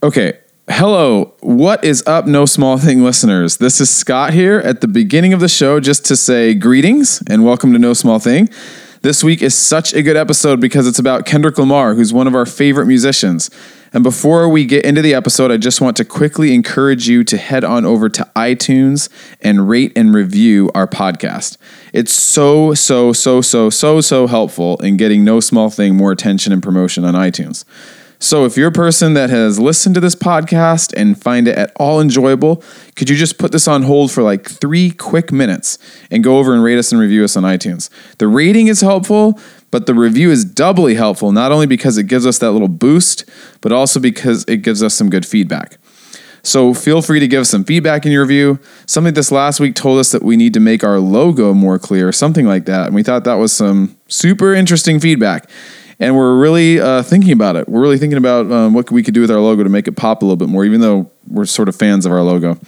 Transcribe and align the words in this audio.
Okay. 0.00 0.38
Hello. 0.68 1.34
What 1.40 1.82
is 1.82 2.06
up, 2.06 2.24
No 2.24 2.46
Small 2.46 2.78
Thing 2.78 3.02
listeners? 3.02 3.56
This 3.56 3.80
is 3.80 3.90
Scott 3.90 4.32
here 4.32 4.58
at 4.60 4.80
the 4.80 4.86
beginning 4.86 5.32
of 5.32 5.40
the 5.40 5.48
show 5.48 5.80
just 5.80 6.04
to 6.06 6.14
say 6.14 6.54
greetings 6.54 7.20
and 7.26 7.44
welcome 7.44 7.72
to 7.72 7.80
No 7.80 7.94
Small 7.94 8.20
Thing. 8.20 8.48
This 9.02 9.24
week 9.24 9.42
is 9.42 9.56
such 9.56 9.92
a 9.94 10.02
good 10.02 10.16
episode 10.16 10.60
because 10.60 10.86
it's 10.86 11.00
about 11.00 11.26
Kendrick 11.26 11.58
Lamar, 11.58 11.94
who's 11.94 12.12
one 12.12 12.28
of 12.28 12.36
our 12.36 12.46
favorite 12.46 12.86
musicians. 12.86 13.50
And 13.92 14.04
before 14.04 14.48
we 14.48 14.66
get 14.66 14.84
into 14.84 15.02
the 15.02 15.14
episode, 15.14 15.50
I 15.50 15.56
just 15.56 15.80
want 15.80 15.96
to 15.96 16.04
quickly 16.04 16.54
encourage 16.54 17.08
you 17.08 17.24
to 17.24 17.36
head 17.36 17.64
on 17.64 17.84
over 17.84 18.08
to 18.08 18.30
iTunes 18.36 19.08
and 19.40 19.68
rate 19.68 19.92
and 19.96 20.14
review 20.14 20.70
our 20.76 20.86
podcast. 20.86 21.56
It's 21.92 22.12
so, 22.12 22.72
so, 22.74 23.12
so, 23.12 23.40
so, 23.40 23.68
so, 23.68 24.00
so 24.00 24.26
helpful 24.28 24.76
in 24.76 24.96
getting 24.96 25.24
No 25.24 25.40
Small 25.40 25.70
Thing 25.70 25.96
more 25.96 26.12
attention 26.12 26.52
and 26.52 26.62
promotion 26.62 27.04
on 27.04 27.14
iTunes. 27.14 27.64
So, 28.20 28.44
if 28.44 28.56
you're 28.56 28.68
a 28.68 28.72
person 28.72 29.14
that 29.14 29.30
has 29.30 29.60
listened 29.60 29.94
to 29.94 30.00
this 30.00 30.16
podcast 30.16 30.92
and 30.96 31.20
find 31.20 31.46
it 31.46 31.56
at 31.56 31.70
all 31.76 32.00
enjoyable, 32.00 32.64
could 32.96 33.08
you 33.08 33.14
just 33.14 33.38
put 33.38 33.52
this 33.52 33.68
on 33.68 33.84
hold 33.84 34.10
for 34.10 34.24
like 34.24 34.50
three 34.50 34.90
quick 34.90 35.30
minutes 35.30 35.78
and 36.10 36.24
go 36.24 36.38
over 36.38 36.52
and 36.52 36.60
rate 36.60 36.78
us 36.78 36.90
and 36.90 37.00
review 37.00 37.22
us 37.22 37.36
on 37.36 37.44
iTunes? 37.44 37.90
The 38.18 38.26
rating 38.26 38.66
is 38.66 38.80
helpful, 38.80 39.38
but 39.70 39.86
the 39.86 39.94
review 39.94 40.32
is 40.32 40.44
doubly 40.44 40.96
helpful, 40.96 41.30
not 41.30 41.52
only 41.52 41.66
because 41.66 41.96
it 41.96 42.04
gives 42.08 42.26
us 42.26 42.40
that 42.40 42.50
little 42.50 42.66
boost, 42.66 43.24
but 43.60 43.70
also 43.70 44.00
because 44.00 44.44
it 44.48 44.58
gives 44.58 44.82
us 44.82 44.94
some 44.94 45.10
good 45.10 45.24
feedback. 45.24 45.78
So 46.42 46.74
feel 46.74 47.02
free 47.02 47.20
to 47.20 47.28
give 47.28 47.42
us 47.42 47.50
some 47.50 47.62
feedback 47.62 48.04
in 48.04 48.10
your 48.10 48.22
review. 48.22 48.58
Something 48.86 49.14
this 49.14 49.30
last 49.30 49.60
week 49.60 49.76
told 49.76 50.00
us 50.00 50.10
that 50.10 50.24
we 50.24 50.36
need 50.36 50.54
to 50.54 50.60
make 50.60 50.82
our 50.82 50.98
logo 50.98 51.54
more 51.54 51.78
clear, 51.78 52.10
something 52.10 52.46
like 52.46 52.64
that. 52.64 52.86
And 52.86 52.96
we 52.96 53.04
thought 53.04 53.22
that 53.24 53.34
was 53.34 53.52
some 53.52 53.96
super 54.08 54.54
interesting 54.54 54.98
feedback 54.98 55.48
and 56.00 56.16
we're 56.16 56.38
really 56.38 56.80
uh, 56.80 57.02
thinking 57.02 57.32
about 57.32 57.56
it. 57.56 57.68
We're 57.68 57.80
really 57.80 57.98
thinking 57.98 58.18
about 58.18 58.50
um, 58.50 58.74
what 58.74 58.90
we 58.90 59.02
could 59.02 59.14
do 59.14 59.20
with 59.20 59.30
our 59.30 59.40
logo 59.40 59.62
to 59.62 59.68
make 59.68 59.88
it 59.88 59.92
pop 59.92 60.22
a 60.22 60.24
little 60.24 60.36
bit 60.36 60.48
more, 60.48 60.64
even 60.64 60.80
though 60.80 61.10
we're 61.26 61.44
sort 61.44 61.68
of 61.68 61.76
fans 61.76 62.06
of 62.06 62.12
our 62.12 62.22
logo. 62.22 62.58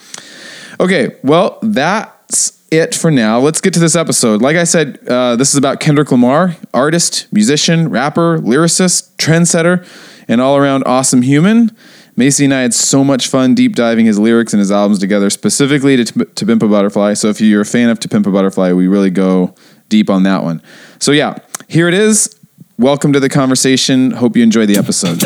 Okay, 0.81 1.17
well, 1.23 1.59
that's 1.63 2.65
it 2.71 2.95
for 2.95 3.11
now. 3.11 3.39
Let's 3.39 3.61
get 3.61 3.75
to 3.75 3.81
this 3.81 3.97
episode. 3.97 4.41
Like 4.41 4.57
I 4.57 4.65
said, 4.65 4.99
uh, 5.09 5.37
this 5.37 5.51
is 5.51 5.57
about 5.57 5.81
Kendrick 5.81 6.11
Lamar, 6.11 6.57
artist, 6.73 7.33
musician, 7.33 7.91
rapper, 7.91 8.39
lyricist, 8.39 9.15
trendsetter, 9.17 9.87
and 10.29 10.41
all 10.41 10.57
around 10.57 10.85
awesome 10.85 11.23
human. 11.23 11.77
Macy 12.17 12.45
and 12.45 12.55
I 12.55 12.63
had 12.63 12.75
so 12.75 13.03
much 13.03 13.29
fun 13.29 13.55
deep 13.55 13.75
diving 13.75 14.07
his 14.07 14.19
lyrics 14.19 14.53
and 14.53 14.59
his 14.59 14.71
albums 14.71 14.99
together, 14.99 15.31
specifically 15.31 16.03
to, 16.03 16.25
to 16.25 16.47
Pimp 16.47 16.63
a 16.63 16.69
Butterfly. 16.69 17.15
So 17.15 17.29
if 17.29 17.41
you're 17.41 17.63
a 17.63 17.67
fan 17.67 17.89
of 17.89 18.01
To 18.01 18.09
Pimp 18.09 18.27
a 18.27 18.31
Butterfly, 18.31 18.73
we 18.73 18.89
really 18.89 19.11
go 19.11 19.55
deep 19.89 20.11
on 20.11 20.25
that 20.25 20.43
one. 20.43 20.63
So 20.99 21.13
yeah, 21.13 21.39
here 21.69 21.89
it 21.89 21.95
is. 21.95 22.40
Welcome 22.81 23.13
to 23.13 23.21
the 23.21 23.29
conversation. 23.29 24.13
Hope 24.13 24.37
you 24.39 24.43
enjoy 24.43 24.65
the 24.65 24.79
episode. 24.79 25.23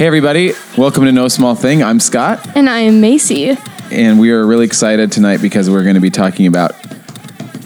Hey, 0.00 0.06
everybody. 0.06 0.54
Welcome 0.78 1.04
to 1.04 1.12
No 1.12 1.28
Small 1.28 1.54
Thing. 1.54 1.82
I'm 1.82 2.00
Scott, 2.00 2.40
And 2.56 2.70
I 2.70 2.78
am 2.78 3.02
Macy. 3.02 3.54
and 3.90 4.18
we 4.18 4.30
are 4.30 4.46
really 4.46 4.64
excited 4.64 5.12
tonight 5.12 5.42
because 5.42 5.68
we're 5.68 5.82
going 5.82 5.96
to 5.96 6.00
be 6.00 6.08
talking 6.08 6.46
about 6.46 6.72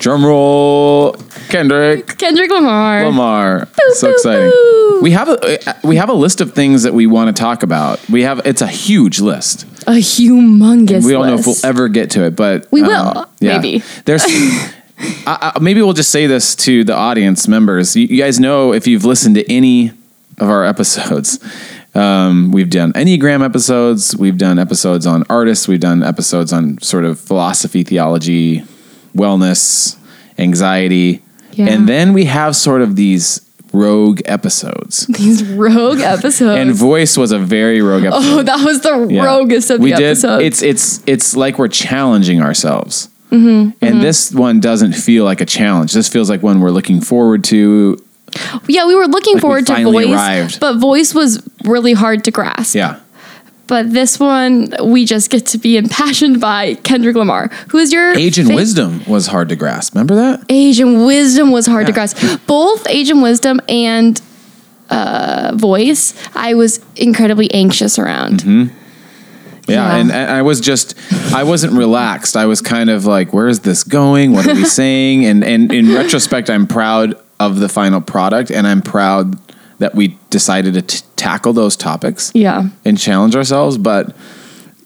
drumroll 0.03 1.15
Kendrick 1.49 2.19
Kendrick 2.19 2.51
Lamar. 2.51 3.05
Lamar. 3.05 3.69
so 3.93 4.09
boo, 4.09 4.15
exciting. 4.15 4.51
boo. 4.51 4.99
We 5.01 5.13
have 5.13 5.29
a 5.29 5.77
we 5.85 5.95
have 5.95 6.09
a 6.09 6.13
list 6.13 6.41
of 6.41 6.55
things 6.55 6.83
that 6.83 6.93
we 6.93 7.07
want 7.07 7.35
to 7.35 7.41
talk 7.41 7.63
about. 7.63 8.01
We 8.09 8.23
have 8.23 8.45
it's 8.45 8.63
a 8.63 8.67
huge 8.67 9.21
list. 9.21 9.63
A 9.87 9.93
humongous 10.01 10.91
list. 10.91 11.07
we 11.07 11.13
don't 11.13 11.29
know 11.29 11.35
if 11.35 11.47
we'll 11.47 11.55
ever 11.65 11.87
get 11.87 12.11
to 12.11 12.25
it, 12.25 12.35
but 12.35 12.67
We 12.73 12.83
um, 12.83 12.89
will, 12.89 13.31
yeah. 13.39 13.59
maybe. 13.59 13.85
There's 14.07 14.25
I, 14.29 15.53
I, 15.55 15.59
maybe 15.61 15.83
we'll 15.83 15.93
just 15.93 16.11
say 16.11 16.27
this 16.27 16.57
to 16.57 16.83
the 16.83 16.97
audience 16.97 17.47
members. 17.47 17.95
You, 17.95 18.09
you 18.09 18.21
guys 18.21 18.41
know 18.41 18.73
if 18.73 18.89
you've 18.89 19.05
listened 19.05 19.37
to 19.37 19.49
any 19.49 19.93
of 20.39 20.49
our 20.49 20.65
episodes. 20.65 21.39
Um, 21.95 22.51
we've 22.51 22.71
done 22.71 22.93
Enneagram 22.95 23.45
episodes. 23.45 24.17
We've 24.17 24.37
done 24.39 24.59
episodes 24.59 25.07
on 25.07 25.25
artists. 25.31 25.69
We've 25.69 25.81
done 25.81 26.03
episodes 26.03 26.53
on 26.53 26.81
sort 26.81 27.05
of 27.05 27.21
philosophy, 27.21 27.85
theology, 27.85 28.65
wellness, 29.15 29.97
anxiety. 30.39 31.23
Yeah. 31.53 31.69
And 31.69 31.89
then 31.89 32.13
we 32.13 32.25
have 32.25 32.57
sort 32.57 32.83
of 32.83 32.97
these 32.97 33.41
rogue 33.73 34.21
episodes. 34.25 35.07
These 35.09 35.43
rogue 35.45 35.99
episodes. 36.15 36.59
And 36.61 36.73
voice 36.73 37.17
was 37.17 37.33
a 37.33 37.39
very 37.39 37.81
rogue 37.83 38.05
episode. 38.05 38.39
oh, 38.39 38.43
that 38.43 38.65
was 38.65 38.81
the 38.83 39.07
Yeah. 39.11 39.25
roguest 39.25 39.71
of 39.71 39.81
we 39.81 39.91
the 39.91 39.97
did. 39.97 40.07
episodes. 40.11 40.45
It's 40.45 40.63
it's 40.63 41.03
it's 41.07 41.37
like 41.37 41.59
we're 41.59 41.69
challenging 41.69 42.41
ourselves. 42.41 43.09
Mm-hmm, 43.33 43.71
and 43.85 44.01
this 44.01 44.33
one 44.33 44.61
doesn't 44.61 44.93
feel 44.93 45.25
like 45.25 45.41
a 45.41 45.45
challenge. 45.47 45.93
This 45.93 46.09
feels 46.09 46.31
like 46.31 46.41
one 46.43 46.61
we're 46.61 46.71
looking 46.71 47.01
forward 47.01 47.43
to. 47.45 47.99
Yeah, 48.69 48.87
we 48.87 48.95
were 48.95 49.07
looking 49.07 49.35
Like 49.35 49.43
we 49.43 49.49
forward 49.49 49.67
to 49.67 49.85
voice, 49.85 50.07
arrived. 50.09 50.61
but 50.61 50.79
voice 50.79 51.15
was 51.15 51.47
really 51.65 51.93
hard 51.93 52.25
to 52.25 52.31
grasp. 52.31 52.75
Yeah. 52.75 53.01
But 53.67 53.93
this 53.95 54.21
one, 54.21 54.75
we 54.85 55.07
just 55.07 55.31
get 55.31 55.47
to 55.47 55.59
be 55.59 55.79
impassioned 55.79 56.39
by 56.41 56.75
Kendrick 56.75 57.17
Lamar, 57.17 57.49
who 57.69 57.79
is 57.79 57.93
your 57.95 58.13
Age 58.13 58.39
and 58.39 58.49
fa- 58.49 58.55
wisdom 58.55 59.03
was 59.07 59.27
hard 59.27 59.49
to 59.49 59.57
grasp. 59.57 59.95
Remember 59.95 60.15
that? 60.17 60.45
Age 60.51 60.81
and 60.81 61.07
wisdom 61.07 61.51
was 61.51 61.67
hard 61.67 61.87
to 61.87 61.93
grasp. 61.93 62.19
Both 62.47 62.87
age 62.91 63.09
and 63.09 63.23
wisdom 63.23 63.61
and 63.69 64.21
uh, 64.91 65.53
voice, 65.55 66.13
I 66.35 66.53
was 66.55 66.79
incredibly 66.97 67.51
anxious 67.55 67.99
around. 67.99 68.41
Mm-hmm. 68.43 68.77
Yeah, 69.67 69.75
Yeah. 69.77 69.97
And, 69.97 70.13
and 70.13 70.31
I 70.31 70.43
was 70.43 70.61
just, 70.61 70.95
I 71.33 71.43
wasn't 71.45 71.73
relaxed. 71.73 72.37
I 72.37 72.45
was 72.45 72.61
kind 72.61 72.91
of 72.91 73.07
like, 73.07 73.33
where 73.33 73.49
is 73.49 73.61
this 73.61 73.83
going? 73.83 74.33
What 74.33 74.47
are 74.47 74.55
we 74.55 74.65
saying? 74.83 75.25
And 75.25 75.43
and 75.43 75.73
in 75.73 75.95
retrospect, 75.95 76.51
I'm 76.51 76.67
proud 76.67 77.15
of 77.53 77.59
the 77.61 77.69
final 77.69 78.01
product, 78.01 78.51
and 78.51 78.67
I'm 78.67 78.83
proud 78.83 79.39
that 79.79 79.95
we 79.95 80.17
decided 80.31 80.75
to 80.75 80.83
t- 80.83 81.05
tackle 81.17 81.53
those 81.53 81.77
topics 81.77 82.31
Yeah, 82.35 82.69
and 82.85 82.99
challenge 82.99 83.35
ourselves. 83.37 83.77
But 83.79 84.15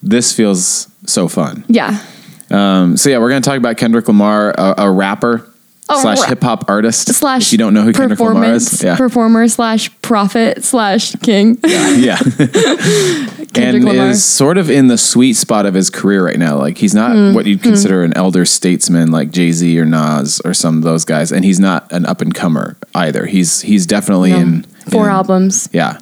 this 0.02 0.32
feels 0.32 0.88
so 1.06 1.28
fun. 1.28 1.64
yeah. 1.68 2.02
Um, 2.50 2.96
so 2.96 3.10
yeah, 3.10 3.18
we're 3.18 3.28
gonna 3.28 3.42
talk 3.42 3.58
about 3.58 3.76
Kendrick 3.76 4.08
Lamar, 4.08 4.54
a, 4.56 4.74
a 4.78 4.90
rapper 4.90 5.46
A 5.90 6.00
slash 6.00 6.22
hip 6.24 6.42
hop 6.42 6.64
artist. 6.70 7.12
slash 7.14 7.48
if 7.48 7.52
you 7.52 7.58
don't 7.58 7.74
know 7.74 7.82
who 7.82 7.92
Kendrick 7.92 8.18
Lamar 8.20 8.44
is, 8.54 8.82
yeah, 8.82 8.96
performer 8.96 9.46
slash 9.48 9.90
prophet 10.00 10.64
slash 10.64 11.14
king. 11.16 11.58
yeah, 11.64 12.18
Kendrick 13.54 13.82
and 13.82 13.92
Lamar. 13.92 14.10
is 14.10 14.24
sort 14.24 14.58
of 14.58 14.70
in 14.70 14.88
the 14.88 14.98
sweet 14.98 15.34
spot 15.34 15.66
of 15.66 15.74
his 15.74 15.90
career 15.90 16.24
right 16.24 16.38
now. 16.38 16.56
Like 16.58 16.78
he's 16.78 16.94
not 16.94 17.12
Mm-hmm. 17.12 17.34
what 17.34 17.46
you'd 17.46 17.62
consider 17.62 18.04
an 18.04 18.12
elder 18.16 18.44
statesman 18.44 19.10
like 19.10 19.30
Jay 19.30 19.52
Z 19.52 19.78
or 19.80 19.84
Nas 19.84 20.40
or 20.44 20.52
some 20.54 20.76
of 20.76 20.82
those 20.82 21.04
guys, 21.04 21.32
and 21.32 21.44
he's 21.44 21.58
not 21.60 21.90
an 21.92 22.04
up 22.06 22.20
and 22.20 22.34
comer 22.34 22.76
either. 22.94 23.26
He's 23.26 23.62
he's 23.62 23.86
definitely 23.86 24.30
No. 24.32 24.38
in 24.38 24.62
Four 24.90 25.06
in- 25.06 25.12
albums. 25.12 25.68
Yeah, 25.72 25.98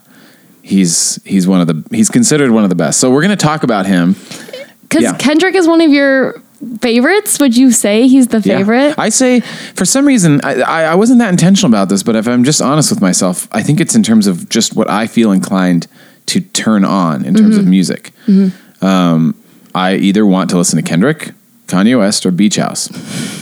he's 0.62 1.20
he's 1.24 1.46
one 1.46 1.60
of 1.60 1.66
the 1.66 1.84
he's 1.94 2.08
considered 2.10 2.50
one 2.50 2.64
of 2.64 2.68
the 2.70 2.76
best. 2.76 3.00
So 3.00 3.10
we're 3.10 3.22
gonna 3.22 3.36
talk 3.36 3.62
about 3.62 3.86
him. 3.86 4.16
Because 4.82 5.02
Yeah. 5.02 5.14
Kendrick 5.16 5.54
is 5.54 5.66
one 5.66 5.80
of 5.80 5.90
your 5.92 6.40
favorites. 6.80 7.38
Would 7.40 7.56
you 7.56 7.70
say 7.70 8.06
he's 8.08 8.28
the 8.28 8.38
Yeah. 8.44 8.58
favorite? 8.58 8.94
I 8.98 9.08
say 9.08 9.40
for 9.74 9.84
some 9.84 10.06
reason 10.06 10.40
I, 10.44 10.60
I, 10.62 10.82
I 10.84 10.94
wasn't 10.94 11.18
that 11.20 11.30
intentional 11.30 11.70
about 11.70 11.88
this, 11.88 12.02
but 12.02 12.16
if 12.16 12.26
I'm 12.28 12.44
just 12.44 12.62
honest 12.62 12.90
with 12.90 13.00
myself, 13.00 13.48
I 13.52 13.62
think 13.62 13.80
it's 13.80 13.94
in 13.94 14.02
terms 14.02 14.26
of 14.26 14.48
just 14.48 14.74
what 14.76 14.88
I 14.90 15.06
feel 15.06 15.32
inclined 15.32 15.86
to 16.26 16.40
turn 16.40 16.84
on 16.84 17.24
in 17.24 17.34
terms 17.34 17.50
Mm-hmm. 17.56 17.60
of 17.60 17.66
music. 17.66 18.12
Um, 18.82 19.34
I 19.74 19.94
either 19.96 20.24
want 20.26 20.50
to 20.50 20.58
listen 20.58 20.76
to 20.76 20.82
Kendrick, 20.82 21.32
Kanye 21.66 21.98
West, 21.98 22.24
or 22.26 22.30
Beach 22.30 22.56
House, 22.56 22.88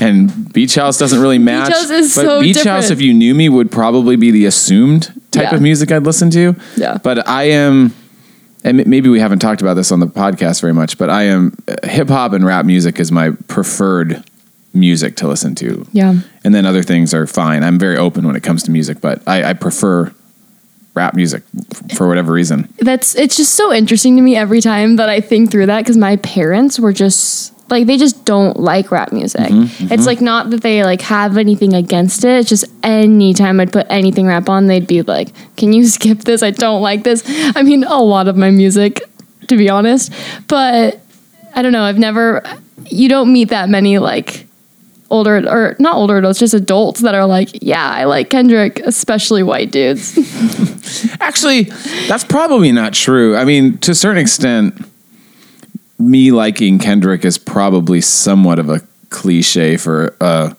and 0.01 0.53
Beach 0.53 0.75
House 0.75 0.99
doesn't 0.99 1.21
really 1.21 1.39
match. 1.39 1.73
House 1.73 1.91
is 1.91 2.15
but 2.15 2.25
so 2.25 2.41
Beach 2.41 2.55
different. 2.57 2.77
House, 2.83 2.91
if 2.91 3.01
you 3.01 3.13
knew 3.15 3.35
me, 3.35 3.49
would 3.49 3.71
probably 3.71 4.17
be 4.17 4.31
the 4.31 4.47
assumed 4.47 5.13
type 5.31 5.51
Yeah. 5.51 5.57
of 5.57 5.63
music 5.63 5.93
I'd 5.93 6.05
listen 6.05 6.31
to. 6.31 6.57
Yeah. 6.77 6.99
But 7.03 7.27
I 7.29 7.45
am. 7.45 7.93
And 8.67 8.87
maybe 8.87 9.11
we 9.11 9.21
haven't 9.21 9.41
talked 9.41 9.61
about 9.61 9.75
this 9.75 9.93
on 9.93 10.01
the 10.01 10.07
podcast 10.07 10.63
very 10.63 10.73
much, 10.73 10.97
but 10.97 11.11
I 11.11 11.25
am 11.25 11.55
hip 11.85 12.09
hop 12.09 12.33
and 12.33 12.47
rap 12.47 12.65
music 12.65 12.99
is 12.99 13.13
my 13.13 13.31
preferred 13.47 14.25
music 14.73 15.17
to 15.17 15.29
listen 15.29 15.55
to. 15.57 15.87
yeah. 15.93 16.15
And 16.43 16.55
then 16.55 16.65
other 16.65 16.83
things 16.83 17.13
are 17.13 17.27
fine. 17.27 17.63
I'm 17.63 17.79
very 17.79 17.97
open 17.99 18.27
when 18.27 18.37
it 18.37 18.43
comes 18.43 18.63
to 18.65 18.71
music, 18.71 19.01
but 19.03 19.21
I, 19.27 19.51
I 19.51 19.53
prefer 19.53 20.13
rap 20.95 21.15
music 21.15 21.43
for 21.97 22.09
whatever 22.09 22.33
reason. 22.33 22.73
That's 22.79 23.15
it's 23.15 23.37
just 23.37 23.55
so 23.55 23.73
interesting 23.73 24.17
to 24.17 24.23
me 24.23 24.37
every 24.37 24.61
time 24.61 24.97
that 24.97 25.09
I 25.09 25.21
think 25.21 25.51
through 25.51 25.67
that 25.67 25.81
because 25.81 25.97
my 25.97 26.17
parents 26.17 26.79
were 26.79 26.93
just 26.93 27.53
like 27.71 27.87
they 27.87 27.97
just 27.97 28.25
don't 28.25 28.59
like 28.61 28.91
rap 28.91 29.13
music. 29.13 29.49
Mm-hmm, 29.49 29.93
It's 29.93 30.07
like 30.07 30.21
not 30.21 30.51
that 30.51 30.63
they 30.63 30.85
like 30.85 31.01
have 31.03 31.37
anything 31.37 31.73
against 31.75 32.25
it. 32.25 32.39
It's 32.41 32.49
just 32.49 32.65
anytime 32.83 33.59
I'd 33.59 33.73
put 33.73 33.87
anything 33.91 34.27
rap 34.27 34.49
on, 34.49 34.67
they'd 34.67 34.87
be 34.87 35.03
like, 35.03 35.31
"Can 35.57 35.73
you 35.73 35.87
skip 35.97 36.19
this? 36.21 36.43
I 36.43 36.51
don't 36.51 36.83
like 36.83 37.03
this." 37.05 37.23
I 37.57 37.63
mean, 37.63 37.85
a 37.85 38.01
lot 38.03 38.29
of 38.29 38.37
my 38.37 38.51
music, 38.51 39.03
to 39.49 39.57
be 39.57 39.69
honest, 39.71 40.13
but 40.47 41.01
I 41.55 41.63
don't 41.63 41.73
know. 41.73 41.83
I've 41.83 41.99
never. 41.99 42.43
You 42.87 43.09
don't 43.09 43.33
meet 43.33 43.49
that 43.49 43.69
many 43.71 43.99
like 43.99 44.47
older 45.11 45.49
or 45.49 45.77
not 45.79 45.97
older 45.97 46.19
adults, 46.19 46.39
just 46.39 46.55
adults 46.55 47.01
that 47.01 47.15
are 47.15 47.27
like, 47.27 47.51
yeah, 47.63 47.89
I 47.91 48.05
like 48.05 48.31
Kendrick, 48.31 48.81
especially 48.81 49.43
white 49.43 49.71
dudes. 49.71 50.19
Actually, 51.21 51.65
that's 52.09 52.25
probably 52.25 52.73
not 52.73 52.93
true. 52.93 53.37
I 53.37 53.45
mean, 53.45 53.79
to 53.79 53.93
a 53.93 53.95
certain 53.95 54.19
extent, 54.19 54.75
me 55.99 56.31
liking 56.31 56.79
Kendrick 56.79 57.25
is 57.25 57.39
probably 57.39 58.01
somewhat 58.01 58.59
of 58.59 58.69
a 58.69 58.81
cliche 59.11 59.77
for 59.77 60.15
a 60.21 60.57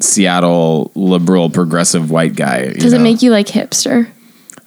Seattle 0.00 0.92
liberal 0.94 1.50
progressive 1.50 2.10
white 2.10 2.36
guy. 2.36 2.72
Does 2.72 2.92
it 2.92 3.00
make 3.00 3.22
you 3.22 3.30
like 3.30 3.46
hipster? 3.46 4.08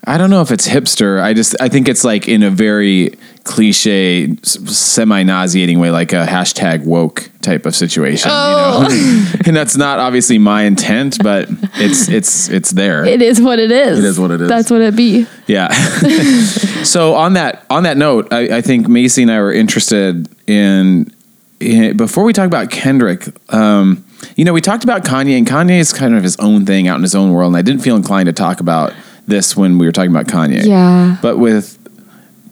I 0.05 0.17
don't 0.17 0.31
know 0.31 0.41
if 0.41 0.51
it's 0.51 0.67
hipster. 0.67 1.21
I 1.21 1.33
just 1.33 1.55
I 1.61 1.69
think 1.69 1.87
it's 1.87 2.03
like 2.03 2.27
in 2.27 2.41
a 2.41 2.49
very 2.49 3.11
cliche, 3.43 4.35
semi 4.43 5.21
nauseating 5.23 5.79
way, 5.79 5.91
like 5.91 6.11
a 6.11 6.25
hashtag 6.25 6.85
woke 6.85 7.29
type 7.41 7.67
of 7.67 7.75
situation. 7.75 8.31
Oh. 8.33 8.87
You 8.89 8.97
know, 8.97 9.31
and 9.45 9.55
that's 9.55 9.77
not 9.77 9.99
obviously 9.99 10.39
my 10.39 10.63
intent, 10.63 11.19
but 11.21 11.47
it's 11.75 12.09
it's 12.09 12.49
it's 12.49 12.71
there. 12.71 13.05
It 13.05 13.21
is 13.21 13.39
what 13.39 13.59
it 13.59 13.71
is. 13.71 13.99
It 13.99 14.05
is 14.05 14.19
what 14.19 14.31
it 14.31 14.41
is. 14.41 14.49
That's 14.49 14.71
what 14.71 14.81
it 14.81 14.95
be. 14.95 15.27
Yeah. 15.45 15.71
so 16.83 17.13
on 17.13 17.33
that 17.33 17.65
on 17.69 17.83
that 17.83 17.97
note, 17.97 18.33
I, 18.33 18.57
I 18.57 18.61
think 18.61 18.87
Macy 18.87 19.21
and 19.21 19.31
I 19.31 19.39
were 19.39 19.53
interested 19.53 20.27
in, 20.49 21.13
in 21.59 21.95
before 21.95 22.23
we 22.23 22.33
talk 22.33 22.47
about 22.47 22.71
Kendrick. 22.71 23.27
Um, 23.53 24.03
you 24.35 24.45
know, 24.45 24.53
we 24.53 24.61
talked 24.61 24.83
about 24.83 25.03
Kanye, 25.03 25.37
and 25.37 25.47
Kanye 25.47 25.79
is 25.79 25.93
kind 25.93 26.15
of 26.15 26.23
his 26.23 26.37
own 26.37 26.65
thing 26.65 26.87
out 26.87 26.95
in 26.95 27.01
his 27.01 27.15
own 27.15 27.33
world, 27.33 27.49
and 27.49 27.57
I 27.57 27.61
didn't 27.61 27.81
feel 27.81 27.95
inclined 27.95 28.27
to 28.27 28.33
talk 28.33 28.59
about 28.59 28.93
this 29.27 29.55
when 29.55 29.77
we 29.77 29.85
were 29.85 29.91
talking 29.91 30.11
about 30.11 30.27
Kanye. 30.27 30.65
Yeah. 30.65 31.17
But 31.21 31.37
with 31.37 31.77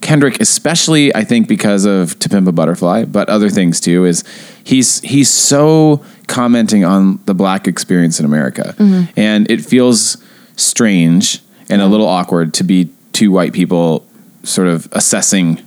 Kendrick, 0.01 0.39
especially, 0.39 1.13
I 1.13 1.23
think 1.23 1.47
because 1.47 1.85
of 1.85 2.17
To 2.19 2.29
Pimp 2.29 2.47
a 2.47 2.51
Butterfly, 2.51 3.05
but 3.05 3.27
other 3.29 3.49
things 3.49 3.79
too, 3.79 4.05
is 4.05 4.23
he's 4.63 5.01
he's 5.01 5.29
so 5.29 6.03
commenting 6.27 6.85
on 6.85 7.19
the 7.25 7.33
black 7.33 7.67
experience 7.67 8.19
in 8.19 8.25
America, 8.25 8.75
Mm-hmm. 8.77 9.19
and 9.19 9.49
it 9.51 9.61
feels 9.65 10.17
strange 10.55 11.39
and 11.69 11.81
a 11.81 11.87
little 11.87 12.07
awkward 12.07 12.53
to 12.55 12.63
be 12.63 12.89
two 13.13 13.31
white 13.31 13.53
people 13.53 14.05
sort 14.43 14.67
of 14.67 14.87
assessing 14.93 15.61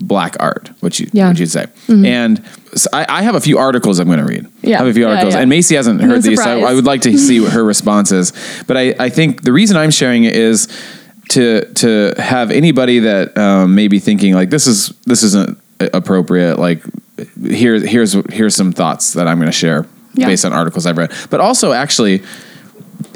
black 0.00 0.36
art, 0.40 0.70
which 0.80 1.00
you 1.00 1.08
Yeah. 1.12 1.28
would 1.28 1.38
you 1.38 1.46
say? 1.46 1.66
And 1.88 2.44
so 2.74 2.88
I, 2.92 3.06
I 3.08 3.22
have 3.22 3.34
a 3.34 3.40
few 3.40 3.58
articles 3.58 3.98
I'm 3.98 4.06
going 4.06 4.18
to 4.18 4.24
read. 4.24 4.46
Yeah. 4.62 4.76
I 4.76 4.78
have 4.78 4.88
a 4.88 4.92
few 4.94 5.06
articles, 5.06 5.34
yeah. 5.34 5.40
and 5.40 5.48
Macy 5.50 5.76
hasn't 5.76 6.00
No 6.00 6.06
heard 6.08 6.22
these. 6.22 6.38
So 6.38 6.44
surprise. 6.44 6.64
I 6.64 6.74
would 6.74 6.84
like 6.84 7.02
to 7.02 7.16
see 7.18 7.40
what 7.40 7.52
her 7.56 7.64
response 7.64 8.12
is. 8.12 8.32
But 8.66 8.76
I, 8.76 8.94
I 8.98 9.08
think 9.08 9.42
the 9.42 9.52
reason 9.52 9.76
I'm 9.76 9.90
sharing 9.90 10.24
it 10.24 10.34
is 10.36 10.68
to 11.30 11.64
to 11.74 12.14
have 12.18 12.50
anybody 12.50 12.98
that 13.00 13.36
um, 13.38 13.74
may 13.74 13.88
be 13.88 13.98
thinking 13.98 14.34
like 14.34 14.50
this 14.50 14.66
is 14.66 14.88
this 15.06 15.22
isn't 15.22 15.58
appropriate. 15.80 16.58
Like 16.58 16.82
here 17.42 17.78
here's 17.78 18.12
here's 18.32 18.54
some 18.54 18.72
thoughts 18.72 19.12
that 19.14 19.26
I'm 19.28 19.38
going 19.38 19.50
to 19.50 19.56
share 19.56 19.86
Yeah. 20.14 20.26
based 20.26 20.44
on 20.44 20.52
articles 20.52 20.84
I've 20.86 20.98
read. 20.98 21.12
But 21.30 21.40
also 21.40 21.72
actually. 21.72 22.22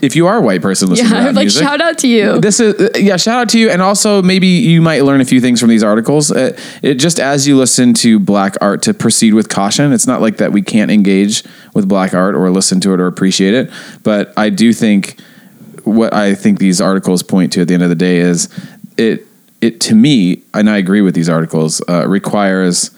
If 0.01 0.15
you 0.17 0.27
are 0.27 0.37
a 0.37 0.41
white 0.41 0.63
person 0.63 0.89
listening 0.89 1.11
Yeah, 1.13 1.19
to 1.21 1.27
rap 1.27 1.35
like 1.37 1.45
music, 1.45 1.63
shout 1.63 1.81
out 1.81 1.99
to 1.99 2.09
you. 2.09 2.41
this 2.41 2.61
is 2.61 2.75
uh, 2.75 2.91
yeah 2.97 3.17
shout 3.17 3.39
out 3.39 3.49
to 3.51 3.59
you. 3.59 3.71
And 3.71 3.83
also 3.83 4.23
maybe 4.23 4.47
you 4.47 4.81
might 4.81 5.03
learn 5.05 5.21
a 5.21 5.25
few 5.25 5.41
things 5.41 5.61
from 5.61 5.69
these 5.71 5.83
articles. 5.83 6.31
Uh, 6.31 6.57
it 6.83 6.95
just 6.95 7.19
as 7.19 7.49
you 7.49 7.57
listen 7.57 7.95
to 7.95 8.19
black 8.19 8.55
art 8.61 8.83
to 8.83 8.95
proceed 8.95 9.35
with 9.35 9.49
caution 9.49 9.93
it's 9.93 10.07
not 10.07 10.21
like 10.21 10.37
that 10.39 10.53
we 10.53 10.63
can't 10.63 10.91
engage 10.91 11.43
with 11.75 11.89
black 11.89 12.15
art 12.15 12.35
or 12.35 12.51
listen 12.51 12.81
to 12.81 12.95
it 12.95 13.01
or 13.01 13.07
appreciate 13.07 13.55
it. 13.55 13.71
But 14.03 14.33
i 14.37 14.51
do 14.51 14.73
think 14.73 15.21
what 15.85 16.13
i 16.13 16.35
think 16.35 16.59
these 16.59 16.81
articles 16.81 17.23
point 17.23 17.53
to 17.55 17.63
at 17.63 17.69
the 17.69 17.75
end 17.75 17.83
of 17.83 17.89
the 17.89 17.95
day 17.95 18.19
is 18.19 18.49
it 18.97 19.27
it 19.61 19.81
to 19.81 19.95
me 19.95 20.43
and 20.55 20.69
i 20.69 20.77
agree 20.77 21.01
with 21.01 21.15
these 21.15 21.29
articles 21.29 21.81
uh, 21.89 22.07
requires 22.07 22.91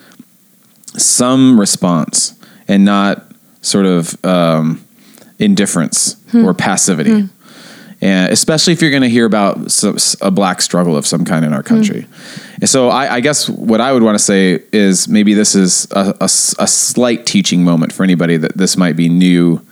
some 0.96 1.58
response 1.58 2.35
and 2.69 2.85
not 2.85 3.25
sort 3.62 3.87
of 3.87 4.23
um, 4.25 4.85
indifference 5.40 6.16
hmm. 6.31 6.44
or 6.44 6.54
passivity. 6.54 7.22
Hmm. 7.22 7.26
And 8.02 8.32
especially 8.32 8.72
if 8.72 8.81
you're 8.81 8.90
going 8.90 9.02
to 9.02 9.10
hear 9.10 9.26
about 9.26 9.58
a 10.22 10.31
black 10.31 10.62
struggle 10.62 10.96
of 10.96 11.06
some 11.06 11.25
kind 11.25 11.44
in 11.44 11.52
our 11.52 11.62
hmm. 11.62 11.69
country. 11.69 12.06
And 12.60 12.69
so 12.69 12.88
I, 12.88 13.16
I 13.16 13.20
guess 13.20 13.48
what 13.48 13.81
I 13.81 13.92
would 13.92 14.02
want 14.02 14.16
to 14.16 14.25
say 14.25 14.62
is 14.72 15.08
maybe 15.08 15.34
this 15.34 15.54
is 15.54 15.87
a 15.90 16.14
a 16.20 16.28
slight 16.28 17.26
teaching 17.26 17.64
moment 17.64 17.92
for 17.92 18.04
anybody 18.04 18.37
that 18.37 18.56
this 18.56 18.76
might 18.76 18.96
be 18.96 19.08
new, 19.08 19.64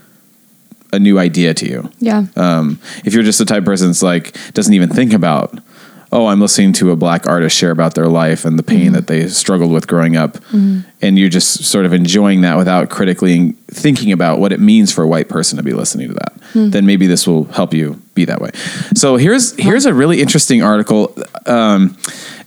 a 0.92 0.98
new 0.98 1.18
idea 1.18 1.54
to 1.54 1.68
you. 1.68 1.90
Yeah. 2.00 2.26
Um, 2.36 2.80
if 3.04 3.14
you're 3.14 3.22
just 3.22 3.38
the 3.38 3.44
type 3.44 3.58
of 3.58 3.66
person 3.66 3.88
that's 3.88 4.02
like 4.02 4.36
doesn't 4.54 4.74
even 4.74 4.88
think 4.88 5.12
about, 5.12 5.58
oh, 6.10 6.26
I'm 6.26 6.40
listening 6.40 6.72
to 6.74 6.90
a 6.90 6.96
black 6.96 7.26
artist 7.26 7.56
share 7.56 7.70
about 7.70 7.94
their 7.94 8.08
life 8.08 8.44
and 8.44 8.58
the 8.58 8.62
pain 8.62 8.86
mm-hmm. 8.86 8.94
that 8.94 9.06
they 9.06 9.28
struggled 9.28 9.72
with 9.72 9.86
growing 9.86 10.16
up, 10.16 10.34
mm-hmm. 10.34 10.80
and 11.02 11.18
you're 11.18 11.28
just 11.28 11.64
sort 11.64 11.84
of 11.84 11.92
enjoying 11.92 12.40
that 12.42 12.56
without 12.56 12.88
critically 12.90 13.52
thinking 13.68 14.12
about 14.12 14.38
what 14.38 14.52
it 14.52 14.60
means 14.60 14.92
for 14.92 15.02
a 15.02 15.08
white 15.08 15.28
person 15.28 15.56
to 15.56 15.62
be 15.62 15.72
listening 15.72 16.08
to 16.08 16.14
that, 16.14 16.34
mm. 16.52 16.70
then 16.72 16.86
maybe 16.86 17.06
this 17.06 17.26
will 17.26 17.44
help 17.44 17.74
you 17.74 18.00
be 18.14 18.24
that 18.24 18.40
way. 18.40 18.50
So 18.94 19.16
here's 19.16 19.54
here's 19.58 19.86
a 19.86 19.92
really 19.92 20.20
interesting 20.20 20.62
article. 20.62 21.14
Um, 21.46 21.96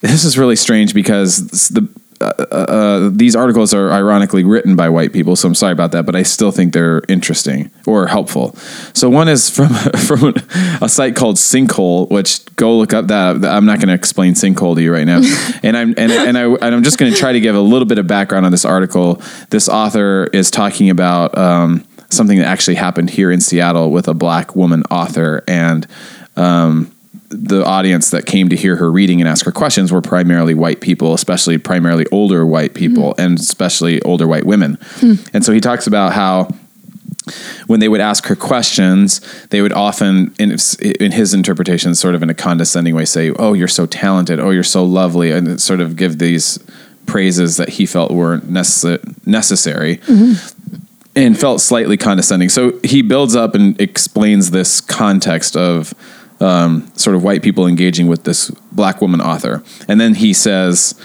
this 0.02 0.24
is 0.24 0.38
really 0.38 0.56
strange 0.56 0.94
because 0.94 1.70
the 1.70 1.88
uh, 2.22 3.10
these 3.12 3.36
articles 3.36 3.74
are 3.74 3.92
ironically 3.92 4.44
written 4.44 4.76
by 4.76 4.90
white 4.90 5.12
people, 5.12 5.36
so 5.36 5.48
I'm 5.48 5.56
sorry 5.56 5.74
about 5.74 5.92
that, 5.92 6.06
but 6.06 6.16
I 6.16 6.24
still 6.24 6.52
think 6.52 6.74
they're 6.74 7.02
interesting 7.08 7.72
or 7.86 8.08
helpful. 8.08 8.56
So 8.94 9.10
one 9.10 9.28
is 9.28 9.50
from 9.50 9.70
from 10.08 10.34
a 10.82 10.90
site 10.90 11.16
called 11.16 11.38
Sinkhole, 11.38 12.10
which 12.10 12.44
go 12.56 12.78
look 12.78 12.94
up 12.94 13.08
that. 13.08 13.44
I'm 13.44 13.66
not 13.66 13.80
going 13.80 13.90
to 13.90 13.94
explain 13.94 14.34
Sinkhole 14.34 14.76
to 14.76 14.82
you 14.82 14.94
right 14.94 15.06
now, 15.06 15.22
and 15.64 15.76
I'm 15.76 15.90
and, 15.98 16.12
and 16.12 16.38
I 16.38 16.44
and 16.44 16.76
I'm 16.76 16.84
just 16.84 16.98
going 16.98 17.12
to 17.12 17.18
try 17.18 17.34
to 17.34 17.40
give 17.40 17.56
a 17.56 17.62
little 17.62 17.88
bit 17.88 17.98
of 17.98 18.08
background 18.08 18.46
on 18.46 18.52
this 18.52 18.66
article. 18.66 19.22
This 19.50 19.68
author 19.68 20.26
is 20.34 20.52
talking 20.52 20.90
about 20.90 21.38
um, 21.38 21.86
something 22.10 22.38
that 22.38 22.48
actually 22.48 22.76
happened 22.76 23.10
here 23.10 23.32
in 23.32 23.42
Seattle 23.42 23.92
with 23.92 24.08
a 24.08 24.14
black 24.14 24.56
woman 24.56 24.84
author 24.92 25.44
and. 25.48 25.88
Um, 26.38 26.96
the 27.32 27.66
audience 27.66 28.10
that 28.12 28.26
came 28.26 28.50
to 28.50 28.56
hear 28.56 28.76
her 28.76 28.92
reading 28.92 29.22
and 29.22 29.28
ask 29.28 29.46
her 29.46 29.52
questions 29.52 29.92
were 29.92 30.02
primarily 30.02 30.54
white 30.54 30.82
people, 30.82 31.14
especially 31.14 31.58
primarily 31.58 32.06
older 32.12 32.46
white 32.46 32.74
people, 32.74 33.12
mm-hmm. 33.12 33.22
and 33.22 33.40
especially 33.40 34.02
older 34.04 34.28
white 34.28 34.46
women. 34.46 34.78
Hmm. 34.82 35.14
And 35.34 35.44
so 35.44 35.54
he 35.54 35.60
talks 35.60 35.88
about 35.88 36.14
how 36.14 36.54
when 37.68 37.80
they 37.80 37.88
would 37.88 38.02
ask 38.02 38.26
her 38.26 38.36
questions, 38.36 39.20
they 39.48 39.62
would 39.62 39.72
often, 39.72 40.34
in, 40.40 40.58
in 41.00 41.12
his 41.12 41.34
interpretation, 41.34 41.96
sort 41.96 42.16
of 42.16 42.24
in 42.24 42.30
a 42.30 42.34
condescending 42.34 42.96
way, 42.96 43.06
say, 43.06 43.32
"Oh, 43.32 43.54
you're 43.54 43.68
so 43.68 43.86
talented. 43.86 44.40
Oh, 44.40 44.50
you're 44.50 44.64
so 44.64 44.84
lovely," 44.84 45.32
and 45.32 45.62
sort 45.62 45.82
of 45.82 45.96
give 45.96 46.18
these 46.18 46.60
praises 47.06 47.58
that 47.58 47.70
he 47.70 47.86
felt 47.86 48.12
were 48.12 48.40
necess- 48.40 49.26
necessary. 49.26 49.98
Mm-hmm. 49.98 50.58
And 51.14 51.38
felt 51.38 51.60
slightly 51.60 51.98
condescending. 51.98 52.48
So 52.48 52.80
he 52.86 53.02
builds 53.02 53.36
up 53.36 53.54
and 53.54 53.80
explains 53.82 54.52
this 54.52 54.80
context 54.80 55.58
of 55.58 55.94
um, 56.42 56.92
sort 56.96 57.16
of 57.16 57.24
white 57.24 57.44
people 57.44 57.68
engaging 57.68 58.08
with 58.08 58.24
this 58.24 58.50
black 58.72 59.02
woman 59.02 59.22
author. 59.22 59.64
And 59.88 60.02
then 60.02 60.16
he 60.16 60.34
says 60.34 61.00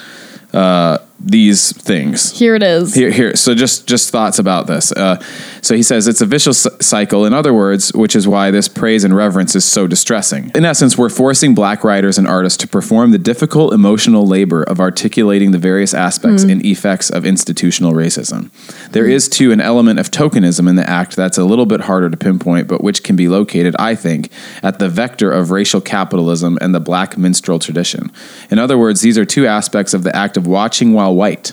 uh, 0.53 0.99
these 1.19 1.73
things. 1.73 2.39
Here 2.39 2.55
it 2.55 2.63
is. 2.63 2.95
Here, 2.95 3.11
here. 3.11 3.35
So 3.37 3.55
just 3.55 3.87
just 3.87 4.11
thoughts 4.11 4.39
about 4.39 4.67
this. 4.67 4.93
Uh, 4.93 5.23
so 5.63 5.75
he 5.75 5.83
says 5.83 6.07
it's 6.07 6.21
a 6.21 6.27
vicious 6.27 6.67
cycle. 6.81 7.25
In 7.25 7.33
other 7.33 7.55
words, 7.55 7.93
which 7.95 8.15
is 8.15 8.29
why 8.29 8.51
this 8.51 8.69
praise 8.69 9.03
and 9.03 9.17
reverence 9.17 9.57
is 9.57 9.65
so 9.65 9.87
distressing. 9.87 10.51
In 10.55 10.65
essence, 10.65 10.99
we're 10.99 11.09
forcing 11.09 11.55
black 11.55 11.85
writers 11.85 12.19
and 12.19 12.27
artists 12.27 12.59
to 12.59 12.69
perform 12.69 13.11
the 13.11 13.19
difficult 13.19 13.73
emotional 13.73 14.27
labor 14.27 14.63
of 14.63 14.79
articulating 14.79 15.53
the 15.53 15.59
various 15.59 15.95
aspects 15.95 16.43
and 16.43 16.65
effects 16.65 17.11
of 17.11 17.25
institutional 17.25 17.93
racism. 17.93 18.51
There 18.93 19.07
is 19.07 19.29
too 19.29 19.53
an 19.53 19.61
element 19.61 19.99
of 19.99 20.11
tokenism 20.11 20.69
in 20.69 20.77
the 20.77 20.89
act 20.89 21.17
that's 21.17 21.39
a 21.39 21.45
little 21.45 21.67
bit 21.67 21.83
harder 21.83 22.11
to 22.11 22.17
pinpoint, 22.17 22.69
but 22.69 22.83
which 22.83 23.03
can 23.03 23.17
be 23.17 23.29
located, 23.29 23.75
I 23.79 23.95
think, 23.95 24.31
at 24.63 24.79
the 24.79 24.89
vector 24.89 25.33
of 25.33 25.51
racial 25.51 25.81
capitalism 25.81 26.59
and 26.61 26.75
the 26.75 26.81
black 26.81 27.17
minstrel 27.17 27.59
tradition. 27.59 28.13
In 28.51 28.59
other 28.59 28.77
words, 28.79 29.01
these 29.01 29.19
are 29.19 29.25
two 29.25 29.47
aspects 29.47 29.95
of 29.95 30.03
the 30.03 30.15
act 30.15 30.37
of 30.37 30.47
watching 30.47 30.93
while 30.93 31.06
white 31.15 31.53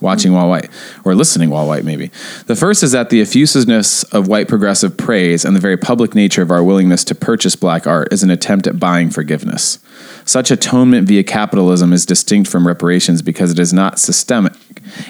watching 0.00 0.32
while 0.32 0.48
white 0.48 0.68
or 1.04 1.14
listening 1.14 1.48
while 1.48 1.66
white 1.66 1.84
maybe. 1.84 2.10
The 2.46 2.56
first 2.56 2.82
is 2.82 2.92
that 2.92 3.10
the 3.10 3.22
effusiveness 3.22 4.02
of 4.04 4.28
white 4.28 4.48
progressive 4.48 4.96
praise 4.96 5.44
and 5.44 5.54
the 5.54 5.60
very 5.60 5.76
public 5.76 6.14
nature 6.14 6.42
of 6.42 6.50
our 6.50 6.62
willingness 6.62 7.04
to 7.04 7.14
purchase 7.14 7.56
black 7.56 7.86
art 7.86 8.12
is 8.12 8.22
an 8.22 8.30
attempt 8.30 8.66
at 8.66 8.80
buying 8.80 9.10
forgiveness 9.10 9.78
such 10.24 10.50
atonement 10.50 11.08
via 11.08 11.22
capitalism 11.22 11.92
is 11.92 12.06
distinct 12.06 12.50
from 12.50 12.66
reparations 12.66 13.22
because 13.22 13.50
it 13.50 13.58
is 13.58 13.72
not 13.72 13.98
systemic 13.98 14.54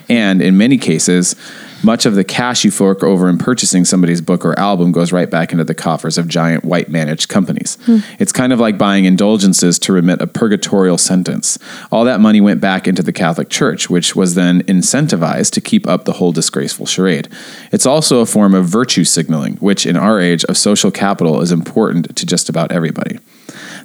and 0.09 0.43
in 0.43 0.57
many 0.57 0.79
cases 0.79 1.35
much 1.83 2.07
of 2.07 2.15
the 2.15 2.25
cash 2.25 2.65
you 2.65 2.71
fork 2.71 3.03
over 3.03 3.29
in 3.29 3.39
purchasing 3.39 3.85
somebody's 3.85 4.21
book 4.21 4.45
or 4.45 4.59
album 4.59 4.93
goes 4.93 5.13
right 5.13 5.29
back 5.29 5.53
into 5.53 5.65
the 5.65 5.75
coffers 5.75 6.17
of 6.17 6.29
giant 6.29 6.65
white 6.65 6.89
managed 6.89 7.29
companies. 7.29 7.77
Hmm. 7.85 7.99
It's 8.19 8.33
kind 8.33 8.53
of 8.53 8.61
like 8.61 8.79
buying 8.79 9.05
indulgences 9.05 9.79
to 9.81 9.93
remit 9.93 10.21
a 10.21 10.27
purgatorial 10.27 10.99
sentence. 10.99 11.59
All 11.91 12.05
that 12.05 12.21
money 12.21 12.41
went 12.41 12.61
back 12.61 12.87
into 12.87 13.03
the 13.03 13.13
Catholic 13.13 13.49
Church, 13.49 13.91
which 13.91 14.15
was 14.15 14.35
then 14.35 14.63
incentivized 14.65 15.51
to 15.53 15.61
keep 15.61 15.87
up 15.89 16.05
the 16.05 16.15
whole 16.15 16.33
disgraceful 16.33 16.87
charade. 16.87 17.29
It's 17.73 17.87
also 17.87 18.21
a 18.21 18.27
form 18.27 18.55
of 18.55 18.67
virtue 18.67 19.05
signaling, 19.05 19.57
which 19.57 19.87
in 19.87 19.97
our 19.97 20.21
age 20.21 20.45
of 20.45 20.57
social 20.57 20.91
capital 20.91 21.41
is 21.41 21.53
important 21.53 22.15
to 22.17 22.27
just 22.27 22.49
about 22.49 22.71
everybody. 22.71 23.19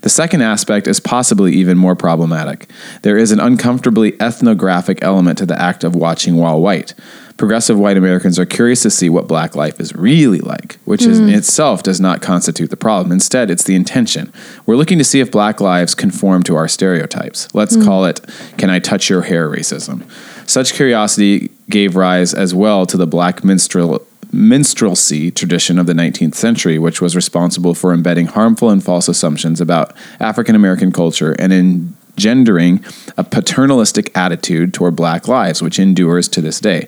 The 0.02 0.10
second 0.10 0.42
aspect 0.42 0.88
is 0.88 1.00
possibly 1.00 1.54
even 1.54 1.78
more 1.78 1.96
problematic. 1.96 2.70
There 3.02 3.18
is 3.18 3.32
an 3.32 3.40
uncomfortably 3.40 4.20
ethnographic 4.22 5.00
element 5.02 5.38
to 5.40 5.46
the 5.46 5.60
act 5.60 5.84
of 5.84 5.96
watching 5.96 6.36
while 6.38 6.62
white. 6.62 6.94
progressive 7.38 7.78
white 7.78 7.98
Americans 7.98 8.40
are 8.40 8.46
curious 8.46 8.82
to 8.82 8.90
see 8.90 9.10
what 9.10 9.28
black 9.28 9.56
life 9.56 9.80
is 9.80 9.96
really 9.96 10.40
like, 10.40 10.78
which 10.86 11.04
is 11.04 11.20
mm. 11.20 11.30
in 11.30 11.36
itself 11.36 11.84
does 11.84 12.02
not 12.02 12.22
constitute 12.22 12.70
the 12.70 12.78
problem. 12.78 13.12
Instead, 13.12 13.50
it's 13.50 13.64
the 13.64 13.76
intention. 13.76 14.34
We're 14.66 14.76
looking 14.76 14.98
to 14.98 15.04
see 15.04 15.20
if 15.20 15.32
black 15.32 15.62
lives 15.62 15.96
conform 15.96 16.44
to 16.44 16.56
our 16.56 16.68
stereotypes. 16.68 17.48
Let's 17.54 17.78
mm. 17.78 17.86
call 17.86 18.06
it 18.06 18.22
"Can 18.58 18.70
I 18.70 18.80
touch 18.80 19.10
your 19.10 19.22
hair?" 19.22 19.50
racism. 19.50 20.10
Such 20.50 20.74
curiosity 20.74 21.52
gave 21.70 21.96
rise 21.96 22.34
as 22.34 22.56
well 22.56 22.86
to 22.88 22.98
the 22.98 23.08
black 23.08 23.44
minstrel 23.44 24.02
minstrelsy 24.32 25.32
tradition 25.32 25.80
of 25.80 25.86
the 25.86 25.94
19th 25.94 26.36
century, 26.36 26.78
which 26.80 27.02
was 27.02 27.16
responsible 27.16 27.74
for 27.74 27.94
embedding 27.94 28.28
harmful 28.28 28.70
and 28.70 28.84
false 28.84 29.08
assumptions 29.08 29.62
about 29.62 29.94
African 30.20 30.56
American 30.56 30.92
culture 30.92 31.36
and 31.40 31.54
engendering 31.54 32.84
a 33.18 33.24
paternalistic 33.24 34.16
attitude 34.18 34.74
toward 34.74 34.96
black 34.96 35.28
lives, 35.28 35.62
which 35.62 35.80
endures 35.80 36.28
to 36.28 36.42
this 36.42 36.60
day. 36.60 36.88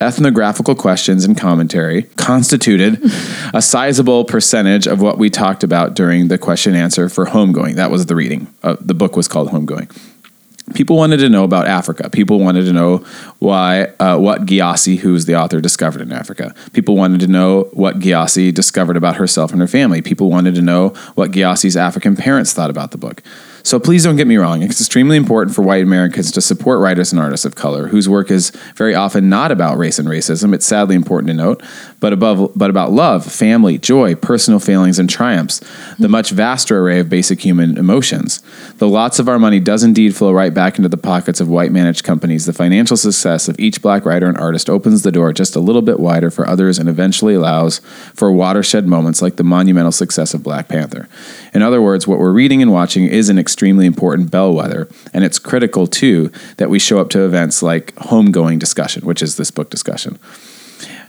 Ethnographical 0.00 0.74
questions 0.74 1.24
and 1.24 1.36
commentary 1.36 2.04
constituted 2.16 3.00
a 3.52 3.60
sizable 3.60 4.24
percentage 4.24 4.86
of 4.86 5.00
what 5.00 5.18
we 5.18 5.28
talked 5.28 5.64
about 5.64 5.94
during 5.94 6.28
the 6.28 6.38
question 6.38 6.74
answer 6.74 7.08
for 7.08 7.26
Homegoing. 7.26 7.74
That 7.74 7.90
was 7.90 8.06
the 8.06 8.14
reading. 8.14 8.52
Uh, 8.62 8.76
the 8.80 8.94
book 8.94 9.16
was 9.16 9.28
called 9.28 9.48
Homegoing 9.48 9.90
people 10.74 10.96
wanted 10.96 11.18
to 11.18 11.28
know 11.28 11.44
about 11.44 11.66
Africa. 11.66 12.10
People 12.10 12.38
wanted 12.38 12.64
to 12.64 12.72
know 12.72 12.98
why 13.38 13.84
uh, 14.00 14.18
what 14.18 14.46
Gyasi, 14.46 14.98
who's 14.98 15.26
the 15.26 15.36
author, 15.36 15.60
discovered 15.60 16.02
in 16.02 16.12
Africa. 16.12 16.54
People 16.72 16.96
wanted 16.96 17.20
to 17.20 17.26
know 17.26 17.68
what 17.72 17.98
Gyasi 17.98 18.52
discovered 18.52 18.96
about 18.96 19.16
herself 19.16 19.52
and 19.52 19.60
her 19.60 19.66
family. 19.66 20.02
People 20.02 20.30
wanted 20.30 20.54
to 20.54 20.62
know 20.62 20.90
what 21.14 21.30
Gyasi's 21.30 21.76
African 21.76 22.16
parents 22.16 22.52
thought 22.52 22.70
about 22.70 22.90
the 22.90 22.98
book. 22.98 23.22
So 23.62 23.78
please 23.78 24.04
don't 24.04 24.16
get 24.16 24.26
me 24.26 24.36
wrong. 24.36 24.62
It's 24.62 24.80
extremely 24.80 25.16
important 25.16 25.54
for 25.54 25.62
white 25.62 25.82
Americans 25.82 26.30
to 26.32 26.40
support 26.40 26.80
writers 26.80 27.12
and 27.12 27.20
artists 27.20 27.44
of 27.44 27.54
color 27.54 27.88
whose 27.88 28.08
work 28.08 28.30
is 28.30 28.50
very 28.76 28.94
often 28.94 29.28
not 29.28 29.50
about 29.50 29.78
race 29.78 29.98
and 29.98 30.08
racism. 30.08 30.54
It's 30.54 30.66
sadly 30.66 30.94
important 30.94 31.28
to 31.28 31.34
note, 31.34 31.62
but 32.00 32.12
above 32.12 32.52
but 32.54 32.70
about 32.70 32.92
love, 32.92 33.24
family, 33.24 33.78
joy, 33.78 34.14
personal 34.14 34.60
failings 34.60 34.98
and 34.98 35.08
triumphs, 35.08 35.58
the 35.58 35.66
mm-hmm. 35.66 36.10
much 36.10 36.30
vaster 36.30 36.80
array 36.80 37.00
of 37.00 37.08
basic 37.08 37.44
human 37.44 37.76
emotions. 37.76 38.42
Though 38.76 38.88
lots 38.88 39.18
of 39.18 39.28
our 39.28 39.38
money 39.38 39.60
does 39.60 39.82
indeed 39.82 40.14
flow 40.14 40.32
right 40.32 40.52
back 40.54 40.78
into 40.78 40.88
the 40.88 40.96
pockets 40.96 41.40
of 41.40 41.48
white 41.48 41.72
managed 41.72 42.04
companies, 42.04 42.46
the 42.46 42.52
financial 42.52 42.96
success 42.96 43.48
of 43.48 43.58
each 43.58 43.82
black 43.82 44.04
writer 44.04 44.26
and 44.26 44.38
artist 44.38 44.70
opens 44.70 45.02
the 45.02 45.12
door 45.12 45.32
just 45.32 45.56
a 45.56 45.60
little 45.60 45.82
bit 45.82 46.00
wider 46.00 46.30
for 46.30 46.46
others 46.46 46.78
and 46.78 46.88
eventually 46.88 47.34
allows 47.34 47.80
for 48.14 48.32
watershed 48.32 48.86
moments 48.86 49.20
like 49.22 49.36
the 49.36 49.44
monumental 49.44 49.92
success 49.92 50.34
of 50.34 50.42
Black 50.42 50.68
Panther. 50.68 51.08
In 51.52 51.62
other 51.62 51.82
words, 51.82 52.06
what 52.06 52.18
we're 52.18 52.32
reading 52.32 52.62
and 52.62 52.72
watching 52.72 53.04
is 53.04 53.28
an 53.28 53.38
extremely 53.58 53.86
important 53.86 54.30
bellwether, 54.30 54.86
and 55.12 55.24
it's 55.24 55.40
critical 55.40 55.88
too 55.88 56.30
that 56.58 56.70
we 56.70 56.78
show 56.78 57.00
up 57.00 57.10
to 57.10 57.24
events 57.24 57.60
like 57.60 57.92
homegoing 57.96 58.56
discussion, 58.56 59.04
which 59.04 59.20
is 59.20 59.36
this 59.36 59.50
book 59.50 59.68
discussion. 59.68 60.16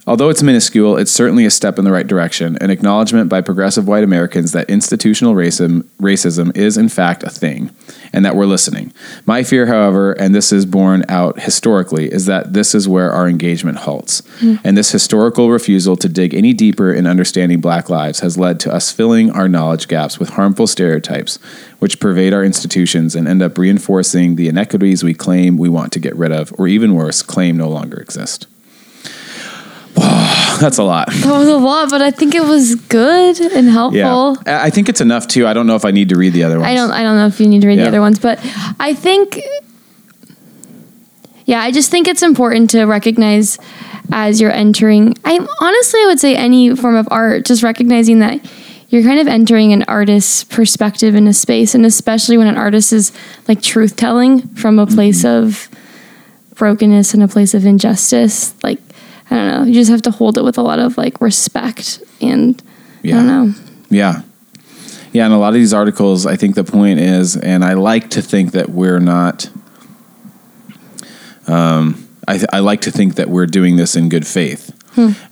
Although 0.08 0.30
it's 0.30 0.42
minuscule, 0.42 0.98
it's 0.98 1.12
certainly 1.12 1.46
a 1.46 1.52
step 1.52 1.78
in 1.78 1.86
the 1.86 1.92
right 1.92 2.08
direction, 2.08 2.58
an 2.60 2.72
acknowledgement 2.72 3.30
by 3.30 3.42
progressive 3.42 3.88
white 3.88 4.04
Americans 4.04 4.52
that 4.54 4.68
institutional 4.68 5.36
racism, 5.36 5.84
racism 6.02 6.58
is 6.58 6.76
in 6.76 6.90
fact 6.90 7.22
a 7.22 7.30
thing, 7.30 7.70
and 8.14 8.26
that 8.26 8.36
we're 8.36 8.46
listening. 8.46 8.94
My 9.26 9.44
fear, 9.44 9.66
however, 9.66 10.14
and 10.14 10.34
this 10.34 10.52
is 10.52 10.66
borne 10.66 11.04
out 11.10 11.42
historically, 11.42 12.12
is 12.12 12.26
that 12.26 12.54
this 12.54 12.74
is 12.74 12.88
where 12.88 13.12
our 13.12 13.28
engagement 13.28 13.80
halts. 13.80 14.22
Hmm. 14.40 14.56
And 14.64 14.78
this 14.78 14.92
historical 14.92 15.50
refusal 15.50 15.96
to 15.98 16.10
dig 16.10 16.34
any 16.34 16.54
deeper 16.54 16.94
in 16.94 17.08
understanding 17.08 17.62
black 17.62 17.90
lives 17.90 18.20
has 18.20 18.38
led 18.38 18.60
to 18.62 18.74
us 18.74 18.92
filling 18.92 19.32
our 19.32 19.48
knowledge 19.48 19.88
gaps 19.88 20.20
with 20.20 20.30
harmful 20.30 20.68
stereotypes, 20.68 21.38
which 21.80 22.00
pervade 22.00 22.34
our 22.34 22.44
institutions 22.44 23.16
and 23.16 23.28
end 23.28 23.42
up 23.42 23.58
reinforcing 23.58 24.36
the 24.36 24.48
inequities 24.48 25.04
we 25.04 25.14
claim 25.14 25.58
we 25.58 25.70
want 25.70 25.92
to 25.94 26.00
get 26.00 26.16
rid 26.16 26.32
of, 26.32 26.54
or 26.58 26.68
even 26.68 26.94
worse, 26.94 27.22
claim 27.22 27.58
no 27.58 27.70
longer 27.70 27.98
exist. 27.98 28.48
That's 30.60 30.78
a 30.78 30.84
lot. 30.84 31.08
That 31.12 31.38
was 31.38 31.48
a 31.48 31.58
lot, 31.58 31.90
but 31.90 32.02
I 32.02 32.12
think 32.12 32.36
it 32.36 32.44
was 32.44 32.76
good 32.76 33.40
and 33.40 33.68
helpful. 33.70 33.98
Yeah, 33.98 34.36
I 34.62 34.66
I 34.66 34.70
think 34.70 34.90
it's 34.90 35.02
enough 35.02 35.28
too. 35.28 35.48
I 35.48 35.54
don't 35.54 35.68
know 35.68 35.76
if 35.76 35.86
I 35.86 35.92
need 35.92 36.10
to 36.10 36.18
read 36.18 36.34
the 36.34 36.44
other 36.44 36.60
ones. 36.60 36.68
I 36.70 36.76
don't 36.76 36.92
I 36.92 37.04
don't 37.04 37.16
know 37.18 37.28
if 37.28 37.40
you 37.40 37.48
need 37.48 37.62
to 37.62 37.68
read 37.68 37.78
Yeah. 37.78 37.84
the 37.86 37.90
other 37.90 38.02
ones, 38.02 38.20
but 38.20 38.40
I 38.80 38.94
think 38.94 39.40
yeah, 41.46 41.62
I 41.62 41.72
just 41.72 41.90
think 41.90 42.08
it's 42.08 42.22
important 42.24 42.70
to 42.72 42.86
recognize 42.86 43.58
as 44.12 44.42
you're 44.42 44.52
entering 44.52 45.16
I 45.26 45.36
honestly 45.62 46.02
I 46.02 46.06
would 46.08 46.20
say 46.20 46.36
any 46.36 46.76
form 46.76 46.96
of 46.96 47.08
art, 47.12 47.46
just 47.46 47.64
recognizing 47.64 48.20
that 48.20 48.40
you're 48.90 49.04
kind 49.04 49.20
of 49.20 49.28
entering 49.28 49.72
an 49.72 49.84
artist's 49.84 50.44
perspective 50.44 51.14
in 51.16 51.28
a 51.28 51.34
space 51.34 51.76
and 51.76 51.86
especially 51.86 52.38
when 52.38 52.48
an 52.48 52.58
artist 52.58 52.92
is 52.92 53.12
like 53.48 53.62
truth 53.62 53.96
telling 53.96 54.42
from 54.56 54.80
a 54.80 54.86
place 54.88 55.24
Mm-hmm. 55.24 55.46
of 55.48 55.70
brokenness 56.56 57.14
and 57.14 57.24
a 57.24 57.28
place 57.30 57.54
of 57.54 57.66
injustice. 57.66 58.54
Like 58.64 58.80
I 59.32 59.36
don't 59.36 59.48
know, 59.48 59.64
you 59.64 59.74
just 59.74 59.92
have 59.92 60.02
to 60.04 60.12
hold 60.12 60.38
it 60.38 60.44
with 60.44 60.58
a 60.58 60.62
lot 60.62 60.80
of 60.80 60.98
like 60.98 61.22
respect 61.22 62.02
and 62.22 62.62
yeah. 63.04 63.16
I 63.16 63.18
don't 63.18 63.28
know. 63.28 63.54
Yeah. 63.90 64.22
Yeah, 65.12 65.26
and 65.26 65.34
a 65.34 65.38
lot 65.38 65.50
of 65.50 65.54
these 65.56 65.74
articles, 65.74 66.26
I 66.26 66.36
think 66.36 66.56
the 66.56 66.64
point 66.64 67.00
is, 67.00 67.36
and 67.36 67.66
I 67.66 67.74
like 67.74 68.12
to 68.12 68.22
think 68.22 68.52
that 68.52 68.70
we're 68.70 69.00
not. 69.00 69.50
Um, 71.48 72.08
I, 72.28 72.38
th- 72.38 72.50
I 72.54 72.60
like 72.60 72.82
to 72.82 72.92
think 72.92 73.16
that 73.16 73.28
we're 73.28 73.48
doing 73.48 73.78
this 73.78 73.96
in 73.96 74.10
good 74.10 74.28
faith, 74.28 74.72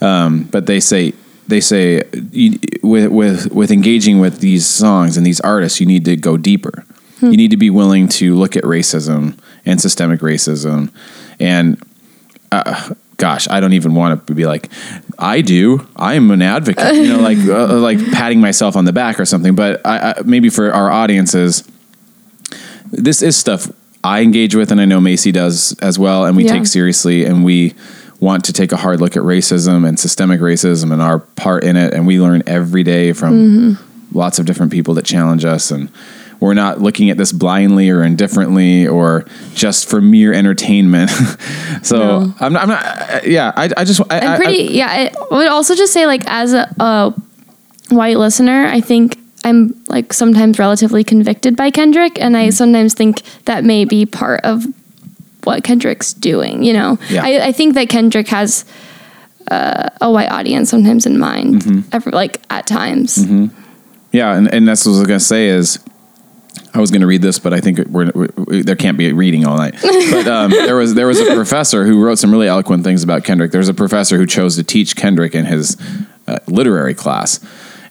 um, 0.02 0.46
but 0.46 0.66
they 0.66 0.80
say 0.80 1.14
they 1.48 1.60
say 1.60 2.02
you, 2.32 2.58
with 2.82 3.12
with 3.12 3.52
with 3.52 3.70
engaging 3.72 4.20
with 4.20 4.40
these 4.40 4.66
songs 4.66 5.16
and 5.16 5.24
these 5.24 5.40
artists, 5.42 5.80
you 5.80 5.86
need 5.86 6.06
to 6.06 6.16
go 6.16 6.38
deeper. 6.38 6.84
You 7.22 7.38
need 7.38 7.52
to 7.52 7.58
be 7.58 7.70
willing 7.70 8.08
to 8.10 8.36
look 8.36 8.56
at 8.56 8.64
racism 8.64 9.38
and 9.66 9.80
systemic 9.80 10.22
racism, 10.22 10.92
and 11.40 11.80
uh, 12.52 12.94
gosh, 13.28 13.48
I 13.50 13.60
don't 13.60 13.74
even 13.74 13.94
want 13.94 14.26
to 14.28 14.34
be 14.34 14.46
like, 14.46 14.70
I 15.20 15.42
do. 15.42 15.86
I'm 15.98 16.32
an 16.32 16.42
advocate, 16.42 16.96
you 16.96 17.10
know, 17.10 17.20
like 17.20 17.38
uh, 17.40 17.78
like 17.78 18.00
patting 18.12 18.40
myself 18.40 18.78
on 18.78 18.86
the 18.86 18.94
back 18.94 19.20
or 19.20 19.26
something. 19.26 19.54
But 19.54 19.86
I, 19.86 20.12
I, 20.12 20.22
maybe 20.24 20.50
for 20.50 20.72
our 20.72 20.90
audiences, 20.90 21.68
this 22.90 23.22
is 23.22 23.36
stuff 23.36 23.70
I 24.02 24.22
engage 24.22 24.56
with, 24.56 24.72
and 24.72 24.80
I 24.80 24.86
know 24.86 25.02
Macy 25.02 25.34
does 25.34 25.76
as 25.80 26.00
well, 26.00 26.26
and 26.26 26.38
we 26.38 26.46
Yeah. 26.46 26.54
take 26.54 26.68
seriously, 26.68 27.26
and 27.26 27.44
we 27.44 27.74
want 28.22 28.46
to 28.46 28.54
take 28.54 28.72
a 28.72 28.78
hard 28.78 29.02
look 29.02 29.18
at 29.18 29.24
racism 29.24 29.86
and 29.86 30.00
systemic 30.00 30.40
racism 30.40 30.94
and 30.94 31.02
our 31.02 31.20
part 31.20 31.66
in 31.66 31.76
it, 31.76 31.94
and 31.94 32.08
we 32.08 32.22
learn 32.22 32.44
every 32.48 32.84
day 32.84 33.12
from 33.12 33.78
lots 34.14 34.40
of 34.40 34.46
different 34.46 34.72
people 34.72 34.94
that 34.94 35.06
challenge 35.06 35.44
us 35.44 35.70
and. 35.72 35.90
We're 36.40 36.54
not 36.54 36.80
looking 36.82 37.10
at 37.10 37.18
this 37.18 37.32
blindly 37.32 37.90
or 37.90 38.04
indifferently 38.04 38.88
or 38.88 39.26
just 39.56 39.90
for 39.90 40.00
mere 40.02 40.34
entertainment. 40.34 41.10
so 41.82 41.98
No. 41.98 42.34
I'm 42.40 42.54
not, 42.54 42.62
I'm 42.64 42.70
not, 42.70 42.84
uh, 42.86 43.20
yeah, 43.26 43.52
I, 43.56 43.70
I 43.76 43.84
just, 43.86 44.02
I, 44.12 44.20
I'm 44.20 44.30
I- 44.34 44.38
pretty. 44.38 44.64
yeah, 44.74 44.88
I 44.88 45.36
would 45.36 45.48
also 45.48 45.74
just 45.76 45.94
say 45.94 46.06
like 46.06 46.24
as 46.28 46.54
a, 46.54 46.68
a 46.80 47.14
white 47.90 48.18
listener, 48.18 48.68
I 48.68 48.82
think 48.82 49.18
I'm 49.44 49.74
like 49.88 50.14
sometimes 50.14 50.60
relatively 50.60 51.04
convicted 51.04 51.56
by 51.56 51.72
Kendrick, 51.72 52.20
and 52.22 52.36
Mm-hmm. 52.36 52.46
I 52.48 52.50
sometimes 52.52 52.94
think 52.94 53.22
that 53.46 53.64
may 53.64 53.86
be 53.86 54.06
part 54.06 54.42
of 54.44 54.66
what 55.44 55.64
Kendrick's 55.64 56.14
doing. 56.14 56.64
You 56.64 56.74
know, 56.74 57.00
Yeah. 57.10 57.24
I, 57.24 57.48
I 57.48 57.52
think 57.52 57.74
that 57.76 57.88
Kendrick 57.90 58.28
has 58.28 58.66
uh, 59.50 59.90
a 60.02 60.12
white 60.12 60.30
audience 60.30 60.70
sometimes 60.70 61.06
in 61.06 61.18
mind, 61.18 61.62
Mm-hmm. 61.64 61.90
ever, 61.94 62.12
like 62.12 62.42
at 62.50 62.68
times. 62.68 63.26
Yeah, 64.12 64.36
and, 64.36 64.54
and 64.54 64.68
that's 64.68 64.86
what 64.86 64.94
I 64.96 65.00
was 65.00 65.08
gonna 65.08 65.20
say 65.20 65.48
is, 65.48 65.80
I 66.74 66.80
was 66.80 66.92
gonna 66.92 67.08
read 67.08 67.22
this, 67.22 67.40
but 67.40 67.54
I 67.54 67.60
think 67.62 67.80
we're, 67.88 68.12
we 68.14 68.28
we- 68.38 68.62
there 68.62 68.76
can't 68.76 68.98
be 68.98 69.08
a 69.10 69.14
reading 69.14 69.46
all 69.46 69.58
night. 69.58 69.76
But 69.82 70.28
um, 70.28 70.52
there 70.52 70.76
was 70.76 70.94
there 70.96 71.08
was 71.08 71.20
a 71.20 71.34
professor 71.36 71.86
who 71.86 72.04
wrote 72.04 72.20
some 72.20 72.32
really 72.32 72.48
eloquent 72.48 72.84
things 72.84 73.04
about 73.04 73.24
Kendrick. 73.24 73.52
There 73.52 73.60
was 73.60 73.70
a 73.70 73.74
professor 73.74 74.18
who 74.18 74.26
chose 74.26 74.56
to 74.58 74.64
teach 74.64 74.96
Kendrick 74.96 75.34
in 75.36 75.46
his 75.46 75.78
uh, 76.28 76.40
literary 76.48 76.94
class, 76.94 77.40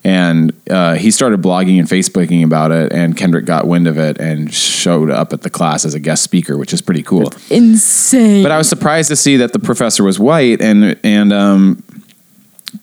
and 0.04 0.52
uh, 0.70 0.94
he 0.94 1.10
started 1.10 1.42
blogging 1.42 1.78
and 1.78 1.88
Facebooking 1.88 2.44
about 2.44 2.70
it. 2.70 2.92
And 2.92 3.16
Kendrick 3.16 3.44
got 3.44 3.66
wind 3.66 3.86
of 3.88 3.98
it 3.98 4.18
and 4.20 4.52
showed 4.52 5.10
up 5.10 5.32
at 5.32 5.42
the 5.42 5.50
class 5.50 5.84
as 5.84 5.94
a 5.94 5.98
guest 6.00 6.22
speaker, 6.22 6.56
which 6.56 6.72
is 6.72 6.80
pretty 6.82 7.02
cool. 7.02 7.32
Insane. 7.50 8.42
But 8.42 8.52
I 8.52 8.58
was 8.58 8.68
surprised 8.68 9.08
to 9.08 9.16
see 9.16 9.36
that 9.38 9.52
the 9.52 9.58
professor 9.58 10.04
was 10.04 10.18
white, 10.20 10.60
and 10.60 10.96
and 11.02 11.32
um, 11.32 11.82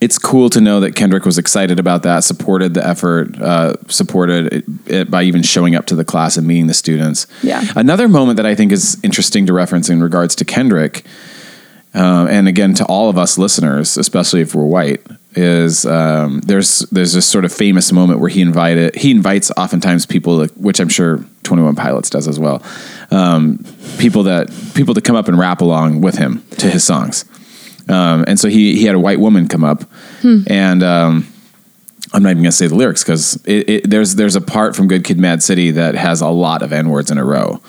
it's 0.02 0.18
cool 0.18 0.50
to 0.50 0.62
know 0.62 0.80
that 0.80 0.96
Kendrick 0.96 1.26
was 1.26 1.38
excited 1.38 1.80
about 1.80 2.04
that, 2.04 2.24
supported 2.24 2.74
the 2.74 2.86
effort, 2.86 3.40
uh, 3.42 3.76
supported 3.88 4.54
it, 4.54 4.66
it 4.86 5.12
by 5.12 5.24
even 5.24 5.44
showing 5.44 5.76
up 5.76 5.86
to 5.88 5.96
the 5.96 6.06
class 6.06 6.38
and 6.38 6.48
meeting 6.48 6.68
the 6.68 6.74
students. 6.74 7.28
Yeah. 7.42 7.64
Another 7.76 8.08
moment 8.08 8.38
that 8.38 8.46
I 8.46 8.56
think 8.56 8.72
is 8.72 9.00
interesting 9.04 9.46
to 9.48 9.54
reference 9.54 9.90
in 9.90 10.02
regards 10.02 10.36
to 10.36 10.46
Kendrick, 10.46 11.06
uh, 11.96 12.28
and 12.30 12.48
again 12.48 12.74
to 12.76 12.86
all 12.86 13.10
of 13.10 13.18
us 13.18 13.38
listeners, 13.38 13.98
especially 13.98 14.42
if 14.42 14.56
we're 14.56 14.66
white, 14.66 15.06
is 15.36 15.86
um, 15.86 16.42
there's 16.42 16.80
there's 16.92 17.14
this 17.14 17.26
sort 17.26 17.46
of 17.46 17.54
famous 17.54 17.92
moment 17.92 18.20
where 18.20 18.30
he 18.30 18.42
invited 18.42 18.96
he 18.96 19.12
invites 19.12 19.52
oftentimes 19.58 20.06
people, 20.06 20.46
which 20.56 20.80
I'm 20.80 20.90
sure 20.90 21.24
Twenty 21.44 21.64
One 21.64 21.76
Pilots 21.76 22.10
does 22.10 22.28
as 22.28 22.40
well, 22.40 22.64
um, 23.12 23.64
people 24.00 24.24
that 24.24 24.50
people 24.74 24.94
to 24.94 25.02
come 25.02 25.16
up 25.16 25.28
and 25.28 25.38
rap 25.38 25.62
along 25.62 26.02
with 26.02 26.18
him 26.18 26.44
to 26.58 26.70
his 26.70 26.84
songs. 26.84 27.26
Um, 27.90 28.24
and 28.28 28.40
so 28.40 28.48
he 28.50 28.76
he 28.78 28.86
had 28.86 28.96
a 28.96 29.00
white 29.00 29.20
woman 29.20 29.48
come 29.48 29.64
up, 29.64 29.84
and 30.48 30.82
um, 30.84 31.28
I'm 32.14 32.22
not 32.24 32.30
even 32.32 32.44
gonna 32.44 32.52
say 32.52 32.68
the 32.68 32.76
lyrics 32.76 33.04
because 33.04 33.34
there's 33.44 34.16
there's 34.16 34.36
a 34.36 34.42
part 34.42 34.76
from 34.76 34.88
Good 34.88 35.04
Kid, 35.04 35.18
Mad 35.20 35.42
City 35.44 35.72
that 35.72 35.96
has 35.96 36.22
a 36.22 36.30
lot 36.30 36.62
of 36.62 36.72
n 36.72 36.90
words 36.90 37.12
in 37.12 37.18
a 37.18 37.26
row, 37.26 37.60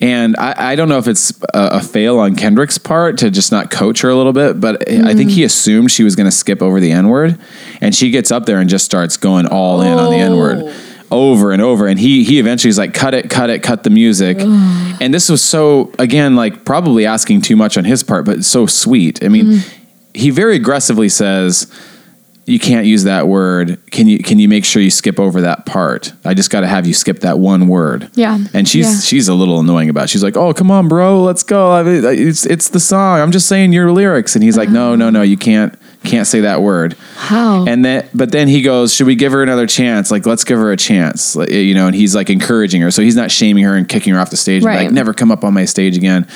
and 0.00 0.36
I, 0.38 0.72
I 0.72 0.74
don't 0.76 0.88
know 0.88 0.98
if 0.98 1.06
it's 1.06 1.32
a, 1.52 1.68
a 1.74 1.80
fail 1.80 2.18
on 2.18 2.34
Kendrick's 2.34 2.78
part 2.78 3.18
to 3.18 3.30
just 3.30 3.52
not 3.52 3.70
coach 3.70 4.00
her 4.00 4.08
a 4.08 4.16
little 4.16 4.32
bit, 4.32 4.58
but 4.60 4.88
I 4.90 5.14
think 5.14 5.30
he 5.30 5.44
assumed 5.44 5.90
she 5.90 6.02
was 6.02 6.16
gonna 6.16 6.30
skip 6.32 6.62
over 6.62 6.80
the 6.80 6.90
n 6.92 7.08
word, 7.08 7.38
and 7.80 7.94
she 7.94 8.10
gets 8.10 8.30
up 8.32 8.46
there 8.46 8.58
and 8.58 8.68
just 8.70 8.84
starts 8.84 9.16
going 9.16 9.46
all 9.46 9.82
in 9.82 9.92
on 9.98 10.10
the 10.10 10.16
n 10.18 10.36
word 10.36 10.74
over 11.10 11.52
and 11.52 11.62
over, 11.62 11.86
and 11.86 11.98
he 11.98 12.24
he 12.24 12.38
eventually 12.38 12.70
is 12.70 12.78
like, 12.78 12.94
cut 12.94 13.14
it, 13.14 13.30
cut 13.30 13.50
it, 13.50 13.62
cut 13.62 13.82
the 13.84 13.90
music, 13.90 14.38
and 14.40 15.12
this 15.12 15.28
was 15.28 15.42
so 15.42 15.92
again 15.98 16.36
like 16.36 16.64
probably 16.64 17.06
asking 17.06 17.42
too 17.42 17.56
much 17.56 17.76
on 17.76 17.84
his 17.84 18.02
part, 18.02 18.24
but 18.24 18.44
so 18.44 18.66
sweet. 18.66 19.22
I 19.24 19.28
mean, 19.28 19.46
mm-hmm. 19.46 19.84
he 20.14 20.30
very 20.30 20.56
aggressively 20.56 21.08
says 21.08 21.72
you 22.46 22.58
can't 22.58 22.86
use 22.86 23.04
that 23.04 23.26
word. 23.26 23.80
Can 23.90 24.06
you 24.06 24.18
can 24.18 24.38
you 24.38 24.48
make 24.48 24.64
sure 24.64 24.82
you 24.82 24.90
skip 24.90 25.18
over 25.18 25.40
that 25.42 25.66
part? 25.66 26.12
I 26.24 26.34
just 26.34 26.50
got 26.50 26.60
to 26.60 26.66
have 26.66 26.86
you 26.86 26.92
skip 26.92 27.20
that 27.20 27.38
one 27.38 27.68
word. 27.68 28.10
Yeah. 28.14 28.38
And 28.52 28.68
she's 28.68 28.86
Yeah. 28.86 29.00
she's 29.00 29.28
a 29.28 29.34
little 29.34 29.60
annoying 29.60 29.88
about. 29.88 30.04
It. 30.04 30.10
She's 30.10 30.22
like, 30.22 30.36
"Oh, 30.36 30.52
come 30.52 30.70
on, 30.70 30.88
bro, 30.88 31.22
let's 31.22 31.42
go. 31.42 31.72
I 31.72 31.82
mean, 31.82 32.04
it's 32.04 32.44
it's 32.44 32.68
the 32.68 32.80
song. 32.80 33.20
I'm 33.20 33.30
just 33.30 33.48
saying 33.48 33.72
your 33.72 33.90
lyrics." 33.92 34.34
And 34.34 34.42
he's 34.44 34.56
like, 34.56 34.68
uh-huh. 34.68 34.74
"No, 34.74 34.96
no, 34.96 35.10
no, 35.10 35.22
you 35.22 35.38
can't 35.38 35.74
can't 36.04 36.26
say 36.26 36.40
that 36.42 36.62
word." 36.62 36.96
How? 37.16 37.64
And 37.66 37.84
then 37.84 38.08
but 38.14 38.30
then 38.32 38.48
he 38.48 38.62
goes, 38.62 38.94
"Should 38.94 39.06
we 39.06 39.14
give 39.16 39.32
her 39.32 39.42
another 39.42 39.66
chance? 39.66 40.10
Like, 40.10 40.26
let's 40.26 40.44
give 40.44 40.58
her 40.58 40.70
a 40.70 40.76
chance." 40.76 41.34
Like, 41.34 41.50
you 41.50 41.74
know, 41.74 41.86
and 41.86 41.94
he's 41.96 42.14
like 42.14 42.30
encouraging 42.30 42.80
her. 42.82 42.90
So 42.90 43.02
he's 43.02 43.16
not 43.16 43.30
shaming 43.30 43.64
her 43.64 43.74
and 43.74 43.88
kicking 43.88 44.14
her 44.14 44.20
off 44.20 44.30
the 44.30 44.36
stage 44.36 44.62
Right. 44.62 44.84
like, 44.84 44.92
"Never 44.92 45.12
come 45.12 45.30
up 45.32 45.42
on 45.44 45.52
my 45.54 45.64
stage 45.64 45.96
again." 45.96 46.26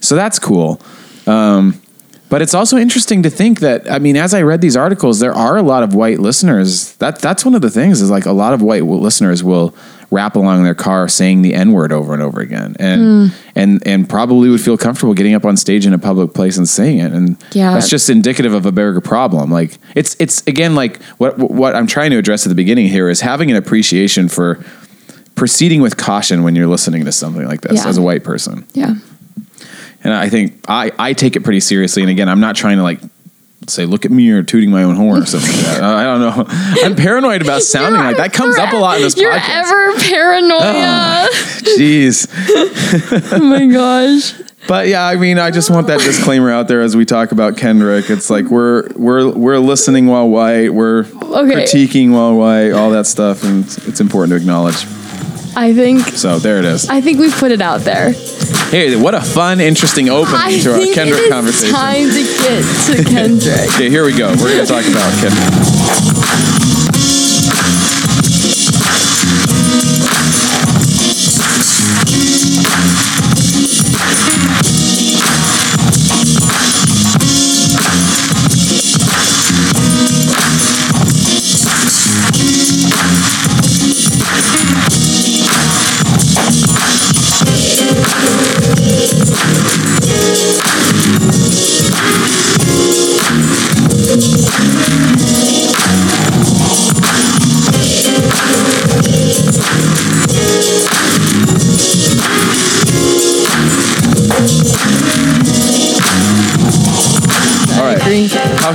So 0.00 0.14
that's 0.16 0.38
cool. 0.38 0.80
Um, 1.26 1.80
but 2.28 2.42
it's 2.42 2.54
also 2.54 2.76
interesting 2.78 3.22
to 3.24 3.30
think 3.30 3.60
that 3.60 3.90
I 3.90 3.98
mean, 3.98 4.16
as 4.16 4.34
I 4.34 4.42
read 4.42 4.60
these 4.60 4.76
articles, 4.76 5.18
there 5.20 5.34
are 5.34 5.56
a 5.56 5.62
lot 5.62 5.82
of 5.82 5.94
white 5.94 6.20
listeners. 6.20 6.94
That 6.96 7.18
that's 7.18 7.44
one 7.44 7.54
of 7.54 7.60
the 7.62 7.70
things 7.70 8.00
is 8.00 8.10
like 8.10 8.24
a 8.26 8.32
lot 8.32 8.54
of 8.54 8.62
white 8.62 8.84
listeners 8.84 9.42
will 9.44 9.74
rap 10.10 10.34
along 10.34 10.64
their 10.64 10.74
car 10.74 11.08
saying 11.08 11.42
the 11.42 11.54
n 11.54 11.72
word 11.72 11.92
over 11.92 12.12
and 12.12 12.22
over 12.22 12.40
again, 12.40 12.74
and 12.78 13.30
hmm. 13.30 13.36
and 13.54 13.86
and 13.86 14.08
probably 14.08 14.48
would 14.48 14.60
feel 14.60 14.76
comfortable 14.76 15.14
getting 15.14 15.34
up 15.34 15.44
on 15.44 15.56
stage 15.56 15.86
in 15.86 15.92
a 15.92 15.98
public 15.98 16.34
place 16.34 16.56
and 16.56 16.68
saying 16.68 16.98
it. 16.98 17.12
And 17.12 17.36
Yeah. 17.52 17.74
that's 17.74 17.88
just 17.88 18.10
indicative 18.10 18.52
of 18.52 18.66
a 18.66 18.72
bigger 18.72 19.00
problem. 19.00 19.50
Like 19.50 19.78
it's 19.94 20.16
it's 20.18 20.44
again 20.46 20.74
like 20.74 21.00
what 21.18 21.38
what 21.38 21.76
I'm 21.76 21.86
trying 21.86 22.10
to 22.10 22.18
address 22.18 22.44
at 22.44 22.48
the 22.48 22.54
beginning 22.56 22.88
here 22.88 23.08
is 23.08 23.20
having 23.20 23.50
an 23.50 23.56
appreciation 23.56 24.28
for 24.28 24.64
proceeding 25.36 25.80
with 25.80 25.96
caution 25.96 26.42
when 26.42 26.54
you're 26.56 26.66
listening 26.66 27.04
to 27.04 27.12
something 27.12 27.46
like 27.46 27.60
this 27.62 27.82
Yeah. 27.84 27.88
as 27.88 27.96
a 27.96 28.02
white 28.02 28.24
person. 28.24 28.64
yeah. 28.74 28.94
And 30.02 30.14
I 30.14 30.28
think 30.30 30.64
I, 30.68 30.92
I 30.98 31.12
take 31.12 31.36
it 31.36 31.40
pretty 31.40 31.60
seriously. 31.60 32.02
And 32.02 32.10
again, 32.10 32.28
I'm 32.28 32.40
not 32.40 32.56
trying 32.56 32.78
to 32.78 32.82
like 32.82 33.00
say, 33.68 33.84
look 33.84 34.04
at 34.04 34.10
me 34.10 34.30
or 34.30 34.42
tooting 34.42 34.70
my 34.70 34.82
own 34.82 34.96
horn 34.96 35.22
or 35.22 35.26
something 35.26 35.50
like 35.50 35.66
that. 35.66 35.82
I 35.82 36.04
don't 36.04 36.20
know. 36.20 36.44
I'm 36.84 36.96
paranoid 36.96 37.42
about 37.42 37.62
sounding 37.62 38.00
like 38.00 38.16
that. 38.16 38.32
comes 38.32 38.58
up 38.58 38.72
a 38.72 38.76
lot 38.76 38.96
in 38.96 39.02
this 39.02 39.16
You're 39.16 39.32
podcast. 39.32 39.64
ever 39.64 39.98
paranoia. 39.98 40.60
Oh, 40.62 41.58
jeez. 41.78 42.26
oh 43.32 43.38
my 43.38 43.66
gosh. 43.66 44.34
But 44.68 44.88
yeah, 44.88 45.06
I 45.06 45.16
mean, 45.16 45.38
I 45.38 45.50
just 45.50 45.70
want 45.70 45.86
that 45.88 46.00
disclaimer 46.00 46.50
out 46.50 46.68
there 46.68 46.82
as 46.82 46.94
we 46.94 47.04
talk 47.04 47.32
about 47.32 47.56
Kendrick. 47.56 48.10
It's 48.10 48.30
like 48.30 48.46
we're 48.46 48.88
we're 48.94 49.30
we're 49.32 49.58
listening 49.58 50.06
while 50.06 50.28
white, 50.28 50.72
we're 50.72 51.04
critiquing 51.04 52.12
while 52.12 52.36
white, 52.36 52.70
all 52.72 52.90
that 52.90 53.06
stuff, 53.06 53.42
and 53.42 53.64
it's, 53.64 53.78
it's 53.88 54.00
important 54.00 54.30
to 54.32 54.36
acknowledge. 54.36 54.84
I 55.56 55.74
think 55.74 56.00
So 56.16 56.38
there 56.38 56.58
it 56.58 56.64
is. 56.64 56.88
I 56.88 57.00
think 57.00 57.18
we've 57.18 57.34
put 57.36 57.50
it 57.52 57.60
out 57.60 57.80
there. 57.80 58.12
Hey, 58.70 58.94
what 58.96 59.14
a 59.14 59.20
fun, 59.20 59.60
interesting 59.60 60.08
opening 60.08 60.36
I 60.40 60.58
to 60.60 60.72
our 60.74 60.94
Kendrick 60.94 61.28
conversation. 61.28 61.74
time 61.74 62.08
to 62.08 62.22
get 62.22 62.64
to 62.86 63.04
Kendrick. 63.10 63.68
Okay, 63.74 63.90
here 63.90 64.04
we 64.04 64.16
go. 64.16 64.28
We're 64.30 64.54
going 64.54 64.66
to 64.66 64.72
talk 64.72 64.86
about 64.86 65.12
Kendrick. 65.20 66.89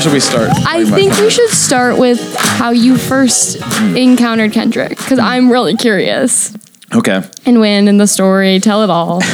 Should 0.06 0.14
we 0.14 0.20
start? 0.20 0.52
I 0.68 0.86
think 0.86 1.18
we 1.18 1.32
should 1.32 1.50
start 1.50 1.98
with 1.98 2.36
how 2.38 2.70
you 2.70 2.96
first 2.96 3.56
encountered 3.98 4.52
Kendrick 4.52 4.90
because 4.90 5.18
I'm 5.18 5.52
really 5.52 5.76
curious. 5.76 6.56
Okay. 6.94 7.24
And 7.48 7.60
when 7.60 7.88
in 7.88 7.98
the 7.98 8.06
story, 8.06 8.60
tell 8.60 8.84
it 8.84 8.92
all. 8.92 9.22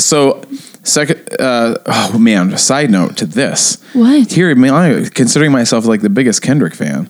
So, 0.00 0.42
second, 0.82 1.28
uh, 1.40 1.76
oh 1.86 2.18
man, 2.18 2.52
a 2.52 2.58
side 2.58 2.90
note 2.90 3.16
to 3.18 3.26
this. 3.26 3.82
What? 3.94 4.30
Here, 4.30 4.50
I 4.50 4.54
mean, 4.54 4.72
I, 4.72 5.08
considering 5.08 5.50
myself 5.50 5.86
like 5.86 6.02
the 6.02 6.10
biggest 6.10 6.42
Kendrick 6.42 6.74
fan, 6.74 7.08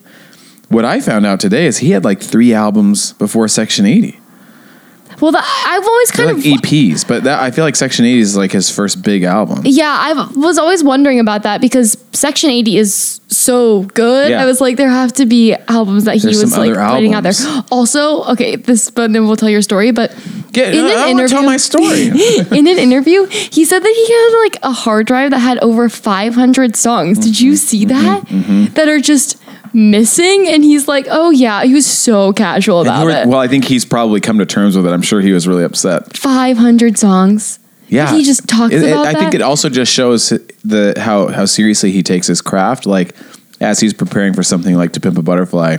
what 0.69 0.85
I 0.85 1.01
found 1.01 1.25
out 1.25 1.41
today 1.41 1.65
is 1.65 1.79
he 1.79 1.91
had 1.91 2.05
like 2.05 2.21
three 2.21 2.53
albums 2.53 3.13
before 3.13 3.47
Section 3.47 3.85
80. 3.85 4.20
Well, 5.21 5.31
the, 5.31 5.41
I've 5.41 5.85
always 5.87 6.11
They're 6.11 6.25
kind 6.25 6.37
like 6.43 6.45
of 6.55 6.61
EPs, 6.63 7.07
but 7.07 7.23
that, 7.25 7.41
I 7.41 7.51
feel 7.51 7.63
like 7.63 7.75
Section 7.75 8.05
80 8.05 8.19
is 8.19 8.35
like 8.35 8.51
his 8.51 8.69
first 8.69 9.03
big 9.03 9.23
album. 9.23 9.61
Yeah, 9.65 9.95
I 9.97 10.31
was 10.35 10.57
always 10.57 10.83
wondering 10.83 11.19
about 11.19 11.43
that 11.43 11.61
because 11.61 11.95
Section 12.11 12.49
80 12.49 12.77
is 12.77 13.21
so 13.27 13.83
good. 13.83 14.31
Yeah. 14.31 14.41
I 14.41 14.45
was 14.45 14.59
like, 14.59 14.77
there 14.77 14.89
have 14.89 15.13
to 15.13 15.25
be 15.25 15.53
albums 15.67 16.05
that 16.05 16.15
he 16.15 16.21
There's 16.21 16.41
was 16.41 16.57
like 16.57 16.73
putting 16.73 17.13
out 17.13 17.23
there. 17.23 17.33
Also, 17.71 18.23
okay, 18.31 18.55
this, 18.55 18.89
but 18.89 19.13
then 19.13 19.25
we'll 19.27 19.35
tell 19.37 19.49
your 19.49 19.61
story. 19.61 19.91
But 19.91 20.11
Get, 20.51 20.73
in 20.73 20.83
I 20.85 21.07
an 21.09 21.17
don't 21.17 21.29
tell 21.29 21.39
interview- 21.39 21.45
my 21.45 21.57
story. 21.57 22.07
in 22.59 22.67
an 22.67 22.77
interview, 22.77 23.25
he 23.27 23.63
said 23.63 23.79
that 23.79 23.93
he 23.93 24.13
had 24.13 24.39
like 24.43 24.57
a 24.63 24.71
hard 24.73 25.07
drive 25.07 25.31
that 25.31 25.39
had 25.39 25.59
over 25.59 25.87
500 25.87 26.75
songs. 26.75 27.19
Did 27.19 27.33
Mm-hmm. 27.35 27.45
you 27.45 27.55
see 27.55 27.85
that? 27.85 28.25
That 28.75 28.87
are 28.89 28.99
just 28.99 29.37
missing. 29.73 30.47
And 30.47 30.63
he's 30.63 30.87
like, 30.87 31.07
oh 31.09 31.29
yeah, 31.31 31.63
he 31.63 31.73
was 31.73 31.85
so 31.85 32.33
casual 32.33 32.81
about 32.81 33.07
it. 33.07 33.27
well, 33.27 33.39
I 33.39 33.47
think 33.47 33.65
he's 33.65 33.85
probably 33.85 34.19
come 34.19 34.37
to 34.39 34.45
terms 34.45 34.75
with 34.75 34.85
it. 34.85 34.91
I'm 34.91 35.01
sure 35.01 35.21
he 35.21 35.31
was 35.31 35.47
really 35.47 35.63
upset. 35.63 36.15
500 36.17 36.97
songs. 36.97 37.59
Yeah, 37.87 38.15
He 38.15 38.23
just 38.23 38.47
talks 38.47 38.73
It- 38.73 38.83
it- 38.83 38.91
about 38.91 39.05
I 39.07 39.13
think 39.13 39.33
it 39.33 39.41
also 39.41 39.67
just 39.69 39.91
shows 39.91 40.29
the 40.63 40.93
how 40.97 41.27
how 41.27 41.45
seriously 41.45 41.91
he 41.91 42.01
takes 42.03 42.25
his 42.27 42.41
craft. 42.41 42.85
Like 42.85 43.13
as 43.59 43.79
he's 43.81 43.93
preparing 43.93 44.33
for 44.33 44.43
something 44.43 44.75
like 44.77 44.93
To 44.93 44.99
Pimp 45.01 45.17
a 45.17 45.21
Butterfly, 45.21 45.77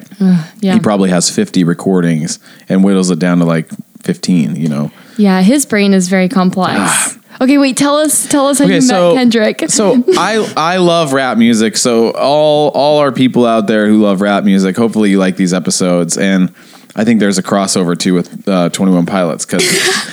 Yeah. 0.61 0.75
he 0.75 0.79
probably 0.81 1.09
has 1.11 1.31
50 1.31 1.65
recordings 1.65 2.39
and 2.69 2.83
whittles 2.85 3.11
it 3.11 3.19
down 3.19 3.39
to 3.39 3.45
like 3.47 3.69
15. 4.03 4.57
You 4.57 4.69
know. 4.69 4.91
Yeah, 5.17 5.41
his 5.43 5.65
brain 5.65 5.95
is 5.95 6.09
very 6.09 6.29
complex. 6.29 6.77
Ah, 6.79 7.17
okay, 7.43 7.59
wait, 7.59 7.77
tell 7.77 7.99
us 7.99 8.27
tell 8.29 8.47
us 8.49 8.59
how 8.59 8.67
you 8.67 8.81
met 8.87 9.15
Kendrick. 9.15 9.65
so 9.69 10.03
I 10.17 10.53
I 10.57 10.77
love 10.79 11.13
rap 11.13 11.37
music. 11.37 11.77
So 11.77 12.13
all 12.13 12.71
all 12.71 12.99
our 12.99 13.13
people 13.13 13.45
out 13.45 13.67
there 13.67 13.87
who 13.87 14.01
love 14.01 14.21
rap 14.21 14.45
music, 14.45 14.77
hopefully 14.77 15.11
you 15.11 15.19
like 15.19 15.37
these 15.37 15.53
episodes 15.53 16.17
and. 16.17 16.55
I 16.95 17.05
think 17.05 17.21
there's 17.21 17.39
a 17.39 17.43
crossover 17.43 17.99
too 17.99 18.13
with 18.13 18.47
uh, 18.47 18.69
Twenty 18.69 18.93
One 18.93 19.07
Pilots 19.07 19.47
because 19.47 19.65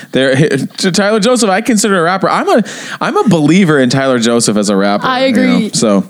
they're 0.13 0.33
Tyler 0.67 1.19
Joseph. 1.19 1.49
I 1.49 1.59
consider 1.59 1.99
a 1.99 2.03
rapper. 2.03 2.29
I'm 2.29 2.47
a 2.47 2.63
I'm 3.01 3.17
a 3.17 3.27
believer 3.27 3.79
in 3.79 3.89
Tyler 3.89 4.17
Joseph 4.17 4.55
as 4.55 4.69
a 4.69 4.77
rapper. 4.77 5.05
I 5.05 5.25
you 5.25 5.33
know? 5.33 5.41
agree. 5.57 5.69
So 5.73 6.09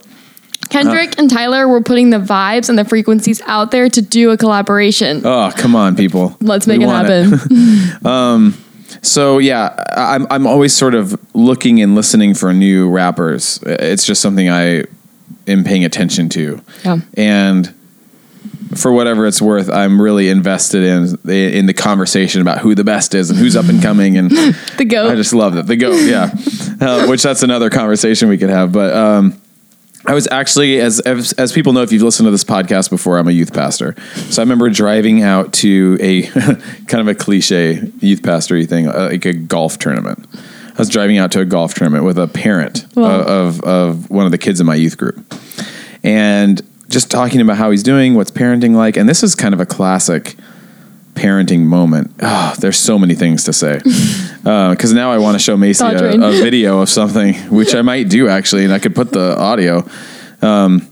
Kendrick 0.69 1.17
and 1.17 1.27
Tyler 1.27 1.67
were 1.67 1.82
putting 1.82 2.12
the 2.12 2.19
vibes 2.19 2.69
and 2.69 2.77
the 2.77 2.86
frequencies 2.86 3.41
out 3.47 3.71
there 3.71 3.89
to 3.89 3.99
do 3.99 4.29
a 4.29 4.38
collaboration. 4.38 5.25
Oh, 5.25 5.51
come 5.58 5.75
on, 5.75 5.95
people. 5.95 6.38
Let's 6.39 6.67
We 6.67 6.77
make 6.77 6.84
it 6.84 6.86
want 6.86 7.08
happen. 7.08 8.68
So 9.02 9.38
yeah, 9.38 9.84
I'm 9.95 10.28
I'm 10.30 10.47
always 10.47 10.75
sort 10.75 10.95
of 10.95 11.19
looking 11.34 11.82
and 11.82 11.95
listening 11.95 12.34
for 12.34 12.54
new 12.54 12.89
rappers. 12.89 13.60
It's 13.65 14.06
just 14.06 14.21
something 14.21 14.49
I 14.49 14.84
am 15.47 15.63
paying 15.63 15.86
attention 15.86 16.30
to. 16.30 16.62
Yeah. 16.84 16.97
And 17.15 17.73
for 18.75 18.91
whatever 18.91 19.25
it's 19.25 19.41
worth, 19.41 19.69
I'm 19.69 20.02
really 20.02 20.30
invested 20.30 20.84
in 20.84 21.30
in 21.30 21.65
the 21.65 21.73
conversation 21.73 22.41
about 22.41 22.60
who 22.60 22.75
the 22.75 22.84
best 22.84 23.15
is 23.15 23.30
and 23.30 23.39
who's 23.39 23.56
up 23.56 23.67
and 23.67 23.82
coming 23.82 24.17
and 24.17 24.30
the 24.78 24.86
goat. 24.86 25.12
I 25.12 25.15
just 25.15 25.34
love 25.34 25.54
that 25.56 25.67
The 25.67 25.75
goat, 25.75 26.02
yeah. 26.04 26.34
Uh, 26.82 27.08
which 27.08 27.21
that's 27.21 27.43
another 27.43 27.69
conversation 27.69 28.30
we 28.30 28.38
could 28.38 28.49
have. 28.49 28.71
But 28.71 28.95
um, 28.95 29.41
I 30.06 30.14
was 30.14 30.28
actually, 30.32 30.80
as, 30.80 31.00
as 31.02 31.34
as 31.34 31.52
people 31.52 31.74
know, 31.74 31.82
if 31.82 31.92
you've 31.92 32.02
listened 32.04 32.26
to 32.28 32.32
this 32.32 32.46
podcast 32.46 32.90
before, 32.90 33.18
I'm 33.18 33.28
a 33.28 33.32
youth 33.32 33.54
pastor. 33.54 33.96
So 34.30 34.42
I 34.42 34.44
remember 34.44 34.70
driving 34.70 35.22
out 35.24 35.52
to 35.56 35.98
a 36.00 36.24
kind 36.88 37.02
of 37.02 37.08
a 37.10 37.16
cliche 37.16 37.82
youth 38.00 38.22
pastory 38.22 38.68
thing, 38.68 38.88
uh, 38.88 39.10
like 39.12 39.26
a 39.26 39.34
golf 39.34 39.78
tournament. 39.78 40.26
I 40.34 40.78
was 40.78 40.88
driving 40.90 41.18
out 41.18 41.32
to 41.34 41.42
a 41.42 41.46
golf 41.46 41.74
tournament 41.74 42.06
with 42.06 42.18
a 42.18 42.28
parent 42.28 42.86
Wow. 42.96 43.20
of, 43.22 43.28
of 43.28 43.62
of 43.64 44.10
one 44.10 44.26
of 44.26 44.32
the 44.32 44.38
kids 44.38 44.62
in 44.62 44.66
my 44.66 44.76
youth 44.76 44.98
group, 44.98 45.22
and 46.04 46.62
just 46.88 47.12
talking 47.12 47.42
about 47.42 47.58
how 47.58 47.70
he's 47.70 47.84
doing, 47.84 48.16
what's 48.16 48.32
parenting 48.32 48.76
like, 48.76 48.96
and 48.98 49.08
this 49.08 49.22
is 49.22 49.36
kind 49.36 49.54
of 49.54 49.60
a 49.60 49.66
classic 49.66 50.36
parenting 51.19 51.62
moment. 51.62 52.13
Oh, 52.21 52.55
there's 52.60 52.77
so 52.77 52.97
many 52.97 53.15
things 53.15 53.43
to 53.45 53.53
say 53.53 53.77
because 54.43 54.93
now 54.93 55.12
I 55.12 55.17
want 55.17 55.36
to 55.36 55.39
show 55.39 55.58
Macy 55.58 55.84
a, 55.84 56.13
a 56.13 56.32
video 56.32 56.82
of 56.82 56.89
something, 56.89 57.36
which 57.49 57.75
I 57.75 57.82
might 57.82 58.10
do 58.10 58.27
actually, 58.29 58.63
and 58.63 58.73
I 58.73 58.79
could 58.79 58.95
put 58.95 59.12
the 59.12 59.38
audio. 59.38 59.88
Um, 60.41 60.88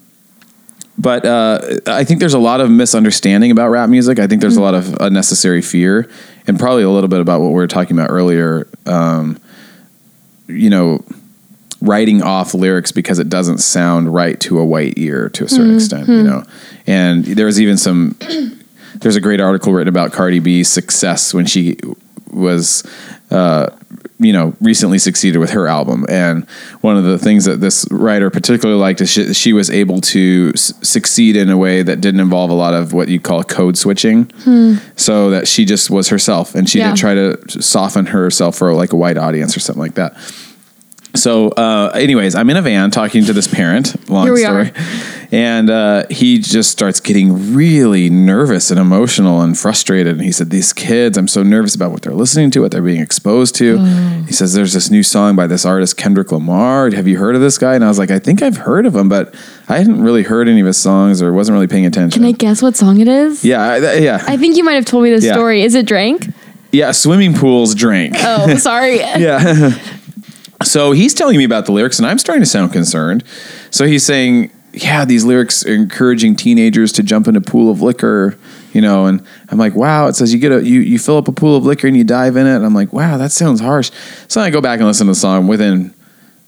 but 0.97 1.25
uh, 1.25 1.59
I 1.85 2.03
think 2.03 2.19
there's 2.19 2.33
a 2.33 2.39
lot 2.39 2.59
of 2.59 2.71
misunderstanding 2.71 3.51
about 3.51 3.69
rap 3.69 3.89
music. 3.89 4.19
I 4.19 4.27
think 4.27 4.41
there's 4.41 4.57
a 4.57 4.61
lot 4.61 4.73
of 4.73 4.95
unnecessary 4.99 5.61
fear, 5.61 6.09
and 6.47 6.57
probably 6.59 6.83
a 6.83 6.89
little 6.89 7.07
bit 7.07 7.19
about 7.19 7.39
what 7.39 7.49
we 7.49 7.53
were 7.53 7.67
talking 7.67 7.97
about 7.97 8.09
earlier. 8.09 8.67
Um, 8.87 9.39
you 10.47 10.69
know, 10.69 11.03
writing 11.81 12.23
off 12.23 12.53
lyrics 12.55 12.91
because 12.91 13.19
it 13.19 13.29
doesn't 13.29 13.59
sound 13.59 14.11
right 14.11 14.39
to 14.39 14.57
a 14.59 14.65
white 14.65 14.97
ear 14.97 15.29
to 15.29 15.43
a 15.43 15.47
certain 15.47 15.75
extent. 15.75 16.07
You 16.07 16.23
know, 16.23 16.43
and 16.87 17.23
there's 17.23 17.61
even 17.61 17.77
some. 17.77 18.17
There's 19.01 19.15
a 19.15 19.21
great 19.21 19.39
article 19.41 19.73
written 19.73 19.87
about 19.89 20.11
Cardi 20.11 20.39
B's 20.39 20.67
success 20.69 21.33
when 21.33 21.45
she 21.45 21.77
was 22.31 22.83
uh, 23.31 23.69
you 24.19 24.33
know, 24.33 24.55
recently 24.61 24.97
succeeded 24.97 25.37
with 25.39 25.51
her 25.51 25.67
album. 25.67 26.05
And 26.09 26.49
one 26.81 26.97
of 26.97 27.03
the 27.03 27.17
things 27.19 27.45
that 27.45 27.57
this 27.61 27.85
writer 27.91 28.29
particularly 28.29 28.79
liked 28.79 29.01
is 29.01 29.11
she, 29.11 29.33
she 29.33 29.53
was 29.53 29.69
able 29.69 30.01
to 30.01 30.51
s- 30.55 30.73
succeed 30.81 31.35
in 31.35 31.49
a 31.49 31.57
way 31.57 31.83
that 31.83 32.01
didn't 32.01 32.19
involve 32.21 32.49
a 32.49 32.53
lot 32.55 32.73
of 32.73 32.93
what 32.93 33.09
you 33.09 33.19
call 33.19 33.43
code 33.43 33.77
switching. 33.77 34.31
So 34.95 35.29
that 35.31 35.47
she 35.47 35.65
just 35.65 35.89
was 35.89 36.09
herself 36.09 36.55
and 36.55 36.67
she 36.69 36.79
Yeah. 36.79 36.87
didn't 36.87 36.97
try 36.99 37.13
to 37.15 37.61
soften 37.61 38.07
herself 38.07 38.55
for 38.57 38.73
like 38.73 38.91
a 38.93 38.95
white 38.95 39.17
audience 39.17 39.55
or 39.55 39.59
something 39.59 39.81
like 39.81 39.95
that. 39.95 40.13
So, 41.17 41.49
uh, 41.49 41.91
anyways, 41.93 42.35
I'm 42.35 42.49
in 42.49 42.57
a 42.57 42.61
van 42.61 42.91
talking 42.91 43.25
to 43.25 43.33
this 43.33 43.47
parent. 43.47 44.09
Long 44.09 44.25
story. 44.37 44.69
are. 44.69 44.71
And 45.29 45.69
uh, 45.69 46.05
he 46.09 46.39
just 46.39 46.71
starts 46.71 47.01
getting 47.01 47.53
really 47.53 48.09
nervous 48.09 48.71
and 48.71 48.79
emotional 48.79 49.41
and 49.41 49.57
frustrated. 49.57 50.13
And 50.15 50.23
he 50.23 50.31
said, 50.31 50.49
These 50.51 50.71
kids, 50.71 51.17
I'm 51.17 51.27
so 51.27 51.43
nervous 51.43 51.75
about 51.75 51.91
what 51.91 52.03
they're 52.03 52.13
listening 52.13 52.49
to, 52.51 52.61
what 52.61 52.71
they're 52.71 52.81
being 52.81 53.01
exposed 53.01 53.53
to. 53.55 53.77
He 54.25 54.31
says, 54.31 54.53
There's 54.53 54.71
this 54.73 54.89
new 54.89 55.03
song 55.03 55.35
by 55.35 55.45
this 55.47 55.65
artist, 55.65 55.97
Kendrick 55.97 56.31
Lamar. 56.31 56.89
Have 56.91 57.07
you 57.09 57.17
heard 57.17 57.35
of 57.35 57.41
this 57.41 57.57
guy? 57.57 57.75
And 57.75 57.83
I 57.83 57.89
was 57.89 57.99
like, 57.99 58.09
I 58.11 58.19
think 58.19 58.41
I've 58.41 58.55
heard 58.57 58.85
of 58.85 58.95
him, 58.95 59.09
but 59.09 59.35
I 59.67 59.77
hadn't 59.79 60.01
really 60.01 60.23
heard 60.23 60.47
any 60.47 60.61
of 60.61 60.67
his 60.67 60.77
songs 60.77 61.21
or 61.21 61.33
wasn't 61.33 61.55
really 61.55 61.67
paying 61.67 61.85
attention. 61.85 62.21
Can 62.21 62.27
I 62.29 62.31
guess 62.31 62.61
what 62.61 62.77
song 62.77 63.01
it 63.01 63.09
is? 63.09 63.43
yeah, 63.43 63.73
I, 63.73 63.79
th- 63.81 64.01
yeah, 64.01 64.23
I 64.27 64.37
think 64.37 64.55
you 64.55 64.63
might 64.63 64.73
have 64.75 64.85
told 64.85 65.03
me 65.03 65.09
this 65.09 65.25
Yeah. 65.25 65.33
story. 65.33 65.61
Is 65.63 65.75
it 65.75 65.85
Drank? 65.85 66.27
yeah. 66.71 66.91
Swimming 66.93 67.33
pools 67.33 67.75
drank. 67.75 68.13
Oh, 68.19 68.55
sorry. 68.59 68.97
Yeah. 68.99 69.71
so 70.63 70.91
he's 70.91 71.13
telling 71.13 71.37
me 71.37 71.43
about 71.43 71.65
the 71.65 71.71
lyrics, 71.71 71.99
and 71.99 72.07
I'm 72.07 72.17
starting 72.17 72.41
to 72.41 72.49
sound 72.49 72.71
concerned. 72.73 73.23
So 73.69 73.85
he's 73.85 74.05
saying, 74.05 74.49
"Yeah, 74.73 75.05
these 75.05 75.23
lyrics 75.23 75.65
are 75.65 75.73
encouraging 75.73 76.35
teenagers 76.35 76.91
to 76.93 77.03
jump 77.03 77.27
in 77.27 77.35
a 77.35 77.41
pool 77.41 77.69
of 77.71 77.81
liquor." 77.81 78.37
You 78.73 78.81
know, 78.81 79.05
and 79.05 79.21
I'm 79.49 79.57
like, 79.57 79.75
"Wow!" 79.75 80.07
It 80.07 80.15
says 80.15 80.33
you 80.33 80.39
get 80.39 80.51
a 80.51 80.63
you 80.65 80.79
you 80.81 80.99
fill 80.99 81.17
up 81.17 81.27
a 81.27 81.31
pool 81.31 81.55
of 81.55 81.65
liquor 81.65 81.87
and 81.87 81.95
you 81.95 82.03
dive 82.03 82.35
in 82.37 82.47
it. 82.47 82.55
And 82.55 82.65
I'm 82.65 82.73
like, 82.73 82.91
"Wow, 82.93 83.17
that 83.17 83.31
sounds 83.31 83.59
harsh." 83.59 83.91
So 84.27 84.41
I 84.41 84.49
go 84.49 84.61
back 84.61 84.79
and 84.79 84.87
listen 84.87 85.07
to 85.07 85.11
the 85.11 85.15
song. 85.15 85.47
Within 85.47 85.93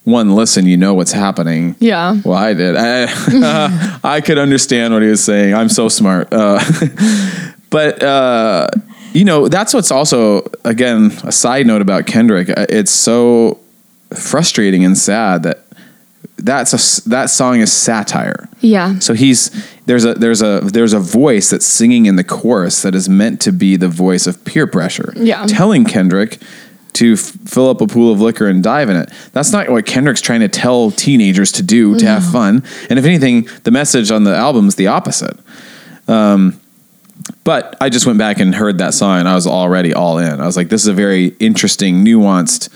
one 0.05 0.33
listen, 0.35 0.65
you 0.65 0.77
know 0.77 0.93
what's 0.95 1.11
happening. 1.11 1.75
Yeah. 1.79 2.19
Well, 2.25 2.37
I 2.37 2.53
did. 2.53 2.75
I, 2.77 3.99
I 4.03 4.21
could 4.21 4.37
understand 4.39 4.93
what 4.93 5.03
he 5.03 5.09
was 5.09 5.23
saying. 5.23 5.53
I'm 5.53 5.69
so 5.69 5.87
smart. 5.87 6.29
Uh, 6.31 6.59
but 7.69 8.01
uh, 8.01 8.67
you 9.13 9.23
know, 9.25 9.47
that's 9.47 9.73
what's 9.73 9.91
also 9.91 10.49
again 10.65 11.11
a 11.23 11.31
side 11.31 11.67
note 11.67 11.81
about 11.81 12.07
Kendrick. 12.07 12.49
Uh, 12.49 12.65
It's 12.69 12.91
so 12.91 13.59
frustrating 14.15 14.83
and 14.83 14.97
sad 14.97 15.43
that 15.43 15.65
that's 16.37 16.73
a 16.73 17.09
that 17.09 17.29
song 17.29 17.59
is 17.59 17.71
satire. 17.71 18.49
Yeah. 18.61 18.99
So 18.99 19.13
he's 19.13 19.49
there's 19.85 20.05
a 20.05 20.13
there's 20.13 20.41
a 20.41 20.61
there's 20.61 20.93
a 20.93 20.99
voice 20.99 21.49
that's 21.49 21.65
singing 21.65 22.05
in 22.05 22.15
the 22.15 22.23
chorus 22.23 22.81
that 22.81 22.95
is 22.95 23.09
meant 23.09 23.41
to 23.41 23.51
be 23.51 23.75
the 23.75 23.87
voice 23.87 24.27
of 24.27 24.43
peer 24.45 24.67
pressure. 24.67 25.13
Yeah. 25.15 25.45
Telling 25.45 25.85
Kendrick 25.85 26.39
to 26.93 27.13
f- 27.13 27.19
fill 27.45 27.69
up 27.69 27.81
a 27.81 27.87
pool 27.87 28.11
of 28.11 28.19
liquor 28.19 28.47
and 28.47 28.63
dive 28.63 28.89
in 28.89 28.95
it. 28.95 29.11
That's 29.31 29.51
not 29.51 29.69
what 29.69 29.85
Kendrick's 29.85 30.21
trying 30.21 30.41
to 30.41 30.47
tell 30.47 30.91
teenagers 30.91 31.51
to 31.53 31.63
do 31.63 31.97
to 31.97 32.05
have 32.05 32.25
fun. 32.31 32.63
And 32.89 32.97
if 32.97 33.05
anything, 33.05 33.47
the 33.63 33.71
message 33.71 34.11
on 34.11 34.23
the 34.23 34.35
album 34.35 34.67
is 34.67 34.75
the 34.75 34.87
opposite. 34.87 35.37
Um, 36.07 36.59
but 37.43 37.75
I 37.81 37.89
just 37.89 38.05
went 38.05 38.17
back 38.19 38.39
and 38.39 38.53
heard 38.53 38.77
that 38.79 38.93
song 38.93 39.19
and 39.19 39.27
I 39.29 39.35
was 39.35 39.47
already 39.47 39.93
all 39.93 40.17
in. 40.17 40.39
I 40.41 40.45
was 40.45 40.55
like, 40.57 40.69
this 40.69 40.81
is 40.81 40.87
a 40.87 40.93
very 40.93 41.27
interesting, 41.39 42.03
nuanced 42.05 42.69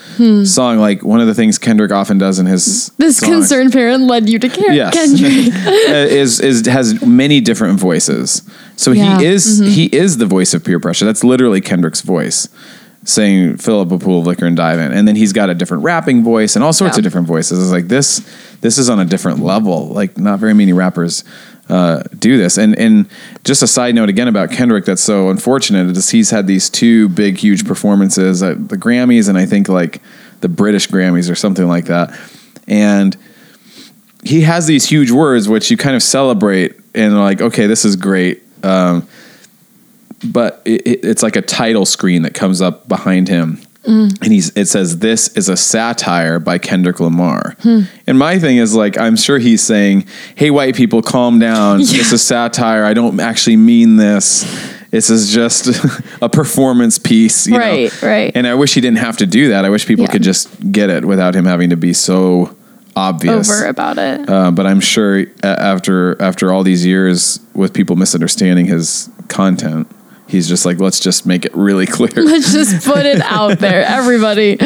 song. 0.47 0.77
Like 0.79 1.03
one 1.03 1.19
of 1.21 1.27
the 1.27 1.33
things 1.33 1.57
Kendrick 1.57 1.91
often 1.91 2.17
does 2.17 2.39
in 2.39 2.45
his 2.45 2.89
This 2.97 3.17
songs- 3.17 3.31
concerned 3.31 3.71
parent 3.73 4.03
led 4.03 4.29
you 4.29 4.39
to 4.39 4.49
care. 4.49 4.71
Yes. 4.73 4.93
Kendrick. 4.93 5.53
uh, 5.89 6.13
is 6.13 6.39
is 6.39 6.65
has 6.67 7.03
many 7.05 7.41
different 7.41 7.79
voices. 7.79 8.41
So 8.75 8.91
Yeah. 8.91 9.05
Mm-hmm. 9.17 9.19
he 9.19 9.25
is 9.25 9.59
he 9.59 9.85
is 9.85 10.17
the 10.17 10.25
voice 10.25 10.53
of 10.53 10.63
peer 10.63 10.79
pressure. 10.79 11.05
That's 11.05 11.23
literally 11.23 11.61
Kendrick's 11.61 12.01
voice 12.01 12.47
saying 13.05 13.57
fill 13.57 13.81
up 13.81 13.91
a 13.91 13.97
pool 13.99 14.21
of 14.21 14.25
liquor 14.27 14.45
and 14.45 14.55
dive 14.55 14.79
in. 14.79 14.93
And 14.93 15.05
then 15.07 15.17
he's 15.17 15.33
got 15.33 15.49
a 15.49 15.53
different 15.53 15.83
rapping 15.83 16.23
voice 16.23 16.55
and 16.55 16.63
all 16.63 16.71
sorts 16.71 16.95
Yeah. 16.95 16.99
of 16.99 17.03
different 17.03 17.27
voices. 17.27 17.61
It's 17.61 17.71
like 17.71 17.87
this 17.89 18.21
this 18.61 18.77
is 18.77 18.89
on 18.89 18.99
a 18.99 19.05
different 19.05 19.39
level. 19.39 19.87
Like 19.89 20.17
not 20.17 20.39
very 20.39 20.53
many 20.53 20.71
rappers 20.73 21.23
uh, 21.69 22.04
do 22.19 22.38
this. 22.38 22.58
And 22.58 22.78
and 22.78 23.08
just 23.43 23.63
a 23.63 23.67
side 23.67 23.95
note 23.95 24.10
again 24.10 24.28
about 24.28 24.52
Kendrick 24.52 24.86
that's 24.86 25.02
so 25.04 25.30
unfortunate 25.30 25.95
is 25.95 26.10
he's 26.10 26.30
had 26.30 26.45
these 26.47 26.69
two 26.69 27.10
big 27.10 27.38
huge 27.38 27.65
performances 27.65 28.43
at 28.43 28.69
the 28.69 28.78
Grammys 28.78 29.30
and 29.30 29.38
I 29.38 29.45
think 29.45 29.69
like 29.69 30.02
the 30.41 30.49
British 30.49 30.88
Grammys 30.89 31.32
or 31.32 31.36
something 31.36 31.67
like 31.67 31.86
that. 31.86 32.17
And 32.67 33.15
he 34.23 34.41
has 34.41 34.67
these 34.67 34.86
huge 34.89 35.12
words 35.12 35.47
which 35.49 35.69
you 35.71 35.78
kind 35.78 35.95
of 35.95 36.04
celebrate 36.04 36.76
and 36.95 37.17
like 37.17 37.41
okay 37.41 37.67
this 37.67 37.84
is 37.86 37.95
great 37.97 38.41
um, 38.63 39.06
but 40.23 40.62
it, 40.65 40.82
it- 40.88 41.04
it's 41.06 41.23
like 41.23 41.36
a 41.36 41.41
title 41.41 41.86
screen 41.86 42.21
that 42.21 42.34
comes 42.34 42.62
up 42.62 42.88
behind 42.88 43.28
him 43.28 43.60
and 43.86 44.24
he's 44.26 44.50
it 44.56 44.67
says 44.67 45.00
this 45.00 45.28
is 45.36 45.50
a 45.50 45.58
satire 45.58 46.39
by 46.39 46.58
kendrick 46.58 47.00
lamar 47.00 47.56
and 47.63 48.17
my 48.17 48.39
thing 48.39 48.58
is 48.58 48.74
like 48.74 48.98
i'm 48.98 49.15
sure 49.17 49.39
he's 49.39 49.62
saying 49.62 50.06
hey 50.36 50.50
white 50.50 50.76
people 50.76 51.02
calm 51.02 51.38
down 51.39 51.78
this 51.80 52.12
is 52.12 52.22
satire 52.24 52.86
i 52.86 52.93
don't 52.93 53.19
actually 53.19 53.58
mean 53.58 53.98
this 53.98 54.43
this 54.91 55.10
is 55.10 55.34
just 55.34 55.67
a 56.22 56.30
performance 56.30 56.98
piece 56.98 57.46
you 57.48 57.54
know? 57.54 57.60
Right, 57.60 58.02
right. 58.02 58.32
and 58.36 58.48
i 58.48 58.54
wish 58.54 58.74
he 58.74 58.82
didn't 58.82 59.00
have 59.00 59.17
to 59.17 59.26
do 59.26 59.50
that 59.50 59.65
i 59.65 59.69
wish 59.69 59.86
people 59.86 60.06
Yeah. 60.06 60.12
could 60.12 60.24
just 60.24 60.72
get 60.72 60.89
it 60.89 61.04
without 61.04 61.36
him 61.36 61.46
having 61.46 61.69
to 61.72 61.78
be 61.78 61.91
so 61.93 62.56
obvious 62.96 63.50
Over 63.52 63.65
about 63.65 63.98
it. 63.98 64.30
uh, 64.30 64.52
but 64.52 64.67
I'm 64.67 64.80
sure 64.80 65.26
after 65.41 66.22
after 66.22 66.54
all 66.54 66.62
these 66.62 66.86
years 66.86 67.39
with 67.56 67.74
people 67.74 67.96
misunderstanding 67.96 68.67
his 68.67 69.10
content, 69.30 69.88
he's 70.34 70.48
just 70.50 70.65
like, 70.65 70.80
let's 70.80 71.00
just 71.00 71.26
make 71.26 71.46
it 71.46 71.56
really 71.56 71.86
clear. 71.98 72.12
Let's 72.26 72.52
just 72.52 72.86
put 72.86 73.06
it 73.06 73.22
out 73.22 73.60
there, 73.65 73.86
everybody. 73.86 74.58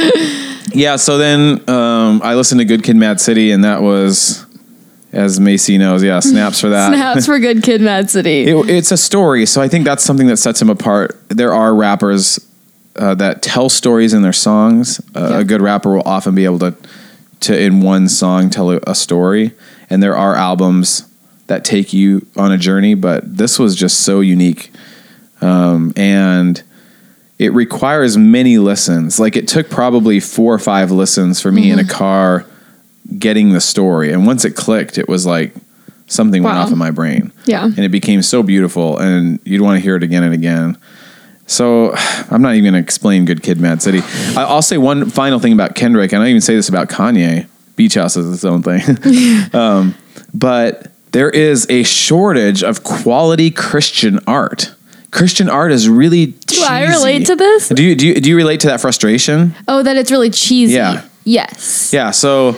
yeah. 0.73 0.95
So 0.95 1.17
then 1.19 1.69
um, 1.69 2.21
I 2.23 2.33
listened 2.35 2.59
to 2.59 2.65
Good 2.65 2.83
Kid, 2.83 2.95
Mad 2.95 3.19
City, 3.21 3.51
and 3.51 3.63
that 3.63 3.81
was, 3.81 4.45
as 5.11 5.39
Macy 5.39 5.77
knows, 5.77 6.03
yeah, 6.03 6.19
snaps 6.19 6.59
for 6.61 6.69
that. 6.69 6.93
Snaps 6.93 7.25
for 7.27 7.37
Good 7.39 7.61
Kid, 7.63 7.81
Mad 7.81 8.09
City. 8.09 8.43
It, 8.45 8.69
it's 8.69 8.91
a 8.91 8.97
story, 8.97 9.45
so 9.45 9.61
I 9.61 9.67
think 9.67 9.85
that's 9.85 10.03
something 10.03 10.27
that 10.27 10.37
sets 10.37 10.61
him 10.61 10.69
apart. 10.69 11.15
There 11.29 11.53
are 11.53 11.75
rappers 11.75 12.39
uh, 12.95 13.13
that 13.15 13.41
tell 13.43 13.69
stories 13.69 14.13
in 14.13 14.21
their 14.23 14.33
songs. 14.33 14.99
Uh, 15.15 15.27
Yeah. 15.31 15.39
A 15.39 15.43
good 15.43 15.61
rapper 15.61 15.93
will 15.93 16.07
often 16.07 16.33
be 16.33 16.45
able 16.45 16.59
to, 16.59 16.75
to 17.41 17.59
in 17.59 17.81
one 17.81 18.07
song 18.09 18.49
tell 18.49 18.71
a, 18.71 18.79
a 18.87 18.95
story, 18.95 19.51
and 19.89 20.01
there 20.01 20.15
are 20.17 20.35
albums 20.35 21.03
that 21.47 21.63
take 21.63 21.93
you 21.93 22.25
on 22.35 22.51
a 22.51 22.57
journey. 22.57 22.93
But 22.95 23.37
this 23.37 23.57
was 23.59 23.75
just 23.75 24.01
so 24.01 24.19
unique, 24.19 24.71
um, 25.41 25.93
and 25.95 26.61
it 27.39 27.53
requires 27.53 28.17
many 28.17 28.57
listens. 28.57 29.19
Like 29.19 29.35
it 29.35 29.47
took 29.47 29.69
probably 29.69 30.19
four 30.19 30.53
or 30.53 30.59
five 30.59 30.91
listens 30.91 31.39
for 31.41 31.51
me 31.51 31.71
in 31.71 31.79
a 31.79 31.85
car 31.85 32.45
getting 33.17 33.51
the 33.53 33.61
story, 33.61 34.11
and 34.11 34.25
once 34.25 34.43
it 34.45 34.55
clicked, 34.55 34.97
it 34.97 35.07
was 35.07 35.25
like 35.25 35.53
something 36.07 36.41
went 36.41 36.57
off 36.57 36.71
in 36.71 36.77
my 36.77 36.91
brain. 36.91 37.31
Yeah. 37.45 37.65
and 37.65 37.79
it 37.79 37.89
became 37.89 38.21
so 38.21 38.41
beautiful 38.41 38.97
and 38.97 39.39
you'd 39.43 39.61
want 39.61 39.77
to 39.77 39.81
hear 39.81 39.95
it 39.95 40.03
again 40.03 40.23
and 40.23 40.33
again. 40.33 40.77
So 41.45 41.93
i'm 42.31 42.41
not 42.41 42.53
even 42.55 42.63
going 42.71 42.73
to 42.73 42.79
explain 42.79 43.25
good 43.25 43.43
kid 43.43 43.59
mad 43.59 43.81
city. 43.81 43.99
I'll 44.35 44.61
say 44.61 44.77
one 44.77 45.09
final 45.09 45.39
thing 45.39 45.53
about 45.53 45.75
kendrick 45.75 46.11
and 46.13 46.21
i 46.21 46.25
don't 46.25 46.29
even 46.29 46.41
say 46.41 46.55
this 46.55 46.69
about 46.69 46.89
kanye. 46.89 47.47
Beach 47.75 47.93
house 47.93 48.17
is 48.17 48.33
its 48.33 48.43
own 48.43 48.63
thing. 48.63 48.81
Um, 49.53 49.95
but 50.33 50.91
there 51.11 51.29
is 51.29 51.67
a 51.69 51.83
shortage 51.83 52.63
of 52.63 52.83
quality 52.83 53.51
christian 53.51 54.19
art 54.27 54.73
christian 55.11 55.49
art 55.49 55.71
is 55.71 55.87
really 55.89 56.27
Do 56.27 56.63
I 56.67 56.87
relate 56.89 57.25
to 57.27 57.35
this? 57.35 57.69
do 57.69 57.83
you, 57.83 57.95
do 57.95 58.07
you 58.07 58.15
do 58.21 58.29
you 58.29 58.35
relate 58.35 58.59
to 58.61 58.67
that 58.67 58.81
frustration 58.81 59.55
Oh, 59.67 59.81
that 59.83 59.95
it's 59.97 60.11
really 60.11 60.29
cheesy. 60.29 60.73
Yeah. 60.75 61.03
Yes. 61.23 61.91
yeah. 61.93 62.11
So 62.11 62.57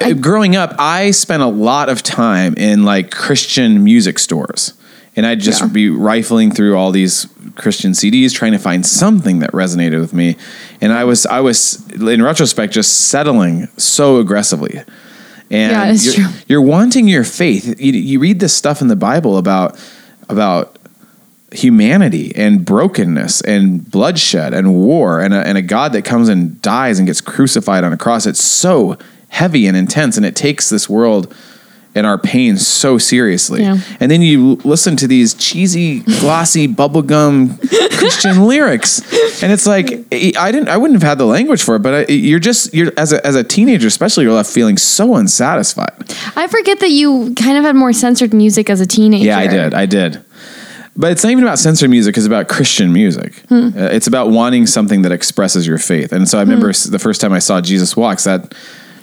uh, 0.00 0.12
growing 0.14 0.56
up, 0.56 0.74
I 0.78 1.10
spent 1.10 1.42
a 1.42 1.46
lot 1.46 1.88
of 1.90 2.02
time 2.02 2.54
in 2.56 2.84
like 2.84 3.10
Christian 3.10 3.84
music 3.84 4.18
stores. 4.18 4.72
And 5.16 5.26
I'd 5.26 5.40
just 5.40 5.60
Yeah. 5.60 5.66
be 5.68 5.90
rifling 5.90 6.50
through 6.52 6.76
all 6.78 6.92
these 6.92 7.26
Christian 7.56 7.92
CDs 7.92 8.32
trying 8.32 8.52
to 8.52 8.58
find 8.58 8.86
something 8.86 9.40
that 9.40 9.50
resonated 9.52 10.00
with 10.00 10.14
me. 10.14 10.36
And 10.80 10.92
I 10.92 11.04
was 11.04 11.26
I 11.26 11.40
was 11.40 11.84
in 11.92 12.22
retrospect 12.22 12.72
just 12.72 13.08
settling 13.08 13.68
so 13.76 14.18
aggressively. 14.18 14.80
and 15.50 15.72
Yeah, 15.72 15.92
you're, 15.92 16.14
true. 16.14 16.24
you're 16.46 16.62
wanting 16.62 17.08
your 17.08 17.24
faith. 17.24 17.78
You, 17.80 17.92
you 17.92 18.18
read 18.20 18.38
this 18.40 18.54
stuff 18.54 18.80
in 18.80 18.88
the 18.88 18.96
Bible 18.96 19.36
about 19.36 19.76
about 20.28 20.78
humanity 21.52 22.34
and 22.36 22.64
brokenness 22.64 23.40
and 23.42 23.88
bloodshed 23.90 24.54
and 24.54 24.74
war 24.74 25.20
and 25.20 25.34
a, 25.34 25.46
and 25.46 25.58
a 25.58 25.62
God 25.62 25.92
that 25.92 26.04
comes 26.04 26.28
and 26.28 26.60
dies 26.62 26.98
and 26.98 27.06
gets 27.06 27.20
crucified 27.20 27.84
on 27.84 27.92
a 27.92 27.96
cross. 27.96 28.26
It's 28.26 28.42
so 28.42 28.96
heavy 29.28 29.66
and 29.66 29.76
intense, 29.76 30.16
and 30.16 30.26
it 30.26 30.36
takes 30.36 30.68
this 30.68 30.88
world 30.88 31.34
and 31.94 32.06
our 32.06 32.18
pain 32.18 32.56
so 32.56 32.98
seriously. 32.98 33.62
Yeah. 33.62 33.78
And 33.98 34.10
then 34.10 34.22
you 34.22 34.54
listen 34.64 34.96
to 34.96 35.08
these 35.08 35.34
cheesy, 35.34 36.00
glossy, 36.20 36.68
bubblegum 36.68 37.58
Christian 37.98 38.44
lyrics, 38.44 39.00
and 39.42 39.52
it's 39.52 39.66
like 39.66 39.90
I 40.38 40.52
didn't, 40.52 40.68
I 40.68 40.76
wouldn't 40.76 41.00
have 41.00 41.08
had 41.08 41.18
the 41.18 41.26
language 41.26 41.62
for 41.62 41.76
it, 41.76 41.80
but 41.80 41.94
I, 42.08 42.12
you're 42.12 42.38
just 42.38 42.72
you're 42.72 42.92
as 42.96 43.12
a 43.12 43.24
as 43.26 43.34
a 43.34 43.42
teenager, 43.42 43.88
especially, 43.88 44.24
you're 44.24 44.34
left 44.34 44.52
feeling 44.52 44.76
so 44.76 45.16
unsatisfied. 45.16 45.94
I 46.36 46.46
forget 46.46 46.80
that 46.80 46.90
you 46.90 47.34
kind 47.34 47.58
of 47.58 47.64
had 47.64 47.74
more 47.74 47.92
censored 47.92 48.32
music 48.32 48.70
as 48.70 48.80
a 48.80 48.86
teenager. 48.86 49.26
Yeah, 49.26 49.38
I 49.38 49.46
did. 49.46 49.74
I 49.74 49.86
did. 49.86 50.24
But 51.00 51.12
it's 51.12 51.24
not 51.24 51.30
even 51.30 51.44
about 51.44 51.58
censored 51.58 51.88
music. 51.90 52.16
It's 52.16 52.26
about 52.26 52.48
Christian 52.48 52.92
music. 52.92 53.38
Hmm. 53.48 53.70
Uh, 53.74 53.88
it's 53.96 54.06
about 54.06 54.30
wanting 54.30 54.66
something 54.66 55.02
that 55.02 55.12
expresses 55.12 55.66
your 55.66 55.78
faith. 55.78 56.12
And 56.12 56.28
so 56.28 56.38
I 56.38 56.42
remember 56.42 56.68
s 56.70 56.84
the 56.84 56.98
first 56.98 57.20
time 57.20 57.32
I 57.32 57.38
saw 57.40 57.60
Jesus 57.60 57.96
Walks, 57.96 58.24
that 58.24 58.54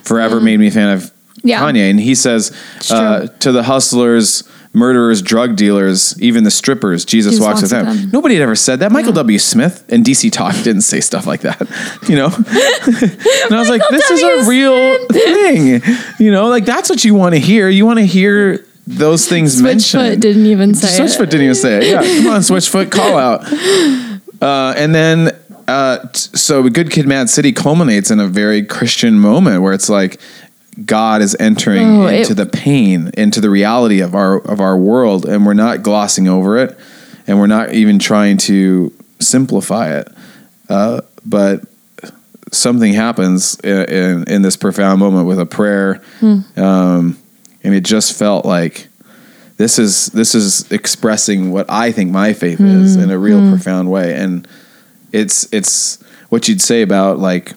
forever 0.04 0.40
made 0.40 0.58
me 0.60 0.68
a 0.68 0.70
fan 0.70 0.90
of 0.96 1.12
Hmm. 1.42 1.48
Yeah. 1.48 1.60
Kanye. 1.60 1.90
And 1.90 2.00
he 2.00 2.14
says 2.14 2.50
uh, 2.90 3.28
to 3.40 3.52
the 3.52 3.62
hustlers, 3.62 4.42
murderers, 4.72 5.22
drug 5.22 5.56
dealers, 5.56 6.20
even 6.20 6.44
the 6.44 6.50
strippers, 6.50 7.04
Jesus, 7.04 7.32
Jesus 7.32 7.46
walks, 7.46 7.62
with 7.62 7.70
them. 7.70 7.86
them. 7.86 8.10
Nobody 8.12 8.34
had 8.34 8.42
ever 8.42 8.56
said 8.56 8.80
that. 8.80 8.92
Michael 8.92 9.12
W. 9.12 9.38
Smith 9.38 9.84
and 9.88 10.04
DC 10.04 10.30
Talk 10.32 10.54
didn't 10.62 10.82
say 10.82 11.00
stuff 11.00 11.26
like 11.26 11.42
that. 11.42 11.60
You 12.08 12.16
know? 12.16 12.26
and 12.26 13.54
I 13.54 13.58
was 13.58 13.68
like, 13.74 13.82
this 13.90 14.10
is 14.10 14.22
a 14.22 14.48
real 14.48 15.06
thing. 15.08 15.82
You 16.18 16.32
know, 16.32 16.48
like 16.48 16.64
that's 16.64 16.88
what 16.88 17.04
you 17.04 17.14
want 17.14 17.34
to 17.34 17.40
hear. 17.40 17.68
You 17.68 17.84
want 17.86 17.98
to 17.98 18.06
hear 18.06 18.64
those 18.88 19.28
things 19.28 19.60
mentioned. 19.60 20.02
Switchfoot 20.02 20.20
didn't 20.20 20.46
even 20.46 20.74
say 20.74 20.88
it. 20.88 21.00
Switchfoot 21.06 21.30
didn't 21.30 21.42
even 21.42 21.54
say 21.54 21.76
it. 21.78 21.84
Yeah, 21.90 22.02
come 22.22 22.32
on, 22.34 22.40
Switchfoot, 22.40 22.90
call 22.90 23.16
out. 23.28 23.44
Uh, 24.40 24.74
and 24.76 24.94
then, 24.94 25.30
uh, 25.66 25.98
t- 25.98 26.30
so 26.36 26.68
Good 26.68 26.90
Kid, 26.90 27.06
Mad 27.06 27.28
City 27.28 27.52
culminates 27.52 28.10
in 28.10 28.20
a 28.20 28.26
very 28.26 28.62
Christian 28.62 29.18
moment 29.18 29.62
where 29.62 29.72
it's 29.72 29.88
like 29.88 30.20
God 30.84 31.20
is 31.22 31.36
entering 31.40 31.86
Oh, 32.02 32.06
it- 32.06 32.20
into 32.20 32.34
the 32.34 32.46
pain, 32.46 33.10
into 33.14 33.40
the 33.40 33.50
reality 33.50 34.00
of 34.00 34.14
our 34.14 34.38
of 34.38 34.60
our 34.60 34.76
world, 34.76 35.26
and 35.26 35.44
we're 35.44 35.54
not 35.54 35.82
glossing 35.82 36.26
over 36.28 36.56
it, 36.56 36.78
and 37.26 37.38
we're 37.38 37.46
not 37.48 37.72
even 37.74 37.98
trying 37.98 38.36
to 38.38 38.92
simplify 39.18 39.92
it. 39.98 40.08
Uh, 40.68 41.00
but 41.26 41.64
something 42.52 42.94
happens 42.94 43.58
in, 43.60 43.84
in 43.90 44.24
in 44.28 44.42
this 44.42 44.56
profound 44.56 45.00
moment 45.00 45.26
with 45.26 45.40
a 45.40 45.46
prayer, 45.46 46.00
um, 46.56 47.18
and 47.62 47.74
it 47.74 47.84
just 47.84 48.18
felt 48.18 48.44
like 48.44 48.88
this 49.56 49.78
is 49.78 50.06
this 50.06 50.34
is 50.34 50.70
expressing 50.70 51.50
what 51.50 51.66
I 51.68 51.92
think 51.92 52.10
my 52.10 52.32
faith 52.32 52.60
is 52.60 52.94
hmm. 52.94 53.02
in 53.02 53.10
a 53.10 53.18
real 53.18 53.40
hmm. 53.40 53.50
profound 53.50 53.90
way, 53.90 54.14
and 54.14 54.46
it's 55.12 55.52
it's 55.52 56.02
what 56.28 56.48
you'd 56.48 56.62
say 56.62 56.82
about 56.82 57.18
like 57.18 57.52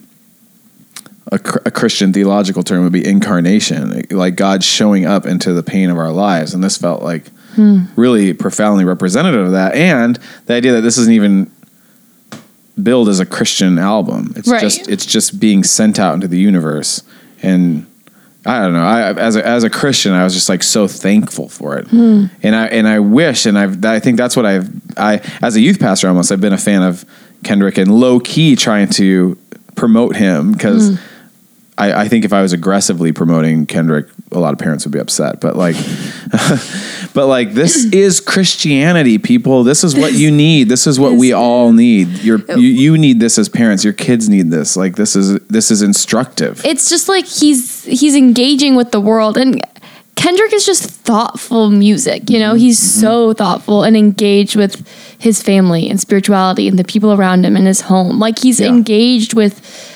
a, 1.31 1.39
a 1.65 1.71
Christian 1.71 2.11
theological 2.11 2.63
term 2.63 2.83
would 2.83 2.91
be 2.91 3.05
incarnation, 3.05 4.03
like 4.09 4.35
God 4.35 4.63
showing 4.63 5.05
up 5.05 5.25
into 5.25 5.53
the 5.53 5.63
pain 5.63 5.89
of 5.89 5.97
our 5.97 6.11
lives, 6.11 6.53
and 6.53 6.63
this 6.63 6.77
felt 6.77 7.03
like 7.03 7.27
hmm. 7.55 7.83
really 7.95 8.33
profoundly 8.33 8.83
representative 8.83 9.45
of 9.45 9.51
that, 9.51 9.75
and 9.75 10.19
the 10.47 10.55
idea 10.55 10.71
that 10.73 10.81
this 10.81 10.97
isn't 10.97 11.13
even 11.13 11.51
billed 12.81 13.09
as 13.09 13.19
a 13.19 13.25
Christian 13.27 13.77
album. 13.77 14.33
It's 14.35 14.47
Right. 14.47 14.61
just 14.61 14.89
it's 14.89 15.05
just 15.05 15.39
being 15.39 15.63
sent 15.63 15.99
out 15.99 16.15
into 16.15 16.27
the 16.27 16.39
universe, 16.39 17.03
and 17.43 17.85
I 18.45 18.62
don't 18.62 18.73
know. 18.73 18.84
I 18.84 19.13
as 19.13 19.36
a, 19.36 19.45
as 19.45 19.63
a 19.63 19.69
Christian, 19.69 20.13
I 20.13 20.23
was 20.23 20.34
just 20.34 20.49
like 20.49 20.63
so 20.63 20.88
thankful 20.88 21.47
for 21.47 21.77
it, 21.77 21.88
hmm. 21.88 22.25
and 22.41 22.56
I 22.56 22.65
and 22.67 22.88
I 22.88 22.99
wish, 22.99 23.45
and 23.45 23.58
I've 23.58 23.84
I 23.86 23.99
think 23.99 24.17
that's 24.17 24.36
what 24.36 24.45
I've 24.45 24.69
I 24.97 25.21
as 25.41 25.56
a 25.56 25.62
youth 25.62 25.80
pastor 25.80 26.08
almost 26.08 26.32
I've 26.32 26.41
been 26.41 26.54
a 26.54 26.58
fan 26.58 26.82
of 26.82 27.06
Kendrick 27.43 27.77
and 27.77 27.93
low 27.93 28.19
key 28.19 28.56
trying 28.56 28.89
to 28.91 29.38
promote 29.75 30.15
him 30.15 30.54
because. 30.54 30.97
Hmm. 30.97 31.06
I, 31.82 32.02
I 32.02 32.08
think 32.08 32.26
if 32.26 32.32
I 32.32 32.44
was 32.44 32.54
aggressively 32.54 33.12
promoting 33.12 33.65
Kendrick, 33.65 34.08
a 34.32 34.39
lot 34.39 34.54
of 34.54 34.60
parents 34.60 34.86
would 34.86 34.91
be 34.91 35.00
upset. 35.00 35.41
But 35.41 35.56
like, 35.56 35.76
but 37.15 37.26
like, 37.26 37.54
this 37.54 37.86
is 37.86 38.20
Christianity, 38.20 39.17
people. 39.17 39.63
This 39.63 39.84
is 39.84 39.96
what 39.96 40.13
you 40.13 40.30
need. 40.46 40.70
This 40.70 40.86
is 40.86 41.00
what 41.00 41.13
we 41.13 41.34
all 41.34 41.74
need. 41.74 42.10
You're, 42.20 42.41
oh. 42.50 42.56
you 42.56 42.67
you 42.67 42.98
need 43.00 43.20
this 43.20 43.39
as 43.39 43.50
parents. 43.50 43.84
Your 43.84 43.94
kids 43.94 44.30
need 44.30 44.52
this. 44.52 44.78
Like, 44.78 44.96
this 44.96 45.15
is 45.15 45.39
this 45.48 45.72
is 45.72 45.82
instructive. 45.82 46.63
It's 46.63 46.88
just 46.88 47.10
like 47.10 47.26
he's 47.26 47.84
he's 47.86 48.15
engaging 48.15 48.76
with 48.76 48.91
the 48.91 49.02
world 49.02 49.36
and 49.36 49.60
Kendrick 50.15 50.54
is 50.54 50.67
just 50.67 50.84
thoughtful 50.84 51.72
music, 51.72 52.30
you 52.30 52.38
know? 52.38 52.54
He's 52.54 52.80
mm-hmm. 52.80 53.02
so 53.02 53.34
thoughtful 53.34 53.84
and 53.84 53.98
engaged 53.98 54.56
with 54.56 54.88
his 55.17 55.41
family 55.41 55.89
and 55.89 56.00
spirituality 56.00 56.67
and 56.67 56.78
the 56.78 56.84
people 56.84 57.12
around 57.12 57.44
him 57.44 57.56
and 57.56 57.65
his 57.65 57.82
home. 57.82 58.20
Like 58.20 58.38
he's 58.38 58.60
Yeah. 58.60 58.67
engaged 58.67 59.34
with 59.34 59.90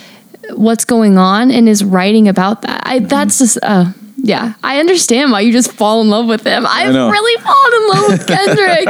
what's 0.53 0.86
going 0.86 1.17
on 1.17 1.49
and 1.51 1.67
is 1.69 1.84
writing 1.84 2.27
about 2.27 2.62
that. 2.63 2.81
I 2.86 2.99
that's 2.99 3.39
just 3.39 3.58
uh 3.63 3.86
yeah, 4.17 4.53
I 4.63 4.79
understand 4.79 5.31
why 5.31 5.41
you 5.41 5.51
just 5.51 5.71
fall 5.71 6.01
in 6.01 6.10
love 6.10 6.25
with 6.25 6.43
him. 6.47 6.65
I've 6.67 6.95
really 6.95 7.41
fallen 7.43 7.73
in 7.73 7.88
love 7.89 8.08
with 8.10 8.25
Kendrick. 8.27 8.88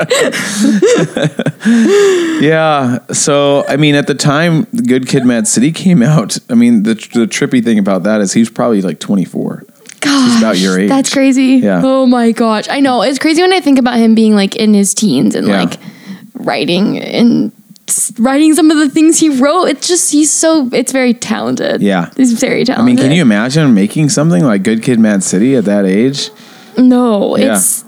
Yeah. 2.41 2.99
So 3.11 3.65
I 3.67 3.77
mean, 3.77 3.95
at 3.95 4.07
the 4.07 4.15
time, 4.15 4.63
Good 4.65 5.07
Kid, 5.07 5.25
Mad 5.25 5.47
City 5.47 5.71
came 5.71 6.03
out. 6.03 6.37
I 6.49 6.53
mean, 6.53 6.83
the 6.83 6.93
the 6.93 7.25
trippy 7.25 7.63
thing 7.63 7.79
about 7.79 8.03
that 8.03 8.21
is 8.21 8.33
he's 8.33 8.49
probably 8.49 8.81
like 8.81 8.99
24. 8.99 9.63
Gosh, 10.01 10.37
about 10.39 10.57
your 10.57 10.79
age. 10.79 10.89
That's 10.89 11.11
crazy. 11.11 11.55
Yeah. 11.63 11.81
Oh 11.83 12.05
my 12.05 12.31
gosh. 12.31 12.67
I 12.69 12.79
know. 12.79 13.01
It's 13.01 13.17
crazy 13.17 13.41
when 13.41 13.53
I 13.53 13.61
think 13.61 13.79
about 13.79 13.97
him 13.97 14.13
being 14.13 14.35
like 14.35 14.55
in 14.55 14.73
his 14.73 14.93
teens 14.93 15.33
and 15.33 15.47
Yeah. 15.47 15.63
like 15.63 15.79
writing 16.35 16.99
and 16.99 17.51
writing 18.17 18.53
some 18.55 18.71
of 18.71 18.77
the 18.77 18.89
things 18.89 19.19
he 19.19 19.29
wrote. 19.29 19.65
It's 19.65 19.87
just 19.87 20.11
he's 20.11 20.31
so 20.31 20.69
it's 20.73 20.91
very 20.91 21.13
talented. 21.13 21.81
Yeah. 21.81 22.09
He's 22.17 22.33
very 22.33 22.63
talented. 22.65 22.83
I 22.83 22.85
mean, 22.85 22.97
can 22.97 23.11
you 23.11 23.21
imagine 23.21 23.73
making 23.73 24.09
something 24.09 24.43
like 24.43 24.63
Good 24.63 24.81
Kid, 24.83 24.99
Mad 24.99 25.23
City 25.23 25.55
at 25.55 25.65
that 25.65 25.85
age? 25.85 26.29
No, 26.77 27.37
Yeah. 27.37 27.55
it's 27.55 27.83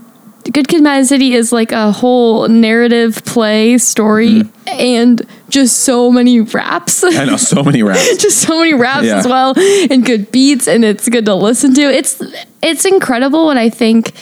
Good 0.53 0.69
Kid 0.69 0.81
Mad 0.81 1.05
City 1.07 1.33
is 1.33 1.51
like 1.51 1.73
a 1.73 1.91
whole 1.91 2.47
narrative 2.47 3.21
play 3.25 3.77
story 3.77 4.43
and 4.65 5.21
just 5.49 5.79
so 5.81 6.09
many 6.09 6.39
raps. 6.39 7.03
Mm-hmm. 7.03 7.19
I 7.19 7.25
know 7.25 7.35
so 7.37 7.63
many 7.69 7.83
raps. 7.83 8.15
just 8.17 8.37
so 8.39 8.59
many 8.59 8.73
raps 8.73 9.05
Yeah. 9.05 9.17
as 9.17 9.27
well 9.27 9.53
and 9.57 10.05
good 10.05 10.31
beats 10.31 10.67
and 10.67 10.85
it's 10.85 11.09
good 11.09 11.25
to 11.25 11.35
listen 11.35 11.73
to 11.73 11.81
it's 11.81 12.21
it's 12.61 12.85
incredible 12.85 13.49
and 13.49 13.59
i 13.59 13.69
think 13.69 14.13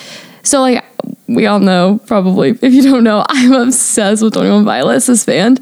so 0.42 0.62
like 0.62 0.84
we 1.28 1.46
all 1.48 1.60
know 1.60 2.00
probably 2.06 2.50
if 2.62 2.74
you 2.74 2.82
don't 2.84 3.04
know 3.04 3.26
i'm 3.30 3.52
obsessed 3.54 4.22
with 4.24 4.34
21 4.34 4.66
pilots 4.66 5.08
this 5.08 5.26
band 5.26 5.60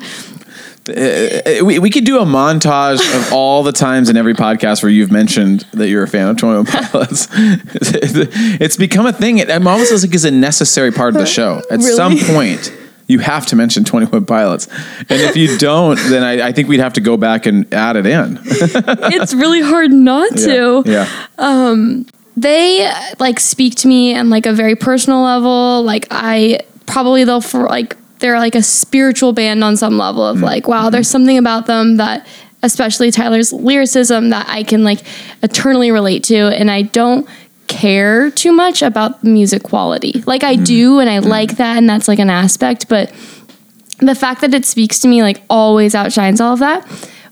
Uh, 0.85 1.63
we, 1.63 1.79
we 1.79 1.89
could 1.89 2.03
do 2.03 2.19
a 2.19 2.25
montage 2.25 2.99
of 3.15 3.31
all 3.37 3.63
the 3.63 3.71
times 3.71 4.09
in 4.09 4.17
every 4.17 4.33
podcast 4.33 4.83
where 4.83 4.91
you've 4.91 5.11
mentioned 5.13 5.61
that 5.71 5.87
you're 5.87 6.03
a 6.03 6.07
fan 6.09 6.27
of 6.27 6.35
21 6.35 6.65
Pilots. 6.65 7.29
it's 7.33 8.75
become 8.75 9.05
a 9.05 9.13
thing. 9.13 9.37
It 9.37 9.49
I'm 9.49 9.65
almost 9.65 9.93
like 10.03 10.13
it's 10.13 10.25
a 10.25 10.31
necessary 10.31 10.91
part 10.91 11.15
of 11.15 11.21
the 11.21 11.25
show. 11.25 11.61
At 11.71 11.79
Really? 11.79 11.95
some 11.95 12.17
point, 12.35 12.73
you 13.07 13.19
have 13.19 13.45
to 13.45 13.55
mention 13.55 13.85
21 13.85 14.25
Pilots. 14.25 14.67
And 15.09 15.21
if 15.21 15.37
you 15.37 15.57
don't, 15.57 15.97
then 16.09 16.21
I, 16.21 16.47
I 16.47 16.51
think 16.51 16.67
we'd 16.67 16.81
have 16.81 16.93
to 16.93 17.01
go 17.01 17.15
back 17.15 17.45
and 17.45 17.73
add 17.73 17.95
it 17.95 18.05
in. 18.05 18.37
it's 18.43 19.33
really 19.33 19.61
hard 19.61 19.91
not 19.93 20.35
to 20.35 20.83
Yeah. 20.85 21.07
They 22.35 22.91
like 23.19 23.39
speak 23.39 23.75
to 23.75 23.87
me 23.87 24.15
on 24.15 24.29
like 24.29 24.45
a 24.45 24.53
very 24.53 24.75
personal 24.75 25.21
level. 25.21 25.83
Like 25.83 26.07
i 26.11 26.59
probably 26.85 27.23
they'll 27.23 27.41
for 27.41 27.63
like 27.63 27.95
they're 28.19 28.39
like 28.39 28.55
a 28.55 28.63
spiritual 28.63 29.33
band 29.33 29.63
on 29.63 29.75
some 29.77 29.97
level 29.97 30.25
of 30.25 30.37
mm. 30.37 30.43
like 30.43 30.67
wow 30.67 30.89
there's 30.89 31.07
mm-hmm. 31.07 31.11
something 31.11 31.37
about 31.37 31.65
them 31.65 31.97
that 31.97 32.27
especially 32.61 33.09
tyler's 33.09 33.53
lyricism 33.53 34.29
that 34.29 34.45
i 34.49 34.63
can 34.63 34.83
like 34.83 34.99
eternally 35.41 35.91
relate 35.91 36.23
to 36.23 36.35
and 36.35 36.69
i 36.69 36.81
don't 36.81 37.27
care 37.67 38.29
too 38.31 38.51
much 38.51 38.81
about 38.81 39.21
the 39.21 39.29
music 39.29 39.63
quality. 39.63 40.21
Like 40.25 40.43
i 40.43 40.55
mm-hmm. 40.55 40.63
do 40.63 40.99
and 40.99 41.09
i 41.09 41.19
mm-hmm. 41.19 41.29
like 41.29 41.55
that 41.57 41.77
and 41.77 41.89
that's 41.89 42.07
like 42.07 42.19
an 42.19 42.29
aspect 42.29 42.89
but 42.89 43.11
the 43.99 44.15
fact 44.15 44.41
that 44.41 44.53
it 44.53 44.65
speaks 44.65 44.99
to 44.99 45.07
me 45.07 45.21
like 45.21 45.41
always 45.49 45.95
outshines 45.95 46.41
all 46.41 46.53
of 46.53 46.59
that. 46.59 46.85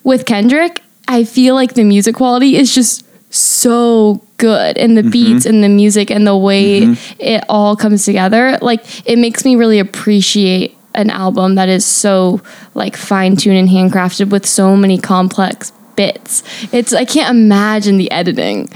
With 0.04 0.26
Kendrick, 0.26 0.82
I 1.08 1.24
feel 1.24 1.56
like 1.56 1.74
the 1.74 1.84
music 1.84 2.16
quality 2.16 2.56
is 2.56 2.74
just 2.74 3.06
so 3.34 4.26
good 4.42 4.78
and 4.78 4.98
the 4.98 5.02
mm-hmm. 5.02 5.12
beats 5.12 5.46
and 5.46 5.64
the 5.64 5.70
music 5.70 6.12
and 6.12 6.28
the 6.28 6.36
way 6.36 6.82
mm-hmm. 6.82 7.22
it 7.22 7.44
all 7.48 7.76
comes 7.78 8.04
together. 8.04 8.58
Like 8.62 9.08
it 9.08 9.18
makes 9.18 9.46
me 9.46 9.56
really 9.56 9.80
appreciate 9.80 10.76
an 10.94 11.10
album 11.10 11.56
that 11.56 11.70
is 11.70 11.86
so 11.86 12.42
like 12.74 12.98
fine 12.98 13.38
tuned 13.38 13.58
and 13.58 13.70
handcrafted 13.70 14.30
with 14.30 14.46
so 14.46 14.76
many 14.76 14.98
complex 14.98 15.72
bits. 15.96 16.44
It's 16.74 16.94
I 16.94 17.06
can't 17.06 17.30
imagine 17.30 17.98
the 17.98 18.12
editing. 18.12 18.70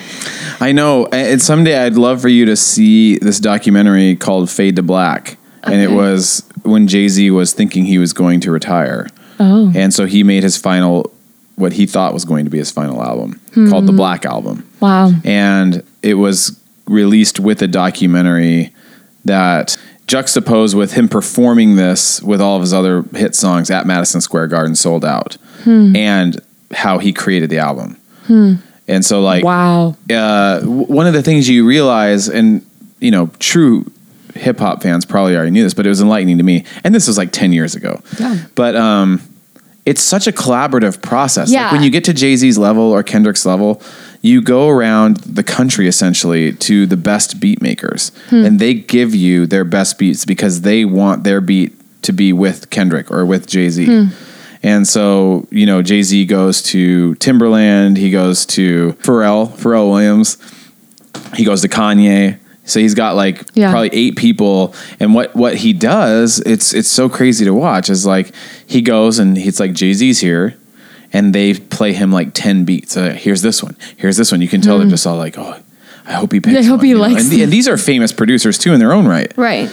I 0.60 0.72
know. 0.72 1.08
And 1.08 1.42
someday 1.42 1.78
I'd 1.78 1.96
love 1.96 2.22
for 2.22 2.30
you 2.30 2.46
to 2.46 2.56
see 2.56 3.18
this 3.18 3.40
documentary 3.40 4.16
called 4.16 4.50
Fade 4.50 4.76
to 4.78 4.84
Black. 4.84 5.38
And 5.64 5.82
it 5.82 5.90
was 5.90 6.48
when 6.62 6.88
Jay 6.88 7.08
Z 7.08 7.32
was 7.32 7.54
thinking 7.54 7.86
he 7.86 7.98
was 7.98 8.14
going 8.14 8.40
to 8.42 8.52
retire. 8.52 9.08
Oh. 9.40 9.72
And 9.76 9.92
so 9.92 10.06
he 10.06 10.24
made 10.24 10.44
his 10.44 10.58
final, 10.58 11.12
what 11.56 11.74
he 11.74 11.86
thought 11.86 12.14
was 12.14 12.26
going 12.26 12.46
to 12.46 12.52
be 12.52 12.58
his 12.58 12.72
final 12.72 13.02
album 13.02 13.40
called 13.70 13.88
the 13.88 13.94
Black 13.94 14.26
Album. 14.26 14.70
Wow. 14.82 15.12
And 15.24 15.84
it 16.02 16.16
was 16.16 16.60
released 16.88 17.40
with 17.40 17.62
a 17.62 17.68
documentary 17.68 18.74
that 19.24 19.78
juxtaposed 20.08 20.76
with 20.76 20.94
him 20.94 21.08
performing 21.10 21.76
this 21.78 22.22
with 22.22 22.40
all 22.42 22.56
of 22.58 22.62
his 22.62 22.74
other 22.74 23.04
hit 23.16 23.34
songs 23.36 23.72
at 23.72 23.88
Madison 23.88 24.22
Square 24.22 24.48
Garden 24.48 24.76
sold 24.76 25.04
out 25.06 25.38
and 25.66 26.40
how 26.74 27.00
he 27.00 27.12
created 27.14 27.50
the 27.50 27.58
album. 27.58 27.98
And 28.88 29.04
so 29.04 29.22
like 29.22 29.44
Wow. 29.44 29.96
uh, 30.14 30.62
one 30.62 31.08
of 31.08 31.14
the 31.14 31.24
things 31.24 31.50
you 31.50 31.66
realize, 31.66 32.28
and 32.30 32.64
you 33.00 33.10
know, 33.12 33.32
true 33.40 33.90
hip 34.36 34.60
hop 34.60 34.84
fans 34.84 35.06
probably 35.06 35.36
already 35.36 35.52
knew 35.52 35.64
this, 35.64 35.74
but 35.74 35.86
it 35.86 35.90
was 35.90 36.02
enlightening 36.02 36.38
to 36.38 36.44
me. 36.44 36.66
And 36.84 36.94
this 36.94 37.08
was 37.08 37.18
like 37.18 37.32
ten 37.32 37.52
years 37.54 37.74
ago. 37.76 38.02
Yeah. 38.20 38.38
But 38.54 38.76
um, 38.76 39.22
it's 39.86 40.02
such 40.02 40.28
a 40.28 40.32
collaborative 40.32 41.02
process. 41.02 41.52
Yeah. 41.52 41.64
Like 41.64 41.74
when 41.74 41.84
you 41.84 41.90
get 41.90 42.04
to 42.06 42.14
Jay 42.14 42.36
Z's 42.36 42.58
level 42.58 42.84
or 42.84 43.04
Kendrick's 43.04 43.46
level, 43.46 43.82
you 44.22 44.42
go 44.42 44.70
around 44.70 45.18
the 45.18 45.44
country 45.44 45.88
essentially 45.88 46.54
to 46.54 46.88
the 46.88 46.98
best 46.98 47.40
beat 47.40 47.62
makers, 47.62 48.12
hmm. 48.30 48.44
and 48.46 48.60
they 48.60 48.74
give 48.74 49.14
you 49.14 49.46
their 49.46 49.64
best 49.64 50.00
beats 50.00 50.26
because 50.26 50.62
they 50.62 50.84
want 50.86 51.24
their 51.24 51.42
beat 51.42 51.74
to 52.02 52.12
be 52.12 52.34
with 52.34 52.70
Kendrick 52.72 53.12
or 53.12 53.26
with 53.26 53.48
Jay 53.48 53.70
Z. 53.70 53.86
Hmm. 53.86 54.16
And 54.64 54.88
so, 54.88 55.48
you 55.52 55.68
know, 55.68 55.84
Jay 55.84 56.02
Z 56.02 56.26
goes 56.26 56.64
to 56.64 57.14
Timbaland, 57.16 57.98
he 57.98 58.10
goes 58.10 58.48
to 58.48 58.94
Pharrell, 58.94 59.48
Pharrell 59.50 59.92
Williams, 59.92 60.40
he 61.36 61.46
goes 61.46 61.62
to 61.62 61.70
Kanye. 61.70 62.40
So 62.66 62.80
he's 62.80 62.96
got 62.96 63.16
like 63.16 63.44
Yeah. 63.54 63.70
probably 63.72 63.90
eight 63.94 64.16
people, 64.16 64.74
and 65.00 65.14
what 65.14 65.36
what 65.36 65.56
he 65.58 65.72
does, 65.74 66.40
it's 66.46 66.74
it's 66.74 66.90
so 66.90 67.08
crazy 67.10 67.46
to 67.46 67.54
watch. 67.54 67.90
Is 67.90 68.06
like 68.06 68.32
he 68.66 68.82
goes 68.82 69.20
and 69.20 69.38
he's 69.38 69.60
like 69.60 69.74
Jay 69.74 69.94
Z's 69.94 70.20
here, 70.20 70.56
and 71.14 71.34
they 71.34 71.54
play 71.54 71.94
him 71.94 72.12
like 72.12 72.34
ten 72.34 72.66
beats. 72.66 72.98
Uh, 72.98 73.12
here's 73.12 73.42
this 73.44 73.62
one. 73.62 73.76
Here's 73.98 74.18
this 74.18 74.32
one. 74.32 74.42
You 74.42 74.48
can 74.48 74.62
tell 74.62 74.80
they're 74.80 74.88
just 74.90 75.06
all 75.06 75.18
like, 75.18 75.38
oh, 75.38 75.58
I 76.08 76.14
hope 76.14 76.32
he 76.32 76.40
picks. 76.40 76.58
I 76.58 76.64
hope 76.64 76.78
one," 76.80 76.86
he 76.88 76.96
likes 76.96 77.24
And, 77.24 77.32
the- 77.32 77.44
and 77.44 77.54
these 77.54 77.68
are 77.68 77.78
famous 77.78 78.12
producers 78.12 78.58
too 78.58 78.74
in 78.74 78.80
their 78.80 78.94
own 78.94 79.08
right 79.08 79.32
Right. 79.38 79.70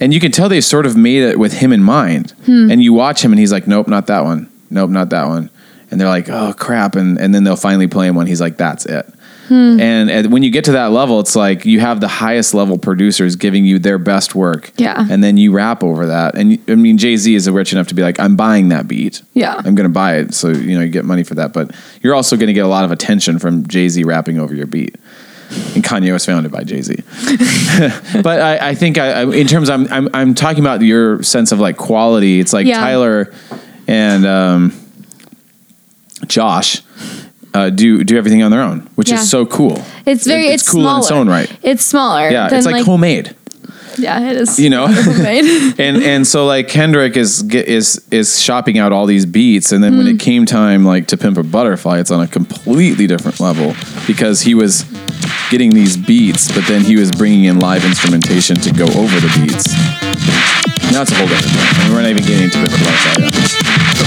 and 0.00 0.12
you 0.12 0.20
can 0.20 0.32
tell 0.32 0.48
they 0.48 0.60
sort 0.60 0.86
of 0.86 0.96
made 0.96 1.22
it 1.22 1.38
with 1.38 1.54
him 1.54 1.72
in 1.72 1.82
mind. 1.82 2.32
Hmm. 2.46 2.70
And 2.70 2.82
you 2.82 2.92
watch 2.92 3.22
him, 3.24 3.32
and 3.32 3.38
he's 3.38 3.52
like, 3.52 3.66
"Nope, 3.66 3.88
not 3.88 4.06
that 4.08 4.24
one. 4.24 4.48
Nope, 4.70 4.90
not 4.90 5.10
that 5.10 5.26
one." 5.28 5.50
And 5.90 6.00
they're 6.00 6.08
like, 6.08 6.28
"Oh 6.28 6.52
crap!" 6.56 6.96
And 6.96 7.18
and 7.18 7.34
then 7.34 7.44
they'll 7.44 7.56
finally 7.56 7.86
play 7.86 8.08
him 8.08 8.16
one. 8.16 8.26
He's 8.26 8.40
like, 8.40 8.56
"That's 8.56 8.84
it." 8.86 9.06
Hmm. 9.48 9.78
And, 9.80 10.10
and 10.10 10.32
when 10.32 10.42
you 10.42 10.50
get 10.50 10.64
to 10.64 10.72
that 10.72 10.90
level, 10.92 11.20
it's 11.20 11.36
like 11.36 11.64
you 11.64 11.80
have 11.80 12.00
the 12.00 12.08
highest 12.08 12.54
level 12.54 12.78
producers 12.78 13.36
giving 13.36 13.64
you 13.64 13.78
their 13.78 13.98
best 13.98 14.34
work. 14.34 14.72
Yeah. 14.76 15.06
And 15.08 15.22
then 15.22 15.36
you 15.36 15.52
rap 15.52 15.84
over 15.84 16.06
that. 16.06 16.34
And 16.34 16.58
I 16.68 16.74
mean, 16.74 16.98
Jay 16.98 17.16
Z 17.16 17.34
is 17.34 17.48
rich 17.48 17.72
enough 17.72 17.86
to 17.88 17.94
be 17.94 18.02
like, 18.02 18.18
I'm 18.18 18.36
buying 18.36 18.70
that 18.70 18.88
beat. 18.88 19.22
Yeah. 19.34 19.54
I'm 19.56 19.74
going 19.74 19.88
to 19.88 19.88
buy 19.88 20.16
it. 20.16 20.34
So, 20.34 20.48
you 20.48 20.76
know, 20.76 20.82
you 20.82 20.90
get 20.90 21.04
money 21.04 21.22
for 21.22 21.34
that. 21.36 21.52
But 21.52 21.74
you're 22.02 22.14
also 22.14 22.36
going 22.36 22.48
to 22.48 22.52
get 22.52 22.64
a 22.64 22.68
lot 22.68 22.84
of 22.84 22.90
attention 22.90 23.38
from 23.38 23.66
Jay 23.68 23.88
Z 23.88 24.02
rapping 24.04 24.38
over 24.38 24.54
your 24.54 24.66
beat. 24.66 24.96
And 25.74 25.84
Kanye 25.84 26.12
was 26.12 26.26
founded 26.26 26.50
by 26.50 26.64
Jay 26.64 26.82
Z. 26.82 26.96
but 28.22 28.40
I, 28.40 28.70
I 28.70 28.74
think 28.74 28.98
I, 28.98 29.22
I, 29.22 29.32
in 29.32 29.46
terms, 29.46 29.70
I'm, 29.70 29.86
I'm, 29.92 30.08
I'm 30.12 30.34
talking 30.34 30.60
about 30.60 30.82
your 30.82 31.22
sense 31.22 31.52
of 31.52 31.60
like 31.60 31.76
quality. 31.76 32.40
It's 32.40 32.52
like 32.52 32.66
Yeah. 32.66 32.80
Tyler 32.80 33.32
and 33.86 34.26
um, 34.26 34.72
Josh 36.26 36.82
uh, 37.56 37.70
do 37.70 38.04
do 38.04 38.14
everything 38.20 38.42
on 38.46 38.50
their 38.50 38.62
own, 38.68 38.78
which 38.96 39.10
Yeah. 39.10 39.20
is 39.20 39.30
so 39.30 39.46
cool. 39.46 39.76
It's 40.04 40.26
very 40.26 40.46
It- 40.48 40.54
it's, 40.54 40.68
cool 40.70 40.82
smaller. 40.82 40.96
in 40.98 41.02
its 41.02 41.10
own 41.18 41.26
right. 41.36 41.50
It's 41.62 41.84
smaller. 41.84 42.30
Yeah, 42.30 42.48
it's 42.52 42.66
like, 42.66 42.84
homemade, 42.84 43.34
Yeah, 43.98 44.30
it 44.30 44.36
is. 44.42 44.58
you 44.58 44.68
know. 44.74 44.86
homemade. 45.08 45.44
and 45.86 45.96
and 46.12 46.26
so 46.26 46.38
like 46.54 46.68
Kendrick 46.68 47.16
is 47.16 47.42
is 47.52 47.86
is 48.10 48.28
shopping 48.46 48.76
out 48.82 48.92
all 48.92 49.06
these 49.06 49.26
beats, 49.38 49.72
and 49.72 49.80
then 49.82 49.92
Mm. 49.94 49.98
when 49.98 50.06
it 50.14 50.18
came 50.28 50.44
time 50.46 50.80
like 50.92 51.04
to 51.12 51.16
pimp 51.16 51.36
a 51.38 51.42
butterfly, 51.42 51.96
it's 52.02 52.10
on 52.10 52.20
a 52.20 52.28
completely 52.28 53.06
different 53.06 53.40
level 53.40 53.74
because 54.06 54.42
he 54.48 54.54
was 54.54 54.84
getting 55.50 55.70
these 55.80 55.96
beats, 55.96 56.50
but 56.52 56.64
then 56.66 56.82
he 56.90 56.96
was 56.96 57.10
bringing 57.20 57.44
in 57.50 57.58
live 57.68 57.84
instrumentation 57.84 58.56
to 58.66 58.70
go 58.72 58.84
over 59.02 59.16
the 59.24 59.30
beats. 59.40 59.66
Now 60.92 61.02
it's 61.02 61.12
a 61.12 61.18
whole 61.18 61.28
different 61.32 61.52
thing. 61.54 61.66
I 61.68 61.84
mean, 61.84 61.92
we're 61.94 62.02
not 62.02 62.10
even 62.10 62.24
getting 62.28 62.44
into 62.46 62.58
pimp 62.58 62.72
a 62.72 62.78
butterfly 62.84 63.16
yet. 63.24 63.95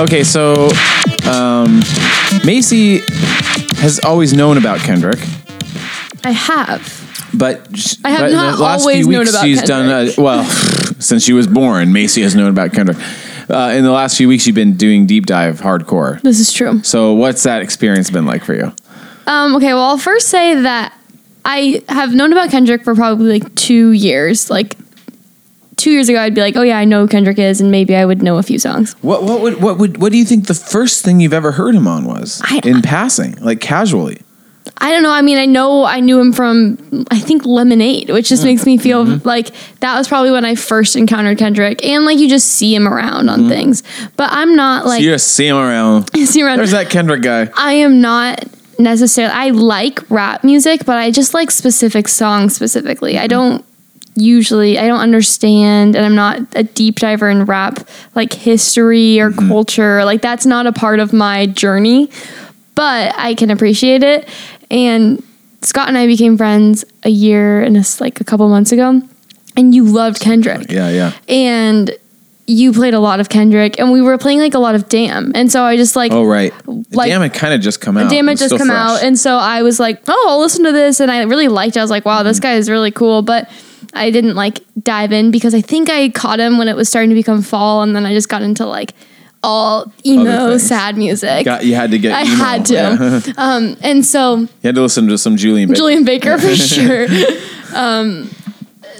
Okay, 0.00 0.24
so 0.24 0.70
um, 1.30 1.80
Macy 2.42 3.00
has 3.82 4.00
always 4.02 4.32
known 4.32 4.56
about 4.56 4.78
Kendrick. 4.78 5.18
I 6.24 6.30
have. 6.30 7.30
But 7.34 7.60
I 8.02 8.10
have 8.10 8.20
but 8.20 8.32
not 8.32 8.56
the 8.56 8.62
last 8.62 8.80
always 8.80 8.96
few 9.04 9.12
known 9.12 9.18
weeks 9.20 9.30
about 9.30 9.44
she's 9.44 9.62
done 9.62 9.88
Kendrick. 9.90 10.18
uh, 10.18 10.22
well 10.22 10.44
since 11.00 11.22
she 11.22 11.34
was 11.34 11.46
born. 11.46 11.92
Macy 11.92 12.22
has 12.22 12.34
known 12.34 12.48
about 12.48 12.72
Kendrick. 12.72 12.96
Uh, 13.50 13.74
in 13.74 13.84
the 13.84 13.90
last 13.90 14.16
few 14.16 14.26
weeks, 14.26 14.46
you've 14.46 14.56
been 14.56 14.78
doing 14.78 15.04
deep 15.04 15.26
dive 15.26 15.60
hardcore. 15.60 16.18
This 16.22 16.40
is 16.40 16.50
true. 16.50 16.82
So, 16.82 17.12
what's 17.12 17.42
that 17.42 17.60
experience 17.60 18.08
been 18.08 18.24
like 18.24 18.42
for 18.42 18.54
you? 18.54 18.72
Um, 19.26 19.54
okay, 19.56 19.74
well, 19.74 19.82
I'll 19.82 19.98
first 19.98 20.28
say 20.28 20.62
that 20.62 20.96
I 21.44 21.82
have 21.90 22.14
known 22.14 22.32
about 22.32 22.50
Kendrick 22.50 22.84
for 22.84 22.94
probably 22.94 23.38
like 23.38 23.54
two 23.54 23.90
years. 23.90 24.48
Like 24.48 24.76
two 25.80 25.90
years 25.90 26.08
ago, 26.08 26.20
I'd 26.20 26.34
be 26.34 26.40
like, 26.40 26.56
oh 26.56 26.62
yeah, 26.62 26.78
I 26.78 26.84
know 26.84 27.02
who 27.02 27.08
Kendrick 27.08 27.38
is, 27.38 27.60
and 27.60 27.70
maybe 27.70 27.96
I 27.96 28.04
would 28.04 28.22
know 28.22 28.36
a 28.36 28.42
few 28.42 28.58
songs. 28.58 28.92
What 29.02 29.22
what 29.22 29.40
would 29.40 29.62
what 29.62 29.78
would 29.78 30.00
what 30.00 30.12
do 30.12 30.18
you 30.18 30.24
think 30.24 30.46
the 30.46 30.54
first 30.54 31.04
thing 31.04 31.20
you've 31.20 31.32
ever 31.32 31.52
heard 31.52 31.74
him 31.74 31.86
on 31.86 32.04
was 32.04 32.40
I- 32.44 32.60
in 32.64 32.82
passing, 32.82 33.36
like 33.36 33.60
casually? 33.60 34.22
I 34.82 34.90
don't 34.92 35.02
know. 35.02 35.10
I 35.10 35.22
mean, 35.22 35.36
I 35.36 35.46
know 35.46 35.84
I 35.84 36.00
knew 36.00 36.18
him 36.18 36.32
from 36.32 36.78
I 37.10 37.18
think 37.18 37.44
Lemonade, 37.44 38.10
which 38.10 38.28
just 38.28 38.44
makes 38.44 38.64
me 38.64 38.78
feel 38.78 39.04
mm-hmm. 39.04 39.26
like 39.26 39.50
that 39.80 39.96
was 39.96 40.08
probably 40.08 40.30
when 40.30 40.44
I 40.44 40.54
first 40.54 40.96
encountered 40.96 41.38
Kendrick, 41.38 41.84
and 41.84 42.04
like 42.04 42.18
you 42.18 42.28
just 42.28 42.48
see 42.48 42.74
him 42.74 42.88
around 42.88 43.28
on 43.28 43.40
mm-hmm. 43.40 43.48
things. 43.48 43.82
But 44.16 44.30
I'm 44.32 44.56
not 44.56 44.86
like 44.86 45.02
you 45.02 45.10
just 45.10 45.28
see 45.28 45.46
him 45.46 45.56
around. 45.56 46.10
see 46.14 46.40
him 46.40 46.46
around. 46.46 46.58
There's 46.58 46.70
that 46.70 46.90
Kendrick 46.90 47.22
guy. 47.22 47.48
I 47.56 47.74
am 47.74 48.00
not 48.00 48.44
necessarily. 48.78 49.34
I 49.34 49.50
like 49.50 50.08
rap 50.10 50.44
music, 50.44 50.84
but 50.84 50.96
I 50.96 51.10
just 51.10 51.34
like 51.34 51.50
specific 51.50 52.08
songs 52.08 52.54
specifically. 52.54 53.18
I 53.18 53.26
mm. 53.26 53.30
don't 53.30 53.64
usually. 54.14 54.78
I 54.78 54.86
don't 54.86 55.00
understand, 55.00 55.96
and 55.96 56.04
I'm 56.04 56.14
not 56.14 56.40
a 56.56 56.62
deep 56.62 56.96
diver 56.96 57.28
in 57.30 57.44
rap 57.44 57.88
like 58.14 58.32
history 58.32 59.20
or 59.20 59.30
culture. 59.32 60.04
Like 60.04 60.20
that's 60.22 60.46
not 60.46 60.66
a 60.66 60.72
part 60.72 61.00
of 61.00 61.12
my 61.12 61.46
journey. 61.46 62.10
But 62.74 63.14
I 63.16 63.34
can 63.34 63.50
appreciate 63.50 64.02
it, 64.02 64.28
and 64.70 65.22
Scott 65.62 65.88
and 65.88 65.98
I 65.98 66.06
became 66.06 66.38
friends 66.38 66.84
a 67.02 67.10
year 67.10 67.60
and 67.62 67.76
it's 67.76 68.00
like 68.00 68.20
a 68.20 68.24
couple 68.24 68.48
months 68.48 68.72
ago, 68.72 69.02
and 69.56 69.74
you 69.74 69.84
loved 69.84 70.20
Kendrick 70.20 70.70
Yeah, 70.70 70.88
yeah. 70.88 71.12
and 71.28 71.90
you 72.46 72.72
played 72.72 72.94
a 72.94 72.98
lot 73.00 73.20
of 73.20 73.28
Kendrick, 73.28 73.78
and 73.78 73.92
we 73.92 74.00
were 74.00 74.16
playing 74.16 74.38
like 74.38 74.54
a 74.54 74.58
lot 74.58 74.74
of 74.74 74.88
Damn, 74.88 75.32
and 75.34 75.52
so 75.52 75.62
I 75.62 75.76
just 75.76 75.94
like 75.94 76.10
Oh 76.12 76.24
right. 76.24 76.54
Like- 76.94 77.10
Damn 77.10 77.22
it, 77.22 77.34
kind 77.34 77.52
of 77.52 77.60
just 77.60 77.82
come 77.82 77.98
out. 77.98 78.08
Damn 78.10 78.28
it 78.30 78.38
just 78.38 78.56
come 78.56 78.68
fresh. 78.68 78.78
out, 78.78 79.02
and 79.02 79.18
so 79.18 79.36
I 79.36 79.62
was 79.62 79.78
like, 79.78 80.00
oh, 80.08 80.26
I'll 80.30 80.40
listen 80.40 80.64
to 80.64 80.72
this, 80.72 81.00
and 81.00 81.10
I 81.10 81.22
really 81.24 81.48
liked 81.48 81.76
it. 81.76 81.80
I 81.80 81.82
was 81.82 81.90
like, 81.90 82.06
wow, 82.06 82.22
this 82.22 82.38
Mm-hmm. 82.38 82.42
guy 82.44 82.54
is 82.54 82.70
really 82.70 82.90
cool, 82.92 83.20
but 83.20 83.50
I 83.92 84.10
didn't 84.10 84.34
like 84.34 84.60
dive 84.82 85.12
in 85.12 85.30
because 85.30 85.54
I 85.54 85.60
think 85.60 85.90
I 85.90 86.10
caught 86.10 86.40
him 86.40 86.58
when 86.58 86.68
it 86.68 86.76
was 86.76 86.88
starting 86.88 87.10
to 87.10 87.14
become 87.14 87.42
fall, 87.42 87.82
and 87.82 87.94
then 87.94 88.06
I 88.06 88.14
just 88.14 88.28
got 88.28 88.42
into 88.42 88.66
like 88.66 88.94
all 89.42 89.92
emo 90.04 90.58
sad 90.58 90.96
music. 90.96 91.44
Got, 91.44 91.64
you 91.64 91.74
had 91.74 91.90
to 91.92 91.98
get. 91.98 92.12
I 92.14 92.22
emo. 92.22 92.34
had 92.34 92.66
to, 92.66 92.74
Yeah. 92.74 93.32
um, 93.36 93.76
and 93.82 94.04
so 94.04 94.36
you 94.36 94.48
had 94.62 94.74
to 94.74 94.82
listen 94.82 95.08
to 95.08 95.18
some 95.18 95.36
Julien. 95.36 95.68
Baker. 95.68 95.76
Julien 95.76 96.04
Baker 96.04 96.38
for 96.38 96.54
sure. 96.54 97.06
Um, 97.74 98.30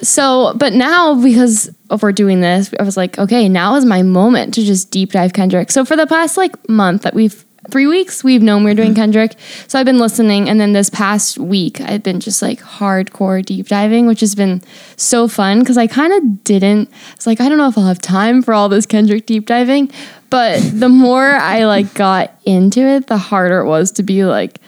so, 0.03 0.55
but 0.57 0.73
now 0.73 1.21
because 1.23 1.71
of 1.91 2.03
we're 2.03 2.13
doing 2.13 2.41
this, 2.41 2.73
I 2.79 2.83
was 2.83 2.97
like, 2.97 3.19
okay, 3.19 3.49
now 3.49 3.75
is 3.75 3.85
my 3.85 4.03
moment 4.03 4.55
to 4.55 4.63
just 4.63 4.91
deep 4.91 5.13
dive 5.13 5.33
Kendrick. 5.33 5.71
So 5.71 5.85
for 5.85 5.97
the 5.97 6.07
past 6.07 6.37
like 6.37 6.69
month 6.69 7.03
that 7.03 7.15
we've 7.15 7.45
three 7.71 7.87
weeks 7.87 8.25
we've 8.25 8.43
known 8.43 8.65
we 8.65 8.71
are 8.71 8.75
doing 8.75 8.95
Kendrick. 8.95 9.35
So 9.69 9.79
I've 9.79 9.87
been 9.87 9.99
listening, 9.99 10.49
and 10.49 10.61
then 10.61 10.73
this 10.73 10.89
past 10.91 11.39
week 11.39 11.81
I've 11.81 12.03
been 12.03 12.21
just 12.21 12.41
like 12.43 12.61
hardcore 12.61 13.45
deep 13.45 13.69
diving, 13.69 14.07
which 14.07 14.21
has 14.21 14.35
been 14.35 14.63
so 14.97 15.29
fun 15.29 15.61
because 15.61 15.77
I 15.77 15.87
kind 15.87 16.13
of 16.13 16.45
didn't. 16.45 16.91
It's 17.15 17.27
like 17.27 17.41
I 17.41 17.49
don't 17.49 17.59
know 17.59 17.69
if 17.69 17.77
I'll 17.77 17.87
have 17.87 18.01
time 18.01 18.43
for 18.43 18.55
all 18.55 18.69
this 18.69 18.87
Kendrick 18.87 19.27
deep 19.27 19.47
diving, 19.47 19.91
but 20.31 20.61
the 20.73 20.89
more 20.89 21.27
I 21.27 21.65
like 21.65 21.93
got 21.95 22.35
into 22.45 22.81
it, 22.81 23.09
the 23.09 23.19
harder 23.19 23.59
it 23.61 23.67
was 23.67 23.91
to 23.93 24.03
be 24.03 24.25
like, 24.25 24.61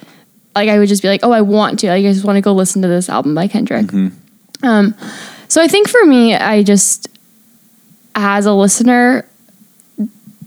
like 0.55 0.68
I 0.68 0.78
would 0.78 0.88
just 0.88 1.03
be 1.03 1.09
like, 1.09 1.20
oh, 1.22 1.32
I 1.32 1.40
want 1.40 1.78
to. 1.80 1.88
Like, 1.88 2.05
I 2.05 2.12
just 2.12 2.24
want 2.24 2.36
to 2.36 2.43
go 2.43 2.53
listen 2.53 2.82
to 2.82 2.88
this 2.88 3.09
album 3.09 3.34
by 3.34 3.49
Kendrick. 3.49 3.90
Um, 4.64 4.95
so 5.49 5.62
I 5.62 5.68
think 5.68 5.88
for 5.88 6.05
me, 6.05 6.34
I 6.34 6.62
just, 6.62 7.09
as 8.14 8.47
a 8.47 8.53
listener, 8.53 9.28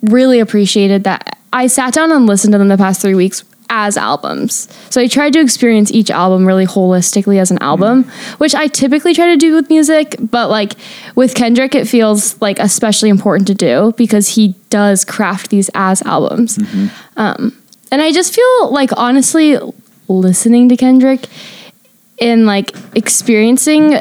really 0.02 0.40
appreciated 0.40 1.06
that 1.06 1.35
I 1.56 1.68
sat 1.68 1.94
down 1.94 2.12
and 2.12 2.26
listened 2.28 2.52
to 2.52 2.58
them 2.58 2.68
the 2.68 2.78
past 2.78 3.02
three 3.02 3.16
weeks 3.16 3.46
as 3.70 3.96
albums. 3.96 4.68
So 4.90 5.02
I 5.02 5.08
tried 5.08 5.32
to 5.34 5.40
experience 5.40 5.90
each 5.90 6.12
album 6.12 6.46
really 6.46 6.66
holistically 6.66 7.40
as 7.40 7.50
an 7.50 7.58
album, 7.62 8.04
which 8.40 8.54
I 8.54 8.68
typically 8.68 9.14
try 9.14 9.28
to 9.28 9.38
do 9.38 9.56
with 9.56 9.70
music, 9.70 10.18
but 10.20 10.50
like 10.50 10.74
with 11.16 11.34
Kendrick 11.34 11.74
it 11.74 11.88
feels 11.88 12.40
like 12.42 12.60
especially 12.60 13.10
important 13.10 13.48
to 13.48 13.56
do 13.56 13.94
because 13.96 14.36
he 14.36 14.50
does 14.70 15.06
craft 15.06 15.50
these 15.50 15.70
as 15.74 16.02
albums. 16.04 16.60
Um 17.16 17.58
and 17.90 18.02
I 18.02 18.12
just 18.12 18.36
feel 18.36 18.72
like 18.72 18.90
honestly 18.98 19.58
listening 20.10 20.68
to 20.70 20.76
Kendrick 20.76 21.28
and 22.20 22.46
like 22.46 22.72
experiencing 22.96 24.00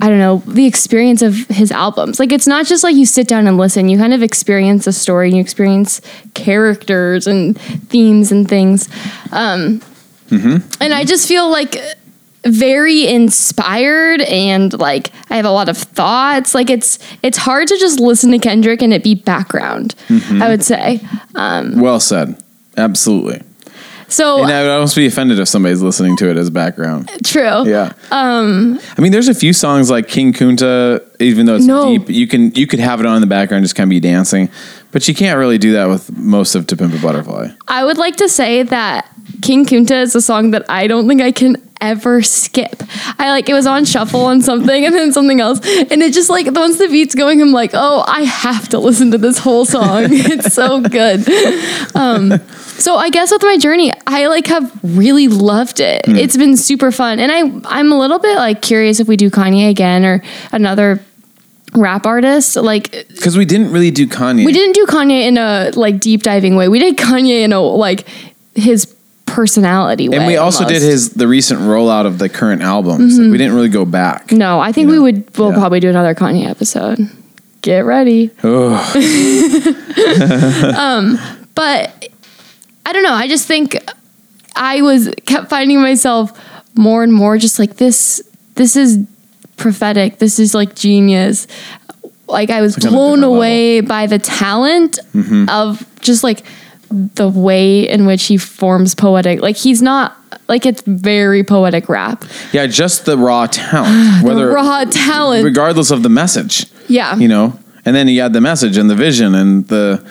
I 0.00 0.08
don't 0.08 0.18
know, 0.18 0.38
the 0.46 0.66
experience 0.66 1.22
of 1.22 1.34
his 1.46 1.70
albums. 1.70 2.18
Like 2.18 2.32
it's 2.32 2.46
not 2.46 2.66
just 2.66 2.82
like 2.82 2.96
you 2.96 3.06
sit 3.06 3.28
down 3.28 3.46
and 3.46 3.56
listen, 3.56 3.88
you 3.88 3.98
kind 3.98 4.12
of 4.12 4.22
experience 4.22 4.86
a 4.86 4.92
story 4.92 5.28
and 5.28 5.36
you 5.36 5.40
experience 5.40 6.00
characters 6.34 7.26
and 7.26 7.60
themes 7.60 8.32
and 8.32 8.48
things. 8.48 8.88
Um 9.30 9.80
mm-hmm. 10.28 10.56
and 10.80 10.92
I 10.92 11.04
just 11.04 11.28
feel 11.28 11.48
like 11.50 11.76
very 12.44 13.06
inspired 13.06 14.20
and 14.22 14.72
like 14.78 15.12
I 15.30 15.36
have 15.36 15.44
a 15.44 15.50
lot 15.50 15.68
of 15.68 15.76
thoughts. 15.76 16.54
Like 16.54 16.70
it's 16.70 16.98
it's 17.22 17.38
hard 17.38 17.68
to 17.68 17.78
just 17.78 18.00
listen 18.00 18.32
to 18.32 18.38
Kendrick 18.38 18.82
and 18.82 18.92
it 18.92 19.04
be 19.04 19.14
background, 19.14 19.94
mm-hmm. 20.08 20.42
I 20.42 20.48
would 20.48 20.64
say. 20.64 21.00
Um, 21.34 21.80
well 21.80 22.00
said. 22.00 22.42
Absolutely. 22.76 23.42
So 24.12 24.42
And 24.42 24.52
I 24.52 24.62
would 24.62 24.70
almost 24.70 24.94
be 24.94 25.06
offended 25.06 25.38
if 25.40 25.48
somebody's 25.48 25.80
listening 25.82 26.16
to 26.18 26.30
it 26.30 26.36
as 26.36 26.50
background. 26.50 27.10
true. 27.24 27.66
Yeah. 27.66 27.92
Um. 28.10 28.78
I 28.96 29.00
mean, 29.00 29.10
there's 29.12 29.28
a 29.28 29.34
few 29.34 29.52
songs 29.52 29.90
like 29.90 30.06
King 30.08 30.32
Kunta, 30.32 31.00
even 31.18 31.46
though 31.46 31.56
it's 31.56 31.64
No. 31.64 31.86
deep, 31.98 32.08
you 32.10 32.26
can 32.26 32.50
you 32.54 32.66
could 32.66 32.80
have 32.80 33.00
it 33.00 33.06
on 33.06 33.16
in 33.16 33.20
the 33.22 33.26
background, 33.26 33.64
just 33.64 33.74
kind 33.74 33.86
of 33.88 33.90
be 33.90 34.00
dancing, 34.00 34.50
but 34.90 35.06
you 35.08 35.14
can't 35.14 35.38
really 35.38 35.58
do 35.58 35.72
that 35.72 35.88
with 35.88 36.16
most 36.16 36.54
of 36.54 36.66
To 36.68 36.76
Pimp 36.76 36.94
a 36.94 36.98
Butterfly. 36.98 37.48
I 37.68 37.84
would 37.84 37.96
like 37.98 38.16
to 38.16 38.28
say 38.28 38.62
that 38.64 39.06
King 39.40 39.64
Kunta 39.64 40.02
is 40.02 40.14
a 40.14 40.20
song 40.20 40.50
that 40.52 40.64
I 40.68 40.86
don't 40.86 41.08
think 41.08 41.20
I 41.20 41.32
can 41.32 41.56
ever 41.80 42.22
skip. 42.22 42.82
I 43.18 43.30
like 43.30 43.48
it 43.48 43.54
was 43.54 43.66
on 43.66 43.84
shuffle 43.84 44.28
and 44.28 44.42
something 44.44 44.86
and 44.86 44.94
then 44.94 45.12
something 45.12 45.40
else. 45.40 45.58
And 45.90 46.00
it 46.00 46.12
just 46.14 46.30
like 46.30 46.46
once 46.46 46.78
the 46.78 46.86
beat's 46.88 47.14
going, 47.14 47.42
I'm 47.42 47.50
like, 47.50 47.72
oh, 47.74 48.04
I 48.06 48.22
have 48.22 48.68
to 48.68 48.78
listen 48.78 49.10
to 49.10 49.18
this 49.18 49.38
whole 49.38 49.64
song. 49.64 50.04
it's 50.08 50.54
so 50.54 50.80
good. 50.80 51.26
Um 51.96 52.40
so 52.78 52.96
I 52.96 53.10
guess 53.10 53.30
with 53.32 53.42
my 53.42 53.58
journey, 53.58 53.92
I 54.06 54.26
like 54.28 54.46
have 54.46 54.72
really 54.82 55.28
loved 55.28 55.80
it. 55.80 56.02
It's 56.06 56.36
been 56.36 56.56
super 56.56 56.92
fun. 56.92 57.18
And 57.18 57.32
I 57.32 57.76
I'm 57.78 57.90
a 57.90 57.98
little 57.98 58.20
bit 58.20 58.36
like 58.36 58.62
curious 58.62 59.00
if 59.00 59.08
we 59.08 59.16
do 59.16 59.28
Kanye 59.30 59.68
again 59.68 60.04
or 60.04 60.22
another 60.52 61.00
rap 61.74 62.06
artist. 62.06 62.54
Like 62.54 62.92
Because 63.08 63.36
we 63.36 63.44
didn't 63.44 63.72
really 63.72 63.90
do 63.90 64.06
Kanye. 64.06 64.46
we 64.46 64.52
didn't 64.52 64.74
do 64.74 64.86
Kanye 64.86 65.26
in 65.26 65.36
a 65.36 65.72
like 65.74 65.98
deep 65.98 66.22
diving 66.22 66.54
way. 66.54 66.68
We 66.68 66.78
did 66.78 66.96
Kanye 66.96 67.42
in 67.42 67.52
a 67.52 67.60
like 67.60 68.06
his 68.54 68.94
personality 69.32 70.08
way. 70.08 70.18
and 70.18 70.26
we 70.26 70.36
also 70.36 70.66
did 70.66 70.82
his 70.82 71.14
the 71.14 71.26
recent 71.26 71.60
rollout 71.60 72.06
of 72.06 72.18
the 72.18 72.28
current 72.28 72.62
albums. 72.62 73.14
Like, 73.14 73.22
we 73.22 73.24
mm-hmm. 73.24 73.36
didn't 73.38 73.54
really 73.54 73.68
go 73.70 73.84
back. 73.84 74.30
No, 74.30 74.60
I 74.60 74.72
think 74.72 74.88
we 74.90 74.96
know, 74.96 75.02
would. 75.02 75.38
We'll 75.38 75.50
yeah. 75.50 75.58
probably 75.58 75.80
do 75.80 75.88
another 75.88 76.14
Kanye 76.14 76.46
episode. 76.46 76.98
Get 77.62 77.84
ready. 77.84 78.30
Ugh. 78.42 78.96
Um, 80.76 81.18
but 81.54 82.08
I 82.84 82.92
don't 82.92 83.02
know. 83.02 83.14
I 83.14 83.28
just 83.28 83.46
think 83.46 83.76
I 84.56 84.82
was 84.82 85.12
kept 85.26 85.48
finding 85.48 85.80
myself 85.80 86.38
more 86.76 87.02
and 87.02 87.12
more 87.12 87.38
just 87.38 87.58
like 87.58 87.76
this. 87.76 88.22
This 88.54 88.76
is 88.76 88.98
prophetic. 89.56 90.18
This 90.18 90.38
is 90.38 90.54
like 90.54 90.74
genius. 90.74 91.46
Like 92.26 92.50
I 92.50 92.60
was 92.60 92.82
Like 92.82 92.92
blown 92.92 93.22
away 93.22 93.80
by 93.80 94.06
the 94.06 94.18
talent 94.18 94.98
mm-hmm. 95.14 95.48
of 95.48 95.86
just 96.00 96.24
like 96.24 96.42
the 96.92 97.28
way 97.28 97.88
in 97.88 98.06
which 98.06 98.24
he 98.26 98.36
forms 98.36 98.94
poetic. 98.94 99.40
Like 99.40 99.56
he's 99.56 99.82
not 99.82 100.16
like 100.48 100.66
it's 100.66 100.82
very 100.82 101.42
poetic 101.44 101.88
rap. 101.88 102.24
yeah, 102.52 102.66
just 102.66 103.04
the 103.06 103.16
raw 103.18 103.46
talent, 103.46 104.22
whether 104.24 104.48
Raw 104.50 104.84
talent. 104.84 105.44
regardless 105.44 105.90
of 105.90 106.02
the 106.02 106.08
message. 106.08 106.66
yeah. 106.88 107.16
you 107.16 107.28
know 107.28 107.58
and 107.84 107.96
then 107.96 108.06
he 108.06 108.16
had 108.18 108.32
the 108.32 108.40
message 108.40 108.76
and 108.76 108.88
the 108.88 108.94
vision 108.94 109.34
and 109.34 109.66
the 109.68 110.04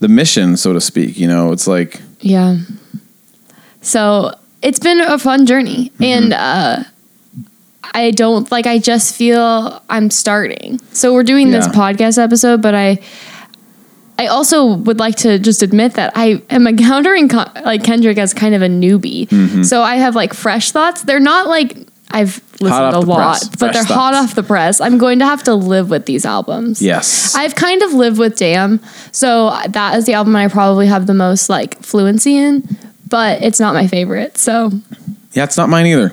the 0.00 0.08
mission 0.08 0.56
so 0.56 0.72
to 0.74 0.80
speak 0.80 1.16
you 1.18 1.26
know 1.26 1.52
it's 1.52 1.66
like 1.66 2.00
Yeah. 2.20 2.56
So 3.80 4.34
it's 4.62 4.78
been 4.78 5.00
a 5.00 5.18
fun 5.18 5.46
journey. 5.46 5.90
Mm-hmm. 5.90 6.04
And 6.04 6.32
uh 6.32 6.84
I 7.94 8.10
don't 8.10 8.50
like 8.50 8.66
I 8.66 8.78
just 8.78 9.14
feel 9.14 9.82
I'm 9.88 10.10
starting. 10.10 10.80
So 10.92 11.12
we're 11.14 11.22
doing 11.22 11.50
this 11.50 11.68
podcast 11.68 12.18
episode, 12.22 12.60
but 12.62 12.74
I 12.74 12.98
I 14.18 14.26
also 14.28 14.74
would 14.74 14.98
like 14.98 15.16
to 15.16 15.38
just 15.38 15.62
admit 15.62 15.94
that 15.94 16.12
I 16.14 16.42
am 16.50 16.66
encountering 16.68 17.28
co- 17.28 17.50
like 17.64 17.82
Kendrick 17.84 18.18
as 18.18 18.32
kind 18.34 18.54
of 18.54 18.62
a 18.62 18.68
newbie. 18.68 19.28
Mm-hmm. 19.28 19.62
So 19.64 19.82
I 19.82 19.96
have 19.96 20.14
like 20.14 20.34
fresh 20.34 20.70
thoughts. 20.70 21.02
They're 21.02 21.20
not 21.20 21.48
like 21.48 21.76
I've 22.10 22.40
listened 22.60 22.94
a 22.94 23.00
lot, 23.00 23.38
press. 23.40 23.48
but 23.48 23.58
Fresh 23.58 23.74
they're 23.74 23.96
hot 23.96 24.14
off 24.14 24.36
the 24.36 24.44
press. 24.44 24.80
I'm 24.80 24.98
going 24.98 25.18
to 25.18 25.24
have 25.24 25.42
to 25.44 25.54
live 25.54 25.90
with 25.90 26.06
these 26.06 26.24
albums. 26.24 26.80
yes 26.80 27.34
I've 27.34 27.56
kind 27.56 27.82
of 27.82 27.92
lived 27.92 28.18
with 28.18 28.36
Damn, 28.36 28.78
so 29.10 29.50
that 29.68 29.96
is 29.96 30.06
the 30.06 30.12
album 30.12 30.36
I 30.36 30.46
probably 30.48 30.86
have 30.86 31.06
the 31.08 31.14
most 31.14 31.48
like 31.48 31.82
fluency 31.82 32.36
in, 32.36 32.62
but 33.08 33.42
it's 33.42 33.58
not 33.58 33.74
my 33.74 33.88
favorite. 33.88 34.38
So 34.38 34.70
yeah 35.32 35.42
it's 35.42 35.56
not 35.56 35.68
mine 35.68 35.86
either 35.86 36.10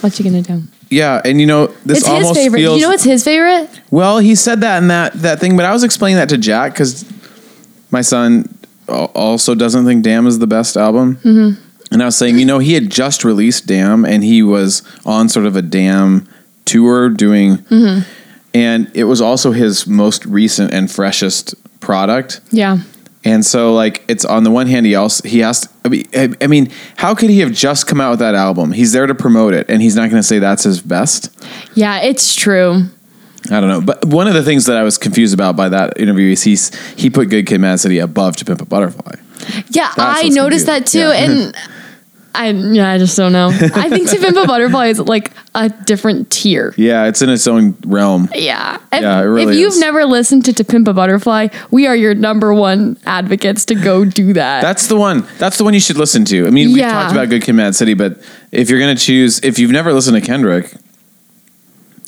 what 0.00 0.18
you 0.18 0.24
gonna 0.24 0.42
do? 0.42 0.62
yeah 0.90 1.20
and 1.24 1.40
you 1.40 1.46
know 1.46 1.68
this 1.84 1.98
it's 1.98 2.06
his 2.08 2.16
almost 2.24 2.34
favorite. 2.40 2.58
feels 2.58 2.76
you 2.76 2.82
know 2.82 2.88
what's 2.88 3.04
his 3.04 3.22
favorite? 3.22 3.68
well 3.92 4.18
he 4.18 4.34
said 4.34 4.62
that 4.62 4.78
in 4.82 4.88
that 4.88 5.12
that 5.14 5.38
thing 5.38 5.56
but 5.56 5.64
i 5.64 5.72
was 5.72 5.84
explaining 5.84 6.16
that 6.16 6.28
to 6.28 6.38
jack 6.38 6.72
because 6.72 7.04
my 7.90 8.00
son 8.00 8.58
also 8.88 9.54
doesn't 9.54 9.84
think 9.84 10.02
damn 10.02 10.26
is 10.26 10.38
the 10.38 10.46
best 10.46 10.76
album 10.76 11.16
mm-hmm. 11.16 11.60
and 11.92 12.02
i 12.02 12.06
was 12.06 12.16
saying 12.16 12.38
you 12.38 12.44
know 12.44 12.58
he 12.58 12.74
had 12.74 12.90
just 12.90 13.24
released 13.24 13.66
damn 13.66 14.04
and 14.04 14.24
he 14.24 14.42
was 14.42 14.82
on 15.04 15.28
sort 15.28 15.44
of 15.44 15.56
a 15.56 15.62
damn 15.62 16.26
tour 16.64 17.08
doing 17.10 17.58
and 18.54 18.90
it 18.94 19.04
was 19.04 19.20
also 19.20 19.52
his 19.52 19.86
most 19.86 20.24
recent 20.26 20.72
and 20.72 20.90
freshest 20.90 21.54
product 21.80 22.40
Yeah, 22.50 22.78
And 23.24 23.44
so, 23.44 23.74
like, 23.74 24.04
it's 24.08 24.24
on 24.24 24.44
the 24.44 24.50
one 24.50 24.66
hand, 24.66 24.86
he 24.86 24.94
also 24.94 25.26
he 25.28 25.40
has. 25.40 25.68
I 25.84 25.88
mean, 25.88 26.04
I 26.14 26.46
mean, 26.46 26.70
how 26.96 27.14
could 27.14 27.30
he 27.30 27.40
have 27.40 27.52
just 27.52 27.86
come 27.86 28.00
out 28.00 28.10
with 28.10 28.18
that 28.20 28.34
album? 28.34 28.72
He's 28.72 28.92
there 28.92 29.06
to 29.06 29.14
promote 29.14 29.54
it, 29.54 29.68
and 29.68 29.82
he's 29.82 29.96
not 29.96 30.10
going 30.10 30.20
to 30.20 30.26
say 30.26 30.38
that's 30.38 30.64
his 30.64 30.80
best. 30.80 31.30
yeah, 31.74 32.00
it's 32.00 32.34
true. 32.34 32.84
I 33.50 33.60
don't 33.60 33.68
know. 33.68 33.80
But 33.80 34.04
one 34.04 34.26
of 34.28 34.34
the 34.34 34.42
things 34.42 34.66
that 34.66 34.76
I 34.76 34.82
was 34.82 34.98
confused 34.98 35.34
about 35.34 35.56
by 35.56 35.68
that 35.70 35.98
interview 35.98 36.32
is 36.32 36.42
he's 36.42 36.74
he 36.94 37.10
put 37.10 37.30
Good 37.30 37.46
Kid, 37.46 37.60
Mad 37.60 37.80
City 37.80 37.98
above 37.98 38.36
To 38.36 38.44
Pimp 38.44 38.60
a 38.60 38.66
Butterfly. 38.66 39.14
Yeah, 39.70 39.92
I 39.96 40.22
what's 40.24 40.34
noticed 40.34 40.66
that 40.66 40.86
too. 40.86 40.98
Yeah. 40.98 41.12
and 41.12 41.56
I 42.34 42.50
yeah, 42.50 42.90
I 42.92 42.98
just 42.98 43.16
don't 43.16 43.32
know. 43.32 43.48
I 43.48 43.88
think 43.88 44.10
To 44.10 44.16
Pimp 44.18 44.36
a 44.36 44.46
Butterfly 44.46 44.88
is 44.88 44.98
like 45.00 45.32
a 45.54 45.70
different 45.70 46.30
tier. 46.30 46.72
Yeah, 46.76 47.06
it's 47.06 47.22
in 47.22 47.30
its 47.30 47.46
own 47.48 47.76
realm. 47.86 48.28
Yeah. 48.34 48.76
If, 48.92 49.00
Yeah, 49.02 49.20
it 49.20 49.24
really 49.24 49.54
if 49.54 49.58
you've 49.58 49.72
is. 49.72 49.80
never 49.80 50.04
listened 50.04 50.44
to 50.44 50.52
To 50.52 50.62
Pimp 50.64 50.86
a 50.88 50.92
Butterfly, 50.92 51.48
we 51.70 51.86
are 51.86 51.96
your 51.96 52.14
number 52.14 52.52
one 52.54 52.96
advocates 53.06 53.64
to 53.66 53.74
go 53.74 54.04
do 54.04 54.34
that. 54.34 54.60
That's 54.60 54.86
the 54.88 54.96
one. 54.96 55.26
That's 55.38 55.56
the 55.58 55.64
one 55.64 55.74
you 55.74 55.80
should 55.80 55.96
listen 55.96 56.24
to. 56.26 56.46
I 56.46 56.50
mean, 56.50 56.72
we 56.74 56.80
Yeah. 56.80 56.92
talked 56.92 57.12
about 57.12 57.28
Good 57.30 57.42
Kid, 57.42 57.54
Mad 57.54 57.74
City, 57.74 57.94
but 57.94 58.20
if 58.52 58.68
you're 58.70 58.78
going 58.78 58.94
to 58.94 59.02
choose, 59.02 59.40
if 59.42 59.58
you've 59.58 59.72
never 59.72 59.92
listened 59.92 60.14
to 60.16 60.20
Kendrick, 60.20 60.72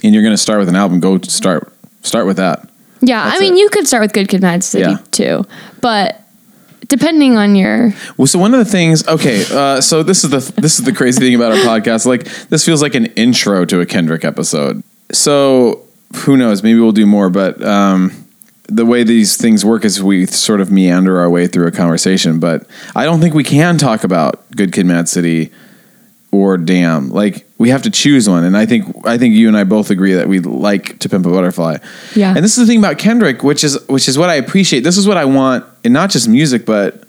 and 0.03 0.15
you're 0.15 0.23
going 0.23 0.35
to 0.35 0.39
start 0.39 0.59
with 0.59 0.69
an 0.69 0.77
album, 0.77 1.01
go 1.01 1.19
start 1.21 1.73
start 2.03 2.27
with 2.27 2.37
that. 2.39 2.69
yeah, 3.01 3.23
I 3.35 3.39
mean, 3.41 3.55
it. 3.55 3.59
you 3.59 3.69
could 3.71 3.87
start 3.87 4.03
with 4.03 4.13
Good 4.13 4.29
Kid, 4.29 4.41
Mad 4.43 4.63
City 4.65 4.91
Yeah. 4.91 4.99
too, 5.11 5.47
but 5.81 6.23
depending 6.89 7.37
on 7.37 7.55
your 7.55 7.95
Well, 8.17 8.27
so 8.27 8.39
one 8.39 8.53
of 8.53 8.59
the 8.59 8.71
things, 8.71 9.07
okay, 9.07 9.45
uh, 9.53 9.81
so 9.81 10.03
this 10.03 10.25
is 10.25 10.31
the 10.31 10.61
this 10.61 10.79
is 10.79 10.85
the 10.85 10.93
crazy 10.93 11.21
thing 11.21 11.35
about 11.35 11.53
our 11.53 11.59
podcast. 11.59 12.07
Like, 12.07 12.25
this 12.49 12.65
feels 12.65 12.83
like 12.83 12.95
an 12.95 13.07
intro 13.17 13.65
to 13.65 13.81
a 13.81 13.87
Kendrick 13.87 14.25
episode. 14.25 14.83
So 15.13 15.83
who 16.25 16.37
knows? 16.37 16.63
Maybe 16.63 16.81
we'll 16.81 16.93
do 16.93 17.07
more. 17.07 17.31
But 17.31 17.63
um, 17.63 18.13
the 18.69 18.85
way 18.85 19.03
these 19.05 19.37
things 19.37 19.65
work 19.65 19.85
is 19.85 20.03
we 20.03 20.27
sort 20.27 20.61
of 20.61 20.71
meander 20.73 21.21
our 21.21 21.31
way 21.31 21.47
through 21.47 21.67
a 21.69 21.73
conversation. 21.73 22.41
But 22.41 22.67
I 22.97 23.05
don't 23.05 23.21
think 23.21 23.35
we 23.35 23.45
can 23.45 23.79
talk 23.79 24.03
about 24.05 24.51
Good 24.53 24.73
Kid, 24.73 24.87
Mad 24.87 25.09
City 25.09 25.51
or 26.33 26.57
Damn. 26.57 27.11
Like, 27.11 27.47
we 27.59 27.71
have 27.71 27.83
to 27.83 27.91
choose 27.91 28.29
one. 28.29 28.45
And 28.45 28.57
I 28.57 28.67
think 28.67 29.07
I 29.07 29.19
think 29.19 29.35
you 29.35 29.49
and 29.49 29.57
I 29.57 29.65
both 29.65 29.91
agree 29.91 30.15
that 30.15 30.29
we 30.29 30.41
like 30.41 30.99
To 31.01 31.09
Pimp 31.09 31.27
a 31.27 31.31
Butterfly. 31.31 31.79
Yeah. 32.15 32.35
And 32.35 32.45
this 32.45 32.57
is 32.57 32.67
the 32.67 32.67
thing 32.67 32.79
about 32.79 32.99
Kendrick, 32.99 33.43
which 33.43 33.65
is 33.65 33.79
which 33.89 34.09
is 34.09 34.17
what 34.17 34.31
I 34.31 34.35
appreciate. 34.35 34.81
This 34.81 34.97
is 34.97 35.07
what 35.07 35.17
I 35.17 35.25
want, 35.25 35.65
and 35.85 35.93
not 35.93 36.11
just 36.11 36.29
music, 36.29 36.65
but 36.65 37.03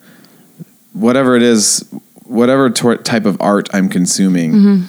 whatever 0.94 1.36
it 1.36 1.44
is, 1.44 1.88
whatever 2.24 2.70
tor- 2.70 2.98
type 2.98 3.26
of 3.26 3.40
art 3.42 3.70
I'm 3.74 3.90
consuming. 3.90 4.86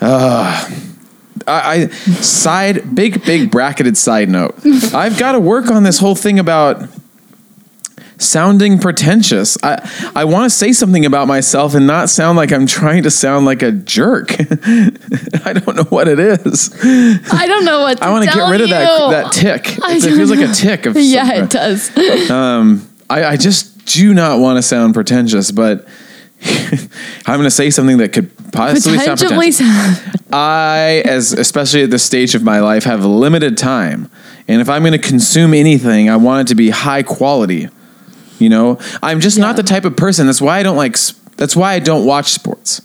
Uh, 0.00 0.70
I, 1.46 1.72
I 1.72 1.86
side 1.88 2.94
big 2.94 3.24
big 3.24 3.50
bracketed 3.50 3.96
side 3.96 4.28
note. 4.28 4.54
I've 4.94 5.18
got 5.18 5.32
to 5.32 5.40
work 5.40 5.70
on 5.70 5.82
this 5.82 5.98
whole 5.98 6.14
thing 6.14 6.38
about 6.38 6.88
sounding 8.20 8.78
pretentious. 8.78 9.56
I 9.62 10.12
I 10.14 10.24
want 10.24 10.44
to 10.44 10.50
say 10.50 10.72
something 10.72 11.04
about 11.06 11.26
myself 11.28 11.74
and 11.74 11.86
not 11.86 12.08
sound 12.10 12.36
like 12.36 12.52
I'm 12.52 12.66
trying 12.66 13.02
to 13.04 13.10
sound 13.10 13.46
like 13.46 13.62
a 13.62 13.72
jerk. 13.72 14.32
I 14.38 15.52
don't 15.54 15.76
know 15.76 15.84
what 15.84 16.08
it 16.08 16.20
is. 16.20 16.72
I 17.32 17.46
don't 17.46 17.64
know 17.64 17.80
what 17.82 18.02
I 18.02 18.10
want 18.10 18.24
to 18.24 18.30
get 18.30 18.50
rid 18.50 18.60
of 18.60 18.70
that 18.70 19.10
that 19.10 19.32
tick. 19.32 19.78
It 19.90 20.02
feels 20.02 20.30
like 20.30 20.48
a 20.48 20.52
tick 20.52 20.86
of 20.86 20.96
Yeah, 20.96 21.26
some- 21.26 21.44
it 21.44 21.50
does. 21.50 21.90
Um, 22.30 22.88
I, 23.08 23.24
I 23.24 23.36
just 23.36 23.84
do 23.86 24.14
not 24.14 24.38
want 24.38 24.56
to 24.56 24.62
sound 24.62 24.94
pretentious, 24.94 25.50
but 25.50 25.86
I'm 26.42 27.36
going 27.36 27.42
to 27.42 27.50
say 27.50 27.70
something 27.70 27.98
that 27.98 28.12
could 28.12 28.30
possibly 28.52 28.98
sound 28.98 29.18
pretentious. 29.18 29.60
I, 30.32 31.02
as 31.04 31.32
especially 31.32 31.82
at 31.82 31.90
this 31.90 32.04
stage 32.04 32.34
of 32.34 32.42
my 32.42 32.60
life, 32.60 32.84
have 32.84 33.04
limited 33.04 33.58
time, 33.58 34.10
and 34.46 34.60
if 34.60 34.68
I'm 34.68 34.82
going 34.82 34.92
to 34.92 34.98
consume 34.98 35.54
anything, 35.54 36.08
I 36.08 36.16
want 36.16 36.46
it 36.46 36.50
to 36.50 36.54
be 36.54 36.70
high 36.70 37.02
quality. 37.02 37.68
You 38.40 38.48
know, 38.48 38.78
I'm 39.02 39.20
just 39.20 39.38
not 39.38 39.56
the 39.56 39.62
type 39.62 39.84
of 39.84 39.96
person. 39.96 40.26
That's 40.26 40.40
why 40.40 40.58
I 40.58 40.62
don't 40.62 40.76
like. 40.76 40.96
That's 41.36 41.54
why 41.54 41.74
I 41.74 41.78
don't 41.78 42.04
watch 42.06 42.32
sports. 42.32 42.82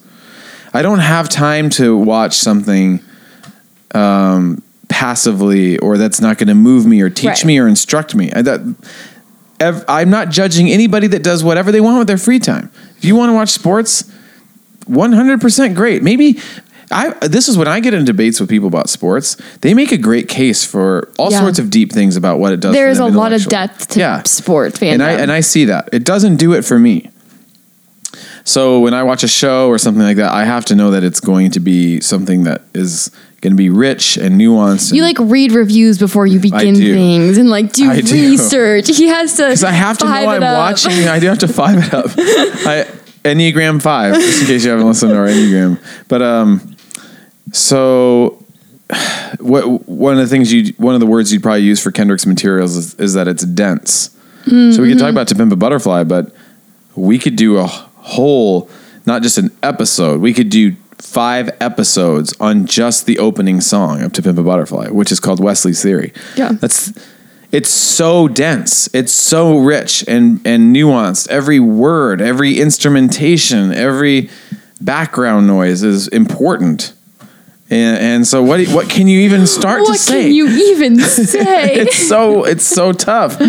I 0.74 0.82
don't 0.82 1.00
have 1.00 1.30
time 1.30 1.70
to 1.72 1.96
watch 1.98 2.36
something 2.36 3.00
um, 3.94 4.62
passively, 4.90 5.78
or 5.80 5.98
that's 5.98 6.20
not 6.20 6.38
going 6.38 6.50
to 6.50 6.56
move 6.56 6.86
me, 6.86 7.02
or 7.02 7.10
teach 7.10 7.26
Right. 7.28 7.46
me, 7.46 7.60
or 7.60 7.68
instruct 7.68 8.14
me. 8.16 8.32
I, 8.34 8.42
that, 8.42 8.76
ev- 9.62 9.86
I'm 9.88 10.10
not 10.10 10.30
judging 10.30 10.70
anybody 10.70 11.08
that 11.08 11.24
does 11.24 11.44
whatever 11.44 11.72
they 11.72 11.80
want 11.82 11.98
with 12.00 12.08
their 12.08 12.18
free 12.18 12.40
time. 12.40 12.70
If 12.98 13.06
you 13.06 13.16
want 13.16 13.30
to 13.30 13.34
watch 13.34 13.50
sports, 13.50 14.04
100% 14.90 15.76
great. 15.76 16.04
Maybe 16.04 16.40
I 16.92 17.10
this 17.28 17.48
is 17.48 17.58
when 17.58 17.68
I 17.68 17.80
get 17.80 17.94
in 17.94 18.06
debates 18.06 18.40
with 18.40 18.50
people 18.50 18.68
about 18.68 18.90
sports. 18.90 19.38
They 19.62 19.74
make 19.74 19.92
a 19.92 19.98
great 19.98 20.28
case 20.28 20.64
for 20.66 21.12
all 21.18 21.32
Yeah. 21.32 21.40
sorts 21.40 21.58
of 21.60 21.70
deep 21.70 21.92
things 21.92 22.16
about 22.16 22.40
what 22.40 22.54
it 22.54 22.60
does. 22.60 22.74
There's 22.74 23.00
a 23.00 23.06
lot 23.06 23.34
of 23.34 23.46
depth 23.48 23.90
to 23.90 24.00
Yeah. 24.00 24.24
sport 24.24 24.74
fandom. 24.74 24.94
And 24.94 25.04
I 25.04 25.12
and 25.14 25.32
I 25.32 25.40
see 25.42 25.66
that. 25.66 25.90
It 25.92 26.04
doesn't 26.04 26.36
do 26.38 26.54
it 26.54 26.64
for 26.64 26.78
me. 26.80 27.10
So 28.44 28.80
when 28.80 28.94
I 28.94 29.02
watch 29.04 29.24
a 29.24 29.28
show 29.28 29.70
or 29.70 29.78
something 29.80 30.04
like 30.04 30.18
that, 30.18 30.32
I 30.32 30.46
have 30.46 30.66
to 30.66 30.76
know 30.76 30.92
that 30.92 31.04
it's 31.04 31.20
going 31.20 31.52
to 31.52 31.60
be 31.60 32.00
something 32.02 32.44
that 32.44 32.62
is 32.76 33.10
going 33.42 33.54
to 33.54 33.58
be 33.58 33.70
rich 33.70 34.18
and 34.18 34.40
nuanced. 34.40 34.94
you 34.94 35.04
and- 35.04 35.18
like 35.20 35.32
read 35.32 35.52
reviews 35.52 35.98
before 35.98 36.28
you 36.28 36.40
begin 36.40 36.76
things 36.76 37.38
and 37.40 37.50
like 37.50 37.74
do 37.74 38.02
do. 38.02 38.14
research. 38.30 38.88
He 38.96 39.08
has 39.08 39.34
to 39.38 39.44
Because 39.44 39.64
I 39.64 39.72
have 39.72 39.98
to 40.00 40.06
know 40.06 40.12
I'm 40.12 40.44
up. 40.44 40.58
watching. 40.58 41.08
I 41.08 41.20
do 41.20 41.28
have 41.28 41.40
to 41.40 41.48
five 41.48 41.80
it 41.80 41.94
up. 41.94 42.06
I, 42.18 42.86
Enneagram 43.24 43.82
five, 43.82 44.14
just 44.14 44.42
in 44.42 44.48
case 44.48 44.64
you 44.64 44.70
haven't 44.70 44.86
listened 44.88 45.12
to 45.12 45.18
our 45.18 45.26
Enneagram. 45.28 45.80
But 46.08 46.22
um, 46.22 46.75
so 47.56 48.44
what 49.40 49.88
one 49.88 50.14
of 50.14 50.20
the 50.20 50.28
things 50.28 50.52
you 50.54 50.74
one 50.78 50.94
of 50.94 51.00
the 51.00 51.06
words 51.08 51.32
you'd 51.34 51.42
probably 51.44 51.62
use 51.64 51.82
for 51.82 51.92
Kendrick's 51.92 52.26
materials 52.26 52.76
is, 52.76 52.94
is 52.96 53.14
that 53.14 53.28
it's 53.28 53.44
dense. 53.46 54.12
So 54.46 54.52
we 54.52 54.56
Mm-hmm. 54.58 54.90
could 54.92 55.00
talk 55.00 55.10
about 55.10 55.28
To 55.30 55.36
Pimp 55.36 55.52
a 55.52 55.56
Butterfly, 55.56 56.04
but 56.04 56.36
we 56.96 57.18
could 57.18 57.36
do 57.36 57.58
a 57.58 57.66
whole, 57.66 58.70
not 59.08 59.24
just 59.24 59.40
an 59.40 59.50
episode. 59.64 60.22
We 60.22 60.34
could 60.36 60.50
do 60.50 60.76
five 61.00 61.50
episodes 61.60 62.36
on 62.40 62.68
just 62.68 63.08
the 63.08 63.18
opening 63.18 63.60
song 63.60 64.02
of 64.04 64.14
To 64.14 64.22
Pimp 64.22 64.38
a 64.38 64.44
Butterfly, 64.44 64.90
which 64.90 65.12
is 65.12 65.20
called 65.20 65.40
Wesley's 65.40 65.82
Theory. 65.82 66.14
Yeah. 66.36 66.52
That's 66.52 66.94
it's 67.52 67.70
so 67.70 68.28
dense. 68.28 68.88
It's 68.94 69.12
so 69.14 69.58
rich 69.58 70.04
and 70.08 70.46
and 70.46 70.76
nuanced. 70.76 71.28
Every 71.30 71.60
word, 71.60 72.22
every 72.22 72.60
instrumentation, 72.60 73.72
every 73.74 74.30
background 74.80 75.48
noise 75.48 75.82
is 75.82 76.08
important. 76.10 76.94
And, 77.70 77.98
and 77.98 78.28
so 78.28 78.44
what 78.44 78.66
what 78.68 78.90
can 78.90 79.08
you 79.08 79.22
even 79.22 79.48
start 79.48 79.82
What 79.82 79.94
to 79.94 79.98
say? 80.00 80.16
What 80.18 80.22
can 80.24 80.32
you 80.34 80.48
even 80.76 81.00
say? 81.00 81.74
it's 81.76 81.96
so 82.08 82.44
it's 82.46 82.64
so 82.66 82.92
tough. 82.94 83.40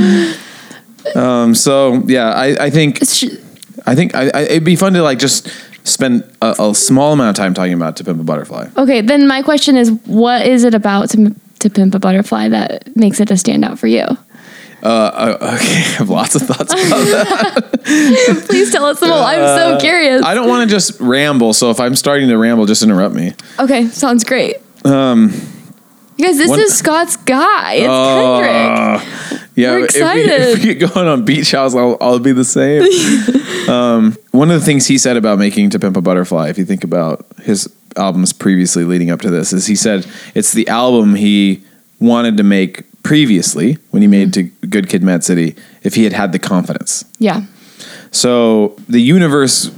Um, 1.15 1.55
so 1.55 2.03
yeah, 2.07 2.31
I, 2.33 2.67
I 2.67 2.71
think 2.71 3.01
I 3.87 3.95
think 3.95 4.15
I, 4.15 4.31
I, 4.35 4.41
it'd 4.43 4.65
be 4.65 4.77
fun 4.77 4.93
to 4.95 5.03
like 5.03 5.19
just 5.19 5.49
spend 5.87 6.25
a, 6.43 6.55
a 6.59 6.75
small 6.75 7.13
amount 7.13 7.31
of 7.31 7.37
time 7.37 7.55
talking 7.55 7.75
about 7.75 7.97
To 7.99 8.05
Pimp 8.05 8.21
a 8.21 8.25
Butterfly. 8.25 8.69
okay, 8.77 9.01
then 9.03 9.27
my 9.29 9.43
question 9.43 9.77
is, 9.77 9.91
what 10.07 10.45
is 10.45 10.65
it 10.65 10.75
about 10.75 11.11
to, 11.11 11.33
to 11.61 11.71
pimp 11.71 11.95
a 11.95 12.01
butterfly 12.01 12.49
that 12.49 12.97
makes 12.97 13.21
it 13.21 13.31
a 13.31 13.35
standout 13.35 13.79
for 13.79 13.87
you? 13.87 14.05
Uh, 14.87 15.37
uh, 15.43 15.55
okay, 15.57 15.75
I 15.75 15.95
have 15.99 16.09
lots 16.09 16.35
of 16.37 16.43
thoughts 16.43 16.73
about 16.73 16.81
that. 16.81 18.45
Please 18.49 18.71
tell 18.71 18.85
us 18.87 19.01
them 19.01 19.11
all. 19.11 19.23
I'm 19.25 19.59
so 19.59 19.81
curious. 19.81 20.23
Uh, 20.23 20.27
I 20.29 20.35
don't 20.35 20.49
want 20.49 20.69
to 20.69 20.75
just 20.75 21.01
ramble, 21.01 21.53
so 21.53 21.71
if 21.71 21.81
I'm 21.81 21.97
starting 21.97 22.29
to 22.29 22.37
ramble, 22.39 22.67
just 22.67 22.83
interrupt 22.83 23.15
me. 23.15 23.33
okay, 23.59 23.89
sounds 23.89 24.23
great. 24.25 24.57
Um, 24.85 25.33
you 26.17 26.25
guys, 26.27 26.39
this 26.39 26.51
one- 26.51 26.61
is 26.61 26.77
Scott's 26.79 27.17
guy. 27.17 27.75
It's 27.75 27.87
Kendrick. 27.87 29.41
Uh, 29.43 29.47
yeah, 29.57 29.73
We're 29.73 29.85
if 29.87 29.95
we- 29.95 30.01
If 30.01 30.15
we, 30.15 30.21
excited. 30.55 30.63
get 30.81 30.93
going 30.95 31.09
on 31.09 31.25
beach 31.25 31.51
house, 31.53 31.75
I'll, 31.75 31.97
I'll 32.01 32.19
be 32.21 32.33
the 32.33 32.45
same. 32.45 32.83
um, 33.71 34.17
one 34.31 34.51
of 34.51 34.61
the 34.61 34.65
things 34.65 34.87
he 34.87 34.99
said 34.99 35.17
about 35.17 35.39
making 35.39 35.71
To 35.71 35.79
Pimp 35.79 35.97
a 35.97 36.01
Butterfly, 36.01 36.49
if 36.49 36.59
you 36.59 36.65
think 36.65 36.85
about 36.85 37.27
his 37.43 37.69
albums 37.97 38.33
previously 38.33 38.85
leading 38.85 39.11
up 39.11 39.21
to 39.23 39.31
this, 39.31 39.53
is 39.53 39.67
he 39.67 39.75
said 39.75 40.07
it's 40.35 40.53
the 40.53 40.69
album 40.69 41.15
he 41.17 41.63
wanted 41.99 42.37
to 42.37 42.43
make 42.43 42.85
previously 43.07 43.79
when 43.91 44.03
he 44.03 44.09
made 44.09 44.33
mm-hmm. 44.33 44.61
to 44.61 44.67
Good 44.67 44.89
Kid, 44.89 45.03
Mad 45.03 45.23
City 45.23 45.55
if 45.83 45.95
he 45.95 46.03
had 46.03 46.13
had 46.13 46.33
the 46.33 46.41
confidence. 46.41 47.05
Yeah. 47.21 47.43
So 48.11 48.77
the 48.89 49.01
universe 49.01 49.71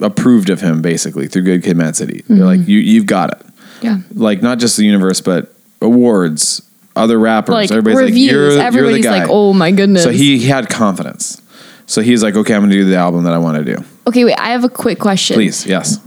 approved 0.00 0.50
of 0.50 0.60
him 0.60 0.82
basically 0.82 1.28
through 1.28 1.42
Good 1.42 1.62
Kid, 1.62 1.76
Mad 1.76 1.94
City. 1.94 2.24
They're 2.28 2.44
like, 2.44 2.60
mm-hmm. 2.60 2.70
you, 2.70 2.78
you've 2.78 3.06
got 3.06 3.40
it. 3.40 3.46
Yeah. 3.82 3.98
Like 4.12 4.42
not 4.42 4.58
just 4.58 4.76
the 4.76 4.84
universe, 4.84 5.20
but 5.20 5.54
awards, 5.80 6.68
other 6.96 7.18
rappers, 7.20 7.52
Like 7.52 7.70
everybody's 7.70 8.10
reviews. 8.10 8.26
like, 8.26 8.32
you're, 8.32 8.42
you're 8.42 8.54
the 8.54 8.64
Everybody's 8.64 9.04
guy. 9.04 9.20
like, 9.20 9.28
oh 9.30 9.52
my 9.52 9.70
goodness. 9.70 10.02
So 10.02 10.10
he 10.10 10.40
had 10.44 10.68
confidence. 10.68 11.40
So 11.86 12.00
he's 12.00 12.22
like, 12.22 12.34
okay, 12.34 12.54
I'm 12.54 12.62
going 12.62 12.70
to 12.70 12.76
do 12.76 12.84
the 12.86 12.96
album 12.96 13.24
that 13.24 13.34
I 13.34 13.38
want 13.38 13.64
to 13.64 13.76
do. 13.76 13.84
okay, 14.08 14.24
wait, 14.24 14.38
I 14.38 14.48
have 14.48 14.64
a 14.64 14.68
quick 14.68 14.98
question. 14.98 15.34
Please, 15.34 15.66
yes. 15.66 16.00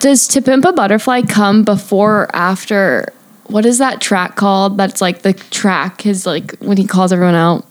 Does 0.00 0.26
To 0.28 0.42
Pimp 0.42 0.66
a 0.66 0.72
Butterfly 0.72 1.22
come 1.22 1.62
before 1.62 2.22
or 2.22 2.36
after? 2.36 3.12
What 3.50 3.66
is 3.66 3.78
that 3.78 4.00
track 4.00 4.36
called? 4.36 4.76
That's 4.76 5.00
like 5.00 5.22
the 5.22 5.32
track, 5.34 6.02
his 6.02 6.26
like 6.26 6.56
when 6.58 6.76
he 6.76 6.86
calls 6.86 7.12
everyone 7.12 7.34
out. 7.34 7.66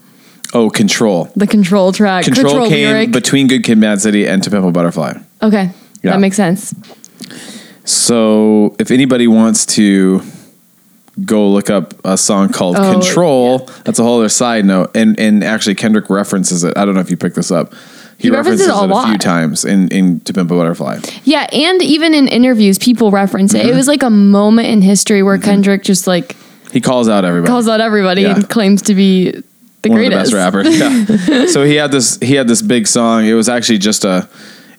Oh, 0.53 0.69
Control. 0.69 1.29
The 1.35 1.45
control 1.45 1.91
track. 1.91 2.25
Control, 2.25 2.67
came 2.67 2.87
lyric. 2.87 3.11
between 3.11 3.47
Good 3.47 3.63
Kid, 3.63 3.77
Mad 3.77 4.01
City 4.01 4.27
and 4.27 4.41
To 4.43 4.49
Pimp 4.49 4.65
a 4.65 4.71
Butterfly. 4.71 5.13
okay. 5.43 5.71
Yeah. 6.01 6.11
That 6.11 6.19
makes 6.21 6.37
sense. 6.37 6.73
So 7.85 8.75
if 8.79 8.91
anybody 8.91 9.27
wants 9.27 9.65
to 9.75 10.21
go 11.25 11.49
look 11.49 11.69
up 11.69 11.93
a 12.05 12.17
song 12.17 12.49
called 12.49 12.77
Oh, 12.77 12.93
Control, 12.93 13.59
that's 13.83 13.99
a 13.99 14.03
whole 14.03 14.19
other 14.19 14.29
side 14.29 14.65
note. 14.65 14.95
And 14.95 15.19
and 15.19 15.43
actually 15.43 15.75
Kendrick 15.75 16.09
references 16.09 16.63
it. 16.63 16.77
I 16.77 16.85
don't 16.85 16.93
know 16.95 17.01
if 17.01 17.09
you 17.11 17.17
picked 17.17 17.35
this 17.35 17.51
up. 17.51 17.73
He, 18.19 18.27
He 18.27 18.31
references 18.31 18.67
references, 18.67 18.67
it 18.67 18.95
a 18.95 18.99
it 18.99 19.03
a 19.05 19.07
few 19.09 19.17
times 19.17 19.65
in, 19.65 19.87
in 19.87 20.19
To 20.21 20.33
Pimp 20.33 20.51
a 20.51 20.55
Butterfly. 20.55 20.99
Yeah, 21.23 21.47
and 21.51 21.81
even 21.81 22.13
in 22.13 22.27
interviews, 22.27 22.77
people 22.77 23.11
reference 23.11 23.53
Mm-hmm. 23.53 23.67
it. 23.67 23.71
It 23.71 23.75
was 23.75 23.87
like 23.87 24.03
a 24.03 24.09
moment 24.09 24.67
in 24.67 24.81
history 24.81 25.23
where 25.23 25.37
Kendrick 25.37 25.83
just 25.83 26.05
like 26.05 26.35
He 26.71 26.81
calls 26.81 27.07
out 27.09 27.23
everybody. 27.25 27.49
calls 27.49 27.67
out 27.67 27.79
everybody 27.81 28.23
Yeah. 28.23 28.35
and 28.35 28.49
claims 28.49 28.81
to 28.83 28.93
be 28.93 29.31
the 29.81 29.89
one 29.89 29.97
greatest. 29.99 30.31
the 30.31 30.37
best 30.37 30.53
rappers. 30.53 30.77
Yeah. 31.29 31.45
so 31.47 31.63
he 31.63 31.75
had 31.75 31.91
this 31.91 32.17
he 32.21 32.35
had 32.35 32.47
this 32.49 32.61
big 32.61 32.85
song. 32.87 33.25
It 33.25 33.33
was 33.33 33.47
actually 33.47 33.77
just 33.79 34.03
a 34.03 34.27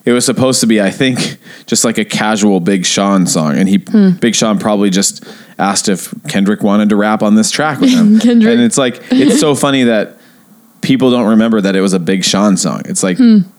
it 0.05 0.11
was 0.13 0.25
supposed 0.25 0.61
to 0.61 0.67
be, 0.67 0.81
I 0.81 0.89
think, 0.91 1.37
just 1.67 1.83
like 1.85 1.99
a 1.99 2.05
casual 2.05 2.59
Big 2.59 2.85
Sean 2.87 3.25
song. 3.27 3.55
And 3.57 3.67
he 3.69 3.77
Hmm. 3.77 4.11
Big 4.19 4.35
Sean 4.35 4.59
probably 4.59 4.89
just 4.91 5.23
asked 5.57 5.89
if 5.89 6.13
Kendrick 6.27 6.61
wanted 6.63 6.89
to 6.89 6.95
rap 6.95 7.21
on 7.23 7.33
this 7.35 7.49
track 7.51 7.79
with 7.79 7.89
him. 7.91 8.19
Kendrick. 8.27 8.53
And 8.53 8.61
it's 8.63 8.77
like 8.77 9.01
it's 9.11 9.39
so 9.39 9.55
funny 9.55 9.83
that 9.85 10.17
people 10.81 11.11
don't 11.11 11.29
remember 11.29 11.61
that 11.61 11.75
it 11.75 11.81
was 11.81 11.93
a 11.93 11.99
Big 11.99 12.23
Sean 12.23 12.57
song. 12.57 12.81
It's 12.85 13.03
like 13.03 13.17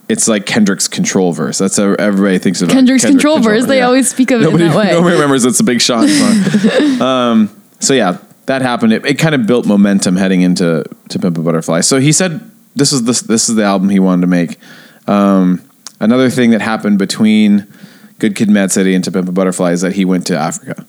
it's 0.08 0.28
like 0.28 0.46
Kendrick's 0.46 0.88
control 0.88 1.32
verse. 1.32 1.58
That's 1.58 1.76
how 1.76 1.94
everybody 1.94 2.38
thinks 2.38 2.60
of 2.60 2.68
it. 2.68 2.72
Hmm. 2.72 2.78
Kendrick's 2.78 3.02
Kendrick 3.04 3.20
control 3.20 3.40
verse. 3.40 3.66
They 3.66 3.78
yeah. 3.78 3.86
always 3.86 4.10
speak 4.10 4.30
of 4.30 4.40
Nobody, 4.40 4.64
it 4.64 4.66
in 4.66 4.72
that 4.72 4.78
way. 4.86 4.90
nobody 4.90 5.14
remembers 5.14 5.44
it's 5.44 5.60
a 5.60 5.64
Big 5.64 5.80
Sean 5.80 6.08
song. 6.08 7.00
um, 7.02 7.62
so 7.80 7.94
yeah, 7.94 8.18
that 8.46 8.62
happened. 8.62 8.92
It, 8.92 9.06
it 9.06 9.18
kind 9.18 9.34
of 9.34 9.46
built 9.46 9.66
momentum 9.66 10.16
heading 10.16 10.42
into 10.42 10.84
to 11.08 11.18
Pimp 11.18 11.38
a 11.38 11.40
Butterfly. 11.40 11.80
So 11.80 11.98
he 11.98 12.12
said 12.12 12.50
this 12.74 12.92
is 12.92 13.04
this 13.04 13.22
this 13.22 13.48
is 13.48 13.56
the 13.56 13.64
album 13.64 13.88
he 13.88 14.00
wanted 14.00 14.22
to 14.22 14.26
make. 14.26 14.58
Um, 15.06 15.62
another 16.00 16.30
thing 16.30 16.50
that 16.50 16.60
happened 16.60 16.98
between 16.98 17.72
Good 18.18 18.36
Kid, 18.36 18.48
Mad 18.48 18.70
City 18.70 18.94
and 18.94 19.02
To 19.04 19.12
Pimp 19.12 19.28
a 19.28 19.32
Butterfly 19.32 19.72
is 19.72 19.80
that 19.80 19.94
he 19.94 20.04
went 20.04 20.26
to 20.28 20.38
Africa. 20.38 20.86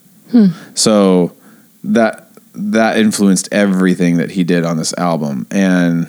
So 0.74 1.36
that 1.84 2.30
that 2.56 2.98
influenced 2.98 3.50
everything 3.52 4.18
that 4.18 4.32
he 4.32 4.44
did 4.44 4.66
on 4.66 4.78
this 4.78 4.94
album. 4.98 5.48
And 5.52 6.08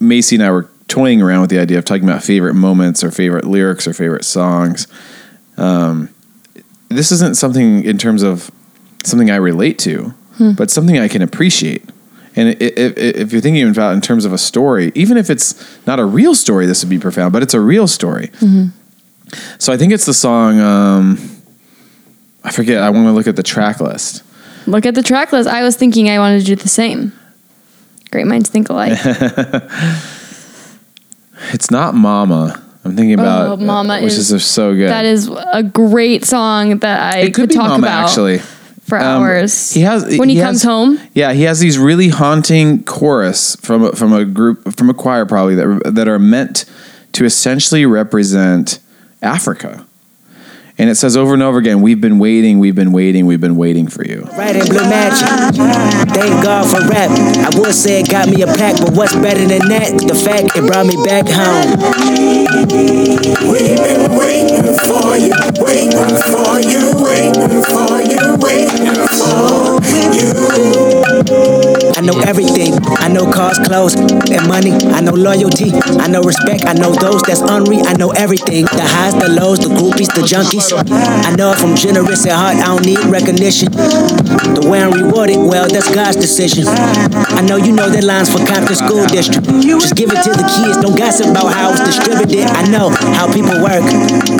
Macy 0.00 0.36
and 0.36 0.42
I 0.42 0.50
were 0.50 0.68
toying 0.88 1.22
around 1.22 1.42
with 1.42 1.50
the 1.50 1.58
idea 1.60 1.78
of 1.78 1.84
talking 1.84 2.04
about 2.04 2.22
favorite 2.24 2.54
moments 2.54 3.04
or 3.04 3.10
favorite 3.10 3.44
lyrics 3.44 3.86
or 3.86 3.92
favorite 3.92 4.24
songs. 4.24 4.86
Um, 5.56 6.08
this 6.88 7.12
isn't 7.12 7.36
something 7.36 7.84
in 7.84 7.98
terms 7.98 8.22
of 8.22 8.50
something 9.04 9.30
I 9.30 9.36
relate 9.36 9.78
to, 9.80 10.14
but 10.56 10.70
something 10.70 10.98
I 10.98 11.06
can 11.06 11.22
appreciate. 11.22 11.84
And 12.34 12.56
if 12.60 13.32
you're 13.32 13.40
thinking 13.42 13.68
about 13.68 13.92
in 13.94 14.00
terms 14.00 14.24
of 14.24 14.32
a 14.32 14.38
story, 14.38 14.90
even 14.94 15.16
if 15.16 15.28
it's 15.30 15.54
not 15.86 16.00
a 16.00 16.04
real 16.04 16.34
story, 16.34 16.64
this 16.66 16.82
would 16.82 16.90
be 16.90 16.98
profound, 16.98 17.32
but 17.32 17.42
it's 17.42 17.54
a 17.54 17.60
real 17.60 17.86
story. 17.86 18.30
So 19.58 19.72
I 19.72 19.76
think 19.76 19.92
it's 19.92 20.06
the 20.06 20.14
song. 20.14 20.58
Um, 20.60 21.18
I 22.42 22.50
forget. 22.50 22.82
I 22.82 22.88
want 22.90 23.06
to 23.06 23.12
look 23.12 23.26
at 23.26 23.36
the 23.36 23.42
track 23.42 23.80
list. 23.80 24.22
Look 24.66 24.86
at 24.86 24.94
the 24.94 25.02
track 25.02 25.32
list. 25.32 25.48
I 25.48 25.62
was 25.62 25.76
thinking 25.76 26.08
I 26.08 26.18
wanted 26.18 26.40
to 26.40 26.44
do 26.46 26.56
the 26.56 26.68
same. 26.68 27.12
Great 28.10 28.26
minds 28.26 28.50
think 28.50 28.68
alike. 28.68 28.98
It's 31.52 31.70
not 31.70 31.94
Mama. 31.94 32.62
I'm 32.84 32.96
thinking 32.96 33.14
about 33.14 33.48
Oh, 33.52 33.56
Mama 33.56 34.00
which 34.02 34.12
is- 34.12 34.30
is, 34.30 34.44
so 34.44 34.74
good. 34.74 34.88
that 34.90 35.04
is 35.04 35.28
a 35.52 35.62
great 35.62 36.24
song 36.24 36.78
that 36.80 37.14
I 37.14 37.24
could 37.26 37.34
could 37.34 37.50
talk 37.50 37.68
Mama 37.70 37.86
about 37.86 38.08
actually. 38.08 38.38
for 38.82 38.98
Um, 38.98 39.22
hours. 39.22 39.72
He 39.72 39.80
has 39.80 40.18
when 40.18 40.28
he, 40.28 40.36
he 40.36 40.40
comes 40.42 40.62
has- 40.62 40.68
home. 40.70 41.00
Yeah, 41.14 41.32
he 41.32 41.42
has 41.44 41.58
these 41.60 41.78
really 41.78 42.08
haunting 42.08 42.84
chorus 42.84 43.56
from 43.56 43.84
a, 43.84 43.92
from 43.92 44.12
a 44.12 44.24
group 44.24 44.76
from 44.76 44.90
a 44.90 44.94
choir 44.94 45.24
probably 45.26 45.54
that 45.54 45.82
that 45.94 46.08
are 46.08 46.18
meant 46.18 46.64
to 47.12 47.24
essentially 47.24 47.86
represent 47.86 48.78
Africa. 49.22 49.86
And 50.80 50.88
it 50.88 50.94
says 50.94 51.14
over 51.14 51.34
and 51.34 51.42
over 51.42 51.58
again, 51.58 51.82
"We've 51.82 52.00
been 52.00 52.18
waiting, 52.18 52.58
we've 52.58 52.74
been 52.74 52.90
waiting, 52.90 53.26
we've 53.26 53.38
been 53.38 53.56
waiting 53.56 53.86
for 53.86 54.02
you." 54.02 54.26
And 54.32 54.66
blue 54.66 54.80
magic. 54.88 55.28
Thank 56.14 56.42
God 56.42 56.64
for 56.70 56.80
rap. 56.88 57.10
I 57.10 57.50
would 57.60 57.74
say 57.74 58.00
it 58.00 58.08
got 58.08 58.30
me 58.30 58.40
a 58.40 58.46
pack, 58.46 58.80
but 58.80 58.94
what's 58.94 59.14
better 59.14 59.46
than 59.46 59.68
that? 59.68 59.92
The 60.08 60.14
fact 60.14 60.56
it 60.56 60.66
brought 60.66 60.86
me 60.86 60.96
back 61.04 61.28
home. 61.28 62.89
Money. 74.60 74.76
I 74.92 75.00
know 75.00 75.12
loyalty. 75.12 75.72
I 75.98 76.08
know 76.08 76.20
respect. 76.22 76.66
I 76.66 76.74
know 76.74 76.92
those 76.92 77.22
that's 77.22 77.40
unreal. 77.40 77.86
I 77.86 77.94
know 77.94 78.10
everything. 78.10 78.64
The 78.64 78.84
highs, 78.84 79.14
the 79.14 79.28
lows, 79.28 79.58
the 79.60 79.72
groupies, 79.72 80.12
the 80.12 80.22
junkies. 80.22 80.68
I 80.76 81.34
know 81.36 81.52
if 81.52 81.64
I'm 81.64 81.76
generous 81.76 82.26
at 82.26 82.36
heart, 82.36 82.56
I 82.56 82.66
don't 82.76 82.84
need 82.84 83.00
recognition. 83.08 83.72
The 83.72 84.68
way 84.68 84.82
I'm 84.82 84.92
rewarded, 84.92 85.38
well, 85.38 85.68
that's 85.68 85.88
God's 85.94 86.16
decision. 86.16 86.64
I 86.68 87.40
know 87.42 87.56
you 87.56 87.72
know 87.72 87.88
that 87.88 88.04
lines 88.04 88.28
for 88.28 88.44
Compton 88.44 88.76
School 88.76 89.06
District. 89.08 89.46
Just 89.64 89.96
give 89.96 90.12
it 90.12 90.20
to 90.24 90.32
the 90.36 90.44
kids. 90.44 90.76
Don't 90.84 90.96
gossip 90.96 91.30
about 91.30 91.52
how 91.52 91.72
it's 91.72 91.84
distributed. 91.84 92.44
I 92.44 92.68
know 92.68 92.90
how 93.16 93.30
people 93.32 93.56
work. 93.64 93.84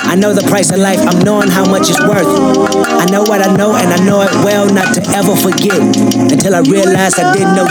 I 0.05 0.15
know 0.17 0.35
the 0.35 0.45
price 0.49 0.71
of 0.71 0.79
life. 0.79 1.01
I'm 1.01 1.25
knowing 1.25 1.49
how 1.49 1.65
much 1.65 1.89
it's 1.89 2.01
worth. 2.01 2.29
I 2.29 3.07
know 3.09 3.23
what 3.25 3.41
I 3.41 3.51
know, 3.57 3.75
and 3.77 3.89
I 3.89 3.99
know 4.05 4.21
it 4.23 4.33
well 4.45 4.69
not 4.69 4.93
to 4.95 5.03
ever 5.17 5.35
forget 5.37 5.81
until 5.81 6.55
I 6.55 6.61
realized 6.69 7.19
I 7.19 7.33
didn't 7.33 7.57
know 7.57 7.69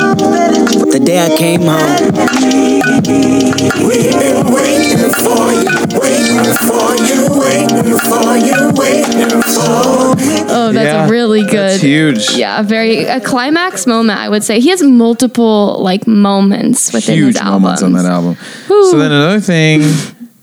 the 0.90 1.00
day 1.00 1.20
I 1.22 1.30
came 1.38 1.62
home. 1.62 2.39
We've 2.42 3.04
been 3.04 4.54
waiting 4.54 5.12
for 5.12 5.52
you, 5.52 5.76
waiting 6.00 6.54
for 6.56 6.96
you, 7.04 7.20
waiting 7.38 7.98
for 8.00 8.38
you, 8.38 8.72
waiting 8.76 9.42
for 9.42 10.16
you. 10.24 10.46
Oh, 10.52 10.72
that's 10.74 10.86
Yeah, 10.86 11.10
really 11.10 11.42
good. 11.42 11.52
That's 11.52 11.82
huge. 11.82 12.32
Yeah, 12.38 12.62
a 12.62 12.64
very 12.64 13.04
a 13.04 13.20
climax 13.20 13.86
moment. 13.86 14.20
I 14.20 14.30
would 14.30 14.44
say 14.46 14.62
he 14.62 14.70
has 14.70 14.82
multiple 14.82 15.82
like 15.84 16.08
moments 16.08 16.94
within 16.94 17.16
huge 17.18 17.34
his 17.36 17.38
albums. 17.42 17.82
moments 17.82 17.84
on 17.84 17.94
that 17.94 18.06
album. 18.06 18.36
Whew. 18.68 18.92
So 18.92 18.98
then 19.00 19.12
another 19.12 19.42
thing 19.42 19.82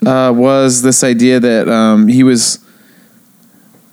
uh, 0.07 0.32
was 0.32 0.82
this 0.82 1.03
idea 1.03 1.40
that 1.40 1.66
um, 1.68 2.09
he 2.09 2.22
was. 2.22 2.59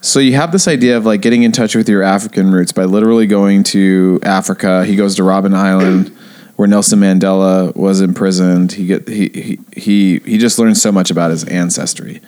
So 0.01 0.20
you 0.20 0.34
have 0.34 0.51
this 0.51 0.68
idea 0.68 0.97
of 0.97 1.06
like 1.06 1.22
getting 1.22 1.43
in 1.43 1.54
touch 1.54 1.74
with 1.76 1.88
your 1.88 2.04
African 2.04 2.51
roots 2.51 2.74
by 2.74 2.84
literally 2.84 3.28
going 3.28 3.64
to 3.66 4.20
Africa. 4.24 4.84
He 4.84 4.97
goes 4.97 5.16
to 5.16 5.22
Robben 5.22 5.54
Island, 5.56 6.14
where 6.56 6.68
Nelson 6.68 6.99
Mandela 6.99 7.76
was 7.76 8.01
imprisoned. 8.01 8.74
He 8.74 8.86
get 8.86 9.08
he 9.08 9.30
he 9.30 9.60
he, 9.76 10.20
he 10.20 10.38
just 10.38 10.60
learns 10.60 10.82
so 10.82 10.91
much 10.91 11.10
about 11.12 11.32
his 11.32 11.43
ancestry, 11.45 12.22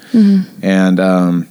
and 0.62 1.00
um, 1.00 1.48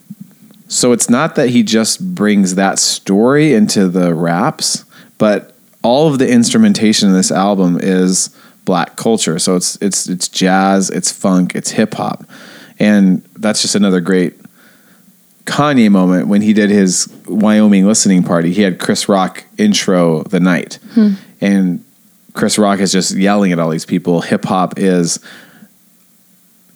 so 0.68 0.92
it's 0.92 1.08
not 1.08 1.36
that 1.36 1.50
he 1.50 1.62
just 1.62 2.14
brings 2.14 2.56
that 2.56 2.78
story 2.78 3.54
into 3.54 3.88
the 3.88 4.14
raps, 4.14 4.84
but 5.18 5.54
all 5.82 6.08
of 6.08 6.18
the 6.18 6.28
instrumentation 6.28 7.08
in 7.08 7.14
this 7.14 7.30
album 7.30 7.78
is 7.80 8.34
black 8.64 8.96
culture. 8.96 9.38
So 9.38 9.56
it's 9.56 9.76
it's 9.80 10.08
it's 10.08 10.28
jazz, 10.28 10.90
it's 10.90 11.12
funk, 11.12 11.54
it's 11.54 11.70
hip 11.70 11.94
hop, 11.94 12.24
and 12.78 13.22
that's 13.36 13.62
just 13.62 13.74
another 13.74 14.00
great 14.00 14.34
Kanye 15.44 15.90
moment 15.90 16.26
when 16.28 16.40
he 16.40 16.54
did 16.54 16.70
his 16.70 17.12
Wyoming 17.28 17.86
listening 17.86 18.22
party. 18.22 18.52
He 18.52 18.62
had 18.62 18.80
Chris 18.80 19.08
Rock 19.08 19.44
intro 19.58 20.22
the 20.24 20.40
night, 20.40 20.78
and 21.40 21.84
Chris 22.34 22.58
Rock 22.58 22.80
is 22.80 22.92
just 22.92 23.16
yelling 23.16 23.52
at 23.52 23.58
all 23.58 23.70
these 23.70 23.86
people. 23.86 24.20
Hip 24.20 24.44
hop 24.44 24.78
is 24.78 25.18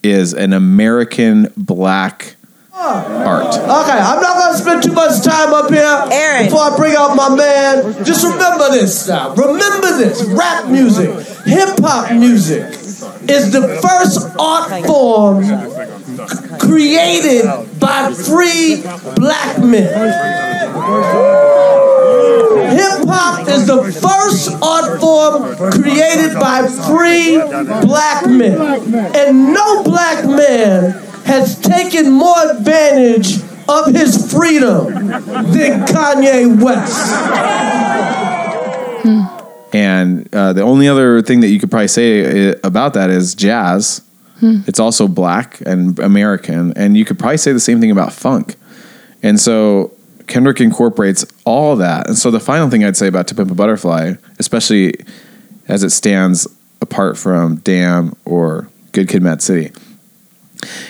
is 0.02 0.32
an 0.32 0.52
American 0.52 1.52
black 1.56 2.36
oh. 2.72 3.24
art. 3.26 3.54
Okay, 3.54 3.62
I'm 3.62 4.22
not 4.22 4.38
gonna 4.38 4.56
spend 4.56 4.82
too 4.84 4.92
much 4.92 5.22
time 5.22 5.52
up 5.52 5.68
here 5.68 5.82
Aaron. 5.82 6.44
before 6.46 6.61
I 6.61 6.76
bring 6.76 6.94
out 6.96 7.16
my 7.16 7.34
man. 7.34 8.04
Just 8.04 8.24
remember 8.24 8.70
this 8.70 9.09
now. 9.09 9.34
Remember 9.34 9.98
this. 9.98 10.22
Rap 10.24 10.70
music, 10.70 11.11
hip 11.44 11.76
hop 11.80 12.12
music 12.12 12.62
is 13.28 13.50
the 13.52 13.78
first 13.82 14.28
art 14.38 14.86
form 14.86 15.44
c- 15.44 16.59
created 16.59 17.44
by 17.80 18.12
free 18.12 18.80
black 19.16 19.59
men. 19.59 21.57
Hip 22.70 23.09
hop 23.09 23.49
is 23.49 23.66
the 23.66 23.83
first 23.85 24.51
art 24.62 25.01
form 25.01 25.57
created 25.72 26.35
by 26.35 26.66
free 26.66 27.39
black 27.87 28.26
men. 28.26 28.95
And 29.14 29.53
no 29.53 29.83
black 29.83 30.24
man 30.24 30.93
has 31.24 31.59
taken 31.61 32.11
more 32.11 32.51
advantage 32.51 33.39
of 33.68 33.95
his 33.95 34.33
freedom 34.33 35.09
than 35.09 35.87
Kanye 35.87 36.62
West. 36.62 36.99
And 39.72 40.35
uh, 40.35 40.55
the 40.55 40.62
only 40.62 40.89
other 40.89 41.20
thing 41.20 41.41
that 41.41 41.49
you 41.49 41.61
could 41.61 41.70
probably 41.70 41.89
say 41.89 42.51
uh, 42.51 42.55
about 42.64 42.95
that 42.95 43.11
is 43.11 43.35
jazz. 43.35 44.03
It's 44.41 44.79
also 44.79 45.09
black 45.09 45.61
and 45.66 45.99
American, 45.99 46.72
and 46.74 46.97
you 46.97 47.05
could 47.05 47.18
probably 47.18 47.39
say 47.39 47.53
the 47.53 47.61
same 47.61 47.81
thing 47.81 47.91
about 47.91 48.12
funk. 48.12 48.55
And 49.20 49.41
so 49.41 49.97
Kendrick 50.29 50.61
incorporates 50.61 51.26
all 51.45 51.76
that. 51.76 52.07
And 52.07 52.16
so 52.16 52.31
the 52.31 52.41
final 52.41 52.70
thing 52.70 52.85
I'd 52.85 52.97
say 52.97 53.09
about 53.09 53.26
To 53.29 53.35
Pimp 53.35 53.51
a 53.51 53.55
Butterfly, 53.55 54.14
especially 54.39 54.95
as 55.66 55.83
it 55.83 55.91
stands 55.91 56.47
apart 56.81 57.18
from 57.18 57.57
Damn 57.57 58.14
or 58.24 58.68
Good 58.93 59.09
Kid, 59.09 59.22
Mad 59.22 59.43
City, 59.43 59.72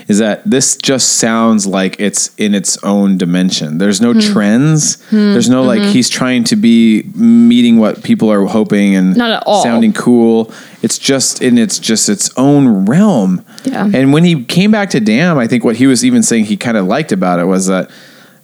is 0.07 0.19
that 0.19 0.43
this 0.45 0.77
just 0.77 1.17
sounds 1.17 1.67
like 1.67 2.01
it's 2.01 2.35
in 2.37 2.55
its 2.55 2.83
own 2.83 3.19
dimension. 3.19 3.79
There's 3.79 4.01
no 4.01 4.13
hmm. 4.13 4.21
trends. 4.21 5.03
Hmm. 5.09 5.33
There's 5.33 5.51
no 5.51 5.63
like 5.63 5.81
mm-hmm. 5.81 5.91
he's 5.93 6.09
trying 6.09 6.45
to 6.45 6.57
be 6.57 7.03
meeting 7.15 7.79
what 7.79 8.03
people 8.03 8.31
are 8.33 8.45
hoping 8.47 8.97
and 8.97 9.17
Not 9.17 9.31
at 9.31 9.43
all. 9.47 9.63
sounding 9.63 9.93
cool. 9.93 10.53
It's 10.83 10.99
just 10.99 11.43
in 11.43 11.59
its 11.59 11.79
just 11.79 12.09
its 12.09 12.31
own 12.37 12.87
realm. 12.87 13.45
Yeah. 13.65 13.89
And 13.93 14.13
when 14.13 14.25
he 14.25 14.45
came 14.45 14.71
back 14.71 14.91
to 14.91 15.01
Damn, 15.01 15.39
I 15.39 15.47
think 15.47 15.65
what 15.65 15.77
he 15.77 15.87
was 15.87 16.05
even 16.05 16.23
saying 16.23 16.47
he 16.47 16.57
kind 16.57 16.77
of 16.77 16.87
liked 16.87 17.13
about 17.13 17.39
it 17.39 17.45
was 17.45 17.67
that 17.67 17.91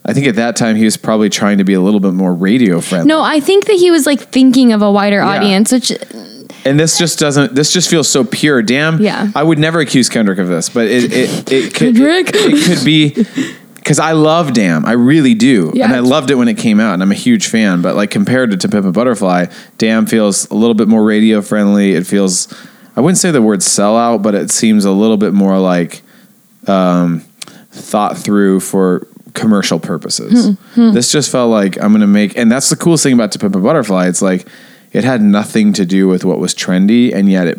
I 0.07 0.13
think 0.13 0.27
at 0.27 0.35
that 0.35 0.55
time 0.55 0.75
he 0.75 0.85
was 0.85 0.97
probably 0.97 1.29
trying 1.29 1.57
to 1.57 1.63
be 1.63 1.73
a 1.73 1.81
little 1.81 1.99
bit 1.99 2.13
more 2.13 2.33
radio 2.33 2.79
friendly. 2.79 3.07
No, 3.07 3.21
I 3.23 3.39
think 3.39 3.65
that 3.65 3.75
he 3.77 3.89
was 3.89 4.05
like 4.05 4.19
thinking 4.21 4.71
of 4.71 4.81
a 4.83 4.91
wider 4.91 5.17
Yeah. 5.17 5.27
audience, 5.27 5.71
which 5.71 5.91
And 6.63 6.79
this 6.79 6.97
just 6.97 7.17
doesn't. 7.19 7.55
This 7.55 7.71
just 7.73 7.89
feels 7.89 8.07
so 8.07 8.23
pure. 8.23 8.61
Damn. 8.61 9.01
Yeah. 9.01 9.29
I 9.35 9.41
would 9.43 9.57
never 9.59 9.79
accuse 9.79 10.07
Kendrick 10.09 10.37
of 10.39 10.47
this, 10.47 10.69
but 10.69 10.87
it 10.87 11.11
it 11.11 11.51
it 11.51 11.73
could 11.73 11.95
Kendrick? 11.95 12.29
it, 12.29 12.35
it 12.35 12.65
could 12.77 12.85
be 12.85 13.25
because 13.75 13.99
I 13.99 14.11
love 14.13 14.53
Damn. 14.53 14.85
I 14.85 14.91
really 14.93 15.33
do, 15.33 15.71
Yeah. 15.75 15.85
and 15.85 15.95
I 15.95 15.99
loved 15.99 16.29
it 16.31 16.35
when 16.35 16.47
it 16.47 16.57
came 16.57 16.79
out, 16.79 16.93
and 16.95 17.01
I'm 17.03 17.11
a 17.11 17.15
huge 17.15 17.47
fan. 17.47 17.81
But 17.81 17.95
like 17.95 18.09
compared 18.11 18.51
to 18.51 18.57
To 18.57 18.69
Pimp 18.69 18.85
a 18.85 18.91
Butterfly, 18.91 19.45
Damn 19.79 20.05
feels 20.05 20.49
a 20.51 20.55
little 20.55 20.73
bit 20.75 20.87
more 20.87 21.03
radio 21.03 21.41
friendly. 21.41 21.93
It 21.93 22.05
feels. 22.07 22.47
I 22.95 23.01
wouldn't 23.01 23.17
say 23.17 23.31
the 23.31 23.41
word 23.41 23.59
sellout, 23.59 24.21
but 24.23 24.35
it 24.35 24.49
seems 24.51 24.85
a 24.85 24.91
little 24.91 25.17
bit 25.17 25.33
more 25.33 25.59
like 25.59 26.01
um, 26.67 27.21
thought 27.71 28.17
through 28.17 28.59
for 28.61 29.07
commercial 29.35 29.79
purposes. 29.79 30.57
This 30.75 31.11
just 31.11 31.31
felt 31.31 31.51
like 31.51 31.77
I'm 31.81 31.89
going 31.91 32.01
to 32.01 32.07
make, 32.07 32.35
and 32.37 32.51
that's 32.51 32.69
the 32.69 32.75
coolest 32.75 33.03
thing 33.03 33.13
about 33.13 33.31
To 33.33 33.39
Pimp 33.39 33.55
a 33.55 33.59
Butterfly. 33.59 34.07
It's 34.07 34.21
like 34.23 34.47
it 34.91 35.03
had 35.03 35.21
nothing 35.21 35.73
to 35.73 35.85
do 35.85 36.07
with 36.07 36.25
what 36.25 36.39
was 36.39 36.55
trendy, 36.55 37.13
and 37.13 37.29
yet 37.29 37.47
it 37.47 37.57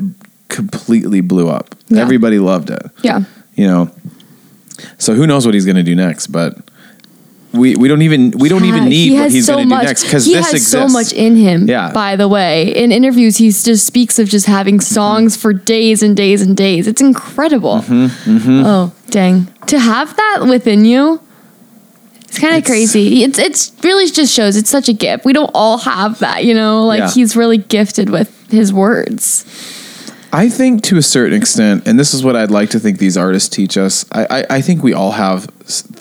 completely 0.49 1.21
blew 1.21 1.49
up. 1.49 1.75
Yeah. 1.89 2.01
Everybody 2.03 2.39
loved 2.39 2.71
it. 2.71 2.83
yeah. 3.03 3.25
You 3.55 3.67
know, 3.67 3.91
so 4.99 5.15
who 5.15 5.27
knows 5.27 5.47
what 5.47 5.55
he's 5.55 5.65
going 5.65 5.77
to 5.77 5.83
do 5.83 5.95
next? 5.95 6.27
But 6.27 6.59
we 7.53 7.75
we 7.75 7.89
don't 7.89 8.03
even 8.03 8.33
we 8.33 8.51
don't 8.51 8.67
even 8.67 8.85
need 8.85 9.11
he 9.13 9.19
what 9.19 9.31
he's 9.31 9.47
so 9.47 9.55
going 9.55 9.71
to 9.71 9.77
do 9.77 9.83
next 9.83 10.05
because 10.05 10.27
he 10.27 10.35
this 10.35 10.45
has 10.47 10.55
exists. 10.55 10.71
so 10.73 10.89
much 10.89 11.13
in 11.15 11.37
him. 11.37 11.67
Yeah. 11.69 11.91
By 11.93 12.17
the 12.17 12.29
way, 12.29 12.75
in 12.75 12.93
interviews, 12.93 13.39
he 13.39 13.47
just 13.51 13.87
speaks 13.87 14.19
of 14.19 14.29
just 14.29 14.45
having 14.47 14.77
Mm-hmm. 14.77 14.95
songs 14.95 15.37
for 15.39 15.55
days 15.55 16.03
and 16.03 16.15
days 16.15 16.43
and 16.43 16.55
days. 16.55 16.87
It's 16.87 17.01
incredible. 17.01 17.79
Mm-hmm, 17.79 18.63
Oh 18.67 18.93
dang! 19.11 19.47
To 19.69 19.79
have 19.79 20.15
that 20.17 20.41
within 20.51 20.85
you, 20.85 21.21
it's 22.37 22.45
kind 22.45 22.57
of 22.57 22.65
crazy. 22.65 23.23
It's 23.23 23.39
it's 23.39 23.73
really 23.83 24.11
just 24.11 24.33
shows 24.33 24.57
it's 24.57 24.69
such 24.69 24.89
a 24.89 24.93
gift. 24.93 25.25
We 25.25 25.33
don't 25.33 25.51
all 25.55 25.79
have 25.79 26.19
that, 26.19 26.45
you 26.45 26.55
know. 26.55 26.85
Like 26.85 26.99
Yeah. 26.99 27.11
he's 27.11 27.35
really 27.35 27.57
gifted 27.57 28.11
with 28.11 28.51
his 28.51 28.73
words. 28.73 29.45
I 30.33 30.51
think 30.51 30.83
to 30.85 30.99
a 30.99 31.03
certain 31.03 31.35
extent, 31.35 31.87
and 31.87 31.99
this 31.99 32.13
is 32.13 32.23
what 32.23 32.37
I'd 32.37 32.51
like 32.51 32.69
to 32.71 32.81
think 32.81 32.99
these 32.99 33.17
artists 33.17 33.49
teach 33.49 33.79
us. 33.79 34.05
I, 34.13 34.27
I, 34.29 34.45
I 34.57 34.61
think 34.61 34.83
we 34.83 34.93
all 34.93 35.13
have 35.13 35.49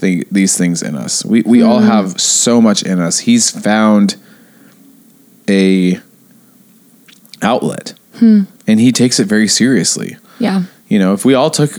th- 0.02 0.28
these 0.30 0.58
things 0.58 0.84
in 0.84 0.96
us. 0.96 1.24
We 1.24 1.42
we 1.44 1.62
all 1.62 1.80
hmm. 1.80 1.88
have 1.88 2.20
so 2.20 2.62
much 2.62 2.84
in 2.84 3.00
us. 3.00 3.20
He's 3.20 3.50
found 3.50 4.18
a 5.48 6.00
outlet 7.42 7.94
hmm. 8.16 8.44
and 8.68 8.80
he 8.80 8.92
takes 8.92 9.22
it 9.22 9.28
very 9.28 9.48
seriously. 9.48 10.18
Yeah. 10.40 10.64
You 10.90 11.00
know, 11.00 11.14
if 11.14 11.24
we 11.24 11.34
all 11.34 11.50
took 11.50 11.72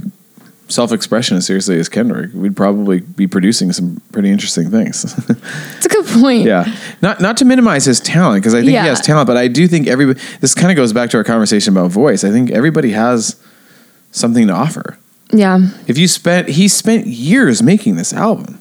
self-expression 0.68 1.36
as 1.36 1.46
seriously 1.46 1.78
as 1.78 1.88
Kendrick, 1.88 2.30
we'd 2.34 2.56
probably 2.56 3.00
be 3.00 3.26
producing 3.26 3.72
some 3.72 4.00
pretty 4.12 4.30
interesting 4.30 4.70
things. 4.70 5.04
It's 5.76 5.86
a 5.86 5.88
good 5.88 6.06
point. 6.06 6.44
yeah, 6.44 6.64
not 7.02 7.20
not 7.20 7.36
to 7.38 7.44
minimize 7.44 7.84
his 7.84 8.00
talent 8.00 8.42
because 8.42 8.54
I 8.54 8.60
think 8.60 8.72
Yeah. 8.72 8.82
he 8.82 8.88
has 8.88 9.00
talent, 9.00 9.26
but 9.26 9.36
I 9.36 9.48
do 9.48 9.68
think 9.68 9.86
everybody. 9.86 10.20
This 10.40 10.54
kind 10.54 10.70
of 10.70 10.76
goes 10.76 10.92
back 10.92 11.10
to 11.10 11.16
our 11.18 11.24
conversation 11.24 11.72
about 11.76 11.90
voice. 11.90 12.24
I 12.24 12.30
think 12.30 12.50
everybody 12.50 12.90
has 12.92 13.36
something 14.10 14.46
to 14.48 14.52
offer. 14.52 14.98
Yeah. 15.32 15.68
If 15.86 15.98
you 15.98 16.08
spent, 16.08 16.48
he 16.50 16.68
spent 16.68 17.06
years 17.06 17.62
making 17.62 17.96
this 17.96 18.12
album. 18.12 18.60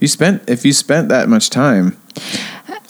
You 0.00 0.08
spent 0.08 0.42
if 0.48 0.64
you 0.64 0.72
spent 0.72 1.08
that 1.10 1.28
much 1.28 1.48
time, 1.50 1.96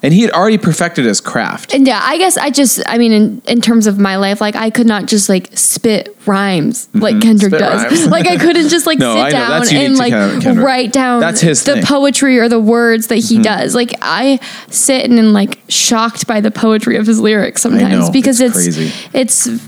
and 0.03 0.13
he 0.13 0.23
had 0.23 0.31
already 0.33 0.59
perfected 0.59 1.05
his 1.05 1.21
craft. 1.21 1.73
And 1.75 1.87
yeah, 1.87 2.01
I 2.03 2.19
guess 2.19 2.37
I 2.37 2.51
just, 2.51 2.83
I 2.87 2.99
mean, 2.99 3.13
in, 3.13 3.43
in 3.47 3.61
terms 3.61 3.87
of 3.87 3.99
my 3.99 4.17
life, 4.17 4.41
like 4.41 4.57
I 4.57 4.71
could 4.71 4.87
not 4.87 5.07
just 5.07 5.29
like 5.29 5.51
spit 5.57 6.17
rhymes 6.27 6.89
like 6.95 7.21
Kendrick 7.21 7.53
Mm-hmm. 7.53 7.79
Spit 7.79 7.91
does. 7.91 8.07
like 8.09 8.27
I 8.27 8.37
couldn't 8.37 8.69
just 8.69 8.87
like 8.87 8.99
No, 9.01 9.15
sit 9.25 9.31
down 9.33 9.63
and 9.75 9.97
like 9.97 10.13
Kendrick. 10.13 10.59
write 10.65 10.93
down 10.93 11.21
That's 11.21 11.41
his 11.41 11.63
the 11.65 11.75
thing. 11.75 11.83
Mm-hmm. 11.83 11.95
poetry 11.95 12.39
or 12.39 12.49
the 12.49 12.61
words 12.61 13.07
that 13.09 13.17
he 13.19 13.41
does. 13.43 13.75
Like 13.75 13.93
I 14.03 14.39
sit 14.69 15.05
and 15.05 15.19
am 15.19 15.33
like 15.33 15.59
shocked 15.69 16.27
by 16.27 16.41
the 16.41 16.51
poetry 16.51 16.97
of 16.97 17.07
his 17.07 17.21
lyrics 17.21 17.63
sometimes 17.63 18.07
know. 18.07 18.13
because 18.13 18.41
It's 18.41 18.67
it's 19.15 19.47
it's 19.47 19.63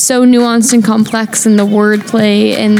so 0.00 0.24
nuanced 0.24 0.72
and 0.72 0.82
complex 0.82 1.44
and 1.44 1.58
the 1.58 1.66
wordplay 1.66 2.52
and 2.54 2.78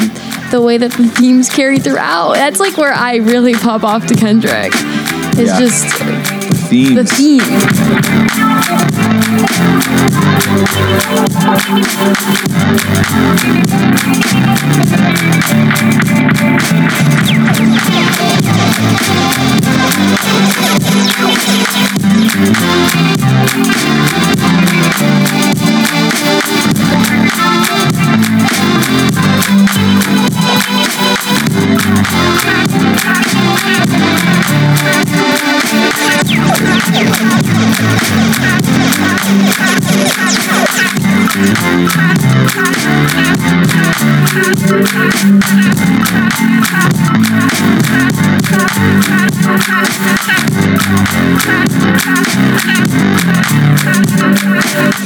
the 0.50 0.62
way 0.62 0.78
that 0.78 0.92
the 0.92 1.06
themes 1.08 1.48
carry 1.50 1.78
throughout. 1.78 2.34
That's 2.34 2.58
like 2.60 2.76
where 2.78 2.92
I 2.92 3.16
really 3.16 3.52
pop 3.54 3.82
off 3.84 4.06
to 4.06 4.14
Kendrick. 4.14 4.72
It's 5.34 5.50
Yeah. 5.50 5.58
just 5.60 6.31
Themes. 6.72 6.94
the 6.94 7.04
theme. 7.04 7.62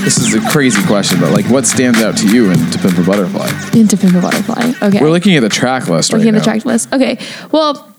This 0.04 0.18
is 0.18 0.34
a 0.34 0.40
crazy 0.50 0.80
question, 0.86 1.18
but 1.18 1.32
like, 1.32 1.46
what 1.46 1.66
stands 1.66 2.00
out 2.00 2.16
to 2.18 2.28
you 2.28 2.50
in 2.52 2.58
To 2.70 2.78
Pimp 2.78 2.98
a 2.98 3.02
Butterfly? 3.02 3.48
Into 3.78 3.96
Pimp 3.96 4.14
a 4.14 4.20
Butterfly. 4.20 4.72
Okay. 4.82 5.00
We're 5.00 5.10
looking 5.10 5.34
at 5.36 5.40
the 5.40 5.48
track 5.48 5.88
list 5.88 6.12
right 6.12 6.18
looking 6.18 6.32
now. 6.32 6.38
at 6.38 6.44
the 6.44 6.50
track 6.50 6.64
list. 6.64 6.92
Okay. 6.92 7.18
Well, 7.50 7.92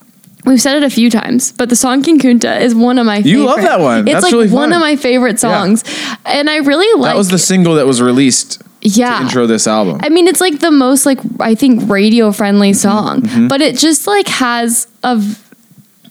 we've 0.47 0.61
said 0.61 0.77
it 0.77 0.83
a 0.83 0.89
few 0.89 1.09
times, 1.11 1.51
but 1.51 1.69
the 1.69 1.75
song 1.75 2.01
King 2.01 2.19
Kunta 2.19 2.59
is 2.61 2.73
one 2.73 2.97
of 2.97 3.05
my 3.05 3.17
favorite. 3.21 3.31
You 3.31 3.45
love 3.45 3.61
that 3.61 3.79
one. 3.79 4.07
It's 4.07 4.13
That's 4.13 4.23
like 4.23 4.31
really 4.33 4.49
one 4.49 4.69
fun. 4.71 4.77
of 4.77 4.81
my 4.81 4.95
favorite 4.95 5.39
songs. 5.39 5.83
And 6.25 6.49
I 6.49 6.57
really 6.57 6.99
like 6.99 7.11
that 7.13 7.17
was 7.17 7.29
the 7.29 7.37
single 7.37 7.75
that 7.75 7.85
was 7.85 8.01
released 8.01 8.61
yeah. 8.81 9.17
to 9.19 9.23
intro 9.25 9.45
this 9.45 9.67
album. 9.67 9.99
I 10.03 10.09
mean, 10.09 10.27
it's 10.27 10.41
like 10.41 10.59
the 10.59 10.71
most 10.71 11.05
like 11.05 11.19
I 11.39 11.53
think 11.53 11.89
radio 11.89 12.31
friendly 12.31 12.73
song, 12.73 13.21
Mm-hmm. 13.21 13.47
but 13.49 13.61
it 13.61 13.77
just 13.77 14.07
like 14.07 14.27
has 14.27 14.87
a. 15.03 15.21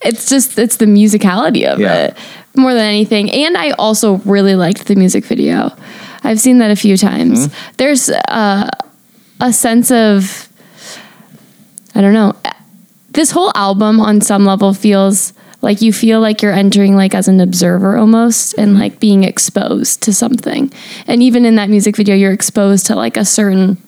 It's 0.03 0.29
just 0.29 0.59
it's 0.59 0.77
the 0.77 0.87
musicality 0.87 1.65
of 1.67 1.81
Yeah. 1.81 2.07
it 2.09 2.17
more 2.55 2.75
than 2.75 2.85
anything, 2.85 3.31
and 3.31 3.57
I 3.57 3.71
also 3.73 4.17
really 4.19 4.55
liked 4.55 4.87
the 4.87 4.95
music 4.95 5.25
video. 5.25 5.71
I've 6.23 6.41
seen 6.41 6.59
that 6.59 6.71
a 6.71 6.77
few 6.77 6.97
times. 6.97 7.49
Mm-hmm. 7.49 7.73
There's 7.79 8.11
uh, 8.11 8.69
a 9.41 9.53
sense 9.53 9.91
of 9.91 10.49
I 11.95 12.01
don't 12.03 12.13
know. 12.13 12.35
This 13.17 13.31
whole 13.31 13.51
album 13.55 13.99
on 13.99 14.21
some 14.21 14.45
level 14.45 14.75
feels 14.75 15.33
like 15.63 15.81
you 15.81 15.91
feel 15.91 16.21
like 16.21 16.43
you're 16.43 16.53
entering 16.53 16.97
like 16.97 17.15
as 17.15 17.29
an 17.29 17.41
observer 17.41 17.97
almost 17.97 18.53
and 18.59 18.79
like 18.79 19.01
being 19.01 19.25
exposed 19.25 20.03
to 20.03 20.13
something. 20.13 20.71
And 21.07 21.23
even 21.23 21.47
in 21.47 21.55
that 21.57 21.71
music 21.71 21.97
video 21.97 22.15
you're 22.15 22.35
exposed 22.35 22.85
to 22.87 22.95
like 22.95 23.17
a 23.17 23.25
certain 23.25 23.79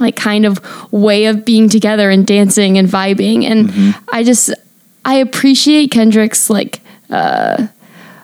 like 0.00 0.16
kind 0.16 0.44
of 0.44 0.58
way 0.92 1.26
of 1.26 1.44
being 1.44 1.68
together 1.68 2.10
and 2.10 2.26
dancing 2.26 2.76
and 2.76 2.88
vibing 2.88 3.44
and 3.44 3.94
I 4.12 4.24
just 4.24 4.52
I 5.04 5.14
appreciate 5.14 5.92
Kendrick's 5.92 6.50
like 6.50 6.80
uh 7.08 7.68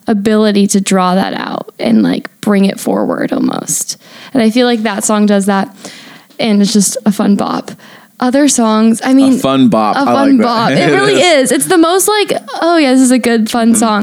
ability 0.09 0.67
to 0.67 0.81
draw 0.81 1.15
that 1.15 1.35
out 1.35 1.73
and 1.79 2.03
like 2.03 2.29
bring 2.41 2.65
it 2.65 2.81
forward 2.81 3.33
almost. 3.33 3.97
And 4.35 4.43
I 4.43 4.51
feel 4.51 4.67
like 4.67 4.81
that 4.81 5.05
song 5.05 5.27
does 5.27 5.47
that 5.47 5.73
and 6.41 6.61
it's 6.61 6.73
just 6.73 6.97
a 7.07 7.13
fun 7.13 7.37
bop. 7.37 7.71
Other 8.21 8.49
songs, 8.49 9.01
I 9.05 9.15
mean, 9.15 9.35
a 9.35 9.39
fun 9.39 9.69
bop. 9.69 9.95
a 9.95 10.01
I 10.01 10.05
fun 10.05 10.39
like 10.39 10.43
bop. 10.43 10.69
that. 10.71 10.91
It 10.91 10.95
really 10.95 11.23
is. 11.23 11.53
It's 11.53 11.67
the 11.67 11.79
most 11.79 12.09
like, 12.09 12.33
oh 12.61 12.77
yeah, 12.77 12.91
this 12.91 13.03
is 13.03 13.13
a 13.15 13.19
good 13.19 13.47
fun 13.49 13.75
mm-hmm. 13.75 14.03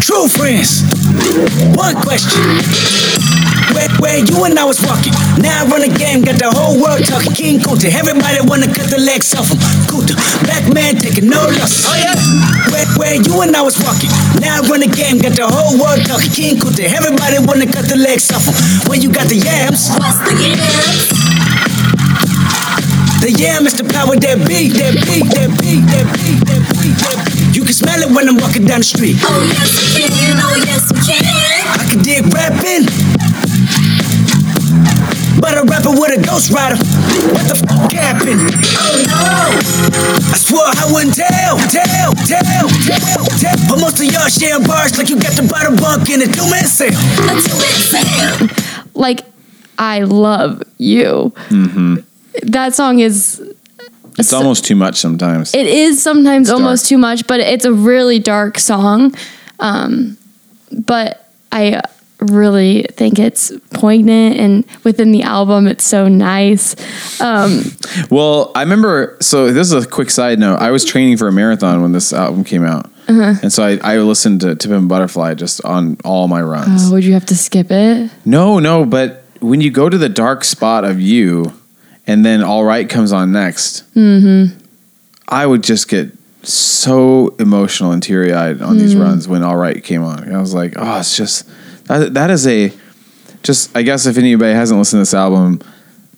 True 0.00 0.32
friends. 0.32 0.80
One 1.76 1.92
question. 2.00 2.40
Where, 3.76 3.92
where 4.00 4.18
you 4.24 4.48
and 4.48 4.56
I 4.56 4.64
was 4.64 4.80
walking. 4.80 5.12
Now 5.44 5.60
I 5.60 5.68
run 5.68 5.84
a 5.84 5.92
game, 5.92 6.24
got 6.24 6.40
the 6.40 6.48
whole 6.48 6.80
world 6.80 7.04
talking. 7.04 7.36
King 7.36 7.60
Kunta. 7.60 7.92
Everybody 7.92 8.40
wanna 8.48 8.72
cut 8.72 8.88
the 8.88 9.00
legs 9.00 9.36
off 9.36 9.52
him. 9.52 9.60
Kunta. 9.92 10.16
Black 10.48 10.64
man 10.72 10.96
taking 10.96 11.28
no 11.28 11.44
loss. 11.60 11.84
Oh 11.84 11.92
yeah. 11.92 12.16
Where, 12.72 12.88
where 12.96 13.16
you 13.20 13.44
and 13.44 13.52
I 13.52 13.60
was 13.60 13.76
walking. 13.84 14.12
Now 14.40 14.64
I 14.64 14.68
run 14.72 14.80
a 14.80 14.88
game, 14.88 15.20
got 15.20 15.36
the 15.36 15.44
whole 15.44 15.76
world 15.76 16.00
talking. 16.08 16.32
King 16.32 16.56
Kunta. 16.56 16.88
Everybody 16.88 17.44
wanna 17.44 17.68
cut 17.68 17.84
the 17.92 18.00
legs 18.00 18.32
off 18.32 18.48
him. 18.48 18.56
When 18.88 19.04
you 19.04 19.12
got 19.12 19.28
the 19.28 19.36
yams. 19.36 19.92
What's 20.00 20.16
the 20.24 20.32
yams? 20.32 21.31
The 23.22 23.30
yam 23.30 23.70
is 23.70 23.78
the 23.78 23.86
power 23.86 24.18
that 24.18 24.42
beat, 24.50 24.74
that 24.82 24.98
beat, 25.06 25.30
that 25.38 25.54
beat, 25.62 25.86
that 25.94 26.06
beat, 26.18 26.42
that 26.42 26.58
beat, 26.74 26.98
that 26.98 27.16
beat. 27.22 27.54
You 27.54 27.62
can 27.62 27.70
smell 27.70 28.02
it 28.02 28.10
when 28.10 28.26
I'm 28.26 28.34
walking 28.34 28.66
down 28.66 28.82
the 28.82 28.88
street. 28.90 29.14
Oh 29.22 29.30
yes 29.46 29.94
we 29.94 30.10
can, 30.10 30.34
oh 30.42 30.58
yes 30.58 30.90
we 30.90 30.98
can. 31.06 31.22
I 31.22 31.86
can 31.86 32.02
dig 32.02 32.26
rapping. 32.34 32.90
But 35.38 35.54
a 35.54 35.62
rapper 35.62 35.94
with 35.94 36.18
a 36.18 36.20
ghost 36.26 36.50
rider. 36.50 36.74
What 37.30 37.46
the 37.46 37.62
f 37.62 37.94
happened? 37.94 38.42
Oh 38.74 39.06
no. 39.06 39.54
I 40.26 40.38
swore 40.42 40.66
I 40.66 40.90
wouldn't 40.90 41.14
tell, 41.14 41.62
tell, 41.70 42.10
tell, 42.26 42.66
tell, 42.66 43.22
tell. 43.38 43.58
But 43.70 43.78
most 43.78 44.02
of 44.02 44.10
y'all 44.10 44.26
sharing 44.34 44.66
bars 44.66 44.98
like 44.98 45.06
you 45.06 45.22
got 45.22 45.38
the 45.38 45.46
bottom 45.46 45.78
bunk 45.78 46.10
in 46.10 46.22
a 46.22 46.26
two 46.26 46.50
man 46.50 46.66
sale. 46.66 46.90
Until 47.30 47.54
it's 47.70 47.86
Sam. 47.86 48.50
Like, 48.98 49.22
I 49.78 50.02
love 50.10 50.66
you. 50.82 51.30
Mm-hmm. 51.54 52.10
That 52.42 52.74
song 52.74 52.98
is 53.00 53.40
It's 54.18 54.32
almost 54.32 54.64
too 54.64 54.76
much 54.76 54.96
sometimes. 54.96 55.54
It 55.54 55.66
is 55.66 56.02
sometimes 56.02 56.48
It's 56.48 56.52
almost 56.52 56.84
dark. 56.84 56.88
too 56.88 56.98
much, 56.98 57.26
but 57.26 57.40
it's 57.40 57.64
a 57.64 57.72
really 57.72 58.18
dark 58.18 58.58
song. 58.58 59.14
Um, 59.60 60.16
but 60.70 61.28
I 61.50 61.82
really 62.20 62.86
think 62.92 63.18
it's 63.18 63.52
poignant, 63.72 64.36
and 64.38 64.64
within 64.84 65.10
the 65.12 65.22
album, 65.22 65.66
it's 65.66 65.84
so 65.84 66.08
nice. 66.08 66.74
Um, 67.20 67.62
Well, 68.10 68.52
I 68.54 68.60
remember. 68.62 69.16
So 69.20 69.52
this 69.52 69.72
is 69.72 69.84
a 69.84 69.88
quick 69.88 70.10
side 70.10 70.38
note. 70.38 70.56
I 70.60 70.70
was 70.70 70.84
training 70.84 71.16
for 71.16 71.28
a 71.28 71.32
marathon 71.32 71.82
when 71.82 71.92
this 71.92 72.12
album 72.12 72.44
came 72.44 72.64
out, 72.64 72.86
Uh-huh. 73.08 73.34
and 73.42 73.52
so 73.52 73.64
I, 73.64 73.78
I 73.82 73.98
listened 73.98 74.40
to 74.42 74.54
Pimp 74.56 74.84
a 74.84 74.86
Butterfly 74.86 75.34
just 75.34 75.64
on 75.64 75.96
all 76.04 76.28
my 76.28 76.40
runs. 76.42 76.88
oh, 76.88 76.92
would 76.92 77.04
you 77.04 77.12
have 77.14 77.26
to 77.26 77.36
skip 77.36 77.70
it? 77.70 78.10
No, 78.24 78.58
no, 78.60 78.84
but 78.84 79.24
when 79.40 79.60
you 79.60 79.70
go 79.72 79.88
to 79.88 79.98
the 79.98 80.08
dark 80.08 80.44
spot 80.44 80.84
of 80.84 81.00
you, 81.00 81.52
and 82.06 82.24
then 82.24 82.42
Alright 82.42 82.88
comes 82.88 83.12
on 83.12 83.32
next, 83.32 83.84
Mm-hmm. 83.94 84.58
I 85.28 85.46
would 85.46 85.62
just 85.62 85.88
get 85.88 86.12
so 86.42 87.28
emotional 87.38 87.92
and 87.92 88.02
teary 88.02 88.32
eyed 88.32 88.60
on 88.60 88.76
Mm. 88.76 88.80
these 88.80 88.96
runs 88.96 89.28
when 89.28 89.42
Alright 89.44 89.82
came 89.84 90.02
on. 90.04 90.32
I 90.34 90.40
was 90.40 90.52
like, 90.54 90.74
oh, 90.76 90.98
it's 90.98 91.16
just 91.16 91.48
that, 91.84 92.14
that 92.14 92.30
is 92.30 92.46
a 92.46 92.72
just. 93.42 93.74
I 93.76 93.82
guess 93.82 94.06
if 94.06 94.18
anybody 94.18 94.52
hasn't 94.52 94.78
listened 94.78 94.98
to 94.98 95.02
this 95.02 95.14
album, 95.14 95.60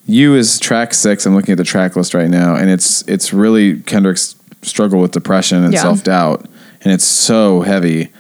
you 0.07 0.35
is 0.35 0.59
track 0.59 0.93
six. 0.95 1.25
I'm 1.27 1.35
looking 1.35 1.53
at 1.53 1.59
the 1.59 1.65
track 1.65 1.97
list 1.97 2.13
right 2.15 2.29
now, 2.29 2.55
and 2.57 2.69
it's 2.71 3.03
it's 3.09 3.33
really 3.33 3.81
Kendrick's 3.81 4.35
struggle 4.63 5.01
with 5.01 5.13
depression 5.13 5.63
and 5.65 5.73
Yeah. 5.73 5.83
self 5.83 6.03
doubt, 6.05 6.47
and 6.83 6.93
it's 6.93 7.05
so 7.05 7.61
heavy. 7.63 8.11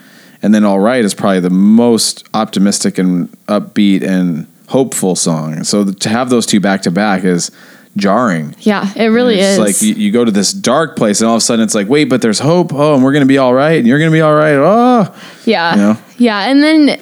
And 0.42 0.54
then 0.54 0.64
Alright 0.64 1.04
is 1.04 1.14
probably 1.14 1.40
the 1.40 1.50
most 1.50 2.26
optimistic 2.34 2.98
and 2.98 3.28
upbeat 3.46 4.02
and 4.02 4.46
hopeful 4.74 5.14
song. 5.14 5.62
So 5.62 5.84
to 5.84 6.08
have 6.08 6.30
those 6.30 6.46
two 6.46 6.58
back 6.58 6.82
to 6.82 6.90
back 6.90 7.22
is 7.22 7.52
jarring. 7.96 8.56
Yeah, 8.58 8.92
it 8.96 9.06
really 9.06 9.38
it's 9.38 9.56
is. 9.56 9.58
like 9.58 9.82
you, 9.82 9.94
you 9.94 10.10
go 10.10 10.24
to 10.24 10.32
this 10.32 10.52
dark 10.52 10.96
place, 10.96 11.20
and 11.20 11.28
all 11.28 11.36
of 11.36 11.38
a 11.38 11.40
sudden 11.42 11.62
it's 11.62 11.76
like, 11.76 11.88
wait, 11.88 12.06
but 12.06 12.20
there's 12.22 12.40
hope. 12.40 12.72
Oh, 12.72 12.94
and 12.94 13.04
we're 13.04 13.12
gonna 13.12 13.24
be 13.24 13.38
all 13.38 13.54
right, 13.54 13.78
and 13.78 13.86
you're 13.86 14.00
gonna 14.00 14.10
be 14.10 14.20
all 14.20 14.34
right. 14.34 14.56
Oh, 14.56 15.14
yeah, 15.44 15.74
you 15.74 15.80
know? 15.80 15.96
yeah, 16.18 16.50
and 16.50 16.60
then 16.60 17.00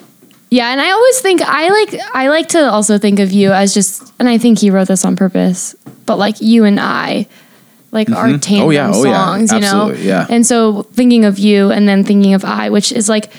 Yeah, 0.53 0.71
and 0.71 0.83
I 0.83 0.91
always 0.91 1.19
think 1.21 1.41
I 1.41 1.69
like 1.71 2.01
I 2.13 2.29
like 2.29 2.49
to 2.49 2.71
also 2.71 2.99
think 2.99 3.21
of 3.21 3.33
you 3.33 3.53
as 3.53 3.73
just 3.73 4.13
and 4.19 4.29
I 4.29 4.37
think 4.37 4.59
he 4.59 4.69
wrote 4.69 4.89
this 4.89 5.03
on 5.03 5.17
purpose, 5.17 5.75
but 6.05 6.19
like 6.19 6.43
you 6.43 6.65
and 6.65 6.79
I 6.79 7.27
like 7.91 8.11
our 8.11 8.37
tandem 8.37 8.41
mm-hmm. 8.41 8.63
Oh, 8.63 8.71
yeah. 8.71 8.91
Oh, 8.93 9.05
yeah. 9.05 9.27
songs, 9.27 9.53
you 9.53 9.61
know. 9.61 9.67
Absolutely. 9.67 10.09
Yeah. 10.09 10.27
And 10.29 10.47
so 10.47 10.83
thinking 10.83 11.25
of 11.25 11.39
you 11.39 11.71
and 11.71 11.89
then 11.89 12.05
thinking 12.05 12.35
of 12.35 12.45
I, 12.45 12.69
which 12.69 12.93
is 12.93 13.09
like 13.09 13.33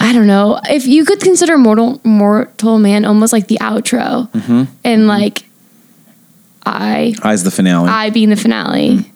I 0.00 0.12
don't 0.12 0.26
know, 0.26 0.60
if 0.68 0.86
you 0.86 1.04
could 1.04 1.20
consider 1.20 1.56
Mortal 1.58 2.00
Mortal 2.04 2.78
Man 2.78 3.04
almost 3.04 3.32
like 3.32 3.46
the 3.48 3.58
outro 3.60 4.30
Mm-hmm. 4.32 4.64
and 4.84 5.06
like 5.06 5.44
I 6.66 7.14
Eyes 7.22 7.44
the 7.44 7.50
finale. 7.50 7.88
I 7.88 8.10
being 8.10 8.30
the 8.30 8.36
finale. 8.36 9.10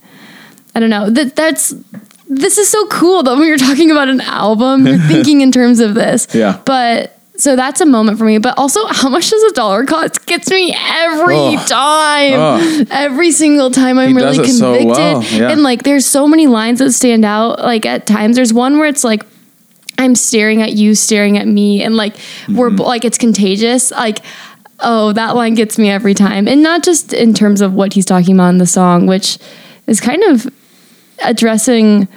I 0.74 0.80
don't 0.80 0.90
know. 0.90 1.10
That 1.10 1.36
that's 1.36 1.74
this 2.28 2.56
is 2.56 2.68
so 2.70 2.86
cool 2.86 3.22
that 3.24 3.36
when 3.36 3.46
you're 3.46 3.58
talking 3.58 3.90
about 3.90 4.08
an 4.08 4.20
album, 4.22 4.86
you're 4.86 4.98
thinking 5.08 5.42
in 5.42 5.52
terms 5.52 5.80
of 5.80 5.94
this. 5.94 6.26
Yeah. 6.34 6.60
But 6.64 7.18
so 7.36 7.56
that's 7.56 7.80
a 7.82 7.86
moment 7.86 8.16
for 8.18 8.24
me. 8.24 8.38
But 8.38 8.56
also, 8.56 8.86
how 8.86 9.08
much 9.10 9.28
does 9.28 9.42
a 9.42 9.52
dollar 9.52 9.84
cost? 9.84 10.24
Gets 10.26 10.50
me 10.50 10.74
every 10.74 11.34
Oh. 11.36 11.56
time. 11.66 12.32
Oh. 12.34 12.84
Every 12.90 13.32
single 13.32 13.70
time 13.70 13.98
I'm 13.98 14.10
He 14.10 14.14
really 14.14 14.38
it 14.38 14.46
so 14.52 14.74
convicted. 14.78 14.86
well, 14.96 15.22
yeah. 15.24 15.50
And 15.50 15.62
like 15.62 15.82
there's 15.82 16.06
so 16.06 16.26
many 16.26 16.46
lines 16.46 16.78
that 16.78 16.92
stand 16.92 17.24
out. 17.26 17.58
Like 17.58 17.84
at 17.84 18.06
times 18.06 18.36
there's 18.36 18.52
one 18.54 18.78
where 18.78 18.86
it's 18.88 19.04
like 19.04 19.24
I'm 19.98 20.14
staring 20.14 20.62
at 20.62 20.72
you, 20.72 20.94
staring 20.94 21.38
at 21.38 21.46
me, 21.46 21.82
and 21.82 21.96
like 21.96 22.14
we're 22.48 22.68
Mm-hmm. 22.68 22.76
bo- 22.76 22.84
like 22.84 23.04
it's 23.04 23.18
contagious. 23.18 23.90
Like, 23.90 24.20
oh, 24.80 25.12
that 25.12 25.36
line 25.36 25.54
gets 25.54 25.78
me 25.78 25.90
every 25.90 26.14
time, 26.14 26.48
and 26.48 26.62
not 26.62 26.82
just 26.82 27.12
in 27.12 27.34
terms 27.34 27.60
of 27.60 27.74
what 27.74 27.92
he's 27.92 28.04
talking 28.06 28.34
about 28.34 28.48
in 28.50 28.58
the 28.58 28.66
song, 28.66 29.06
which 29.06 29.38
is 29.86 30.00
kind 30.00 30.22
of 30.24 30.46
addressing. 31.24 32.08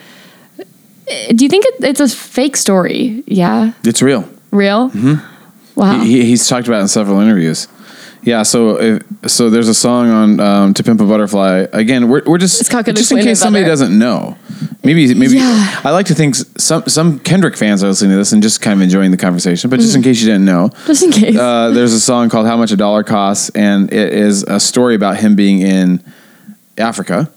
Do 1.29 1.43
you 1.45 1.49
think 1.49 1.65
it, 1.65 1.83
it's 1.83 1.99
a 1.99 2.07
fake 2.07 2.57
story? 2.57 3.23
Yeah, 3.27 3.73
it's 3.83 4.01
real. 4.01 4.27
real. 4.51 4.91
Wow. 5.75 5.99
He, 5.99 6.25
he's 6.25 6.47
talked 6.47 6.67
about 6.67 6.79
it 6.79 6.83
in 6.83 6.87
several 6.87 7.19
interviews. 7.19 7.67
Yeah, 8.25 8.41
so 8.41 8.81
if, 8.81 9.03
so 9.27 9.49
there's 9.51 9.69
a 9.69 9.73
song 9.73 10.09
on 10.09 10.39
um, 10.39 10.73
"To 10.73 10.83
Pimp 10.83 10.99
a 10.99 11.05
Butterfly." 11.05 11.67
Again, 11.71 12.09
we're, 12.09 12.23
we're 12.25 12.39
just 12.39 12.59
just 12.95 13.11
in 13.11 13.17
case 13.23 13.39
somebody 13.39 13.63
better. 13.63 13.71
doesn't 13.71 13.97
know. 13.97 14.35
Maybe 14.83 15.13
maybe 15.13 15.35
Yeah. 15.35 15.81
I 15.83 15.91
like 15.91 16.07
to 16.07 16.15
think 16.15 16.33
some 16.35 16.83
some 16.87 17.19
Kendrick 17.19 17.55
fans 17.55 17.83
are 17.83 17.87
listening 17.87 18.11
to 18.11 18.17
this 18.17 18.31
and 18.31 18.41
just 18.41 18.61
kind 18.61 18.79
of 18.79 18.83
enjoying 18.83 19.11
the 19.11 19.17
conversation. 19.17 19.69
But 19.69 19.79
just 19.79 19.95
in 19.95 20.01
case 20.01 20.21
you 20.21 20.27
didn't 20.27 20.45
know, 20.45 20.71
just 20.87 21.03
in 21.03 21.11
case. 21.11 21.37
uh, 21.37 21.69
there's 21.69 21.93
a 21.93 21.99
song 21.99 22.29
called 22.29 22.47
"How 22.47 22.57
Much 22.57 22.71
a 22.71 22.77
Dollar 22.77 23.03
Costs," 23.03 23.49
and 23.49 23.93
it 23.93 24.13
is 24.13 24.41
a 24.43 24.59
story 24.59 24.95
about 24.95 25.17
him 25.17 25.35
being 25.35 25.61
in 25.61 26.03
Africa, 26.79 27.29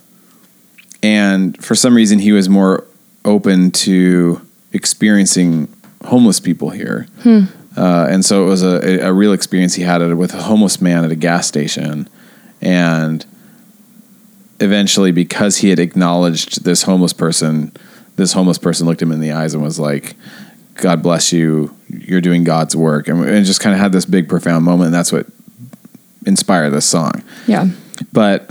and 1.03 1.55
for 1.63 1.75
some 1.75 1.93
reason 1.95 2.17
he 2.19 2.31
was 2.31 2.49
more 2.49 2.85
open 3.25 3.69
to 3.71 4.41
experiencing 4.73 5.67
homeless 6.05 6.39
people 6.39 6.71
here. 6.71 7.05
Uh, 7.79 8.07
and 8.09 8.25
so 8.25 8.43
it 8.43 8.47
was 8.47 8.61
a, 8.61 8.99
a 9.07 9.13
real 9.13 9.31
experience 9.31 9.75
he 9.75 9.83
had 9.83 10.01
with 10.15 10.33
a 10.33 10.41
homeless 10.43 10.81
man 10.81 11.05
at 11.05 11.11
a 11.11 11.15
gas 11.15 11.47
station. 11.47 12.09
And 12.61 13.25
eventually, 14.59 15.13
because 15.13 15.57
he 15.57 15.69
had 15.69 15.79
acknowledged 15.79 16.65
this 16.65 16.83
homeless 16.83 17.13
person, 17.13 17.71
this 18.17 18.33
homeless 18.33 18.57
person 18.57 18.85
looked 18.85 19.01
him 19.01 19.13
in 19.13 19.21
the 19.21 19.31
eyes 19.31 19.53
and 19.53 19.63
was 19.63 19.79
like, 19.79 20.15
God 20.75 21.01
bless 21.01 21.31
you. 21.31 21.73
You're 21.87 22.19
doing 22.19 22.43
God's 22.43 22.75
work. 22.75 23.07
And 23.07 23.23
it 23.23 23.43
just 23.43 23.61
kind 23.61 23.73
of 23.73 23.79
had 23.79 23.93
this 23.93 24.05
big, 24.05 24.27
profound 24.27 24.65
moment. 24.65 24.87
And 24.87 24.93
that's 24.93 25.13
what 25.13 25.27
inspired 26.25 26.71
this 26.71 26.85
song. 26.85 27.23
yeah. 27.47 27.67
But 28.11 28.49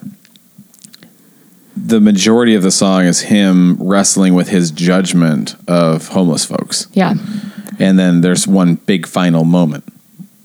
the 1.77 2.01
majority 2.01 2.55
of 2.55 2.63
the 2.63 2.71
song 2.71 3.05
is 3.05 3.21
him 3.21 3.77
wrestling 3.79 4.35
with 4.35 4.49
his 4.49 4.71
judgment 4.71 5.55
of 5.67 6.09
homeless 6.09 6.45
folks. 6.45 6.87
Yeah. 6.93 7.15
And 7.79 7.99
then 7.99 8.21
there's 8.21 8.47
one 8.47 8.75
big 8.75 9.07
final 9.07 9.45
moment 9.45 9.85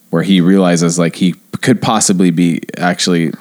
where 0.10 0.24
he 0.24 0.42
realizes 0.42 1.00
like 1.00 1.16
he 1.16 1.36
could 1.62 1.82
possibly 1.82 2.30
be 2.30 2.62
actually 2.78 3.34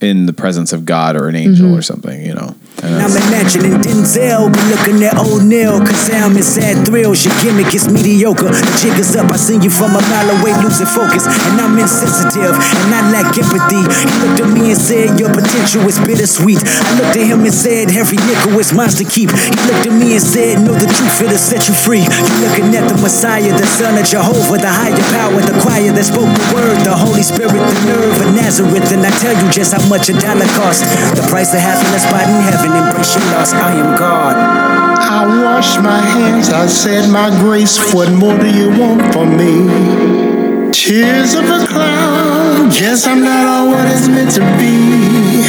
in 0.00 0.26
the 0.26 0.32
presence 0.32 0.72
of 0.72 0.84
God 0.84 1.16
or 1.16 1.28
an 1.28 1.36
angel 1.36 1.66
mm-hmm. 1.66 1.78
or 1.78 1.82
something, 1.82 2.24
you 2.24 2.34
know. 2.34 2.54
And 2.82 3.02
I'm 3.02 3.10
imagining 3.10 3.74
Denzel 3.82 4.54
be 4.54 4.62
looking 4.70 5.02
at 5.02 5.18
O'Neal 5.18 5.82
Cause 5.82 6.14
I'm 6.14 6.36
in 6.38 6.46
sad 6.46 6.86
thrills, 6.86 7.26
your 7.26 7.34
gimmick 7.42 7.74
is 7.74 7.90
mediocre. 7.90 8.46
The 8.54 8.74
jig 8.78 8.94
is 9.02 9.16
up, 9.18 9.30
I 9.34 9.36
seen 9.36 9.62
you 9.66 9.70
from 9.70 9.98
a 9.98 10.02
mile 10.06 10.30
away 10.38 10.54
losing 10.62 10.86
focus. 10.86 11.26
And 11.26 11.58
I'm 11.58 11.74
insensitive, 11.74 12.54
and 12.54 12.88
I 12.94 13.02
lack 13.10 13.34
empathy. 13.34 13.82
He 13.82 14.14
looked 14.22 14.40
at 14.46 14.50
me 14.54 14.70
and 14.70 14.78
said, 14.78 15.18
your 15.18 15.34
potential 15.34 15.82
is 15.90 15.98
bittersweet. 15.98 16.62
I 16.62 16.90
looked 17.02 17.18
at 17.18 17.26
him 17.26 17.42
and 17.42 17.54
said, 17.54 17.90
every 17.90 18.18
nickel 18.30 18.54
is 18.62 18.70
mine 18.70 18.94
to 18.94 19.04
keep. 19.04 19.34
He 19.34 19.58
looked 19.66 19.90
at 19.90 19.94
me 19.98 20.14
and 20.14 20.22
said, 20.22 20.62
know 20.62 20.78
the 20.78 20.86
truth, 20.86 21.18
it'll 21.18 21.34
set 21.34 21.66
you 21.66 21.74
free. 21.74 22.06
You're 22.06 22.42
looking 22.46 22.70
at 22.78 22.86
the 22.86 22.94
Messiah, 23.02 23.50
the 23.50 23.66
son 23.66 23.98
of 23.98 24.06
Jehovah 24.06 24.58
The 24.58 24.70
higher 24.70 25.04
power, 25.10 25.40
the 25.42 25.56
choir 25.66 25.90
that 25.90 26.06
spoke 26.06 26.30
the 26.30 26.46
word 26.54 26.78
The 26.86 26.94
Holy 26.94 27.26
Spirit, 27.26 27.58
the 27.58 27.78
nerve 27.90 28.14
of 28.22 28.30
Nazareth. 28.38 28.86
And 28.94 29.02
I 29.02 29.10
tell 29.18 29.34
you 29.34 29.50
just 29.50 29.74
how 29.74 29.82
much 29.90 30.08
a 30.08 30.14
dollar 30.14 30.46
costs. 30.54 30.86
The 31.18 31.26
price 31.26 31.50
of 31.50 31.60
a 31.60 31.98
spot 31.98 32.28
in 32.30 32.40
heaven 32.46 32.67
Embrace 32.74 33.14
your 33.16 33.24
loss, 33.32 33.52
I 33.52 33.72
am 33.72 33.98
God 33.98 34.78
I 35.10 35.24
washed 35.42 35.82
my 35.82 36.00
hands, 36.00 36.50
I 36.50 36.66
said 36.66 37.10
my 37.10 37.30
grace. 37.40 37.94
What 37.94 38.12
more 38.12 38.38
do 38.38 38.46
you 38.46 38.68
want 38.78 39.00
from 39.12 39.36
me? 39.36 40.70
Tears 40.70 41.34
of 41.34 41.44
a 41.44 41.66
clown, 41.66 42.68
guess 42.68 43.06
I'm 43.06 43.22
not 43.22 43.46
all 43.48 43.68
what 43.68 43.88
it's 43.90 44.06
meant 44.06 44.30
to 44.32 44.44
be. 44.60 45.42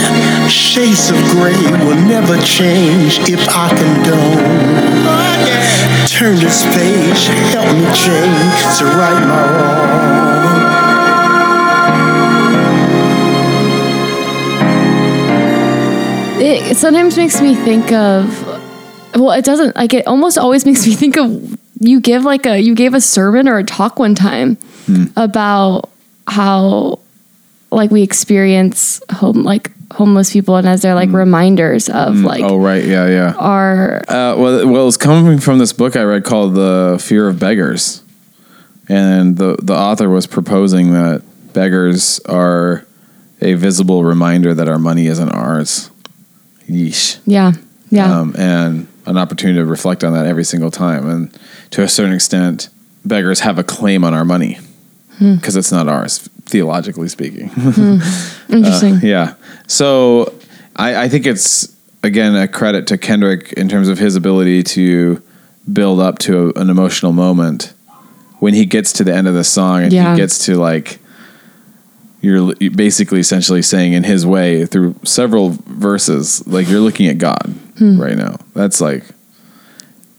Shades 0.49 1.11
of 1.11 1.17
gray 1.29 1.59
will 1.85 2.01
never 2.07 2.37
change 2.41 3.19
if 3.29 3.45
I 3.49 3.69
condone. 3.69 4.87
Turn 6.07 6.35
this 6.37 6.63
page, 6.73 7.27
help 7.51 7.69
me 7.75 7.85
change 7.93 8.77
to 8.79 8.85
right 8.85 9.21
my 9.27 9.43
wrong. 9.51 10.38
It 16.49 16.77
sometimes 16.77 17.17
makes 17.17 17.41
me 17.41 17.55
think 17.55 17.91
of 17.91 18.47
well 19.15 19.31
it 19.31 19.45
doesn't 19.45 19.75
like 19.75 19.93
it 19.93 20.05
almost 20.07 20.37
always 20.37 20.65
makes 20.65 20.85
me 20.85 20.93
think 20.93 21.17
of 21.17 21.57
you 21.79 21.99
give 21.99 22.23
like 22.23 22.45
a 22.45 22.59
you 22.59 22.75
gave 22.75 22.93
a 22.93 23.01
sermon 23.01 23.47
or 23.47 23.57
a 23.57 23.63
talk 23.63 23.99
one 23.99 24.15
time 24.15 24.55
hmm. 24.85 25.05
about 25.15 25.89
how 26.27 26.99
like 27.71 27.91
we 27.91 28.01
experience 28.01 29.01
home 29.11 29.43
like 29.43 29.71
homeless 29.93 30.31
people 30.31 30.55
and 30.55 30.67
as 30.67 30.81
they're 30.81 30.95
like 30.95 31.09
hmm. 31.09 31.15
reminders 31.15 31.89
of 31.89 32.15
hmm. 32.17 32.25
like 32.25 32.43
oh, 32.43 32.57
right. 32.57 32.83
Yeah, 32.83 33.07
yeah. 33.07 33.33
our 33.37 33.97
Uh, 34.07 34.35
well, 34.37 34.67
well, 34.67 34.87
it's 34.87 34.97
coming 34.97 35.39
from 35.39 35.59
this 35.59 35.73
book 35.73 35.95
I 35.95 36.03
read 36.03 36.23
called 36.23 36.55
"The 36.55 37.01
Fear 37.03 37.27
of 37.27 37.39
Beggars," 37.39 38.03
and 38.87 39.37
the 39.37 39.57
the 39.61 39.75
author 39.75 40.09
was 40.09 40.27
proposing 40.27 40.93
that 40.93 41.23
beggars 41.53 42.19
are 42.21 42.85
a 43.41 43.53
visible 43.53 44.03
reminder 44.03 44.53
that 44.53 44.67
our 44.67 44.79
money 44.79 45.07
isn't 45.07 45.29
ours. 45.29 45.89
Yeesh. 46.69 47.19
yeah 47.25 47.51
yeah 47.89 48.19
Um, 48.19 48.35
and 48.37 48.87
an 49.05 49.17
opportunity 49.17 49.57
to 49.59 49.65
reflect 49.65 50.03
on 50.03 50.13
that 50.13 50.25
every 50.27 50.43
single 50.43 50.69
time. 50.71 51.09
And 51.09 51.39
to 51.71 51.81
a 51.81 51.87
certain 51.87 52.13
extent, 52.13 52.69
beggars 53.03 53.39
have 53.39 53.57
a 53.57 53.63
claim 53.63 54.03
on 54.03 54.13
our 54.13 54.23
money 54.23 54.59
hmm. 55.17 55.35
because 55.35 55.55
it's 55.55 55.71
not 55.71 55.87
ours, 55.87 56.19
theologically 56.45 57.07
speaking. 57.09 57.49
Hmm. 57.49 57.97
Uh, 58.51 58.55
interesting 58.55 58.99
Yeah. 59.03 59.35
So 59.67 60.33
I, 60.75 61.03
I 61.03 61.09
think 61.09 61.27
it's 61.27 61.75
again 62.01 62.35
a 62.35 62.47
credit 62.47 62.87
to 62.87 62.97
Kendrick 62.97 63.53
in 63.53 63.69
terms 63.69 63.89
of 63.89 63.99
his 63.99 64.15
ability 64.15 64.63
to 64.63 65.21
build 65.71 65.99
up 65.99 66.17
to 66.19 66.49
a, 66.55 66.59
an 66.61 66.69
emotional 66.71 67.11
moment 67.11 67.73
when 68.39 68.53
he 68.55 68.65
gets 68.65 68.91
to 68.93 69.03
the 69.03 69.13
end 69.13 69.27
of 69.27 69.35
the 69.35 69.43
song 69.43 69.83
and 69.83 69.93
Yeah. 69.93 70.11
he 70.13 70.17
gets 70.17 70.45
to 70.45 70.55
like 70.55 70.99
you're 72.21 72.53
basically 72.71 73.19
essentially 73.19 73.61
saying 73.61 73.93
in 73.93 74.03
his 74.03 74.25
way 74.25 74.65
through 74.65 74.95
several 75.03 75.55
verses 75.67 76.45
like 76.47 76.67
you're 76.67 76.81
looking 76.81 77.07
at 77.07 77.17
God 77.17 77.55
Hmm. 77.77 77.99
right 78.01 78.17
now. 78.17 78.37
That's 78.53 78.81
like 78.81 79.03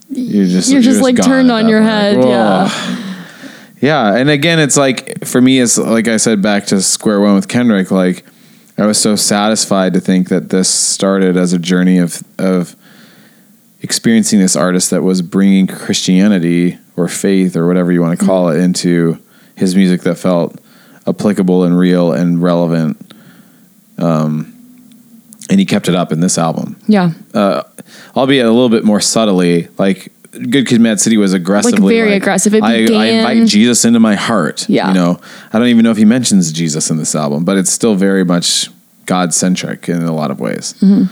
you're 0.09 0.45
just 0.47 0.69
You're 0.71 0.81
just, 0.81 1.01
like, 1.01 1.15
turned 1.15 1.49
on 1.51 1.69
your 1.69 1.79
point. 1.79 1.89
head, 1.91 2.17
Like, 2.17 2.25
yeah. 2.25 2.97
Yeah, 3.81 4.15
and 4.15 4.29
again, 4.29 4.59
it's 4.59 4.77
like 4.77 5.25
for 5.25 5.41
me, 5.41 5.59
it's 5.59 5.75
like 5.75 6.07
I 6.07 6.17
said 6.17 6.39
back 6.39 6.67
to 6.67 6.83
square 6.83 7.19
one 7.19 7.33
with 7.33 7.47
Kendrick. 7.47 7.89
Like 7.89 8.23
I 8.77 8.85
was 8.85 8.99
so 8.99 9.15
satisfied 9.15 9.93
to 9.95 9.99
think 9.99 10.29
that 10.29 10.49
this 10.49 10.69
started 10.69 11.35
as 11.35 11.51
a 11.51 11.57
journey 11.57 11.97
of 11.97 12.21
of 12.37 12.75
experiencing 13.81 14.37
this 14.37 14.55
artist 14.55 14.91
that 14.91 15.01
was 15.01 15.23
bringing 15.23 15.65
Christianity 15.65 16.77
or 16.95 17.07
faith 17.07 17.55
or 17.55 17.65
whatever 17.65 17.91
you 17.91 18.01
want 18.01 18.19
to 18.19 18.23
call 18.23 18.49
it 18.49 18.59
into 18.59 19.17
his 19.55 19.75
music 19.75 20.01
that 20.01 20.15
felt 20.19 20.60
applicable 21.07 21.63
and 21.63 21.77
real 21.77 22.11
and 22.11 22.41
relevant. 22.41 23.13
Um, 23.97 24.47
and 25.49 25.59
he 25.59 25.65
kept 25.65 25.89
it 25.89 25.95
up 25.95 26.11
in 26.11 26.21
this 26.21 26.37
album, 26.37 26.79
yeah 26.87 27.11
albeit 28.15 28.45
a 28.45 28.51
little 28.51 28.69
bit 28.69 28.83
more 28.83 29.01
subtly. 29.01 29.67
Like 29.77 30.11
Good 30.31 30.67
Kid, 30.67 30.81
Mad 30.81 30.99
City 30.99 31.17
was 31.17 31.33
aggressively 31.33 31.95
very 31.95 32.13
aggressive. 32.13 32.53
It 32.53 32.63
I, 32.63 32.73
I 32.93 33.05
invite 33.05 33.47
Jesus 33.47 33.85
into 33.85 33.99
my 33.99 34.15
heart. 34.15 34.67
Yeah. 34.69 34.87
you 34.89 34.93
know, 34.93 35.19
I 35.51 35.59
don't 35.59 35.67
even 35.67 35.83
know 35.83 35.91
if 35.91 35.97
he 35.97 36.05
mentions 36.05 36.51
Jesus 36.51 36.89
in 36.89 36.97
this 36.97 37.15
album, 37.15 37.45
but 37.45 37.57
it's 37.57 37.71
still 37.71 37.95
very 37.95 38.23
much 38.23 38.69
God 39.05 39.33
centric 39.33 39.89
in 39.89 40.03
a 40.03 40.13
lot 40.13 40.31
of 40.31 40.39
ways. 40.39 40.73
Mm-hmm. 40.81 41.05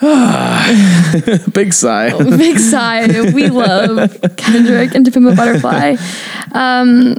Big 1.50 1.72
sigh. 1.72 2.10
Big 2.36 2.58
sigh. 2.58 3.30
We 3.32 3.48
love 3.48 4.16
Kendrick 4.36 4.94
and 4.94 5.04
To 5.04 5.10
Pimp 5.10 5.32
a 5.32 5.36
Butterfly. 5.36 5.96
Um, 6.52 7.16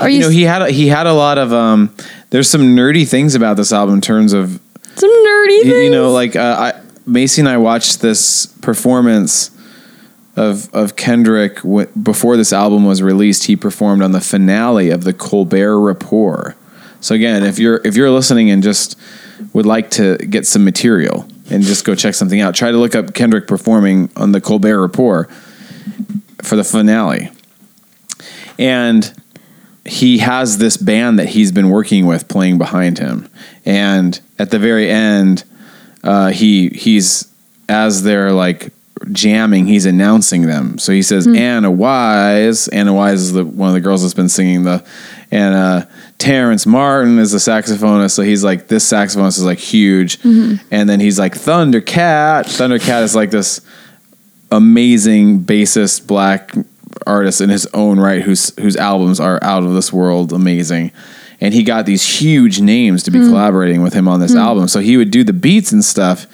are 0.00 0.08
you, 0.08 0.16
You 0.16 0.22
know, 0.22 0.28
he 0.30 0.42
had 0.42 0.62
a, 0.62 0.70
he 0.70 0.88
had 0.88 1.06
a 1.06 1.12
lot 1.12 1.38
of 1.38 1.52
um. 1.52 1.94
There's 2.30 2.48
some 2.48 2.74
nerdy 2.76 3.06
things 3.06 3.34
about 3.34 3.56
this 3.56 3.72
album 3.72 3.96
in 3.96 4.00
terms 4.00 4.32
of 4.32 4.60
some 4.94 5.10
nerdy 5.10 5.58
you, 5.58 5.62
things? 5.64 5.84
you 5.84 5.90
know 5.90 6.10
like 6.12 6.36
uh, 6.36 6.72
I, 6.74 6.80
Macy 7.06 7.40
and 7.42 7.48
I 7.48 7.56
watched 7.58 8.00
this 8.00 8.46
performance 8.46 9.50
of 10.36 10.72
of 10.74 10.96
Kendrick 10.96 11.56
w- 11.56 11.88
before 11.88 12.36
this 12.36 12.52
album 12.52 12.84
was 12.84 13.02
released. 13.02 13.44
He 13.44 13.56
performed 13.56 14.02
on 14.02 14.12
the 14.12 14.20
finale 14.20 14.90
of 14.90 15.04
the 15.04 15.12
Colbert 15.12 15.80
Report. 15.80 16.56
So 17.00 17.14
again, 17.14 17.42
if 17.42 17.58
you're 17.58 17.80
if 17.84 17.96
you're 17.96 18.10
listening 18.10 18.50
and 18.50 18.62
just 18.62 18.98
would 19.52 19.66
like 19.66 19.90
to 19.90 20.16
get 20.18 20.46
some 20.46 20.64
material 20.64 21.26
and 21.50 21.62
just 21.62 21.84
go 21.84 21.94
check 21.94 22.14
something 22.14 22.40
out, 22.40 22.54
try 22.54 22.70
to 22.70 22.78
look 22.78 22.94
up 22.94 23.12
Kendrick 23.12 23.46
performing 23.46 24.10
on 24.16 24.32
the 24.32 24.40
Colbert 24.40 24.80
Report 24.80 25.30
for 26.42 26.56
the 26.56 26.64
finale. 26.64 27.30
And 28.58 29.12
he 29.84 30.18
has 30.18 30.58
this 30.58 30.76
band 30.76 31.18
that 31.18 31.30
he's 31.30 31.52
been 31.52 31.68
working 31.68 32.06
with 32.06 32.28
playing 32.28 32.58
behind 32.58 32.98
him, 32.98 33.28
and 33.64 34.20
at 34.38 34.50
the 34.50 34.58
very 34.58 34.88
end, 34.88 35.44
uh, 36.04 36.30
he 36.30 36.68
he's 36.68 37.32
as 37.68 38.02
they're 38.02 38.32
like 38.32 38.72
jamming, 39.10 39.66
he's 39.66 39.86
announcing 39.86 40.42
them. 40.42 40.78
So 40.78 40.92
he 40.92 41.02
says, 41.02 41.26
"Anna 41.26 41.70
Wise." 41.70 42.68
Anna 42.68 42.94
Wise 42.94 43.20
is 43.20 43.32
the 43.32 43.44
one 43.44 43.68
of 43.68 43.74
the 43.74 43.80
girls 43.80 44.02
that's 44.02 44.14
been 44.14 44.28
singing 44.28 44.62
the, 44.64 44.84
and 45.32 45.54
uh, 45.54 45.86
Terrace 46.18 46.66
Martin 46.66 47.18
is 47.18 47.32
the 47.32 47.38
saxophonist. 47.38 48.12
So 48.12 48.22
he's 48.22 48.44
like 48.44 48.68
this 48.68 48.88
saxophonist 48.88 49.38
is 49.38 49.44
like 49.44 49.58
huge, 49.58 50.18
and 50.70 50.88
then 50.88 51.00
he's 51.00 51.18
like 51.18 51.34
Thundercat. 51.34 52.44
Thundercat 52.44 53.02
is 53.02 53.16
like 53.16 53.30
this 53.30 53.60
amazing 54.52 55.40
bassist 55.40 56.06
black 56.06 56.54
artist 57.06 57.40
in 57.40 57.50
his 57.50 57.66
own 57.74 57.98
right 57.98 58.22
whose 58.22 58.54
whose 58.58 58.76
albums 58.76 59.20
are 59.20 59.38
out 59.42 59.62
of 59.64 59.72
this 59.74 59.92
world 59.92 60.32
amazing. 60.32 60.92
And 61.40 61.52
he 61.52 61.64
got 61.64 61.86
these 61.86 62.20
huge 62.20 62.60
names 62.60 63.02
to 63.02 63.10
be 63.10 63.18
collaborating 63.18 63.82
with 63.82 63.92
him 63.92 64.06
on 64.06 64.20
this 64.20 64.36
album. 64.36 64.68
So 64.68 64.78
he 64.78 64.96
would 64.96 65.10
do 65.10 65.24
the 65.24 65.32
beats 65.32 65.72
and 65.72 65.84
stuff. 65.84 66.26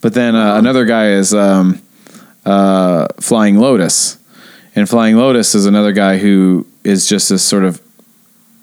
But 0.00 0.14
then 0.14 0.36
uh, 0.36 0.56
another 0.56 0.84
guy 0.84 1.08
is 1.08 1.34
um, 1.34 1.82
uh, 2.46 3.08
flying 3.20 3.58
lotus. 3.58 4.18
And 4.76 4.88
flying 4.88 5.16
lotus 5.16 5.56
is 5.56 5.66
another 5.66 5.90
guy 5.90 6.18
who 6.18 6.64
is 6.84 7.08
just 7.08 7.28
this 7.28 7.42
sort 7.42 7.64
of 7.64 7.82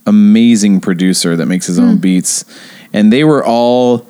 amazing 0.06 0.80
producer 0.80 1.36
that 1.36 1.48
makes 1.48 1.68
his 1.68 1.78
own 1.78 1.98
beats. 1.98 2.46
And 2.94 3.12
they 3.12 3.26
were 3.26 3.46
all 3.46 4.08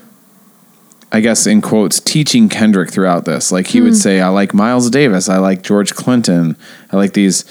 I 1.11 1.21
guess 1.21 1.47
in 1.47 1.61
quotes, 1.61 1.99
teaching 1.99 2.49
Kendrick 2.49 2.91
throughout 2.91 3.25
this. 3.25 3.51
Like 3.51 3.67
he 3.67 3.81
would 3.81 3.93
hmm. 3.93 3.99
say, 3.99 4.21
I 4.21 4.29
like 4.29 4.53
Miles 4.53 4.89
Davis, 4.89 5.27
I 5.29 5.37
like 5.37 5.63
George 5.63 5.95
Clinton, 5.95 6.55
I 6.91 6.97
like 6.97 7.13
these. 7.13 7.45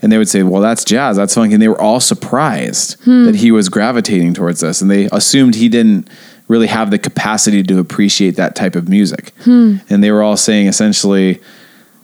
And 0.00 0.10
they 0.10 0.18
would 0.18 0.28
say, 0.28 0.42
Well, 0.42 0.62
that's 0.62 0.84
jazz, 0.84 1.16
that's 1.16 1.34
funk. 1.34 1.52
And 1.52 1.62
they 1.62 1.68
were 1.68 1.80
all 1.80 2.00
surprised 2.00 3.00
hmm. 3.02 3.24
that 3.24 3.36
he 3.36 3.50
was 3.50 3.68
gravitating 3.68 4.34
towards 4.34 4.60
this. 4.60 4.80
And 4.80 4.90
they 4.90 5.08
assumed 5.12 5.54
he 5.54 5.68
didn't 5.68 6.08
really 6.48 6.66
have 6.66 6.90
the 6.90 6.98
capacity 6.98 7.62
to 7.62 7.78
appreciate 7.78 8.36
that 8.36 8.54
type 8.54 8.76
of 8.76 8.88
music. 8.88 9.32
Hmm. 9.44 9.76
And 9.88 10.02
they 10.02 10.10
were 10.10 10.22
all 10.22 10.36
saying 10.36 10.66
essentially, 10.66 11.40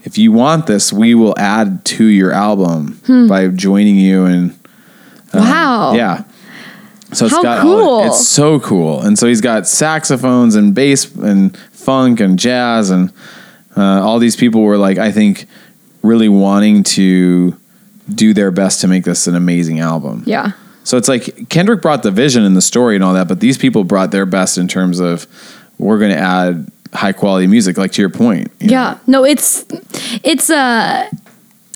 if 0.04 0.16
you 0.16 0.30
want 0.30 0.66
this, 0.66 0.92
we 0.92 1.14
will 1.14 1.34
add 1.38 1.84
to 1.86 2.04
your 2.04 2.32
album 2.32 3.00
by 3.28 3.48
joining 3.48 3.96
you 3.96 4.26
and 4.26 4.52
uh, 5.32 5.40
wow. 5.40 5.92
yeah. 5.94 6.24
So 7.12 7.24
it's 7.26 7.34
How 7.34 7.42
got 7.42 7.62
cool. 7.62 7.80
all, 7.80 8.06
it's 8.06 8.26
so 8.26 8.60
cool. 8.60 9.00
And 9.00 9.18
so 9.18 9.26
he's 9.26 9.40
got 9.40 9.66
saxophones 9.66 10.54
and 10.54 10.74
bass 10.74 11.14
and 11.14 11.56
funk 11.72 12.20
and 12.20 12.38
jazz 12.38 12.90
and 12.90 13.12
uh, 13.76 14.02
all 14.02 14.18
these 14.18 14.36
people 14.36 14.62
were 14.62 14.76
like 14.76 14.98
I 14.98 15.10
think 15.10 15.46
really 16.02 16.28
wanting 16.28 16.82
to 16.82 17.56
do 18.14 18.34
their 18.34 18.50
best 18.50 18.80
to 18.82 18.88
make 18.88 19.04
this 19.04 19.26
an 19.26 19.34
amazing 19.34 19.80
album. 19.80 20.22
Yeah. 20.26 20.52
So 20.84 20.96
it's 20.96 21.08
like 21.08 21.48
Kendrick 21.48 21.82
brought 21.82 22.02
the 22.02 22.10
vision 22.10 22.44
and 22.44 22.56
the 22.56 22.62
story 22.62 22.94
and 22.94 23.04
all 23.04 23.14
that, 23.14 23.28
but 23.28 23.40
these 23.40 23.58
people 23.58 23.84
brought 23.84 24.10
their 24.10 24.26
best 24.26 24.56
in 24.58 24.68
terms 24.68 25.00
of 25.00 25.26
we're 25.78 25.98
going 25.98 26.12
to 26.12 26.18
add 26.18 26.70
high 26.94 27.12
quality 27.12 27.46
music 27.46 27.76
like 27.76 27.92
to 27.92 28.02
your 28.02 28.10
point. 28.10 28.50
you 28.60 28.68
know? 28.68 28.72
Yeah. 28.72 28.98
No, 29.06 29.24
it's 29.24 29.66
it's 30.24 30.50
uh 30.50 31.08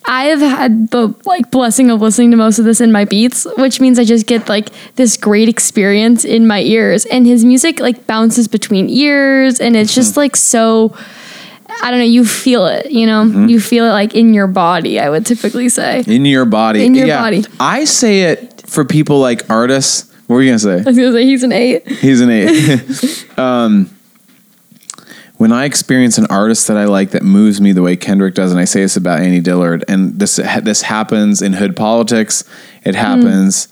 I 0.05 0.25
have 0.25 0.41
had 0.41 0.91
the 0.91 1.15
like 1.25 1.51
blessing 1.51 1.91
of 1.91 2.01
listening 2.01 2.31
to 2.33 2.37
most 2.37 2.59
of 2.59 2.65
this 2.65 2.81
in 2.81 2.93
my 2.93 3.05
beats, 3.05 3.47
which 3.57 3.81
means 3.81 3.99
I 3.99 4.05
just 4.05 4.27
get 4.27 4.49
like 4.49 4.69
this 4.97 5.17
great 5.17 5.49
experience 5.49 6.25
in 6.25 6.47
my 6.47 6.61
ears. 6.61 7.07
And 7.07 7.27
his 7.27 7.45
music 7.45 7.81
like 7.81 8.07
bounces 8.07 8.49
between 8.49 8.89
ears 8.89 9.61
and 9.61 9.77
it's 9.77 9.95
just 9.95 10.17
like 10.17 10.37
so 10.37 10.97
I 11.83 11.91
don't 11.91 12.01
know, 12.01 12.05
you 12.07 12.25
feel 12.25 12.67
it, 12.67 12.91
you 12.93 13.07
know? 13.07 13.25
You 13.25 13.59
feel 13.59 13.87
it 13.87 13.91
like 13.91 14.15
in 14.15 14.35
your 14.35 14.47
body, 14.47 15.01
I 15.01 15.09
would 15.09 15.25
typically 15.25 15.69
say. 15.69 16.05
In 16.07 16.25
your 16.27 16.45
body. 16.45 16.85
In 16.85 16.95
your 16.95 17.07
Yeah. 17.07 17.21
body. 17.21 17.45
I 17.59 17.87
say 17.87 18.23
it 18.25 18.63
for 18.67 18.85
people 18.85 19.21
like 19.21 19.49
artists. 19.51 20.11
What 20.27 20.37
were 20.37 20.43
you 20.43 20.51
going 20.51 20.59
to 20.59 20.65
say? 20.65 20.75
I 20.81 20.83
was 20.85 20.97
gonna 20.97 21.13
say 21.13 21.25
he's 21.25 21.43
an 21.43 21.53
eight. 21.53 21.89
He's 21.89 22.21
an 22.21 22.31
eight. 22.31 23.27
um, 23.39 23.91
when 25.43 25.51
I 25.51 25.65
experience 25.65 26.19
an 26.19 26.27
artist 26.31 26.69
that 26.69 26.77
I 26.77 26.85
like 26.85 27.11
that 27.11 27.25
moves 27.25 27.61
me 27.61 27.73
the 27.73 27.83
way 27.83 27.97
Kendrick 27.97 28.37
does, 28.37 28.53
and 28.53 28.61
I 28.61 28.65
say 28.65 28.83
this 28.83 28.97
about 28.97 29.19
Annie 29.19 29.41
Dillard, 29.41 29.85
and 29.89 30.17
this 30.17 30.37
this 30.37 30.83
happens 30.83 31.43
in 31.43 31.55
hood 31.55 31.75
politics, 31.75 32.45
it 32.85 32.95
happens 32.95 33.67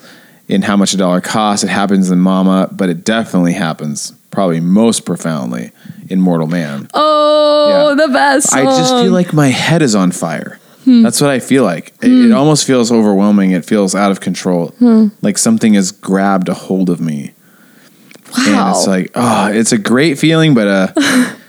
in 0.49 0.63
how 0.63 0.77
much 0.77 0.95
a 0.95 0.97
dollar 0.97 1.21
costs, 1.21 1.63
it 1.63 1.69
happens 1.69 2.11
in 2.11 2.19
Mama, 2.19 2.69
but 2.73 2.89
it 2.89 3.05
definitely 3.05 3.53
happens 3.53 4.13
probably 4.33 4.59
most 4.59 5.07
profoundly 5.07 5.71
in 6.09 6.21
Mortal 6.21 6.49
Man. 6.49 6.89
Oh, 6.93 7.91
Yeah. 7.91 8.05
the 8.05 8.13
best. 8.13 8.53
I 8.53 8.65
just 8.65 8.93
feel 8.93 9.13
like 9.13 9.33
my 9.33 9.47
head 9.47 9.81
is 9.81 9.95
on 9.95 10.11
fire. 10.11 10.59
Hmm. 10.83 11.05
That's 11.05 11.21
what 11.21 11.31
I 11.31 11.39
feel 11.39 11.63
like. 11.63 11.95
It, 12.03 12.11
it 12.11 12.33
almost 12.33 12.67
feels 12.67 12.91
overwhelming. 12.91 13.53
It 13.53 13.65
feels 13.65 13.95
out 13.95 14.11
of 14.11 14.19
control. 14.19 14.71
Hmm. 14.81 15.09
Like 15.23 15.39
something 15.39 15.75
has 15.75 15.93
grabbed 15.93 16.49
a 16.49 16.55
hold 16.55 16.91
of 16.91 17.01
me. 17.01 17.33
And 18.37 18.57
wow. 18.57 18.71
it's 18.71 18.89
like, 18.89 19.13
oh, 19.15 19.53
it's 19.53 19.71
a 19.71 19.79
great 19.79 20.19
feeling, 20.19 20.55
but 20.55 20.67
uh, 20.67 21.35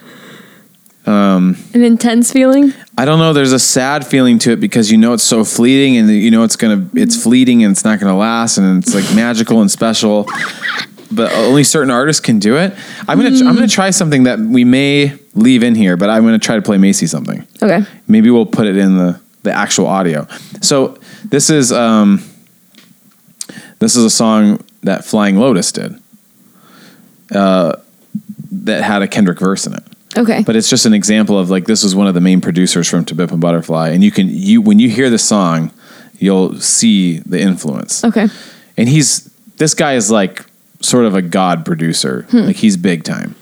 an 1.05 1.83
intense 1.83 2.31
feeling. 2.31 2.73
I 2.97 3.05
don't 3.05 3.19
know. 3.19 3.33
There's 3.33 3.53
a 3.53 3.59
sad 3.59 4.05
feeling 4.05 4.39
to 4.39 4.51
it 4.51 4.59
because 4.59 4.91
you 4.91 4.97
know 4.97 5.13
it's 5.13 5.23
so 5.23 5.43
fleeting, 5.43 5.97
and 5.97 6.09
you 6.09 6.31
know 6.31 6.43
it's 6.43 6.55
gonna, 6.55 6.87
it's 6.93 7.21
fleeting, 7.21 7.63
and 7.63 7.71
it's 7.71 7.83
not 7.83 7.99
gonna 7.99 8.17
last, 8.17 8.57
and 8.57 8.83
it's 8.83 8.93
like 8.93 9.05
magical 9.15 9.61
and 9.61 9.71
special. 9.71 10.27
But 11.11 11.33
only 11.33 11.63
certain 11.65 11.91
artists 11.91 12.21
can 12.21 12.39
do 12.39 12.55
it. 12.57 12.73
I'm 13.07 13.17
gonna, 13.17 13.37
I'm 13.37 13.55
gonna 13.55 13.67
try 13.67 13.89
something 13.89 14.23
that 14.23 14.39
we 14.39 14.63
may 14.63 15.17
leave 15.33 15.63
in 15.63 15.75
here, 15.75 15.97
but 15.97 16.09
I'm 16.09 16.23
gonna 16.23 16.39
try 16.39 16.55
to 16.55 16.61
play 16.61 16.77
Macy 16.77 17.07
something. 17.07 17.45
Okay. 17.61 17.83
Maybe 18.07 18.29
we'll 18.29 18.45
put 18.45 18.67
it 18.67 18.77
in 18.77 18.97
the 18.97 19.19
the 19.43 19.51
actual 19.51 19.87
audio. 19.87 20.27
So 20.61 20.99
this 21.25 21.49
is 21.49 21.71
um, 21.71 22.23
this 23.79 23.95
is 23.95 24.05
a 24.05 24.09
song 24.09 24.63
that 24.83 25.03
Flying 25.03 25.37
Lotus 25.37 25.71
did. 25.71 25.95
Uh, 27.33 27.77
that 28.51 28.83
had 28.83 29.01
a 29.01 29.07
Kendrick 29.07 29.39
verse 29.39 29.65
in 29.65 29.73
it. 29.73 29.83
Okay. 30.17 30.43
But 30.45 30.55
it's 30.55 30.69
just 30.69 30.85
an 30.85 30.93
example 30.93 31.37
of 31.37 31.49
like 31.49 31.65
this 31.65 31.83
was 31.83 31.95
one 31.95 32.07
of 32.07 32.13
the 32.13 32.21
main 32.21 32.41
producers 32.41 32.87
from 32.89 33.05
Pimp 33.05 33.39
Butterfly, 33.39 33.89
and 33.89 34.03
you 34.03 34.11
can 34.11 34.27
you 34.29 34.61
when 34.61 34.79
you 34.79 34.89
hear 34.89 35.09
the 35.09 35.17
song, 35.17 35.71
you'll 36.19 36.55
see 36.59 37.19
the 37.19 37.39
influence. 37.39 38.03
okay. 38.03 38.27
And 38.77 38.89
he's 38.89 39.25
this 39.57 39.73
guy 39.73 39.93
is 39.93 40.09
like 40.09 40.45
sort 40.81 41.05
of 41.05 41.15
a 41.15 41.21
god 41.21 41.65
producer, 41.65 42.25
like 42.31 42.55
he's 42.55 42.77
big 42.77 43.03
time. 43.03 43.35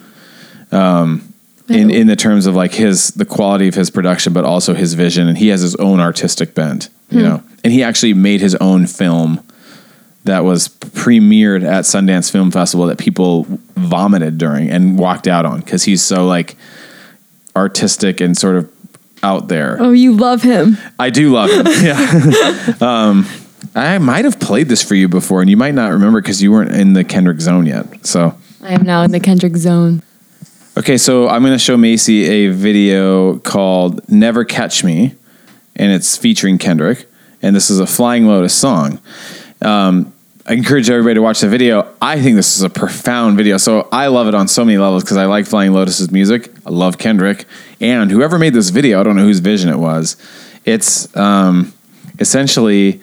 Um, 0.72 1.34
in 1.70 1.92
in 1.92 2.08
the 2.08 2.16
terms 2.16 2.46
of 2.46 2.56
like 2.56 2.74
his 2.74 3.10
the 3.12 3.26
quality 3.26 3.68
of 3.68 3.76
his 3.76 3.90
production, 3.90 4.34
but 4.34 4.44
also 4.44 4.74
his 4.74 4.96
vision, 4.96 5.28
and 5.28 5.38
he 5.38 5.50
has 5.50 5.62
his 5.62 5.76
own 5.76 6.00
artistic 6.00 6.56
bent, 6.56 6.90
you 7.12 7.22
know. 7.22 7.44
And 7.64 7.72
he 7.74 7.84
actually 7.84 8.14
made 8.14 8.42
his 8.42 8.56
own 8.56 8.88
film 8.88 9.44
that 10.26 10.44
was 10.44 10.68
premiered 10.68 11.64
at 11.64 11.86
Sundance 11.86 12.32
Film 12.32 12.52
Festival 12.52 12.86
that 12.88 12.98
people 12.98 13.46
vomited 13.76 14.38
during 14.38 14.70
and 14.70 14.98
walked 15.00 15.28
out 15.28 15.46
on 15.46 15.62
because 15.62 15.84
he's 15.84 16.02
so 16.04 16.26
like 16.28 16.56
artistic 17.56 18.22
and 18.22 18.38
sort 18.38 18.58
of 18.58 18.72
out 19.24 19.48
there. 19.48 19.78
Oh, 19.80 19.92
you 19.92 20.14
love 20.14 20.42
him. 20.44 20.78
I 20.98 21.10
do 21.10 21.32
love 21.32 21.50
him. 21.50 21.66
Yeah. 21.84 22.74
um, 22.82 23.26
I 23.76 23.98
might 23.98 24.26
have 24.26 24.40
played 24.40 24.68
this 24.70 24.82
for 24.84 24.96
you 24.96 25.08
before, 25.08 25.42
and 25.42 25.50
you 25.50 25.58
might 25.58 25.74
not 25.76 25.92
remember 25.92 26.22
because 26.22 26.42
you 26.42 26.52
weren't 26.52 26.72
in 26.72 26.94
the 26.94 27.04
Kendrick 27.04 27.40
zone 27.42 27.66
yet. 27.66 28.06
So, 28.06 28.36
I 28.62 28.74
am 28.74 28.84
now 28.84 29.04
in 29.04 29.12
the 29.12 29.20
Kendrick 29.20 29.56
zone. 29.58 30.02
okay, 30.78 30.98
so 30.98 31.28
I'm 31.28 31.42
going 31.42 31.54
to 31.54 31.60
show 31.60 31.76
Macy 31.78 32.24
a 32.26 32.48
video 32.52 33.38
called 33.40 34.08
"Never 34.10 34.44
Catch 34.46 34.84
Me," 34.84 35.14
and 35.76 35.92
it's 35.92 36.16
featuring 36.18 36.58
Kendrick, 36.58 37.08
and 37.42 37.56
this 37.56 37.70
is 37.70 37.80
a 37.80 37.86
Flying 37.88 38.28
Lotus 38.28 38.54
song. 38.56 39.00
Um, 39.62 40.14
I 40.46 40.54
encourage 40.54 40.90
everybody 40.90 41.16
to 41.16 41.22
watch 41.22 41.42
the 41.42 41.48
video. 41.48 41.94
I 42.02 42.20
think 42.20 42.36
this 42.36 42.58
is 42.58 42.64
a 42.64 42.70
profound 42.70 43.38
video. 43.38 43.58
So 43.58 43.88
I 43.92 44.08
love 44.08 44.28
it 44.28 44.34
on 44.34 44.48
so 44.48 44.66
many 44.66 44.80
levels 44.80 45.04
because 45.04 45.18
I 45.18 45.26
like 45.26 45.46
Flying 45.46 45.74
Lotus's 45.74 46.12
music. 46.12 46.52
I 46.66 46.72
love 46.72 46.98
Kendrick. 46.98 47.46
And 47.80 48.10
whoever 48.10 48.40
made 48.40 48.54
this 48.54 48.70
video, 48.70 49.00
I 49.00 49.04
don't 49.04 49.16
know 49.16 49.24
whose 49.24 49.40
vision 49.40 49.70
it 49.70 49.78
was. 49.78 50.18
It's 50.66 51.16
um, 51.16 51.72
essentially 52.20 53.00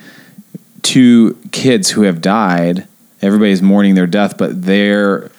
two 0.82 1.38
kids 1.52 1.90
who 1.90 2.02
have 2.02 2.20
died. 2.20 2.88
Everybody's 3.22 3.62
mourning 3.62 3.94
their 3.94 4.06
death, 4.06 4.36
but 4.36 4.62
they're 4.62 5.30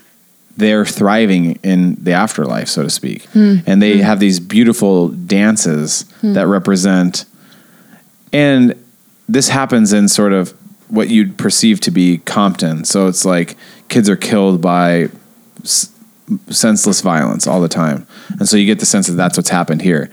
they're 0.55 0.85
thriving 0.85 1.59
in 1.61 1.95
the 2.03 2.13
afterlife, 2.13 2.67
so 2.67 2.81
to 2.83 2.89
speak. 2.89 3.27
And 3.67 3.81
they 3.81 3.97
have 3.97 4.19
these 4.19 4.39
beautiful 4.39 5.09
dances 5.09 6.05
that 6.33 6.47
represent, 6.47 7.25
and 8.33 8.73
this 9.29 9.49
happens 9.49 9.93
in 9.93 10.07
sort 10.07 10.33
of 10.33 10.53
what 10.89 11.09
you'd 11.09 11.37
perceive 11.37 11.79
to 11.81 11.91
be 11.91 12.19
Compton. 12.19 12.85
So 12.85 13.07
it's 13.07 13.25
like 13.25 13.57
kids 13.89 14.09
are 14.09 14.15
killed 14.15 14.61
by 14.61 15.09
s- 15.63 15.91
senseless 16.49 17.01
violence 17.01 17.47
all 17.47 17.61
the 17.61 17.67
time. 17.67 18.07
And 18.39 18.47
so 18.47 18.57
you 18.57 18.65
get 18.65 18.79
the 18.79 18.85
sense 18.85 19.07
that 19.07 19.13
that's 19.13 19.37
what's 19.37 19.49
happened 19.49 19.81
here. 19.81 20.09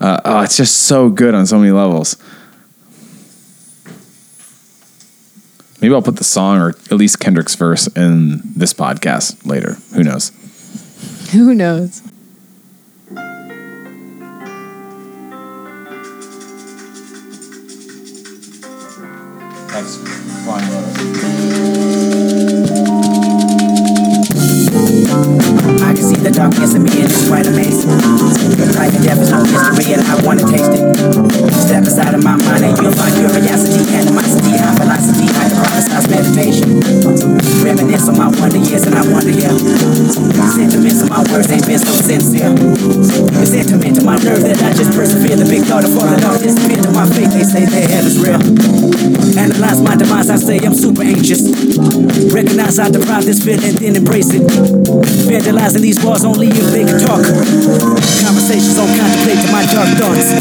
Uh, 0.00 0.20
oh, 0.24 0.40
it's 0.42 0.56
just 0.56 0.76
so 0.76 1.08
good 1.08 1.34
on 1.34 1.46
so 1.46 1.58
many 1.58 1.72
levels. 1.72 2.16
Maybe 5.80 5.94
I'll 5.94 6.02
put 6.02 6.16
the 6.16 6.24
song 6.24 6.58
or 6.58 6.70
at 6.70 6.92
least 6.92 7.20
Kendrick's 7.20 7.54
verse 7.54 7.86
in 7.88 8.40
this 8.56 8.72
podcast 8.72 9.46
later. 9.46 9.74
Who 9.94 10.02
knows? 10.02 10.32
Who 11.32 11.54
knows? 11.54 12.02
That's 19.78 20.17
can 25.98 26.14
see 26.14 26.22
the 26.22 26.30
darkness 26.30 26.78
in 26.78 26.86
me 26.86 26.94
and 27.02 27.10
it's 27.10 27.26
quite 27.26 27.46
amazing. 27.46 27.90
Life 28.78 28.94
and 28.94 29.02
death 29.02 29.18
is 29.18 29.34
no 29.34 29.42
mystery 29.42 29.98
and 29.98 30.02
I 30.06 30.14
wanna 30.22 30.46
taste 30.46 30.70
it. 30.70 30.82
Step 31.58 31.82
aside 31.90 32.14
of 32.14 32.22
my 32.22 32.38
mind 32.38 32.62
and 32.70 32.78
you'll 32.78 32.94
find 32.94 33.10
curiosity, 33.18 33.82
animosity, 33.98 34.54
high 34.54 34.78
velocity, 34.78 35.26
high 35.26 35.50
process 35.58 36.06
meditation. 36.06 36.78
Reminisce 37.66 38.06
on 38.06 38.14
my 38.14 38.30
wonder 38.38 38.62
years 38.62 38.86
and 38.86 38.94
I 38.94 39.02
wonder, 39.10 39.34
yeah. 39.34 39.50
Sentiments 40.54 41.02
of 41.02 41.10
my 41.10 41.26
words 41.34 41.50
ain't 41.50 41.66
been 41.66 41.82
so 41.82 41.90
sincere. 41.98 42.54
The 42.54 43.42
sentiment 43.42 43.98
to 43.98 44.02
my 44.06 44.22
nerve 44.22 44.46
that 44.46 44.62
I 44.62 44.70
just 44.78 44.94
persevere. 44.94 45.34
The 45.34 45.50
big 45.50 45.66
thought 45.66 45.82
of 45.82 45.90
falling 45.98 46.22
off 46.22 46.38
disappear 46.38 46.78
to 46.78 46.92
my 46.94 47.10
faith. 47.10 47.34
They 47.34 47.42
say 47.42 47.66
their 47.66 47.86
hell 47.90 48.06
is 48.06 48.22
real. 48.22 48.38
Analyze 49.34 49.82
my 49.82 49.98
demise, 49.98 50.30
I 50.30 50.36
say 50.36 50.62
I'm 50.62 50.74
super 50.74 51.02
anxious. 51.02 51.42
Recognize 52.30 52.78
I 52.78 52.90
deprive 52.90 53.24
this 53.26 53.42
feeling, 53.42 53.74
then 53.82 53.96
embrace 53.98 54.30
it. 54.30 54.46
Vandalizing 55.26 55.87
these 55.88 56.04
walls 56.04 56.20
only 56.20 56.52
if 56.52 56.68
they 56.68 56.84
can 56.84 57.00
talk. 57.00 57.24
Conversations 57.24 58.76
on 58.76 58.92
contemplate 58.92 59.40
to 59.40 59.48
my 59.48 59.64
dark 59.72 59.88
thoughts. 59.96 60.36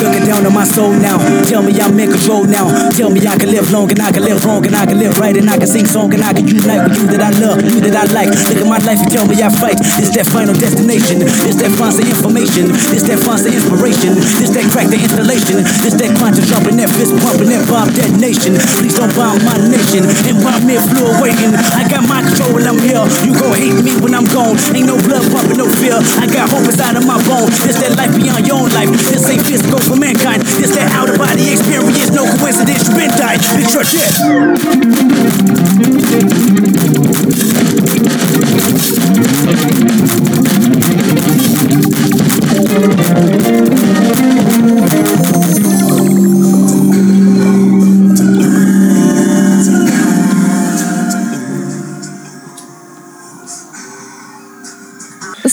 Looking 0.00 0.24
down 0.24 0.48
on 0.48 0.54
my 0.56 0.64
soul 0.64 0.96
now. 0.96 1.20
Tell 1.44 1.60
me 1.60 1.76
I'm 1.76 1.92
in 2.00 2.08
control 2.08 2.48
now. 2.48 2.72
Tell 2.96 3.12
me 3.12 3.20
I 3.20 3.36
can 3.36 3.52
live 3.52 3.68
long 3.68 3.92
and 3.92 4.00
I 4.00 4.08
can 4.08 4.24
live 4.24 4.40
wrong 4.48 4.64
and 4.64 4.72
I 4.72 4.88
can 4.88 4.96
live 4.96 5.20
right 5.20 5.36
and 5.36 5.44
I 5.52 5.60
can 5.60 5.68
sing 5.68 5.84
song 5.84 6.08
and 6.16 6.24
I 6.24 6.32
can 6.32 6.48
unite 6.48 6.88
with 6.88 6.96
you 6.96 7.06
that 7.12 7.20
I 7.20 7.36
love, 7.36 7.60
you 7.60 7.84
that 7.84 7.92
I 8.00 8.04
like. 8.16 8.32
Look 8.32 8.64
at 8.64 8.64
my 8.64 8.80
life 8.80 8.96
and 8.96 9.12
tell 9.12 9.28
me 9.28 9.36
I 9.44 9.52
fight. 9.52 9.76
It's 10.00 10.16
that 10.16 10.24
final 10.32 10.56
destination. 10.56 11.20
It's 11.20 11.60
that 11.60 11.68
fancy 11.76 12.08
information. 12.08 12.72
It's 12.96 13.04
that 13.12 13.20
fancy 13.20 13.52
inspiration. 13.52 14.16
It's 14.40 14.56
that 14.56 14.72
crack 14.72 14.88
the 14.88 14.96
installation. 14.96 15.60
It's 15.84 16.00
that 16.00 16.16
quantum 16.16 16.48
jumping, 16.48 16.80
that 16.80 16.88
fist 16.96 17.12
pumping, 17.20 17.52
that 17.52 17.68
bomb 17.68 17.92
detonation. 17.92 18.56
Please 18.80 18.96
don't 18.96 19.12
bomb 19.12 19.36
my 19.44 19.60
nation 19.68 20.08
and 20.08 20.40
bomb 20.40 20.64
me 20.64 20.80
flew 20.80 21.12
waiting. 21.20 21.52
I 21.76 21.84
got 21.92 22.08
my 22.08 22.24
control 22.24 22.56
I'm 22.64 22.80
here. 22.80 23.04
You 23.28 23.36
gon' 23.36 23.52
hate 23.52 23.76
me 23.84 23.92
when 24.00 24.16
I'm 24.16 24.24
gone. 24.32 24.61
Ain't 24.70 24.86
no 24.86 24.96
blood 24.96 25.26
pumping, 25.34 25.58
no 25.58 25.66
fear. 25.82 25.98
I 25.98 26.26
got 26.30 26.48
hope 26.48 26.64
inside 26.64 26.96
of 26.96 27.06
my 27.06 27.18
bones. 27.26 27.58
This 27.66 27.76
that 27.82 27.96
life 27.98 28.14
beyond 28.14 28.46
your 28.46 28.62
own 28.62 28.70
life. 28.70 28.88
This 29.10 29.28
ain't 29.28 29.42
physical 29.44 29.80
for 29.80 29.96
mankind. 29.96 30.42
This 30.42 30.70
that 30.76 30.92
out 30.92 31.10
of 31.10 31.18
body 31.18 31.50
experience. 31.50 32.10
No 32.14 32.24
coincidence. 32.38 32.88
You 32.88 32.94
been 32.94 33.10
died. 33.18 33.40
It's 33.42 33.74
your 33.74 33.82
death. 33.82 34.22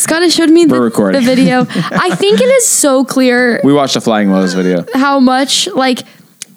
Scott 0.09 0.31
showed 0.31 0.49
me 0.49 0.65
We're 0.65 0.77
the, 0.77 0.81
recording. 0.81 1.21
the 1.21 1.25
video. 1.25 1.61
I 1.69 2.15
think 2.15 2.41
it 2.41 2.45
is 2.49 2.67
so 2.67 3.05
clear 3.05 3.61
We 3.63 3.73
watched 3.73 3.95
a 3.95 4.01
Flying 4.01 4.31
Lotus 4.31 4.53
video. 4.53 4.85
how 4.93 5.19
much 5.19 5.67
like 5.67 6.03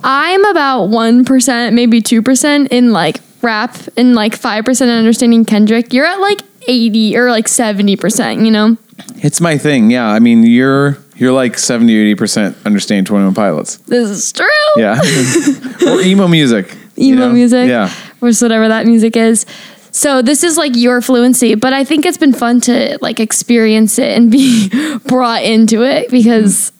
I'm 0.05 0.44
about 0.46 0.86
one 0.86 1.24
percent, 1.24 1.74
maybe 1.74 2.00
two 2.00 2.22
percent 2.22 2.72
in 2.72 2.92
like 2.92 3.18
rap 3.42 3.76
and 3.96 4.14
like 4.14 4.34
five 4.36 4.64
percent 4.64 4.90
in 4.90 4.96
understanding 4.98 5.44
Kendrick. 5.44 5.92
You're 5.92 6.07
at 6.07 6.20
like 6.20 6.40
eighty 6.66 7.16
or 7.16 7.30
like 7.30 7.46
seventy 7.46 7.96
percent. 7.96 8.40
You 8.44 8.50
know, 8.50 8.76
It's 9.16 9.40
my 9.40 9.59
thing. 9.59 9.90
Yeah. 9.90 10.09
I 10.09 10.18
mean, 10.18 10.42
you're 10.44 10.98
you're 11.14 11.30
like 11.32 11.57
70 11.57 12.14
80% 12.16 12.64
understanding 12.64 13.05
21 13.05 13.34
Pilots. 13.34 13.76
this 13.86 14.09
is 14.11 14.32
true. 14.32 14.46
Yeah. 14.76 14.98
or 15.86 16.00
emo 16.00 16.26
music. 16.26 16.72
emo 16.72 16.78
you 16.96 17.14
know? 17.14 17.30
music, 17.32 17.68
Yeah. 17.68 17.92
or 18.20 18.30
whatever 18.32 18.66
that 18.68 18.86
music 18.86 19.16
is. 19.16 19.46
So 19.93 20.22
this 20.22 20.43
is 20.43 20.57
like 20.57 20.74
your 20.74 21.03
fluency, 21.03 21.55
but 21.55 21.74
I 21.74 21.84
think 21.84 22.07
it's 22.07 22.16
been 22.16 22.32
fun 22.32 22.61
to 22.62 22.99
like 23.03 23.20
experience 23.20 23.99
it 23.99 24.16
and 24.16 24.30
be 24.30 24.70
brought 25.07 25.43
into 25.43 25.84
it 25.84 26.11
because 26.11 26.72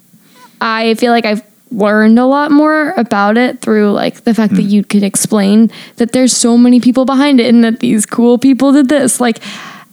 I 0.61 0.95
feel 0.95 1.13
like 1.13 1.27
I've 1.27 1.43
learned 1.71 2.19
a 2.19 2.25
lot 2.25 2.51
more 2.51 2.91
about 2.97 3.37
it 3.37 3.61
through 3.61 3.93
like 3.93 4.25
the 4.25 4.35
fact 4.35 4.55
that 4.55 4.63
hmm. 4.63 4.69
you 4.69 4.85
could 4.85 5.03
explain 5.03 5.71
that 5.97 6.13
there's 6.13 6.35
so 6.35 6.57
many 6.57 6.81
people 6.81 7.05
behind 7.05 7.41
it 7.41 7.53
and 7.53 7.63
that 7.65 7.81
these 7.81 8.07
cool 8.07 8.39
people 8.39 8.73
did 8.73 8.89
this. 8.89 9.21
Like 9.21 9.41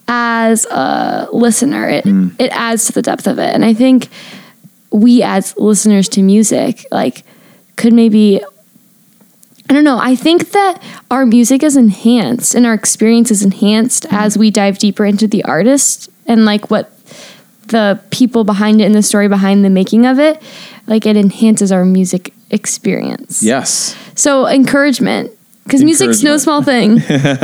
as 0.08 0.66
a 0.66 1.28
listener, 1.34 1.90
it 1.90 2.06
hmm. 2.06 2.30
it 2.40 2.52
adds 2.52 2.86
to 2.86 2.94
the 2.94 3.02
depth 3.02 3.28
of 3.28 3.38
it. 3.38 3.54
And 3.54 3.66
I 3.66 3.74
think 3.74 4.08
we 4.92 5.22
as 5.24 5.56
listeners 5.58 6.08
to 6.10 6.24
music 6.24 6.86
like 6.90 7.24
could 7.76 7.94
maybe 7.94 8.42
I 9.70 9.74
don't 9.74 9.84
know. 9.84 10.00
I 10.00 10.16
think 10.16 10.52
that 10.52 10.82
our 11.12 11.26
music 11.26 11.62
is 11.62 11.78
enhanced 11.78 12.56
and 12.56 12.66
our 12.66 12.74
experience 12.74 13.30
is 13.30 13.44
enhanced 13.44 14.04
mm-hmm. 14.04 14.16
as 14.16 14.38
we 14.38 14.50
dive 14.50 14.80
deeper 14.80 15.06
into 15.06 15.28
the 15.28 15.44
artist 15.44 16.10
and 16.26 16.44
like 16.44 16.72
what 16.72 16.92
the 17.68 18.02
people 18.10 18.44
behind 18.44 18.82
it 18.82 18.86
and 18.86 18.96
the 18.96 19.04
story 19.04 19.28
behind 19.28 19.64
the 19.64 19.70
making 19.70 20.08
of 20.08 20.20
it. 20.20 20.42
Like 20.88 21.06
it 21.06 21.16
enhances 21.16 21.72
our 21.72 21.86
music 21.86 22.34
experience. 22.50 23.44
Yes. 23.44 23.96
So 24.16 24.48
encouragement. 24.48 25.32
Because 25.66 25.84
music's 25.84 26.24
no 26.24 26.38
small 26.38 26.64
thing, 26.64 26.98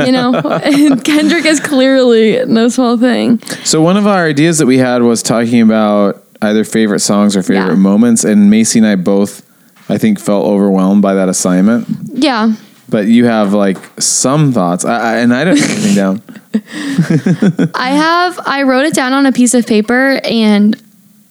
you 0.04 0.10
know. 0.10 0.42
Kendrick 1.04 1.44
is 1.44 1.60
clearly 1.60 2.44
no 2.44 2.66
small 2.66 2.98
thing. 2.98 3.40
So 3.62 3.80
one 3.80 3.96
of 3.96 4.08
our 4.08 4.26
ideas 4.26 4.58
that 4.58 4.66
we 4.66 4.78
had 4.78 5.02
was 5.02 5.22
talking 5.22 5.60
about 5.60 6.24
either 6.42 6.64
favorite 6.64 6.98
songs 7.00 7.36
or 7.36 7.44
favorite 7.44 7.68
Yeah. 7.68 7.74
moments, 7.76 8.24
and 8.24 8.50
Macy 8.50 8.80
and 8.80 8.86
I 8.88 8.96
both, 8.96 9.45
I 9.88 9.98
think, 9.98 10.18
felt 10.20 10.46
overwhelmed 10.46 11.02
by 11.02 11.14
that 11.14 11.28
assignment. 11.28 11.86
Yeah, 12.12 12.54
But 12.88 13.06
you 13.06 13.24
have 13.26 13.52
like 13.52 13.78
some 14.00 14.52
thoughts, 14.52 14.84
I, 14.84 14.98
I, 14.98 15.16
and 15.18 15.32
I 15.34 15.44
didn't 15.44 15.60
write 15.60 15.70
anything 15.70 15.94
down. 15.94 16.22
I 17.74 17.90
have. 17.90 18.40
I 18.46 18.62
wrote 18.62 18.86
it 18.86 18.94
down 18.94 19.12
on 19.12 19.26
a 19.26 19.32
piece 19.32 19.54
of 19.54 19.66
paper 19.66 20.20
and. 20.24 20.80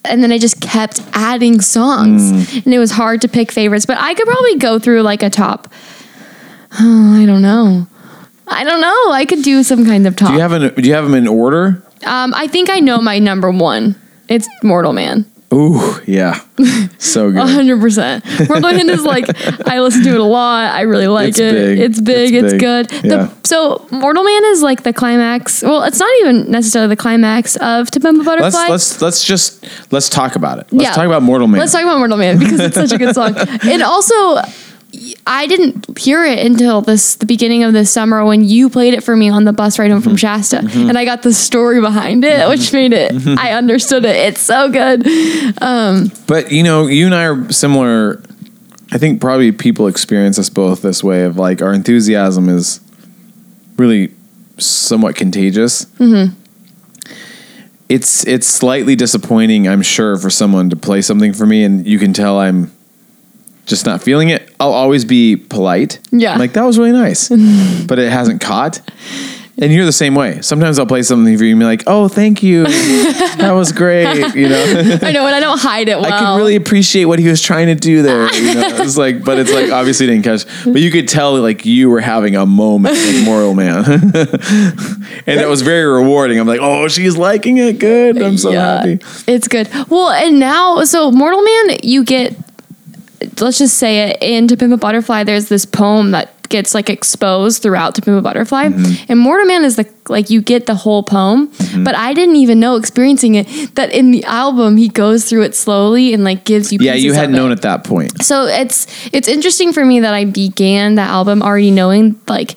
And 0.08 0.22
then 0.22 0.30
I 0.30 0.38
just 0.38 0.60
kept 0.60 1.00
adding 1.14 1.60
songs, 1.60 2.30
and 2.64 2.72
it 2.72 2.78
was 2.78 2.92
hard 2.92 3.22
to 3.22 3.28
pick 3.28 3.50
favorites. 3.50 3.86
But 3.86 3.98
I 3.98 4.14
could 4.14 4.24
probably 4.24 4.54
go 4.54 4.78
through 4.78 5.02
like 5.02 5.24
a 5.24 5.28
top. 5.30 5.66
Oh, 6.78 7.20
I 7.20 7.26
don't 7.26 7.42
know. 7.42 7.88
I 8.46 8.62
don't 8.62 8.80
know. 8.80 9.10
I 9.10 9.24
could 9.28 9.42
do 9.42 9.64
some 9.64 9.84
kind 9.84 10.06
of 10.06 10.14
top. 10.14 10.28
Do 10.28 10.34
you 10.34 10.40
have 10.42 10.52
an, 10.52 10.72
Do 10.76 10.88
you 10.88 10.94
have 10.94 11.02
them 11.02 11.14
in 11.14 11.26
order? 11.26 11.82
um, 12.06 12.32
I 12.36 12.46
think 12.46 12.70
I 12.70 12.78
know 12.78 12.98
my 12.98 13.18
number 13.18 13.50
one. 13.50 13.96
It's 14.28 14.48
Mortal 14.62 14.92
Man. 14.92 15.28
Ooh, 15.56 16.00
yeah, 16.06 16.38
so 16.98 17.30
good. 17.30 17.40
hundred 17.48 17.80
percent. 17.80 18.24
Mortal 18.48 18.72
Man 18.72 18.90
is 18.90 19.04
like 19.04 19.24
I 19.66 19.80
listen 19.80 20.02
to 20.04 20.10
it 20.10 20.20
a 20.20 20.22
lot. 20.22 20.74
I 20.74 20.82
really 20.82 21.06
like 21.08 21.30
It's 21.30 21.38
it. 21.38 21.52
big. 21.52 21.78
It's 21.78 22.00
big. 22.00 22.34
It's 22.34 22.44
It's, 22.44 22.52
big. 22.54 22.60
good. 22.60 22.92
Yeah. 22.92 23.00
The, 23.26 23.34
so 23.48 23.86
Mortal 23.90 24.22
Man 24.22 24.44
is 24.46 24.62
like 24.62 24.82
the 24.82 24.92
climax. 24.92 25.62
Well, 25.62 25.82
it's 25.84 25.98
not 25.98 26.10
even 26.20 26.50
necessarily 26.50 26.88
the 26.90 26.96
climax 27.00 27.56
of 27.56 27.90
To 27.92 28.00
Pimp 28.00 28.20
a 28.20 28.24
Butterfly. 28.24 28.66
Let's 28.68 28.70
let's 28.70 29.02
let's 29.02 29.24
just 29.24 29.66
let's 29.92 30.08
talk 30.10 30.36
about 30.36 30.58
it. 30.58 30.66
Let's 30.72 30.84
Yeah. 30.84 30.92
talk 30.92 31.06
about 31.06 31.22
Mortal 31.22 31.46
Man. 31.48 31.60
Let's 31.60 31.72
talk 31.72 31.82
about 31.84 31.98
Mortal 31.98 32.18
Man 32.18 32.38
because 32.38 32.60
it's 32.60 32.76
such 32.76 32.92
a 32.92 32.98
good 32.98 33.14
song. 33.14 33.34
And 33.66 33.82
also, 33.82 34.36
I 35.26 35.46
didn't 35.46 35.98
hear 35.98 36.24
it 36.24 36.38
until 36.46 36.80
this 36.80 37.16
the 37.16 37.26
beginning 37.26 37.64
of 37.64 37.72
this 37.72 37.90
summer 37.90 38.24
when 38.24 38.44
you 38.44 38.70
played 38.70 38.94
it 38.94 39.02
for 39.02 39.14
me 39.16 39.28
on 39.28 39.44
the 39.44 39.52
bus 39.52 39.78
ride 39.78 39.90
home 39.90 40.00
Mm-hmm. 40.00 40.08
from 40.10 40.16
Shasta, 40.16 40.58
and 40.58 40.96
I 40.96 41.04
got 41.04 41.22
the 41.22 41.34
story 41.34 41.80
behind 41.80 42.24
it, 42.24 42.48
which 42.48 42.72
made 42.72 42.92
it. 42.92 43.12
Mm-hmm. 43.12 43.38
I 43.38 43.52
understood 43.52 44.04
it. 44.04 44.14
It's 44.16 44.40
so 44.40 44.70
good. 44.70 45.02
But 46.26 46.52
you 46.52 46.62
know, 46.62 46.86
you 46.86 47.06
and 47.06 47.14
I 47.14 47.24
are 47.24 47.52
similar. 47.52 48.22
I 48.92 48.98
think 48.98 49.20
probably 49.20 49.50
people 49.52 49.88
experience 49.88 50.38
us 50.38 50.48
both 50.48 50.82
this 50.82 51.02
way 51.02 51.24
of 51.24 51.36
like 51.36 51.60
our 51.60 51.74
enthusiasm 51.74 52.48
is 52.48 52.80
really 53.76 54.14
somewhat 54.58 55.16
contagious. 55.16 55.86
Mm-hmm. 55.96 56.34
It's 57.88 58.26
it's 58.26 58.46
slightly 58.46 58.96
disappointing, 58.96 59.68
I'm 59.68 59.82
sure, 59.82 60.16
for 60.16 60.30
someone 60.30 60.70
to 60.70 60.76
play 60.76 61.02
something 61.02 61.32
for 61.32 61.46
me, 61.46 61.64
and 61.64 61.86
you 61.86 61.98
can 61.98 62.12
tell 62.12 62.38
I'm 62.38 62.72
just 63.66 63.84
not 63.84 64.02
feeling 64.02 64.28
it. 64.30 64.54
I'll 64.58 64.72
always 64.72 65.04
be 65.04 65.36
polite. 65.36 65.98
Yeah. 66.10 66.36
like 66.38 66.52
that 66.54 66.64
was 66.64 66.78
really 66.78 66.92
nice, 66.92 67.28
but 67.86 67.98
it 67.98 68.10
hasn't 68.10 68.40
caught. 68.40 68.80
And 69.58 69.72
you're 69.72 69.86
the 69.86 69.92
same 69.92 70.14
way. 70.14 70.42
Sometimes 70.42 70.78
I'll 70.78 70.84
play 70.84 71.02
something 71.02 71.38
for 71.38 71.42
you 71.44 71.52
and 71.52 71.60
be 71.60 71.64
like, 71.64 71.84
"Oh, 71.86 72.08
thank 72.08 72.42
you, 72.42 72.64
that 72.64 73.52
was 73.54 73.72
great." 73.72 74.06
You 74.36 74.50
know, 74.50 74.98
I 75.02 75.12
know, 75.12 75.24
and 75.26 75.34
I 75.34 75.40
don't 75.40 75.58
hide 75.58 75.88
it 75.88 75.98
well. 75.98 76.12
I 76.12 76.18
can 76.18 76.36
really 76.36 76.56
appreciate 76.56 77.06
what 77.06 77.18
he 77.18 77.26
was 77.26 77.40
trying 77.40 77.68
to 77.68 77.74
do 77.74 78.02
there. 78.02 78.30
You 78.34 78.54
know, 78.54 78.68
it's 78.82 78.98
like, 78.98 79.24
but 79.24 79.38
it's 79.38 79.50
like 79.50 79.70
obviously 79.72 80.06
didn't 80.06 80.24
catch, 80.24 80.44
but 80.64 80.82
you 80.82 80.90
could 80.90 81.08
tell 81.08 81.40
like 81.40 81.64
you 81.64 81.88
were 81.88 82.00
having 82.00 82.36
a 82.36 82.44
moment 82.44 82.96
with 82.96 83.24
Mortal 83.24 83.54
Man, 83.54 83.84
and 85.26 85.40
it 85.40 85.48
was 85.48 85.62
very 85.62 85.86
rewarding. 85.86 86.38
I'm 86.38 86.46
like, 86.46 86.60
"Oh, 86.60 86.86
she's 86.88 87.16
liking 87.16 87.56
it. 87.56 87.78
Good. 87.78 88.20
I'm 88.20 88.36
so 88.36 88.52
happy." 88.52 88.98
It's 89.26 89.48
good. 89.48 89.70
Well, 89.88 90.10
and 90.10 90.38
now, 90.38 90.84
so 90.84 91.10
Mortal 91.10 91.42
Man, 91.42 91.78
you 91.82 92.04
get, 92.04 92.36
let's 93.40 93.58
just 93.58 93.78
say 93.78 94.10
it, 94.10 94.18
in 94.22 94.48
To 94.48 94.56
Pimp 94.56 94.72
a 94.72 94.76
Butterfly, 94.76 95.24
there's 95.24 95.48
this 95.48 95.64
poem 95.64 96.10
that 96.12 96.32
gets 96.48 96.74
like 96.74 96.88
exposed 96.88 97.60
throughout 97.60 97.94
To 97.96 98.02
Pimp 98.02 98.18
a 98.18 98.22
Butterfly. 98.22 98.68
Mm-hmm. 98.68 99.06
And 99.08 99.18
Mortal 99.18 99.46
Man 99.46 99.64
is 99.64 99.76
the, 99.76 99.92
like, 100.08 100.30
you 100.30 100.40
get 100.40 100.66
the 100.66 100.74
whole 100.76 101.02
poem, 101.02 101.50
but 101.84 101.94
I 101.94 102.14
didn't 102.14 102.36
even 102.36 102.60
know 102.60 102.76
experiencing 102.76 103.34
it 103.34 103.74
that 103.74 103.92
in 103.92 104.12
the 104.12 104.22
album, 104.24 104.76
he 104.76 104.88
goes 104.88 105.28
through 105.28 105.42
it 105.42 105.54
slowly 105.54 106.14
and 106.14 106.22
like 106.24 106.44
gives 106.44 106.72
you 106.72 106.78
Yeah, 106.80 106.94
you 106.94 107.12
had 107.14 107.30
known 107.30 107.50
it. 107.50 107.54
at 107.54 107.62
that 107.62 107.84
point. 107.84 108.22
So 108.22 108.44
it's 108.44 108.86
it's 109.12 109.28
interesting 109.28 109.72
for 109.72 109.84
me 109.84 110.00
that 110.00 110.14
I 110.14 110.24
began 110.24 110.94
the 110.94 111.02
album 111.02 111.42
already 111.42 111.70
knowing 111.70 112.20
like 112.28 112.56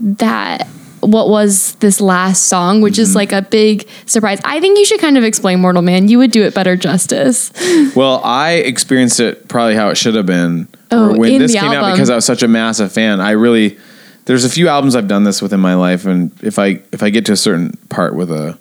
that 0.00 0.68
what 1.04 1.28
was 1.28 1.74
this 1.76 2.00
last 2.00 2.44
song, 2.46 2.80
which 2.80 2.94
Mm-hmm. 2.94 3.02
is 3.02 3.14
like 3.14 3.32
a 3.32 3.42
big 3.42 3.88
surprise. 4.06 4.40
I 4.44 4.60
think 4.60 4.78
you 4.78 4.84
should 4.84 5.00
kind 5.00 5.16
of 5.18 5.24
explain 5.24 5.60
Mortal 5.60 5.82
Man. 5.82 6.08
You 6.08 6.18
would 6.18 6.30
do 6.30 6.42
it 6.44 6.54
better 6.54 6.76
justice. 6.76 7.52
Well, 7.94 8.20
I 8.24 8.52
experienced 8.54 9.20
it 9.20 9.46
probably 9.48 9.74
how 9.76 9.88
it 9.90 9.96
should 9.96 10.14
have 10.16 10.26
been. 10.26 10.66
Oh, 10.90 11.16
when 11.16 11.38
this 11.38 11.52
came 11.54 11.70
out 11.72 11.92
because 11.92 12.10
I 12.10 12.14
was 12.16 12.24
such 12.24 12.42
a 12.42 12.48
massive 12.48 12.92
fan. 12.92 13.20
I 13.20 13.32
really 13.32 13.78
there's 14.24 14.44
a 14.44 14.48
few 14.50 14.68
albums 14.68 14.96
I've 14.96 15.06
done 15.08 15.22
this 15.24 15.40
with 15.42 15.52
in 15.52 15.60
my 15.60 15.74
life, 15.74 16.06
and 16.06 16.32
if 16.42 16.58
I 16.58 16.80
if 16.92 17.02
I 17.02 17.10
get 17.10 17.26
to 17.26 17.32
a 17.32 17.36
certain 17.36 17.76
part 17.90 18.14
with 18.14 18.30
a 18.32 18.58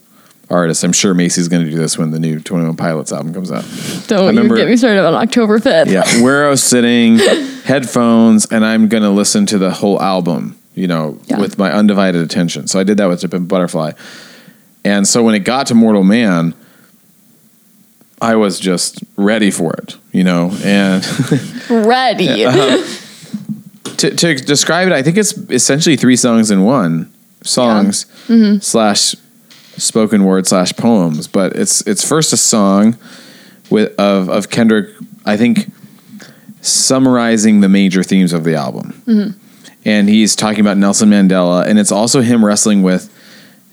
artist, 0.50 0.84
I'm 0.84 0.92
sure 0.94 1.14
Macy's 1.14 1.48
going 1.48 1.64
to 1.64 1.72
do 1.72 1.78
this 1.78 1.98
when 1.98 2.12
the 2.12 2.20
new 2.20 2.40
Twenty 2.42 2.66
One 2.66 2.76
Pilots 2.76 3.12
album 3.12 3.34
comes 3.34 3.52
out. 3.52 3.64
Don't 4.08 4.28
remember- 4.28 4.56
you 4.56 4.62
get 4.62 4.70
me 4.70 4.78
started 4.78 5.04
on 5.06 5.14
October 5.16 5.58
5th. 5.60 5.88
Yeah, 5.88 6.04
where 6.22 6.46
I 6.46 6.50
was 6.50 6.62
sitting, 6.62 7.18
headphones, 7.64 8.46
and 8.48 8.66
I'm 8.66 8.88
going 8.88 9.04
to 9.04 9.10
listen 9.10 9.46
to 9.48 9.58
the 9.58 9.72
whole 9.72 10.02
album. 10.02 10.58
You 10.76 10.88
know, 10.88 11.18
Yeah. 11.28 11.40
with 11.40 11.58
my 11.58 11.72
undivided 11.72 12.22
attention. 12.22 12.68
So 12.68 12.80
I 12.80 12.84
did 12.84 12.98
that 12.98 13.08
with 13.08 13.48
Butterfly, 13.48 13.92
and 14.84 15.08
so 15.08 15.24
when 15.24 15.36
it 15.36 15.40
got 15.40 15.68
to 15.68 15.76
Mortal 15.76 16.04
Man. 16.04 16.54
I 18.22 18.38
was 18.38 18.58
just 18.58 19.04
ready 19.18 19.52
for 19.52 19.74
it, 19.74 19.98
you 20.14 20.24
know, 20.24 20.56
and 20.64 21.04
Ready. 21.70 22.46
Uh-huh. 22.46 23.92
to, 23.98 24.16
to 24.16 24.36
describe 24.36 24.88
it, 24.88 24.94
I 24.94 25.02
think 25.02 25.18
it's 25.18 25.34
essentially 25.50 25.98
three 25.98 26.16
songs 26.16 26.50
in 26.50 26.64
one 26.64 27.12
songs 27.42 28.06
slash 28.62 29.16
spoken 29.76 30.24
word 30.24 30.48
slash 30.48 30.72
poems. 30.78 31.28
But 31.28 31.58
it's 31.58 31.82
it's 31.86 32.08
first 32.08 32.32
a 32.32 32.38
song 32.38 32.96
with 33.70 33.94
of 34.00 34.30
of 34.30 34.50
Kendrick. 34.50 34.92
I 35.26 35.36
think 35.36 35.70
summarizing 36.62 37.60
the 37.60 37.68
major 37.68 38.04
themes 38.04 38.32
of 38.32 38.46
the 38.46 38.56
album, 38.56 39.36
and 39.86 40.08
he's 40.10 40.36
talking 40.36 40.62
about 40.62 40.78
Nelson 40.78 41.10
Mandela, 41.10 41.66
and 41.66 41.78
it's 41.80 41.92
also 41.92 42.22
him 42.22 42.44
wrestling 42.44 42.84
with 42.84 43.10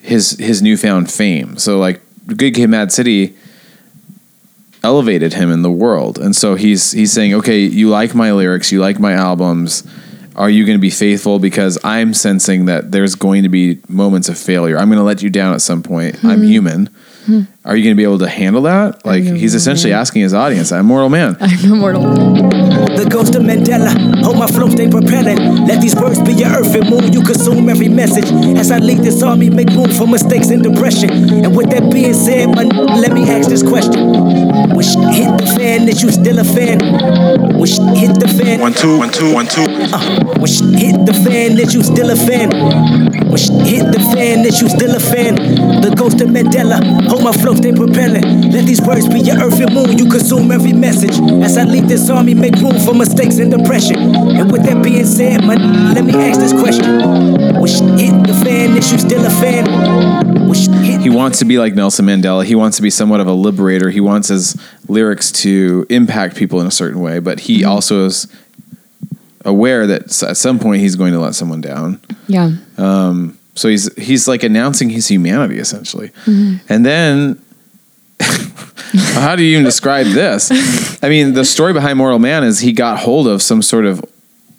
his 0.03 0.33
his 0.33 0.63
newfound 0.63 1.11
fame. 1.11 1.57
So 1.57 1.79
like 1.79 2.01
Good 2.27 2.55
Kid, 2.55 2.69
Mad 2.69 2.93
City 2.93 3.37
elevated 4.83 5.35
him 5.35 5.51
in 5.51 5.63
the 5.63 5.71
world. 5.71 6.19
And 6.19 6.35
so 6.35 6.55
he's 6.55 6.93
he's 6.93 7.13
saying, 7.13 7.35
"Okay, 7.35 7.61
you 7.61 7.89
like 7.89 8.15
my 8.15 8.33
lyrics, 8.33 8.73
you 8.73 8.81
like 8.81 8.99
my 8.99 9.13
albums. 9.13 9.85
Are 10.37 10.49
you 10.49 10.65
going 10.65 10.79
to 10.79 10.81
be 10.81 10.91
faithful 10.91 11.39
because 11.39 11.77
I'm 11.85 12.15
sensing 12.15 12.67
that 12.67 12.93
there's 12.93 13.15
going 13.15 13.43
to 13.43 13.49
be 13.49 13.81
moments 13.89 14.29
of 14.29 14.39
failure. 14.39 14.79
I'm 14.79 14.89
going 14.89 14.99
to 14.99 15.05
let 15.05 15.23
you 15.23 15.29
down 15.29 15.55
at 15.55 15.61
some 15.61 15.83
point. 15.83 16.25
I'm 16.25 16.39
hmm. 16.39 16.45
human. 16.45 16.87
Hmm. 17.27 17.41
Are 17.65 17.77
you 17.77 17.85
going 17.85 17.95
to 17.95 18.01
be 18.01 18.05
able 18.05 18.21
to 18.21 18.29
handle 18.29 18.63
that?" 18.63 19.05
Like 19.05 19.23
he's 19.23 19.55
essentially 19.55 19.93
asking 19.93 20.23
his 20.23 20.35
audience, 20.35 20.73
"I'm 20.73 20.87
mortal 20.87 21.11
man." 21.11 21.37
I'm 21.41 21.73
immortal. 21.73 22.80
The 23.01 23.09
ghost 23.09 23.35
of 23.35 23.43
Mandela, 23.45 23.89
hold 24.23 24.37
my 24.37 24.47
flow, 24.47 24.69
stay 24.69 24.87
propelling. 24.87 25.39
Let 25.67 25.81
these 25.81 25.97
words 25.97 26.21
be 26.21 26.35
your 26.35 26.51
earth 26.51 26.75
and 26.75 26.85
moon. 26.91 27.15
You 27.15 27.23
consume 27.23 27.71
every 27.71 27.89
message. 27.89 28.29
As 28.61 28.71
I 28.71 28.77
lead 28.77 28.99
this 28.99 29.23
army, 29.23 29.49
make 29.49 29.71
room 29.71 29.89
for 29.89 30.07
mistakes 30.07 30.51
and 30.51 30.63
depression. 30.63 31.09
And 31.09 31.57
with 31.57 31.71
that 31.71 31.91
being 31.91 32.13
said, 32.13 32.55
my 32.55 32.65
let 32.65 33.13
me 33.13 33.25
ask 33.31 33.49
this 33.49 33.63
question: 33.63 34.13
When 34.77 34.85
hit 35.17 35.33
the 35.41 35.49
fan, 35.57 35.89
is 35.89 36.03
you 36.03 36.13
still 36.13 36.41
a 36.41 36.45
fan? 36.45 36.77
When 37.57 37.97
hit 37.97 38.21
the 38.21 38.29
fan, 38.29 38.61
One, 38.61 38.75
two, 38.75 38.99
one, 38.99 39.09
two, 39.11 39.33
one, 39.33 39.47
two. 39.47 39.65
uh, 39.65 40.37
when 40.37 40.53
hit 40.77 41.07
the 41.07 41.15
fan, 41.25 41.57
is 41.59 41.73
you 41.73 41.83
still 41.83 42.11
a 42.11 42.17
fan? 42.17 42.53
When 43.33 43.41
hit 43.65 43.89
the 43.97 44.01
fan, 44.13 44.45
is 44.45 44.61
you 44.61 44.69
still 44.69 44.95
a 44.95 45.01
fan? 45.01 45.37
The 45.81 45.95
ghost 45.97 46.21
of 46.21 46.29
Mandela, 46.29 46.85
hold 47.09 47.25
my 47.25 47.33
flow, 47.33 47.55
stay 47.55 47.73
propelling. 47.73 48.53
Let 48.53 48.67
these 48.67 48.83
words 48.83 49.09
be 49.09 49.21
your 49.21 49.41
earth 49.41 49.59
and 49.59 49.73
moon. 49.73 49.97
You 49.97 50.05
consume 50.05 50.53
every 50.53 50.75
message. 50.75 51.17
As 51.41 51.57
I 51.57 51.65
lead 51.65 51.85
this 51.89 52.11
army, 52.11 52.35
make 52.35 52.57
room 52.57 52.77
for 52.85 52.90
mistakes 52.95 53.39
and 53.39 53.51
depression. 53.51 54.15
And 54.15 54.51
with 54.51 54.65
that 54.65 54.83
being 54.83 55.05
said, 55.05 55.45
my 55.45 55.55
let 55.95 56.05
me 56.05 56.15
ask 56.15 56.41
this 56.41 56.53
question: 56.53 57.03
When 57.61 57.99
hit 57.99 58.27
the 58.27 58.35
fan, 58.45 58.77
is 58.77 58.91
you 58.93 58.99
still 58.99 59.25
a 59.25 59.31
fan? 59.31 59.67
When 60.49 60.85
hit 60.85 61.01
He 61.01 61.11
wants 61.11 61.39
to 61.41 61.45
be 61.45 61.59
like 61.59 61.75
Nelson 61.75 62.07
Mandela. 62.07 62.45
He 62.45 62.55
wants 62.55 62.77
to 62.77 62.83
be 62.83 62.91
somewhat 62.91 63.21
of 63.21 63.27
a 63.27 63.33
liberator. 63.33 63.91
He 63.91 64.01
wants 64.01 64.29
his 64.29 64.61
lyrics 64.89 65.33
to 65.43 65.87
impact 65.91 66.37
people 66.37 66.61
in 66.61 66.67
a 66.67 66.71
certain 66.71 67.01
way, 67.01 67.19
but 67.19 67.41
he 67.41 67.61
mm-hmm. 67.61 67.71
also 67.71 68.07
is 68.07 68.27
aware 69.45 69.87
that 69.87 70.23
at 70.23 70.37
some 70.37 70.59
point 70.59 70.81
he's 70.81 70.97
going 70.97 71.13
to 71.13 71.21
let 71.21 71.35
someone 71.35 71.61
down. 71.61 72.01
Yeah. 72.27 72.53
Um, 72.77 73.39
so 73.55 73.69
he's 73.69 73.93
he's 73.97 74.29
like 74.29 74.43
announcing 74.43 74.91
his 74.91 75.09
humanity 75.09 75.59
essentially. 75.59 76.09
Mm-hmm. 76.25 76.73
And 76.73 76.87
then 76.87 77.43
how 78.21 79.37
do 79.37 79.43
you 79.43 79.53
even 79.53 79.65
describe 79.65 80.07
this? 80.07 80.51
I 81.03 81.09
mean, 81.09 81.35
the 81.35 81.45
story 81.45 81.73
behind 81.73 81.99
Mortal 81.99 82.19
Man 82.19 82.45
is 82.45 82.61
he 82.61 82.73
got 82.73 82.99
hold 82.99 83.27
of 83.27 83.43
some 83.43 83.63
sort 83.63 83.87
of 83.87 84.05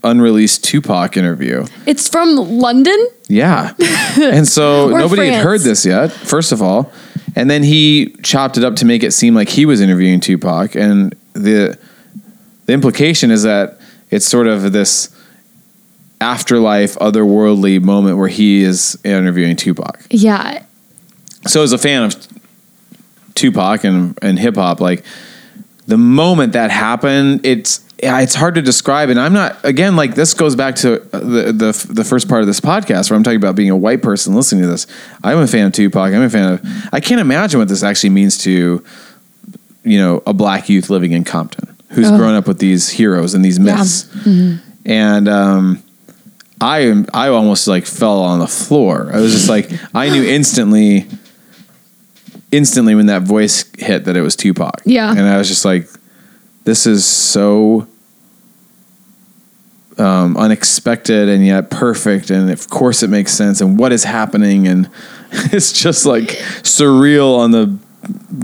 unreleased 0.04 0.64
Tupac 0.64 1.18
interview. 1.18 1.66
It's 1.86 2.08
from 2.08 2.36
London. 2.36 2.98
Yeah. 3.28 3.74
And 4.18 4.48
so 4.48 4.90
nobody 4.98 5.28
had 5.28 5.44
heard 5.44 5.62
this 5.62 5.86
yet, 5.86 6.12
first 6.12 6.52
of 6.52 6.62
all. 6.62 6.92
And 7.36 7.50
then 7.50 7.64
he 7.64 8.16
chopped 8.24 8.58
it 8.58 8.64
up 8.64 8.76
to 8.78 8.86
make 8.86 9.04
it 9.04 9.12
seem 9.12 9.36
like 9.36 9.50
he 9.50 9.66
was 9.66 9.80
interviewing 9.80 10.20
Tupac. 10.20 10.76
And 10.76 11.16
the 11.34 11.78
the 12.66 12.74
implication 12.74 13.32
is 13.32 13.44
that 13.44 13.80
it's 14.10 14.26
sort 14.26 14.48
of 14.48 14.72
this 14.72 15.16
afterlife, 16.20 16.96
otherworldly 17.00 17.82
moment 17.82 18.18
where 18.18 18.28
he 18.28 18.64
is 18.64 19.00
interviewing 19.04 19.56
Tupac. 19.56 20.06
Yeah. 20.10 20.64
So 21.48 21.64
as 21.64 21.74
a 21.74 21.78
fan 21.78 22.04
of 22.04 22.31
Tupac 23.36 23.84
and, 23.84 24.18
and 24.22 24.38
hip 24.38 24.56
hop, 24.56 24.80
like 24.80 25.04
the 25.88 25.98
moment 25.98 26.54
that 26.54 26.72
happened, 26.72 27.46
it's 27.46 27.86
it's 27.98 28.34
hard 28.34 28.56
to 28.56 28.62
describe. 28.62 29.10
And 29.10 29.20
I'm 29.20 29.34
not 29.34 29.64
again 29.64 29.96
like 29.96 30.16
this 30.16 30.34
goes 30.34 30.56
back 30.56 30.76
to 30.78 31.00
the 31.12 31.54
the 31.54 31.88
the 31.90 32.04
first 32.04 32.28
part 32.28 32.42
of 32.42 32.48
this 32.48 32.60
podcast 32.60 33.10
where 33.10 33.18
I'm 33.18 33.24
talking 33.24 33.38
about 33.38 33.56
being 33.56 33.70
a 33.70 33.78
white 33.78 34.02
person 34.02 34.34
listening 34.34 34.64
to 34.64 34.68
this. 34.68 34.88
I'm 35.24 35.38
a 35.40 35.48
fan 35.48 35.68
of 35.68 35.74
Tupac. 35.74 36.14
I'm 36.14 36.22
a 36.22 36.30
fan 36.30 36.54
of. 36.54 36.66
I 36.92 37.00
can't 37.00 37.22
imagine 37.22 37.60
what 37.60 37.68
this 37.68 37.84
actually 37.84 38.12
means 38.12 38.38
to 38.40 38.84
you 39.84 39.98
know 39.98 40.24
a 40.26 40.34
black 40.34 40.70
youth 40.70 40.90
living 40.90 41.12
in 41.12 41.24
Compton 41.24 41.76
who's 41.90 42.10
grown 42.18 42.36
up 42.36 42.48
with 42.48 42.60
these 42.60 42.90
heroes 42.90 43.34
and 43.34 43.44
these 43.44 43.60
myths. 43.60 44.08
And 44.86 45.28
um, 45.28 45.84
I 46.62 47.06
I 47.14 47.28
almost 47.28 47.68
like 47.68 47.86
fell 47.86 48.22
on 48.22 48.40
the 48.40 48.48
floor. 48.48 49.12
I 49.14 49.20
was 49.20 49.34
just 49.34 49.50
like 49.50 49.70
I 49.94 50.10
knew 50.10 50.24
instantly 50.24 51.08
instantly 52.52 52.96
when 52.96 53.08
that 53.08 53.24
voice 53.24 53.66
hit 53.78 54.06
that 54.06 54.16
it 54.16 54.22
was 54.22 54.36
Tupac. 54.36 54.82
Yeah. 54.86 55.10
And 55.10 55.22
I 55.22 55.38
was 55.38 55.48
just 55.48 55.66
like 55.66 55.88
this 56.64 56.86
is 56.86 57.06
so 57.06 57.88
um, 59.98 60.38
unexpected 60.38 61.30
and 61.30 61.46
yet 61.46 61.70
perfect 61.70 62.30
and 62.30 62.50
of 62.50 62.70
course 62.70 63.04
it 63.04 63.10
makes 63.10 63.34
sense 63.34 63.62
and 63.62 63.78
what 63.78 63.92
is 63.92 64.04
happening 64.04 64.68
and 64.68 64.90
it's 65.32 65.72
just 65.72 66.06
like 66.06 66.30
surreal 66.64 67.38
on 67.38 67.52
the 67.52 67.78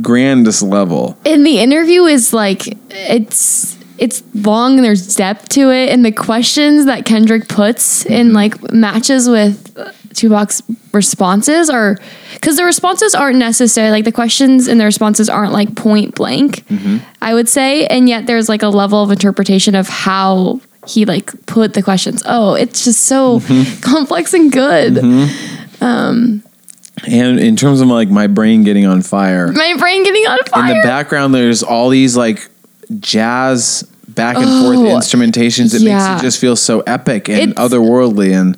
grandest 0.01 0.61
level. 0.61 1.17
And 1.25 1.45
the 1.45 1.59
interview 1.59 2.05
is 2.05 2.33
like 2.33 2.63
it's 2.89 3.77
it's 3.97 4.23
long 4.35 4.75
and 4.75 4.83
there's 4.83 5.15
depth 5.15 5.49
to 5.49 5.71
it 5.71 5.89
and 5.89 6.05
the 6.05 6.11
questions 6.11 6.85
that 6.85 7.05
Kendrick 7.05 7.47
puts 7.47 8.05
in 8.05 8.33
like 8.33 8.71
matches 8.71 9.27
with 9.27 9.75
Tupac's 10.17 10.63
responses 10.93 11.69
are 11.69 11.95
because 12.33 12.57
the 12.57 12.63
responses 12.65 13.13
aren't 13.13 13.37
necessary 13.37 13.91
like 13.91 14.03
the 14.03 14.11
questions 14.11 14.67
and 14.67 14.81
the 14.81 14.85
responses 14.85 15.29
aren't 15.29 15.53
like 15.53 15.75
point 15.75 16.15
blank 16.15 16.65
mm-hmm. 16.67 16.97
I 17.21 17.35
would 17.35 17.47
say 17.47 17.85
and 17.85 18.09
yet 18.09 18.25
there's 18.25 18.49
like 18.49 18.63
a 18.63 18.69
level 18.69 19.03
of 19.03 19.11
interpretation 19.11 19.75
of 19.75 19.87
how 19.87 20.59
he 20.87 21.05
like 21.05 21.45
put 21.45 21.73
the 21.75 21.83
questions. 21.83 22.23
Oh 22.25 22.55
it's 22.55 22.83
just 22.83 23.03
so 23.03 23.39
mm-hmm. 23.39 23.79
complex 23.81 24.33
and 24.33 24.51
good. 24.51 24.93
Mm-hmm. 24.95 25.83
Um, 25.83 26.43
and 27.07 27.39
in 27.39 27.55
terms 27.55 27.79
of 27.79 27.87
like 27.87 28.09
my 28.09 28.25
brain 28.25 28.63
getting 28.63 28.87
on 28.87 29.03
fire, 29.03 29.51
my 29.51 29.75
brain 29.77 30.03
getting 30.03 30.25
on 30.25 30.39
fire 30.45 30.71
in 30.71 30.77
the 30.77 30.83
background 30.83 31.35
there's 31.35 31.61
all 31.61 31.89
these 31.89 32.17
like 32.17 32.49
jazz 32.99 33.83
back 34.07 34.35
and 34.37 34.45
Oh, 34.47 34.73
forth 34.73 35.03
instrumentations 35.03 35.75
it 35.75 35.81
yeah. 35.83 36.09
makes 36.09 36.21
it 36.21 36.25
just 36.25 36.41
feel 36.41 36.55
so 36.55 36.79
epic 36.81 37.29
and 37.29 37.51
It's- 37.51 37.71
otherworldly 37.71 38.33
and 38.33 38.57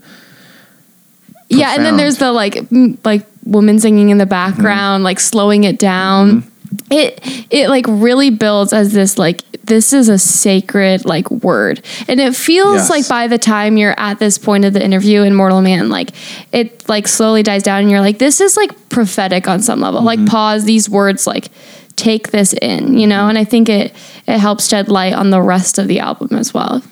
Yeah, 1.49 1.73
and 1.75 1.83
then 1.85 1.97
there's 1.97 2.17
the 2.17 2.31
like 2.31 2.57
m- 2.71 2.97
like 3.03 3.25
woman 3.43 3.79
singing 3.79 4.09
in 4.09 4.17
the 4.17 4.25
background, 4.25 4.99
mm-hmm. 4.99 5.05
like 5.05 5.19
slowing 5.19 5.63
it 5.63 5.79
down. 5.79 6.41
Mm-hmm. 6.41 6.49
It 6.91 7.47
it 7.49 7.69
like 7.69 7.85
really 7.87 8.29
builds 8.29 8.73
as 8.73 8.93
this 8.93 9.17
like 9.17 9.41
this 9.63 9.93
is 9.93 10.09
a 10.09 10.17
sacred 10.17 11.05
like 11.05 11.29
word. 11.31 11.83
And 12.07 12.19
it 12.19 12.35
feels 12.35 12.75
Yes. 12.75 12.89
like 12.89 13.07
by 13.07 13.27
the 13.27 13.37
time 13.37 13.77
you're 13.77 13.97
at 13.99 14.19
this 14.19 14.37
point 14.37 14.65
of 14.65 14.73
the 14.73 14.83
interview 14.83 15.21
in 15.21 15.33
Mortal 15.33 15.61
Man, 15.61 15.89
like 15.89 16.11
it 16.51 16.87
like 16.89 17.07
slowly 17.07 17.43
dies 17.43 17.63
down 17.63 17.81
and 17.81 17.89
you're 17.89 18.01
like, 18.01 18.19
this 18.19 18.41
is 18.41 18.57
like 18.57 18.89
prophetic 18.89 19.47
on 19.47 19.61
some 19.61 19.79
level. 19.79 20.01
Like 20.01 20.19
mm-hmm. 20.19 20.27
pause 20.27 20.65
these 20.65 20.89
words 20.89 21.25
like 21.25 21.49
take 21.95 22.31
this 22.31 22.53
in, 22.53 22.97
you 22.97 23.07
know? 23.07 23.29
And 23.29 23.37
I 23.37 23.43
think 23.43 23.69
it 23.69 23.93
it 24.27 24.39
helps 24.39 24.67
shed 24.67 24.89
light 24.89 25.13
on 25.13 25.29
the 25.29 25.41
rest 25.41 25.77
of 25.79 25.87
the 25.87 25.99
album 25.99 26.37
as 26.37 26.53
well. 26.53 26.83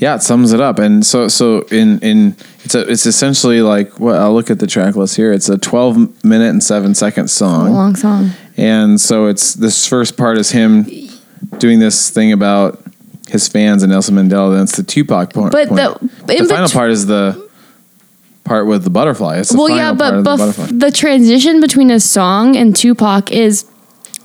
Yeah, 0.00 0.14
it 0.16 0.22
sums 0.22 0.52
it 0.52 0.60
up. 0.60 0.78
And 0.78 1.04
so 1.04 1.28
so 1.28 1.62
in 1.70 1.98
in 2.00 2.34
it's 2.64 2.74
a, 2.74 2.80
it's 2.90 3.04
essentially 3.06 3.60
like 3.62 4.00
well, 4.00 4.20
I'll 4.20 4.34
look 4.34 4.50
at 4.50 4.58
the 4.58 4.66
track 4.66 4.96
list 4.96 5.16
here. 5.16 5.32
It's 5.32 5.48
a 5.48 5.58
12 5.58 6.24
minute 6.24 6.48
and 6.50 6.62
7 6.62 6.94
second 6.94 7.26
A 7.26 7.28
song. 7.28 7.72
long 7.72 7.94
song. 7.96 8.30
And 8.56 9.00
so 9.00 9.26
it's 9.26 9.54
this 9.54 9.86
first 9.86 10.16
part 10.16 10.38
is 10.38 10.50
him 10.50 10.86
doing 11.58 11.78
this 11.78 12.10
thing 12.10 12.32
about 12.32 12.82
his 13.28 13.46
fans 13.48 13.82
and 13.82 13.92
Nelson 13.92 14.14
Mandela. 14.16 14.54
Then 14.54 14.62
it's 14.64 14.76
the 14.76 14.82
Tupac 14.82 15.32
point. 15.32 15.52
But 15.52 15.68
the- 15.68 15.98
the 16.26 16.36
final 16.48 16.64
bet- 16.66 16.72
part 16.72 16.90
is 16.90 17.06
the 17.06 17.48
part 18.44 18.66
with 18.66 18.82
the 18.84 18.90
butterfly. 18.90 19.42
Well, 19.54 19.68
yeah, 19.70 19.92
but 19.92 20.22
the 20.22 20.30
bef- 20.36 20.80
the 20.80 20.90
transition 20.90 21.60
between 21.60 21.90
a 21.90 22.00
song 22.00 22.56
and 22.56 22.74
Tupac 22.74 23.30
is 23.30 23.64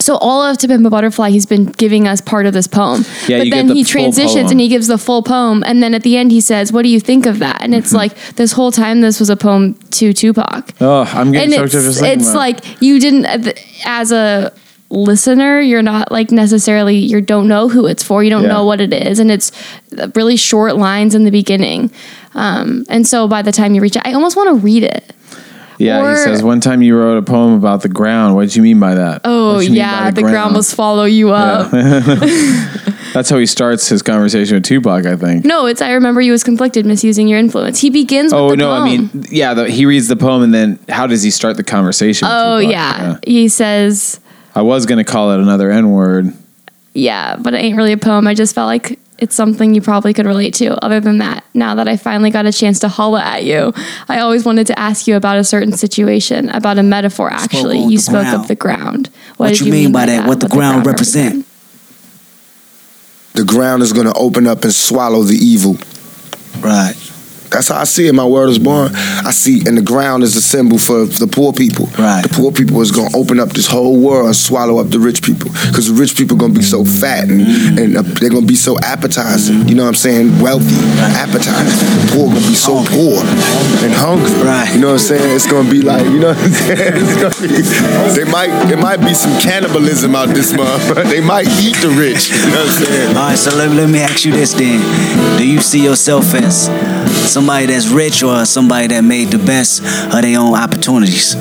so 0.05 0.17
all 0.17 0.41
of 0.43 0.57
To 0.59 0.67
Pimp 0.67 0.85
a 0.85 0.89
Butterfly. 0.89 1.29
He's 1.31 1.45
been 1.47 1.65
giving 1.65 2.07
us 2.07 2.21
part 2.21 2.45
of 2.45 2.53
this 2.53 2.67
poem, 2.67 3.03
Yeah, 3.27 3.39
but 3.39 3.49
then 3.49 3.67
the 3.67 3.73
he 3.73 3.83
transitions 3.83 4.51
and 4.51 4.59
he 4.59 4.67
gives 4.67 4.87
the 4.87 4.97
full 4.97 5.23
poem, 5.23 5.63
and 5.65 5.81
then 5.81 5.93
at 5.95 6.03
the 6.03 6.15
end 6.17 6.31
he 6.31 6.41
says, 6.41 6.71
"What 6.71 6.83
do 6.83 6.89
you 6.89 6.99
think 6.99 7.25
of 7.25 7.39
that?" 7.39 7.57
And 7.63 7.73
it's 7.73 7.87
Mm-hmm. 7.87 7.97
like 7.97 8.35
this 8.35 8.51
whole 8.51 8.71
time 8.71 9.01
this 9.01 9.19
was 9.19 9.29
a 9.29 9.35
poem 9.35 9.73
to 9.97 10.13
Tupac, 10.13 10.73
Oh, 10.79 11.01
I'm 11.13 11.31
getting 11.31 11.53
and 11.53 11.71
choked 11.71 11.75
up 11.75 11.81
it's 11.83 11.99
just 11.99 12.03
it's 12.03 12.29
about 12.29 12.37
like 12.37 12.81
you 12.81 12.99
didn't 12.99 13.25
as 13.85 14.11
a 14.11 14.51
listener 14.91 15.59
you're 15.61 15.81
not 15.81 16.11
like 16.11 16.29
necessarily 16.31 16.95
you 16.95 17.19
don't 17.19 17.47
know 17.47 17.67
who 17.67 17.87
it's 17.87 18.03
for 18.03 18.23
you 18.23 18.29
don't 18.29 18.43
Yeah. 18.43 18.49
know 18.55 18.65
what 18.65 18.79
it 18.79 18.93
is 18.93 19.19
and 19.19 19.31
it's 19.31 19.51
really 20.13 20.37
short 20.37 20.77
lines 20.77 21.15
in 21.15 21.23
the 21.23 21.31
beginning 21.31 21.89
um, 22.35 22.85
and 22.87 23.07
so 23.07 23.27
by 23.27 23.41
the 23.41 23.51
time 23.51 23.73
you 23.73 23.81
reach 23.81 23.95
it 23.95 24.03
i 24.05 24.13
almost 24.13 24.35
want 24.37 24.47
to 24.49 24.55
read 24.63 24.83
it 24.83 25.11
Yeah, 25.77 26.01
Or- 26.01 26.11
he 26.11 26.15
says 26.17 26.41
one 26.43 26.61
time 26.61 26.81
you 26.81 26.97
wrote 26.97 27.17
a 27.17 27.21
poem 27.21 27.53
about 27.53 27.81
the 27.81 27.89
ground. 27.89 28.35
What 28.35 28.43
did 28.43 28.55
you 28.55 28.63
mean 28.63 28.79
by 28.79 28.95
that? 28.95 29.21
Oh 29.25 29.53
What'd 29.55 29.63
you 29.65 29.71
mean 29.71 29.77
yeah, 29.79 30.05
by 30.05 30.11
the 30.11 30.21
ground 30.21 30.53
must 30.53 30.73
follow 30.75 31.03
you 31.05 31.31
up. 31.31 31.71
That's 33.13 33.29
how 33.29 33.37
he 33.37 33.45
starts 33.45 33.87
his 33.87 34.01
conversation 34.01 34.55
with 34.55 34.65
Tupac, 34.65 35.05
I 35.05 35.15
think. 35.15 35.45
No, 35.45 35.67
it's 35.67 35.81
I 35.81 35.93
remember 35.93 36.19
you 36.21 36.31
was 36.33 36.43
conflicted, 36.43 36.85
misusing 36.85 37.27
your 37.29 37.39
influence. 37.39 37.79
He 37.79 37.89
begins 37.89 38.33
with 38.33 38.41
Oh 38.41 38.49
the 38.51 38.57
no, 38.57 38.71
I 38.71 38.83
mean, 38.83 39.09
yeah, 39.29 39.53
the, 39.53 39.69
he 39.69 39.85
reads 39.85 40.07
the 40.09 40.17
poem 40.17 40.43
and 40.43 40.53
then 40.53 40.79
how 40.89 41.07
does 41.07 41.23
he 41.23 41.31
start 41.31 41.55
the 41.57 41.63
conversation? 41.63 42.27
with 42.27 42.33
oh 42.35 42.59
Tupac? 42.59 42.71
yeah. 42.71 43.17
he 43.25 43.47
says, 43.47 44.19
I 44.53 44.61
was 44.63 44.85
gonna 44.85 45.03
call 45.05 45.31
it 45.31 45.39
another 45.39 45.71
N 45.71 45.91
word. 45.91 46.33
yeah, 46.93 47.37
but 47.37 47.53
it 47.53 47.57
ain't 47.57 47.77
really 47.77 47.93
a 47.93 47.97
poem. 47.97 48.27
I 48.27 48.33
just 48.33 48.53
felt 48.55 48.67
like 48.67 48.99
it's 49.17 49.35
something 49.35 49.73
you 49.73 49.81
probably 49.81 50.13
could 50.13 50.25
relate 50.25 50.53
to. 50.55 50.83
Other 50.83 50.99
than 50.99 51.19
that, 51.19 51.45
now 51.53 51.75
that 51.75 51.87
I 51.87 51.97
finally 51.97 52.31
got 52.31 52.45
a 52.45 52.51
chance 52.51 52.79
to 52.79 52.87
holla 52.87 53.21
at 53.21 53.43
you, 53.43 53.73
I 54.09 54.19
always 54.19 54.45
wanted 54.45 54.67
to 54.67 54.79
ask 54.79 55.07
you 55.07 55.15
about 55.15 55.37
a 55.37 55.43
certain 55.43 55.73
situation, 55.73 56.49
about 56.49 56.77
a 56.77 56.83
metaphor. 56.83 57.31
Actually, 57.31 57.79
on 57.79 57.89
you 57.89 57.97
spoke 57.97 58.23
ground. 58.23 58.41
of 58.41 58.47
the 58.47 58.55
ground. 58.55 59.09
What, 59.37 59.49
did 59.49 59.61
you 59.61 59.71
mean 59.71 59.91
by 59.91 60.05
that? 60.07 60.27
What 60.27 60.39
the 60.39 60.49
ground 60.49 60.85
represent? 60.85 61.45
The 63.33 63.45
ground 63.45 63.83
is 63.83 63.91
going 63.91 64.07
to 64.07 64.13
open 64.13 64.47
up 64.47 64.63
and 64.63 64.73
swallow 64.73 65.23
the 65.23 65.35
evil. 65.35 65.77
Right. 66.61 66.95
That's 67.49 67.69
how 67.69 67.79
I 67.79 67.83
see 67.85 68.07
it. 68.07 68.13
My 68.13 68.25
word 68.25 68.49
is 68.49 68.59
born. 68.59 68.91
I 68.93 69.31
see, 69.31 69.65
and 69.65 69.77
the 69.77 69.81
ground 69.81 70.23
is 70.23 70.35
a 70.35 70.41
symbol 70.41 70.77
for 70.77 71.05
the 71.05 71.27
poor 71.27 71.53
people. 71.53 71.87
Right. 71.97 72.21
The 72.21 72.29
poor 72.29 72.51
people 72.51 72.81
is 72.81 72.91
gonna 72.91 73.15
open 73.15 73.39
up 73.39 73.49
this 73.49 73.67
whole 73.67 73.99
world 73.99 74.27
and 74.27 74.35
swallow 74.35 74.79
up 74.79 74.89
the 74.89 74.99
rich 74.99 75.21
people, 75.21 75.51
because 75.51 75.87
the 75.87 75.93
rich 75.93 76.17
people 76.17 76.37
gonna 76.37 76.53
be 76.53 76.61
so 76.61 76.83
fat 76.83 77.29
and, 77.29 77.41
and 77.79 77.97
uh, 77.97 78.01
they're 78.01 78.29
gonna 78.29 78.45
be 78.45 78.55
so 78.55 78.77
appetizing. 78.79 79.67
You 79.67 79.75
know 79.75 79.83
what 79.83 79.89
I'm 79.89 79.95
saying? 79.95 80.41
Wealthy, 80.41 80.75
appetizing. 81.15 81.79
The 82.05 82.11
poor 82.13 82.27
gonna 82.27 82.47
be 82.47 82.55
so 82.55 82.83
poor 82.87 83.21
and 83.83 83.93
hungry. 83.93 84.31
Right. 84.43 84.73
You 84.73 84.81
know 84.81 84.93
what 84.93 85.01
I'm 85.01 85.07
saying? 85.07 85.35
It's 85.35 85.49
gonna 85.49 85.69
be 85.69 85.81
like, 85.81 86.05
you 86.05 86.19
know 86.19 86.33
what 86.33 86.37
I'm 86.37 86.51
saying? 86.51 86.95
Be, 87.45 87.61
they 88.15 88.31
might, 88.31 88.49
there 88.67 88.77
might 88.77 88.97
be 88.97 89.13
some 89.13 89.31
cannibalism 89.39 90.15
out 90.15 90.29
this 90.29 90.53
month. 90.53 90.95
They 91.09 91.21
might 91.21 91.47
eat 91.61 91.75
the 91.77 91.89
rich. 91.89 92.29
You 92.29 92.37
know 92.51 92.65
what 92.65 92.67
I'm 92.67 92.85
saying? 92.85 93.07
All 93.09 93.29
right, 93.29 93.37
so 93.37 93.55
let, 93.55 93.71
let 93.71 93.89
me 93.89 93.99
ask 93.99 94.25
you 94.25 94.31
this 94.31 94.53
then. 94.53 95.37
Do 95.37 95.47
you 95.47 95.59
see 95.59 95.83
yourself 95.83 96.33
as 96.33 96.69
somebody 97.15 97.65
that's 97.67 97.87
rich 97.87 98.23
or 98.23 98.45
somebody 98.45 98.87
that 98.87 99.03
made 99.03 99.29
the 99.29 99.37
best 99.37 99.81
of 99.81 100.21
their 100.21 100.39
own 100.39 100.55
opportunities? 100.55 101.35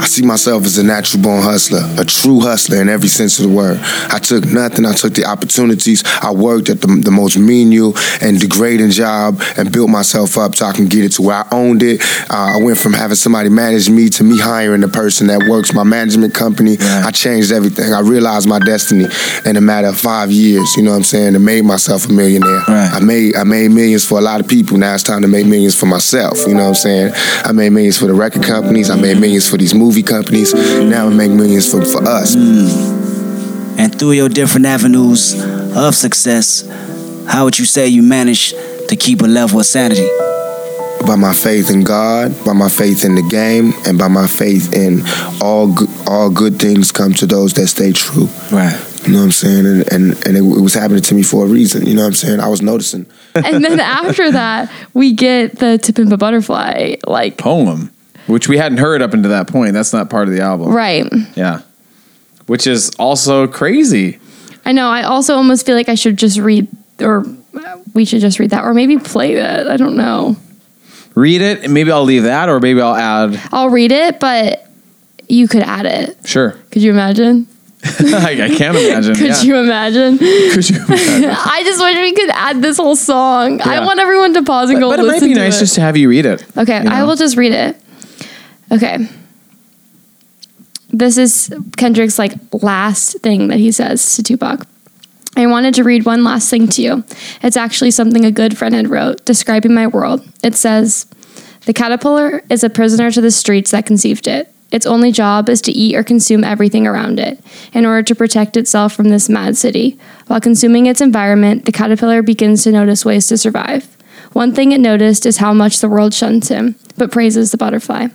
I 0.00 0.06
see 0.06 0.22
myself 0.22 0.64
as 0.64 0.78
a 0.78 0.82
natural 0.82 1.22
born 1.22 1.42
hustler, 1.42 1.82
a 1.98 2.06
true 2.06 2.40
hustler 2.40 2.80
in 2.80 2.88
every 2.88 3.08
sense 3.08 3.38
of 3.38 3.50
the 3.50 3.54
word. 3.54 3.78
I 4.08 4.18
took 4.18 4.46
nothing, 4.46 4.86
I 4.86 4.94
took 4.94 5.12
the 5.12 5.26
opportunities. 5.26 6.02
I 6.22 6.32
worked 6.32 6.70
at 6.70 6.80
the, 6.80 6.86
the 6.86 7.10
most 7.10 7.36
menial 7.36 7.92
and 8.22 8.40
degrading 8.40 8.92
job 8.92 9.42
and 9.58 9.70
built 9.70 9.90
myself 9.90 10.38
up 10.38 10.56
so 10.56 10.64
I 10.64 10.72
can 10.72 10.86
get 10.86 11.04
it 11.04 11.12
to 11.12 11.22
where 11.22 11.36
I 11.36 11.46
owned 11.52 11.82
it. 11.82 12.00
Uh, 12.30 12.56
I 12.56 12.62
went 12.62 12.78
from 12.78 12.94
having 12.94 13.16
somebody 13.16 13.50
manage 13.50 13.90
me 13.90 14.08
to 14.08 14.24
me 14.24 14.38
hiring 14.38 14.80
the 14.80 14.88
person 14.88 15.26
that 15.26 15.46
works 15.46 15.74
my 15.74 15.84
management 15.84 16.32
company. 16.32 16.78
I 16.80 17.10
changed 17.10 17.52
everything. 17.52 17.92
I 17.92 18.00
realized 18.00 18.48
my 18.48 18.58
destiny 18.58 19.06
in 19.44 19.56
a 19.56 19.60
matter 19.60 19.88
of 19.88 19.98
five 19.98 20.32
years, 20.32 20.76
you 20.76 20.82
know 20.82 20.92
what 20.92 20.96
I'm 20.96 21.04
saying, 21.04 21.34
and 21.34 21.44
made 21.44 21.64
myself 21.64 22.08
a 22.08 22.12
millionaire. 22.12 22.62
Right. 22.66 22.90
I 22.94 23.00
made 23.00 23.36
I 23.36 23.44
made 23.44 23.68
millions 23.68 24.06
for 24.06 24.18
a 24.18 24.22
lot 24.22 24.40
of 24.40 24.48
people. 24.48 24.78
Now 24.78 24.94
it's 24.94 25.02
time 25.02 25.20
to 25.22 25.28
make 25.28 25.46
millions 25.46 25.78
for 25.78 25.86
myself, 25.86 26.46
you 26.46 26.54
know 26.54 26.62
what 26.62 26.68
I'm 26.68 26.74
saying? 26.74 27.12
I 27.44 27.52
made 27.52 27.70
millions 27.70 27.98
for 27.98 28.06
the 28.06 28.14
record 28.14 28.44
companies, 28.44 28.88
I 28.88 28.96
made 28.96 29.20
millions 29.20 29.48
for 29.48 29.58
these 29.58 29.74
movie 29.90 30.02
companies. 30.04 30.54
Now 30.54 31.08
I 31.08 31.10
make 31.10 31.32
millions 31.32 31.68
for, 31.68 31.84
for 31.84 32.00
us. 32.06 32.36
Hmm. 32.36 33.76
And 33.76 33.98
through 33.98 34.12
your 34.12 34.28
different 34.28 34.66
avenues 34.66 35.34
of 35.74 35.96
success, 35.96 36.64
how 37.26 37.44
would 37.44 37.58
you 37.58 37.64
say 37.64 37.88
you 37.88 38.02
managed 38.02 38.54
to 38.88 38.94
keep 38.94 39.20
a 39.20 39.26
level 39.26 39.58
of 39.58 39.66
sanity? 39.66 40.08
By 41.04 41.16
my 41.16 41.34
faith 41.34 41.70
in 41.70 41.82
God, 41.82 42.32
by 42.44 42.52
my 42.52 42.68
faith 42.68 43.04
in 43.04 43.16
the 43.16 43.22
game, 43.22 43.72
and 43.84 43.98
by 43.98 44.06
my 44.06 44.28
faith 44.28 44.72
in 44.72 45.02
all 45.42 45.74
good, 45.74 45.88
all 46.06 46.30
good 46.30 46.60
things 46.60 46.92
come 46.92 47.12
to 47.14 47.26
those 47.26 47.52
that 47.54 47.66
stay 47.66 47.90
true. 47.90 48.28
Right. 48.52 48.78
You 49.04 49.14
know 49.14 49.18
what 49.18 49.24
I'm 49.24 49.32
saying? 49.32 49.66
And 49.66 49.92
and, 49.92 50.04
and 50.24 50.36
it, 50.36 50.42
it 50.42 50.62
was 50.62 50.74
happening 50.74 51.02
to 51.02 51.14
me 51.14 51.24
for 51.24 51.46
a 51.46 51.48
reason. 51.48 51.84
You 51.84 51.94
know 51.94 52.02
what 52.02 52.08
I'm 52.08 52.14
saying? 52.14 52.38
I 52.38 52.48
was 52.48 52.62
noticing. 52.62 53.06
and 53.34 53.64
then 53.64 53.80
after 53.80 54.30
that, 54.30 54.70
we 54.94 55.14
get 55.14 55.58
the 55.58 55.78
To 55.78 55.92
Pimp 55.92 56.16
Butterfly, 56.16 56.96
like 57.08 57.38
Poem, 57.38 57.90
which 58.30 58.48
we 58.48 58.56
hadn't 58.56 58.78
heard 58.78 59.02
up 59.02 59.12
until 59.12 59.30
that 59.30 59.48
point. 59.48 59.72
That's 59.74 59.92
not 59.92 60.08
part 60.08 60.28
of 60.28 60.34
the 60.34 60.40
album. 60.40 60.68
right. 60.72 61.04
Yeah. 61.34 61.62
Which 62.46 62.66
is 62.66 62.90
also 62.98 63.46
crazy. 63.46 64.18
I 64.64 64.72
know. 64.72 64.88
I 64.88 65.02
also 65.02 65.34
almost 65.36 65.64
feel 65.66 65.76
like 65.76 65.88
I 65.88 65.94
should 65.94 66.16
just 66.16 66.38
read, 66.38 66.66
or 67.00 67.24
we 67.94 68.04
should 68.04 68.20
just 68.20 68.38
read 68.38 68.50
that, 68.50 68.64
or 68.64 68.74
maybe 68.74 68.98
play 68.98 69.34
that. 69.36 69.68
I 69.70 69.76
don't 69.76 69.96
know. 69.96 70.36
Read 71.14 71.42
it, 71.42 71.64
and 71.64 71.72
maybe 71.74 71.90
I'll 71.92 72.04
leave 72.04 72.24
that, 72.24 72.48
or 72.48 72.58
maybe 72.60 72.80
I'll 72.80 72.94
add. 72.94 73.40
I'll 73.52 73.70
read 73.70 73.92
it, 73.92 74.18
but 74.20 74.66
you 75.28 75.46
could 75.48 75.62
add 75.62 75.86
it. 75.86 76.16
Sure. 76.24 76.52
Could 76.70 76.82
you 76.82 76.90
imagine? 76.90 77.46
I, 77.84 78.32
I 78.42 78.48
can't 78.56 78.76
imagine. 78.76 79.14
Could 79.16 79.26
yeah. 79.28 79.42
you 79.42 79.56
imagine? 79.56 80.18
Could 80.52 80.68
you 80.68 80.76
imagine? 80.84 81.30
I 81.30 81.62
just 81.64 81.80
wish 81.80 81.96
we 81.96 82.12
could 82.12 82.30
add 82.30 82.60
this 82.62 82.76
whole 82.76 82.94
song. 82.96 83.60
I 83.62 83.84
want 83.86 84.00
everyone 84.00 84.34
to 84.34 84.42
pause 84.42 84.68
and 84.70 84.78
But, 84.80 84.80
go 84.80 84.90
but 84.90 84.98
it 85.00 85.06
might 85.06 85.20
be 85.22 85.34
nice 85.34 85.56
it. 85.56 85.60
just 85.60 85.76
to 85.76 85.80
have 85.80 85.96
you 85.96 86.08
read 86.10 86.26
it. 86.26 86.44
Okay, 86.58 86.82
you 86.82 86.88
I 86.90 87.04
will 87.04 87.16
just 87.16 87.36
read 87.36 87.52
it. 87.52 87.76
Okay. 88.72 89.08
This 90.92 91.18
is 91.18 91.54
Kendrick's 91.76 92.18
like 92.18 92.34
last 92.52 93.18
thing 93.20 93.48
that 93.48 93.58
he 93.58 93.72
says 93.72 94.16
to 94.16 94.22
Tupac. 94.22 94.66
I 95.36 95.46
wanted 95.46 95.74
to 95.74 95.84
read 95.84 96.04
one 96.04 96.24
last 96.24 96.50
thing 96.50 96.66
to 96.68 96.82
you. 96.82 97.04
It's 97.42 97.56
actually 97.56 97.92
something 97.92 98.24
a 98.24 98.32
good 98.32 98.58
friend 98.58 98.74
had 98.74 98.90
wrote 98.90 99.24
describing 99.24 99.72
my 99.74 99.86
world. 99.86 100.26
It 100.42 100.56
says, 100.56 101.06
"The 101.66 101.72
caterpillar 101.72 102.42
is 102.50 102.64
a 102.64 102.70
prisoner 102.70 103.10
to 103.12 103.20
the 103.20 103.30
streets 103.30 103.70
that 103.70 103.86
conceived 103.86 104.26
it. 104.26 104.52
Its 104.72 104.86
only 104.86 105.10
job 105.12 105.48
is 105.48 105.60
to 105.62 105.72
eat 105.72 105.96
or 105.96 106.02
consume 106.02 106.44
everything 106.44 106.86
around 106.86 107.18
it 107.18 107.40
in 107.72 107.86
order 107.86 108.02
to 108.02 108.14
protect 108.14 108.56
itself 108.56 108.92
from 108.92 109.08
this 109.08 109.28
mad 109.28 109.56
city. 109.56 109.98
While 110.26 110.40
consuming 110.40 110.86
its 110.86 111.00
environment, 111.00 111.64
the 111.64 111.72
caterpillar 111.72 112.22
begins 112.22 112.64
to 112.64 112.72
notice 112.72 113.04
ways 113.04 113.26
to 113.28 113.38
survive. 113.38 113.88
One 114.32 114.52
thing 114.52 114.72
it 114.72 114.80
noticed 114.80 115.26
is 115.26 115.38
how 115.38 115.52
much 115.54 115.80
the 115.80 115.88
world 115.88 116.14
shuns 116.14 116.48
him, 116.48 116.76
but 116.96 117.10
praises 117.10 117.50
the 117.50 117.56
butterfly. 117.56 118.08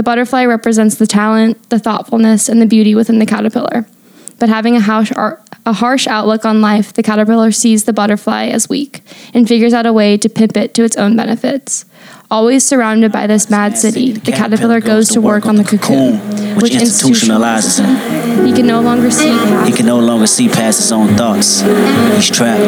The 0.00 0.04
butterfly 0.04 0.46
represents 0.46 0.94
the 0.94 1.06
talent, 1.06 1.68
the 1.68 1.78
thoughtfulness, 1.78 2.48
and 2.48 2.58
the 2.58 2.64
beauty 2.64 2.94
within 2.94 3.18
the 3.18 3.26
caterpillar. 3.26 3.84
But 4.38 4.48
having 4.48 4.74
a 4.74 4.80
harsh, 4.80 5.12
a 5.12 5.72
harsh 5.74 6.06
outlook 6.06 6.46
on 6.46 6.62
life, 6.62 6.94
the 6.94 7.02
caterpillar 7.02 7.52
sees 7.52 7.84
the 7.84 7.92
butterfly 7.92 8.46
as 8.46 8.66
weak 8.66 9.02
and 9.34 9.46
figures 9.46 9.74
out 9.74 9.84
a 9.84 9.92
way 9.92 10.16
to 10.16 10.30
pimp 10.30 10.56
it 10.56 10.72
to 10.72 10.84
its 10.84 10.96
own 10.96 11.16
benefits. 11.18 11.84
Always 12.30 12.64
surrounded 12.64 13.10
by 13.10 13.26
this 13.26 13.50
mad 13.50 13.76
city, 13.76 14.12
the 14.12 14.30
caterpillar 14.30 14.80
goes 14.80 15.08
to 15.08 15.20
work 15.20 15.46
on 15.46 15.56
the 15.56 15.64
cocoon. 15.64 16.18
which 16.60 16.72
institutionalizes 16.72 17.84
him. 17.84 18.46
He 18.46 18.52
can 18.52 18.66
no 18.68 18.80
longer 18.80 19.10
see 19.10 19.30
past. 19.30 19.68
He 19.68 19.76
can 19.76 19.86
no 19.86 19.98
longer 19.98 20.28
see 20.28 20.48
past 20.48 20.78
his 20.78 20.92
own 20.92 21.16
thoughts. 21.16 21.62
He's 22.14 22.30
trapped. 22.30 22.60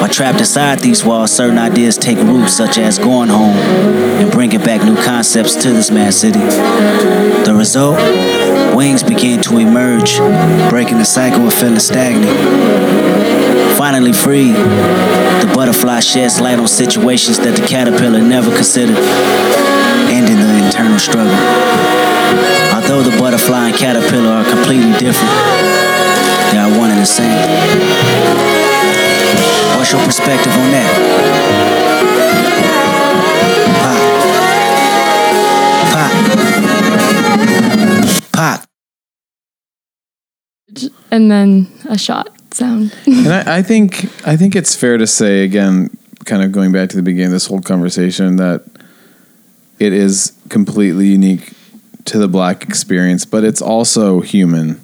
While 0.00 0.08
trapped 0.08 0.40
inside 0.40 0.80
these 0.80 1.04
walls, 1.04 1.30
certain 1.30 1.56
ideas 1.58 1.96
take 1.96 2.18
root, 2.18 2.48
such 2.48 2.78
as 2.78 2.98
going 2.98 3.28
home 3.28 3.54
and 3.56 4.32
bringing 4.32 4.60
back 4.60 4.84
new 4.84 4.96
concepts 4.96 5.54
to 5.62 5.70
this 5.70 5.92
mad 5.92 6.12
city. 6.12 6.40
The 6.40 7.54
result? 7.56 7.96
Wings 8.74 9.04
begin 9.04 9.40
to 9.42 9.58
emerge, 9.58 10.18
breaking 10.68 10.98
the 10.98 11.04
cycle 11.04 11.46
of 11.46 11.54
feeling 11.54 11.78
stagnant. 11.78 12.36
Finally 13.78 14.12
free, 14.12 14.52
butterfly 15.72 16.00
sheds 16.00 16.38
light 16.38 16.58
on 16.58 16.68
situations 16.68 17.38
that 17.38 17.56
the 17.56 17.66
caterpillar 17.66 18.20
never 18.20 18.54
considered, 18.54 18.98
ending 20.12 20.36
the 20.36 20.66
internal 20.66 20.98
struggle. 20.98 21.32
Although 22.74 23.02
the 23.02 23.16
butterfly 23.18 23.68
and 23.68 23.76
caterpillar 23.76 24.28
are 24.28 24.44
completely 24.44 24.92
different, 24.98 25.32
they 26.52 26.58
are 26.58 26.68
one 26.78 26.90
and 26.90 27.00
the 27.00 27.06
same. 27.06 27.32
What's 29.78 29.92
your 29.92 30.04
perspective 30.04 30.52
on 30.52 30.70
that? 30.76 30.92
Pop. 33.80 33.98
Pop. 38.32 38.60
Pop. 38.60 38.68
and 41.10 41.30
then 41.30 41.66
a 41.88 41.96
shot 41.96 42.41
sound. 42.54 42.94
and 43.06 43.28
I, 43.28 43.58
I 43.58 43.62
think 43.62 44.04
I 44.26 44.36
think 44.36 44.56
it's 44.56 44.74
fair 44.74 44.98
to 44.98 45.06
say 45.06 45.44
again, 45.44 45.90
kind 46.24 46.42
of 46.42 46.52
going 46.52 46.72
back 46.72 46.88
to 46.90 46.96
the 46.96 47.02
beginning 47.02 47.26
of 47.26 47.32
this 47.32 47.46
whole 47.46 47.60
conversation, 47.60 48.36
that 48.36 48.64
it 49.78 49.92
is 49.92 50.32
completely 50.48 51.08
unique 51.08 51.52
to 52.04 52.18
the 52.18 52.28
black 52.28 52.64
experience, 52.64 53.24
but 53.24 53.44
it's 53.44 53.62
also 53.62 54.20
human. 54.20 54.80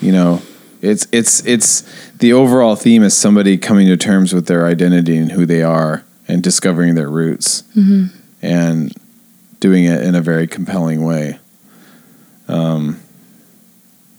You 0.00 0.12
know, 0.12 0.42
it's 0.80 1.06
it's 1.12 1.44
it's 1.46 1.82
the 2.12 2.32
overall 2.32 2.76
theme 2.76 3.02
is 3.02 3.16
somebody 3.16 3.58
coming 3.58 3.86
to 3.88 3.96
terms 3.96 4.32
with 4.32 4.46
their 4.46 4.66
identity 4.66 5.16
and 5.16 5.32
who 5.32 5.44
they 5.46 5.62
are 5.62 6.04
and 6.28 6.42
discovering 6.42 6.94
their 6.94 7.10
roots 7.10 7.64
and 8.42 8.94
doing 9.58 9.84
it 9.84 10.02
in 10.02 10.14
a 10.14 10.20
very 10.22 10.46
compelling 10.46 11.04
way. 11.04 11.38
Um, 12.48 13.00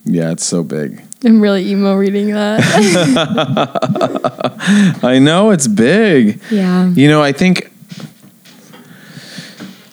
yeah, 0.04 0.32
it's 0.32 0.46
so 0.46 0.64
big. 0.64 1.02
I'm 1.24 1.40
really 1.40 1.70
emo 1.70 1.96
reading 1.96 2.32
that. 2.32 2.60
I 5.04 5.20
know 5.20 5.52
it's 5.52 5.68
big. 5.68 6.42
yeah. 6.50 6.88
You 6.90 7.08
know, 7.08 7.22
I 7.22 7.32
think 7.32 7.72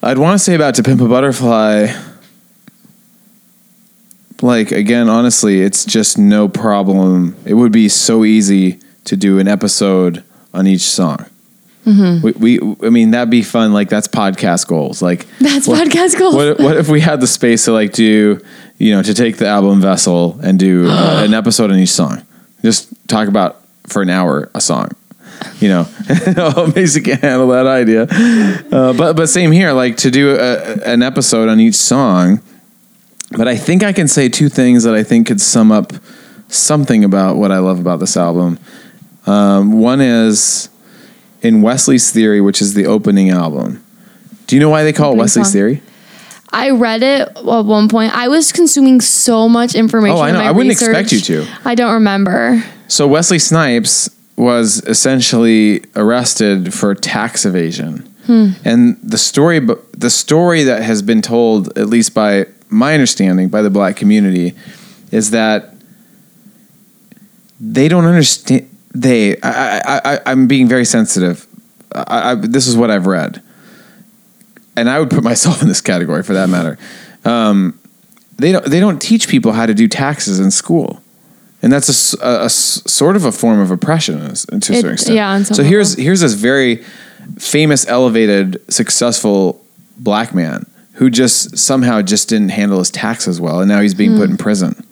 I'd 0.03 0.19
want 0.19 0.39
to 0.39 0.45
say 0.45 0.55
about 0.55 0.75
To 0.77 0.83
Pimp 0.83 1.01
a 1.01 1.09
Butterfly. 1.09 1.89
Like 4.41 4.71
again, 4.73 5.09
honestly, 5.09 5.61
it's 5.63 5.85
just 5.85 6.17
no 6.17 6.49
problem. 6.49 7.37
It 7.45 7.55
would 7.55 7.73
be 7.73 7.89
so 7.89 8.25
easy 8.25 8.79
to 9.05 9.17
do 9.17 9.39
an 9.39 9.49
episode 9.49 10.23
on 10.55 10.67
each 10.67 10.83
song. 10.83 11.27
Mm-hmm. 11.85 12.25
We, 12.41 12.59
we, 12.59 12.87
I 12.87 12.91
mean, 12.91 13.11
that'd 13.13 13.31
be 13.31 13.43
fun. 13.43 13.73
Like 13.73 13.89
that's 13.89 14.07
podcast 14.09 14.67
goals. 14.69 15.03
Like 15.03 15.27
That's 15.41 15.67
what- 15.67 15.87
podcast 15.89 16.19
goals. 16.19 16.35
What, 16.35 16.61
what 16.61 16.77
if 16.77 16.89
we 16.89 17.01
had 17.01 17.21
the 17.21 17.27
space 17.27 17.65
to 17.65 17.73
like 17.73 17.93
do, 17.93 18.41
you 18.79 18.93
know, 18.95 19.03
to 19.03 19.15
take 19.15 19.37
the 19.37 19.47
album 19.47 19.81
Vessel 19.81 20.39
and 20.43 20.59
do 20.59 20.89
uh, 20.89 21.23
an 21.25 21.35
episode 21.35 21.71
on 21.71 21.79
each 21.79 21.91
song? 21.91 22.25
Just 22.63 22.93
talk 23.09 23.29
about 23.29 23.61
for 23.87 24.03
an 24.03 24.11
hour 24.11 24.51
a 24.55 24.61
song. 24.61 24.91
You 25.61 25.69
know, 25.69 25.85
can't 27.05 27.21
handle 27.21 27.49
that 27.49 27.67
idea. 27.67 28.03
Uh, 28.03 28.93
but 28.93 29.15
but 29.15 29.29
same 29.29 29.53
here. 29.53 29.73
Like 29.73 29.97
to 29.99 30.11
do 30.11 30.35
a, 30.35 30.75
an 30.85 31.03
episode 31.03 31.49
on 31.49 31.61
each 31.61 31.77
song. 31.77 32.41
But 33.37 33.47
I 33.47 33.57
think 33.57 33.85
I 33.85 33.93
can 33.93 34.09
say 34.09 34.29
two 34.29 34.49
things 34.49 34.85
that 34.85 34.95
I 34.95 35.03
think 35.03 35.27
could 35.27 35.41
sum 35.41 35.71
up 35.71 35.93
something 36.49 37.05
about 37.05 37.37
what 37.37 37.53
I 37.53 37.59
love 37.59 37.79
about 37.79 38.01
this 38.01 38.17
album. 38.17 38.59
Um, 39.27 39.81
one 39.81 40.01
is 40.01 40.71
in 41.43 41.61
Wesley's 41.63 42.11
Theory, 42.11 42.41
which 42.41 42.63
is 42.63 42.75
the 42.75 42.87
opening 42.87 43.31
album. 43.31 43.85
Do 44.47 44.57
you 44.57 44.61
know 44.61 44.71
why 44.71 44.83
they 44.83 44.95
call 44.95 45.13
it 45.13 45.19
Wesley's 45.19 45.47
song. 45.47 45.53
Theory? 45.53 45.83
I 46.53 46.71
read 46.71 47.03
it 47.03 47.29
at 47.37 47.45
one 47.45 47.89
point. 47.89 48.15
I 48.15 48.29
was 48.29 48.53
consuming 48.53 49.01
so 49.01 49.49
much 49.49 49.75
information. 49.75 50.17
Oh, 50.17 50.23
I 50.23 50.31
know. 50.31 50.41
I 50.41 50.51
wouldn't 50.51 50.71
research. 50.71 50.97
expect 50.97 51.13
you 51.13 51.21
to. 51.45 51.47
I 51.65 51.75
don't 51.75 51.95
remember. 51.95 52.63
So 52.89 53.07
Wesley 53.07 53.39
Snipes 53.39 54.09
was 54.37 54.83
essentially 54.85 55.85
arrested 55.97 56.73
for 56.73 56.95
tax 56.95 57.45
evasion, 57.45 57.99
hmm. 58.27 58.51
and 58.65 58.97
the 59.03 59.19
story, 59.19 59.59
the 59.59 60.11
story 60.11 60.63
that 60.63 60.83
has 60.83 61.03
been 61.03 61.21
told, 61.21 61.77
at 61.77 61.89
least 61.89 62.15
by 62.15 62.47
my 62.71 62.95
understanding, 62.95 63.49
by 63.49 63.63
the 63.63 63.71
black 63.71 63.97
community, 63.97 64.55
is 65.11 65.31
that 65.33 65.75
they 67.61 67.89
don't 67.89 68.05
understand. 68.05 68.71
They, 68.95 69.39
I, 69.43 69.79
I, 69.79 70.01
I, 70.05 70.21
I'm 70.27 70.47
being 70.47 70.67
very 70.67 70.85
sensitive. 70.85 71.47
I, 71.93 72.33
I, 72.33 72.35
this 72.35 72.67
is 72.67 72.77
what 72.77 72.91
I've 72.91 73.07
read, 73.07 73.43
and 74.81 74.89
I 74.91 74.99
would 74.99 75.11
put 75.11 75.23
myself 75.23 75.63
in 75.63 75.69
this 75.69 75.81
category 75.81 76.23
for 76.23 76.35
that 76.35 76.49
matter. 76.49 76.79
Um, 77.25 77.79
they 78.37 78.53
don't, 78.53 78.65
they 78.67 78.81
don't 78.81 79.01
teach 79.03 79.29
people 79.29 79.53
how 79.53 79.67
to 79.67 79.75
do 79.75 79.89
taxes 79.89 80.39
in 80.41 80.51
school 80.51 81.03
and 81.61 81.73
that's 81.73 82.15
a 82.15 82.25
a, 82.25 82.45
a 82.45 82.49
sort 82.51 83.17
of 83.17 83.25
a 83.25 83.33
form 83.33 83.59
of 83.59 83.73
oppression 83.73 84.19
to 84.21 84.23
a 84.25 84.57
It- 84.57 84.65
certain 84.65 84.93
extent. 84.93 85.17
yeah, 85.17 85.43
so 85.43 85.65
here's 85.65 85.91
level. 85.91 86.05
here's 86.05 86.21
this 86.21 86.35
very 86.35 86.85
famous, 87.39 87.85
elevated, 87.89 88.63
successful 88.73 89.61
black 89.99 90.33
man 90.35 90.67
who 90.95 91.11
just 91.11 91.59
somehow 91.59 92.01
just 92.01 92.29
didn't 92.29 92.51
handle 92.51 92.79
his 92.79 92.91
taxes 92.93 93.41
well, 93.41 93.59
and 93.61 93.69
now 93.69 93.81
he's 93.81 93.95
being 93.95 94.13
Hmm. 94.13 94.19
put 94.19 94.31
in 94.31 94.37
prison. 94.37 94.85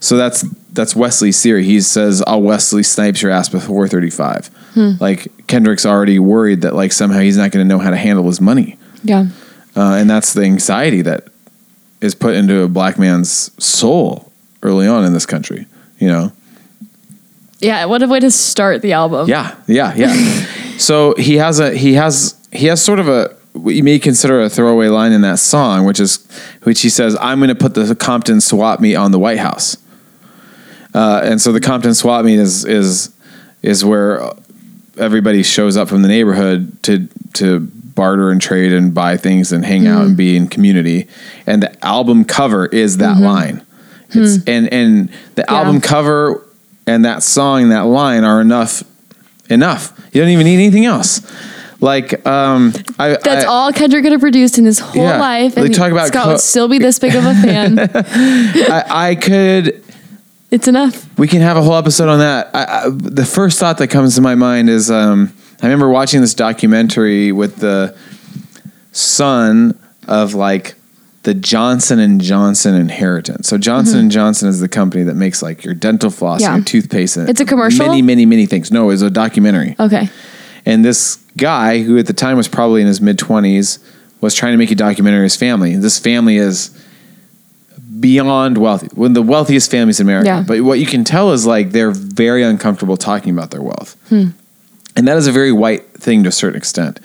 So 0.00 0.16
that's 0.16 0.44
that's 0.72 0.96
Wesley's 0.96 1.40
theory. 1.40 1.62
He 1.64 1.80
says, 1.80 2.22
"I'll 2.26 2.42
Wesley 2.42 2.82
Snipes 2.82 3.22
your 3.22 3.30
ass 3.30 3.48
before 3.48 3.86
35." 3.88 4.48
Hmm. 4.74 4.90
Like 5.00 5.28
Kendrick's 5.46 5.86
already 5.86 6.18
worried 6.18 6.62
that 6.62 6.74
like 6.74 6.90
somehow 6.92 7.20
he's 7.20 7.36
not 7.36 7.52
going 7.52 7.64
to 7.64 7.68
know 7.68 7.78
how 7.78 7.90
to 7.90 7.96
handle 7.96 8.24
his 8.26 8.40
money, 8.40 8.76
Yeah. 9.04 9.26
uh, 9.76 9.94
and 9.94 10.10
that's 10.10 10.34
the 10.34 10.42
anxiety 10.42 11.02
that 11.02 11.28
is 12.00 12.14
put 12.14 12.34
into 12.34 12.62
a 12.62 12.68
black 12.68 12.98
man's 12.98 13.50
soul 13.62 14.32
early 14.62 14.86
on 14.86 15.04
in 15.04 15.12
this 15.12 15.26
country. 15.26 15.66
You 15.98 16.08
know. 16.08 16.32
Yeah. 17.60 17.84
What 17.84 18.02
a 18.02 18.08
way 18.08 18.20
to 18.20 18.30
start 18.30 18.82
the 18.82 18.92
album. 18.92 19.28
Yeah, 19.28 19.56
yeah, 19.66 19.94
yeah. 19.94 20.12
so 20.78 21.14
he 21.16 21.36
has 21.36 21.60
a 21.60 21.74
he 21.74 21.94
has 21.94 22.34
he 22.52 22.66
has 22.66 22.82
sort 22.82 22.98
of 22.98 23.08
a 23.08 23.36
what 23.52 23.74
you 23.74 23.82
may 23.84 23.98
consider 23.98 24.40
a 24.40 24.50
throwaway 24.50 24.88
line 24.88 25.12
in 25.12 25.20
that 25.22 25.38
song, 25.38 25.84
which 25.84 26.00
is 26.00 26.26
which 26.64 26.82
he 26.82 26.90
says, 26.90 27.16
"I'm 27.20 27.38
going 27.38 27.48
to 27.48 27.54
put 27.54 27.74
the 27.74 27.94
Compton 27.94 28.40
swap 28.40 28.80
meet 28.80 28.96
on 28.96 29.12
the 29.12 29.18
White 29.18 29.38
House," 29.38 29.76
uh, 30.92 31.20
and 31.22 31.40
so 31.40 31.52
the 31.52 31.60
Compton 31.60 31.94
swap 31.94 32.24
meet 32.24 32.38
is 32.38 32.64
is 32.64 33.14
is 33.62 33.84
where 33.84 34.28
everybody 34.98 35.42
shows 35.42 35.76
up 35.76 35.88
from 35.88 36.02
the 36.02 36.08
neighborhood 36.08 36.82
to 36.82 37.08
to 37.34 37.70
barter 37.94 38.30
and 38.30 38.40
trade 38.40 38.72
and 38.72 38.92
buy 38.94 39.16
things 39.16 39.52
and 39.52 39.64
hang 39.64 39.86
out 39.86 40.02
and 40.06 40.16
be 40.16 40.36
in 40.36 40.48
community. 40.48 41.06
And 41.46 41.62
the 41.62 41.84
album 41.84 42.24
cover 42.24 42.66
is 42.66 42.96
that 42.98 43.18
line. 43.18 43.64
It's 44.10 44.44
and 44.46 44.72
and 44.72 45.10
the 45.34 45.48
album 45.50 45.80
cover 45.80 46.44
and 46.86 47.04
that 47.04 47.22
song 47.22 47.62
and 47.64 47.72
that 47.72 47.86
line 47.86 48.24
are 48.24 48.40
enough 48.40 48.82
enough. 49.50 49.92
You 50.12 50.20
don't 50.20 50.30
even 50.30 50.44
need 50.46 50.54
anything 50.54 50.84
else. 50.84 51.20
Like 51.80 52.24
um 52.26 52.72
I 52.98 53.16
That's 53.22 53.44
I- 53.44 53.48
all 53.48 53.72
Kendrick 53.72 54.02
could 54.04 54.12
have 54.12 54.20
produced 54.20 54.58
in 54.58 54.64
his 54.64 54.78
whole 54.78 55.02
Yeah. 55.02 55.18
life. 55.20 55.56
And 55.56 55.74
talk 55.74 55.90
about 55.92 56.08
Scott 56.08 56.24
co- 56.24 56.30
would 56.32 56.40
still 56.40 56.68
be 56.68 56.78
this 56.78 56.98
big 56.98 57.14
of 57.14 57.24
a 57.24 57.34
fan. 57.34 57.78
I, 58.70 59.10
I 59.10 59.14
could 59.16 59.82
it's 60.50 60.68
enough. 60.68 61.08
We 61.18 61.26
can 61.26 61.40
have 61.40 61.56
a 61.56 61.62
whole 61.62 61.74
episode 61.74 62.08
on 62.08 62.20
that. 62.20 62.50
I, 62.54 62.64
I, 62.86 62.88
the 62.90 63.24
first 63.24 63.58
thought 63.58 63.78
that 63.78 63.88
comes 63.88 64.14
to 64.14 64.20
my 64.20 64.36
mind 64.36 64.70
is 64.70 64.88
um, 64.88 65.32
I 65.62 65.66
remember 65.66 65.88
watching 65.88 66.20
this 66.20 66.34
documentary 66.34 67.32
with 67.32 67.56
the 67.56 67.96
son 68.92 69.78
of 70.06 70.34
like 70.34 70.74
the 71.22 71.32
Johnson 71.34 71.98
and 71.98 72.20
Johnson 72.20 72.74
inheritance. 72.74 73.48
So 73.48 73.56
Johnson 73.56 73.98
and 73.98 74.10
Johnson 74.10 74.48
is 74.48 74.60
the 74.60 74.68
company 74.68 75.04
that 75.04 75.14
makes 75.14 75.42
like 75.42 75.64
your 75.64 75.72
dental 75.74 76.10
floss, 76.10 76.42
Mm-hmm. 76.42 76.50
Yeah. 76.50 76.54
and 76.56 76.60
your 76.74 76.82
toothpaste. 76.82 77.16
And 77.16 77.28
It's 77.30 77.40
a 77.40 77.46
commercial? 77.46 77.86
Many, 77.86 78.02
many, 78.02 78.26
many 78.26 78.46
things. 78.46 78.70
No, 78.70 78.90
it's 78.90 79.00
a 79.02 79.10
documentary. 79.10 79.74
Okay. 79.80 80.08
And 80.66 80.84
this 80.84 81.16
guy, 81.36 81.82
who 81.82 81.96
at 81.98 82.06
the 82.06 82.12
time 82.12 82.36
was 82.36 82.48
probably 82.48 82.80
in 82.82 82.86
his 82.86 83.00
mid 83.00 83.18
twenties, 83.18 83.78
was 84.20 84.34
trying 84.34 84.52
to 84.52 84.58
make 84.58 84.70
a 84.70 84.74
documentary 84.74 85.20
of 85.20 85.24
his 85.24 85.36
family. 85.36 85.76
This 85.76 85.98
family 85.98 86.36
is 86.36 86.70
beyond 88.00 88.58
wealthy, 88.58 88.88
one 88.94 89.10
of 89.12 89.14
the 89.14 89.22
wealthiest 89.22 89.70
families 89.70 90.00
in 90.00 90.06
America. 90.06 90.26
Yeah. 90.26 90.44
But 90.46 90.60
what 90.62 90.78
you 90.78 90.86
can 90.86 91.04
tell 91.04 91.32
is 91.32 91.46
like 91.46 91.70
they're 91.70 91.90
very 91.90 92.42
uncomfortable 92.42 92.96
talking 92.96 93.32
about 93.32 93.50
their 93.50 93.62
wealth, 93.62 93.96
Hmm. 94.08 94.28
And 94.96 95.06
that 95.08 95.16
is 95.16 95.26
a 95.26 95.32
very 95.32 95.52
white 95.52 95.86
thing 95.94 96.22
to 96.24 96.28
a 96.28 96.32
certain 96.32 96.56
extent. 96.56 97.00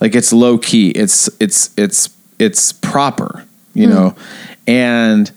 Like 0.00 0.14
it's 0.14 0.32
low 0.32 0.58
key, 0.58 0.90
it's 0.90 1.28
it's 1.40 1.70
it's 1.76 2.10
it's 2.38 2.72
proper, 2.72 3.44
you 3.74 3.86
Hmm. 3.86 3.92
know, 3.94 4.16
and 4.66 5.30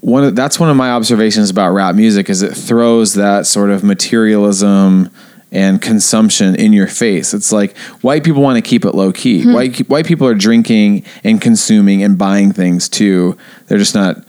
one 0.00 0.22
of, 0.24 0.36
that's 0.36 0.60
one 0.60 0.68
of 0.70 0.76
my 0.76 0.90
observations 0.90 1.48
about 1.50 1.72
rap 1.72 1.94
music 1.94 2.28
is 2.28 2.42
it 2.42 2.52
throws 2.54 3.14
that 3.14 3.46
sort 3.46 3.70
of 3.70 3.82
materialism 3.82 5.10
and 5.50 5.80
consumption 5.80 6.54
in 6.56 6.74
your 6.74 6.86
face. 6.86 7.32
It's 7.32 7.50
like 7.52 7.74
white 8.02 8.22
people 8.22 8.42
want 8.42 8.62
to 8.62 8.68
keep 8.68 8.84
it 8.84 8.94
low 8.94 9.12
key. 9.12 9.44
Hmm. 9.44 9.54
White 9.54 9.78
white 9.88 10.06
people 10.06 10.26
are 10.26 10.34
drinking 10.34 11.04
and 11.24 11.40
consuming 11.40 12.02
and 12.02 12.18
buying 12.18 12.52
things 12.52 12.88
too. 12.88 13.36
They're 13.66 13.78
just 13.78 13.94
not 13.94 14.22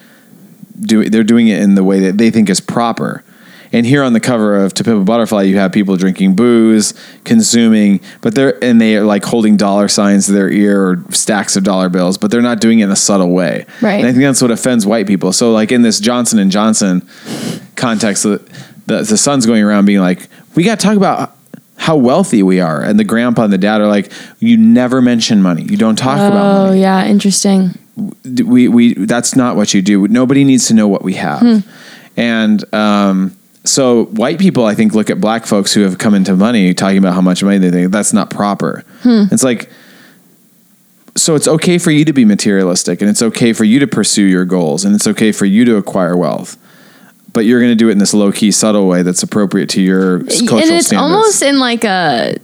doing. 0.80 1.12
They're 1.12 1.26
doing 1.26 1.50
it 1.50 1.62
in 1.62 1.76
the 1.76 1.84
way 1.84 2.00
that 2.02 2.18
they 2.18 2.32
think 2.32 2.50
is 2.50 2.62
proper. 2.62 3.24
And 3.72 3.86
here 3.86 4.04
on 4.04 4.14
the 4.14 4.20
cover 4.20 4.64
of 4.64 4.74
To 4.76 4.84
Pimp 4.84 5.02
a 5.02 5.04
Butterfly, 5.06 5.44
you 5.44 5.58
have 5.58 5.72
people 5.72 5.96
drinking 5.96 6.36
booze, 6.36 6.94
consuming, 7.24 8.02
but 8.22 8.34
they're 8.34 8.62
and 8.64 8.82
they 8.82 8.96
are 8.98 9.04
like 9.04 9.24
holding 9.24 9.58
dollar 9.58 9.88
signs 9.88 10.26
to 10.26 10.32
their 10.32 10.50
ear 10.50 10.84
or 10.84 11.04
stacks 11.12 11.56
of 11.56 11.64
dollar 11.64 11.90
bills, 11.90 12.18
but 12.18 12.32
they're 12.32 12.42
not 12.42 12.60
doing 12.62 12.80
it 12.80 12.86
in 12.86 12.92
a 12.92 12.96
subtle 12.96 13.32
way. 13.32 13.66
Right. 13.82 14.00
And 14.00 14.08
I 14.08 14.12
think 14.12 14.24
that's 14.24 14.42
what 14.42 14.52
offends 14.52 14.86
white 14.86 15.06
people. 15.08 15.34
So 15.34 15.52
like 15.52 15.72
in 15.72 15.84
this 15.84 16.00
Johnson 16.00 16.40
and 16.40 16.52
Johnson 16.52 17.08
context, 17.76 18.24
the 18.24 18.38
the, 18.88 19.04
the 19.04 19.18
son's 19.18 19.46
going 19.46 19.64
around 19.64 19.86
being 19.86 20.00
like, 20.02 20.28
"We 20.56 20.64
got 20.64 20.80
to 20.80 20.86
talk 20.86 20.98
about." 20.98 21.36
How 21.82 21.96
wealthy 21.96 22.44
we 22.44 22.60
are, 22.60 22.82
and 22.82 23.00
the 23.00 23.06
grandpa 23.06 23.46
and 23.46 23.54
the 23.54 23.58
dad 23.58 23.80
are 23.80 23.88
like, 23.88 24.12
you 24.40 24.58
never 24.58 25.02
mention 25.02 25.42
money. 25.42 25.64
You 25.64 25.78
don't 25.78 25.96
talk 25.96 26.18
about 26.18 26.72
Oh 26.72 26.74
yeah, 26.74 27.06
interesting. 27.06 27.80
we 27.96 28.68
we 28.68 28.96
that's 28.96 29.34
not 29.34 29.56
what 29.56 29.74
you 29.74 29.82
do. 29.82 30.06
Nobody 30.10 30.44
needs 30.44 30.68
to 30.68 30.74
know 30.74 30.90
what 30.90 31.04
we 31.04 31.14
have. 31.14 31.40
Hmm. 31.40 31.58
And 32.18 32.74
um, 32.74 33.38
so 33.66 34.06
white 34.06 34.40
people, 34.40 34.66
I 34.66 34.76
think, 34.76 34.94
look 34.94 35.10
at 35.10 35.20
black 35.20 35.46
folks 35.46 35.74
who 35.74 35.82
have 35.82 35.98
come 35.98 36.14
into 36.14 36.36
money 36.36 36.74
talking 36.74 36.98
about 36.98 37.14
how 37.14 37.22
much 37.22 37.44
money 37.44 37.58
they 37.58 37.72
think 37.72 37.92
that's 37.92 38.14
not 38.14 38.30
proper. 38.30 38.84
Hmm. 39.04 39.24
It's 39.32 39.44
like 39.44 39.70
so 41.16 41.36
it's 41.36 41.48
okay 41.48 41.78
for 41.78 41.92
you 41.92 42.06
to 42.06 42.14
be 42.14 42.26
materialistic 42.26 43.02
and 43.02 43.10
it's 43.10 43.22
okay 43.22 43.54
for 43.54 43.64
you 43.64 43.80
to 43.80 43.88
pursue 43.88 44.24
your 44.24 44.46
goals 44.46 44.86
and 44.86 44.96
it's 44.96 45.08
okay 45.08 45.32
for 45.32 45.46
you 45.46 45.66
to 45.66 45.76
acquire 45.76 46.16
wealth. 46.16 46.58
But 47.34 47.42
you're 47.42 47.60
going 47.60 47.72
to 47.72 47.76
do 47.76 47.90
it 47.90 47.94
in 47.94 47.98
this 48.00 48.14
low 48.14 48.32
key, 48.32 48.52
subtle 48.52 48.88
way 48.88 49.04
that's 49.04 49.22
appropriate 49.22 49.70
to 49.70 49.82
your 49.82 50.20
cultural 50.20 50.60
and 50.60 50.72
it's 50.72 50.88
standards. 50.88 51.14
almost 51.14 51.42
in 51.42 51.60
like 51.60 51.84
a 51.84 52.38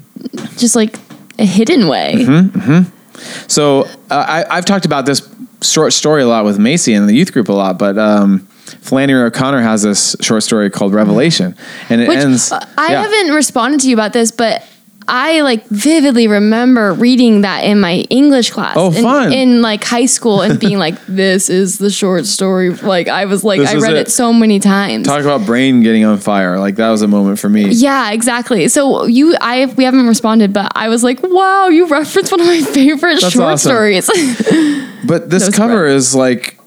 just 0.58 0.76
like 0.76 1.00
a 1.40 1.46
hidden 1.46 1.88
way. 1.88 2.16
Mm-hmm. 2.18 3.48
So 3.48 3.84
uh, 3.84 3.86
I, 4.10 4.46
I've 4.50 4.66
talked 4.66 4.86
about 4.86 5.06
this 5.06 5.28
short 5.64 5.94
story 5.94 6.22
a 6.22 6.28
lot 6.28 6.46
with 6.46 6.60
Macy 6.60 6.94
and 6.94 7.10
the 7.10 7.16
youth 7.16 7.34
group 7.34 7.50
a 7.50 7.54
lot, 7.54 7.80
but 7.80 7.98
um, 7.98 8.48
Flannery 8.86 9.24
O'Connor 9.24 9.62
has 9.62 9.82
this 9.84 10.16
short 10.22 10.44
story 10.44 10.70
called 10.70 10.94
Revelation, 10.94 11.56
and 11.90 12.02
it 12.02 12.08
Which 12.08 12.20
ends. 12.20 12.52
uh, 12.52 12.64
I 12.78 12.92
yeah. 12.92 13.02
haven't 13.02 13.34
responded 13.36 13.80
to 13.82 13.90
you 13.90 13.96
about 13.96 14.14
this, 14.14 14.32
but 14.32 14.64
I 15.08 15.42
like 15.42 15.66
vividly 15.68 16.28
remember 16.28 16.92
reading 16.94 17.42
that 17.42 17.64
in 17.64 17.80
my 17.80 17.98
English 18.10 18.50
class. 18.50 18.76
Oh, 18.76 18.92
in, 18.92 19.04
fun. 19.04 19.34
In 19.34 19.62
like 19.62 19.84
high 19.84 20.08
school 20.08 20.42
and 20.42 20.60
being 20.60 20.80
like, 20.80 20.96
this 21.08 21.48
is 21.50 21.78
the 21.78 21.92
short 21.92 22.26
story. 22.26 22.72
Like 22.72 23.08
I 23.08 23.26
was 23.26 23.44
like, 23.44 23.60
This 23.60 23.70
I 23.70 23.76
read 23.76 23.94
it. 23.94 24.08
it. 24.08 24.12
so 24.12 24.34
many 24.34 24.60
times. 24.60 25.06
Talk 25.06 25.22
about 25.22 25.46
brain 25.46 25.82
getting 25.82 26.06
on 26.06 26.18
fire. 26.18 26.58
Like 26.60 26.78
that 26.78 26.90
was 26.90 27.04
a 27.04 27.08
moment 27.08 27.38
for 27.38 27.50
me. 27.50 27.70
yeah, 27.70 28.12
exactly. 28.14 28.68
So 28.68 29.06
you, 29.06 29.36
I, 29.42 29.66
we 29.78 29.84
haven't 29.84 30.08
responded, 30.08 30.54
but 30.54 30.72
I 30.76 30.90
was 30.90 31.04
like, 31.04 31.22
wow, 31.22 31.68
you 31.68 31.86
referenced 31.88 32.32
one 32.32 32.42
of 32.42 32.48
my 32.48 32.62
favorite 32.64 33.22
That's 33.22 33.34
short 33.34 33.46
awesome. 33.54 33.70
stories. 33.70 34.10
But 35.06 35.30
this 35.30 35.44
That 35.44 35.50
was 35.50 35.56
cover 35.56 35.86
is 35.86 36.16
like 36.16 36.58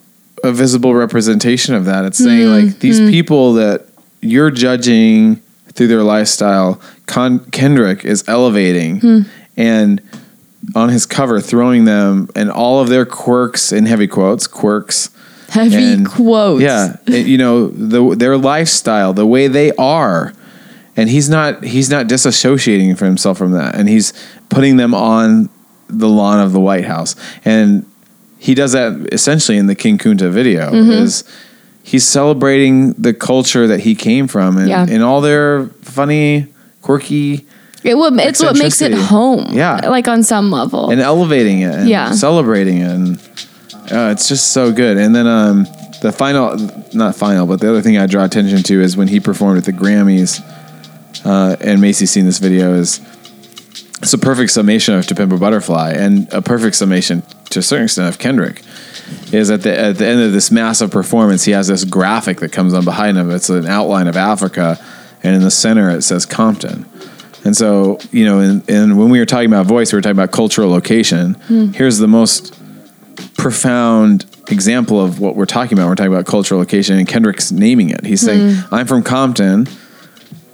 a 0.44 0.52
visible 0.52 0.94
representation 0.94 1.74
of 1.74 1.85
that. 1.86 2.05
It's 2.05 2.19
saying 2.19 2.47
Mm, 2.47 2.65
like 2.66 2.78
these 2.81 2.98
people 3.01 3.55
that 3.55 3.86
you're 4.20 4.51
judging 4.51 5.40
through 5.74 5.89
their 5.89 6.02
lifestyle, 6.02 6.81
Con- 7.06 7.40
Kendrick 7.51 8.05
is 8.05 8.24
elevating 8.28 9.01
Hmm. 9.01 9.20
and 9.56 10.01
on 10.74 10.89
his 10.89 11.06
cover 11.06 11.40
throwing 11.40 11.85
them 11.85 12.28
and 12.35 12.51
all 12.51 12.81
of 12.81 12.89
their 12.89 13.06
quirks 13.06 13.73
in 13.73 13.86
heavy 13.86 14.06
quotes, 14.06 14.47
quirks. 14.47 15.10
Heavy 15.51 15.77
and- 15.77 16.06
quotes. 16.09 16.62
Yeah, 16.62 16.97
it- 17.06 17.27
you 17.27 17.39
know 17.39 17.69
the 17.69 18.15
their 18.16 18.36
lifestyle, 18.36 19.12
the 19.15 19.27
way 19.27 19.47
they 19.48 19.70
are, 19.78 20.32
and 20.97 21.09
he's 21.09 21.31
not 21.31 21.65
he's 21.65 21.89
not 21.89 22.06
disassociating 22.06 22.97
from 22.98 23.06
himself 23.09 23.39
from 23.39 23.52
that, 23.52 23.74
and 23.74 23.89
he's 23.89 24.12
putting 24.51 24.77
them 24.77 24.94
on 24.94 25.48
the 25.89 26.09
lawn 26.09 26.39
of 26.40 26.52
the 26.52 26.60
White 26.60 26.85
House, 26.85 27.16
and 27.47 27.86
he 28.39 28.55
does 28.55 28.73
that 28.73 29.09
essentially 29.12 29.59
in 29.59 29.66
the 29.66 29.74
King 29.74 29.98
Kunta 29.98 30.31
video. 30.31 30.70
Mhm. 30.70 31.02
Is 31.02 31.24
he's 31.82 32.06
celebrating 32.06 32.93
the 32.98 33.12
culture 33.15 33.66
that 33.66 33.81
he 33.81 33.94
came 33.94 34.28
from, 34.28 34.59
and, 34.59 34.69
Yeah. 34.69 34.86
and 34.89 35.02
all 35.02 35.20
their 35.20 35.70
funny, 35.82 36.47
quirky, 36.82 37.47
It 37.85 37.97
would, 37.97 38.15
it's 38.20 38.43
what 38.43 38.59
makes 38.59 38.82
it 38.82 38.93
home. 38.93 39.47
Yeah. 39.52 39.89
Like 39.89 40.09
on 40.09 40.23
some 40.23 40.51
level. 40.51 40.90
and 40.90 41.01
elevating 41.01 41.60
it 41.62 41.74
and 41.74 41.89
Yeah. 41.89 42.10
celebrating 42.12 42.78
it 42.78 42.90
and 42.90 43.19
uh, 43.90 44.10
it's 44.12 44.28
just 44.28 44.48
so 44.52 44.70
good 44.70 44.98
and 44.98 45.15
then 45.15 45.27
um 45.27 45.66
the 46.02 46.12
final 46.12 46.59
not 46.93 47.15
final 47.16 47.47
but 47.47 47.59
the 47.60 47.69
other 47.70 47.81
thing 47.81 47.97
i 47.97 48.06
draw 48.06 48.23
attention 48.24 48.62
to 48.62 48.82
is 48.82 48.97
when 48.98 49.09
he 49.09 49.19
performed 49.19 49.56
at 49.56 49.65
the 49.65 49.73
grammys 49.73 50.43
uh, 51.24 51.56
and 51.62 51.81
macy's 51.81 52.10
seen 52.10 52.27
this 52.27 52.39
video 52.39 52.74
is 52.74 53.01
it's 54.02 54.12
a 54.12 54.19
perfect 54.19 54.51
summation 54.51 54.93
of 54.94 55.06
to 55.06 55.15
pimp 55.15 55.32
butterfly 55.40 55.90
and 55.93 56.28
a 56.32 56.43
perfect 56.43 56.77
summation 56.77 57.23
to 57.50 57.58
a 57.58 57.62
certain 57.62 57.84
extent 57.84 58.08
of 58.08 58.18
kendrick 58.18 58.62
is 59.32 59.50
at 59.50 59.62
the 59.62 59.78
at 59.78 59.96
the 59.98 60.06
end 60.06 60.20
of 60.20 60.32
this 60.32 60.50
massive 60.50 60.90
performance 60.90 61.44
he 61.44 61.52
has 61.52 61.68
this 61.68 61.84
graphic 61.84 62.40
that 62.40 62.52
comes 62.52 62.74
on 62.74 62.84
behind 62.84 63.16
him 63.16 63.30
it's 63.30 63.48
an 63.48 63.66
outline 63.66 64.06
of 64.06 64.16
africa 64.16 64.78
and 65.22 65.34
in 65.34 65.42
the 65.42 65.50
center 65.50 65.90
it 65.90 66.02
says 66.02 66.26
compton 66.26 66.84
and 67.44 67.56
so, 67.56 67.98
you 68.10 68.24
know, 68.24 68.40
and, 68.40 68.68
and 68.68 68.98
when 68.98 69.10
we 69.10 69.18
were 69.18 69.24
talking 69.24 69.46
about 69.46 69.66
voice, 69.66 69.92
we 69.92 69.96
were 69.96 70.02
talking 70.02 70.16
about 70.16 70.32
cultural 70.32 70.68
location. 70.68 71.34
Hmm. 71.34 71.68
Here's 71.68 71.98
the 71.98 72.08
most 72.08 72.54
profound 73.36 74.26
example 74.48 75.02
of 75.02 75.20
what 75.20 75.36
we're 75.36 75.46
talking 75.46 75.78
about. 75.78 75.88
We're 75.88 75.94
talking 75.94 76.12
about 76.12 76.26
cultural 76.26 76.60
location, 76.60 76.98
and 76.98 77.08
Kendrick's 77.08 77.50
naming 77.52 77.90
it. 77.90 78.04
He's 78.04 78.20
saying, 78.20 78.56
Hmm. 78.56 78.74
I'm 78.74 78.86
from 78.86 79.02
Compton, 79.02 79.66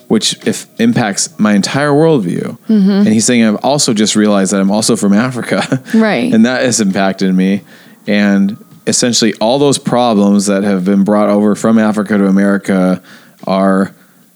which 0.08 0.46
if 0.46 0.66
impacts 0.80 1.36
my 1.38 1.54
entire 1.54 1.90
worldview. 1.90 2.58
Mhm. 2.68 2.98
And 3.04 3.08
he's 3.08 3.24
saying, 3.24 3.44
I've 3.44 3.56
also 3.64 3.92
just 3.94 4.14
realized 4.16 4.52
that 4.52 4.60
I'm 4.60 4.70
also 4.70 4.96
from 4.96 5.12
Africa. 5.12 5.82
Right. 5.94 6.32
and 6.32 6.44
that 6.46 6.62
has 6.62 6.80
impacted 6.80 7.34
me. 7.34 7.62
And 8.06 8.56
essentially, 8.86 9.32
all 9.40 9.58
those 9.58 9.78
problems 9.78 10.46
that 10.46 10.62
have 10.62 10.84
been 10.84 11.04
brought 11.04 11.28
over 11.30 11.54
from 11.54 11.78
Africa 11.78 12.18
to 12.18 12.26
America 12.26 13.02
are 13.46 13.94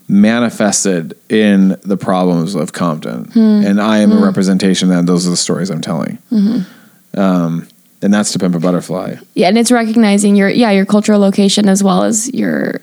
manifested 0.08 1.14
in 1.28 1.76
the 1.82 1.96
problems 1.96 2.54
of 2.54 2.72
Compton. 2.72 3.24
Hmm. 3.32 3.62
And 3.66 3.80
I 3.80 3.98
am 3.98 4.10
Hmm. 4.10 4.18
a 4.18 4.24
representation 4.24 4.90
of 4.90 4.96
that. 4.96 5.06
Those 5.06 5.26
are 5.26 5.30
the 5.30 5.36
stories 5.36 5.68
I'm 5.70 5.80
telling. 5.82 6.18
Mhm. 6.32 6.64
Um, 7.16 7.66
and 8.00 8.14
that's 8.14 8.32
to 8.32 8.38
pimp 8.38 8.54
a 8.54 8.58
butterfly. 8.60 9.16
Yeah, 9.34 9.48
and 9.48 9.58
it's 9.58 9.70
recognizing 9.70 10.34
your 10.36 10.48
yeah 10.48 10.70
your 10.70 10.86
cultural 10.86 11.20
location 11.20 11.68
as 11.68 11.82
well 11.82 12.04
as 12.04 12.32
your 12.32 12.80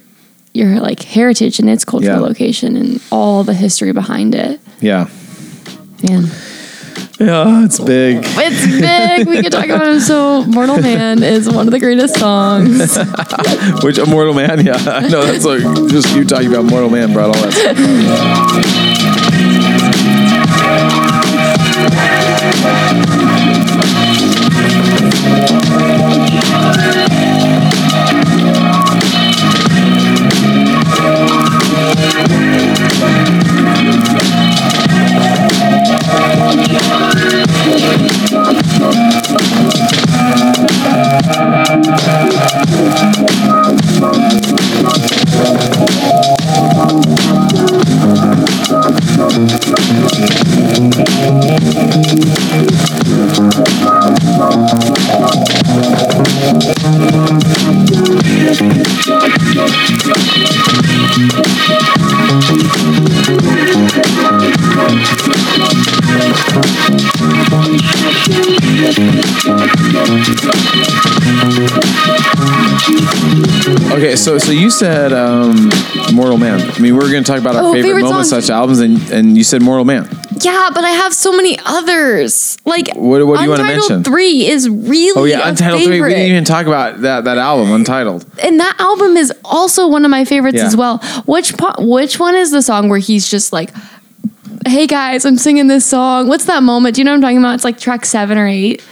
your 0.56 0.80
like 0.80 1.02
heritage 1.04 1.60
and 1.60 1.70
its 1.70 1.84
cultural 1.86 2.20
Yeah. 2.22 2.28
location 2.28 2.76
and 2.78 3.02
all 3.12 3.44
the 3.44 3.54
history 3.54 3.92
behind 3.92 4.34
it. 4.36 4.60
Yeah. 4.82 5.08
Man, 6.08 6.30
Yeah, 7.20 7.64
it's 7.66 7.80
big. 7.80 8.20
it's 8.24 8.66
big. 8.80 9.28
we 9.28 9.42
could 9.42 9.52
talk 9.52 9.66
about 9.66 9.88
him. 9.88 10.00
So, 10.00 10.44
"Mortal 10.46 10.82
Man" 10.82 11.24
is 11.24 11.48
one 11.50 11.68
of 11.68 11.72
the 11.72 11.80
greatest 11.80 12.18
songs. 12.20 12.98
Which 13.84 13.98
a 13.98 14.06
Mortal 14.06 14.34
Man? 14.34 14.66
Yeah, 14.66 14.76
I 14.86 15.08
know 15.08 15.26
that's 15.26 15.46
like 15.46 15.62
just 15.90 16.16
you 16.16 16.24
talking 16.26 16.48
about 16.48 16.66
Mortal 16.66 16.90
Man 16.90 17.12
brought 17.14 17.36
all 17.36 17.42
that 17.42 17.54
stuff. 17.54 18.76
Thank 44.06 44.60
up. 49.28 49.66
Okay, 73.92 74.16
so 74.16 74.38
so 74.38 74.52
you 74.52 74.70
said 74.70 75.14
um, 75.14 75.70
Mortal 76.14 76.38
Man. 76.38 76.60
I 76.62 76.80
mean, 76.80 76.96
we 76.96 77.00
are 77.06 77.10
going 77.10 77.24
to 77.24 77.32
talk 77.32 77.40
about 77.40 77.56
our 77.56 77.64
Oh, 77.64 77.74
favorite, 77.74 77.90
favorite 77.90 78.04
moments, 78.04 78.30
songs. 78.30 78.46
such 78.46 78.54
albums, 78.54 78.80
and 78.80 78.98
and 79.12 79.38
you 79.38 79.44
said 79.44 79.62
Mortal 79.62 79.86
Man. 79.86 80.08
yeah, 80.42 80.70
but 80.74 80.84
I 80.84 80.90
have 80.92 81.14
so 81.14 81.32
many 81.32 81.58
others. 81.66 82.58
Like, 82.66 82.90
What- 82.96 83.26
what 83.26 83.38
do 83.38 83.44
you 83.44 83.50
wanna 83.50 83.64
Untitled 83.64 83.90
mention? 83.90 84.04
Three 84.04 84.46
is 84.48 84.70
really 84.70 85.20
Oh 85.20 85.24
yeah, 85.24 85.46
a 85.46 85.50
Untitled 85.50 85.82
Three. 85.82 85.88
We 85.88 85.96
favorite. 85.98 86.10
didn't 86.10 86.32
even 86.32 86.44
talk 86.44 86.66
about 86.68 87.02
that 87.02 87.24
that 87.24 87.38
album, 87.38 87.72
Untitled. 87.72 88.26
and 88.44 88.60
that 88.60 88.76
album 88.80 89.18
is 89.18 89.32
also 89.46 89.88
one 89.88 90.04
of 90.06 90.12
my 90.12 90.26
favorites 90.26 90.58
Yeah. 90.58 90.66
as 90.68 90.76
well. 90.76 90.98
Which 91.26 91.56
part, 91.58 91.78
which 91.80 92.20
one 92.20 92.36
is 92.36 92.52
the 92.52 92.62
song 92.62 92.90
where 92.90 93.00
he's 93.00 93.28
just 93.30 93.54
like 93.54 93.72
hey 94.66 94.88
guys, 94.88 95.26
I'm 95.26 95.38
singing 95.38 95.68
this 95.68 95.86
song. 95.86 96.28
What's 96.28 96.46
that 96.46 96.64
moment? 96.64 96.96
Do 96.96 97.02
you 97.02 97.06
know 97.06 97.12
what 97.12 97.16
I'm 97.18 97.22
talking 97.22 97.38
about? 97.38 97.56
It's 97.56 97.64
like 97.64 97.80
track 97.80 98.06
seven 98.06 98.38
or 98.38 98.48
eight. 98.48 98.84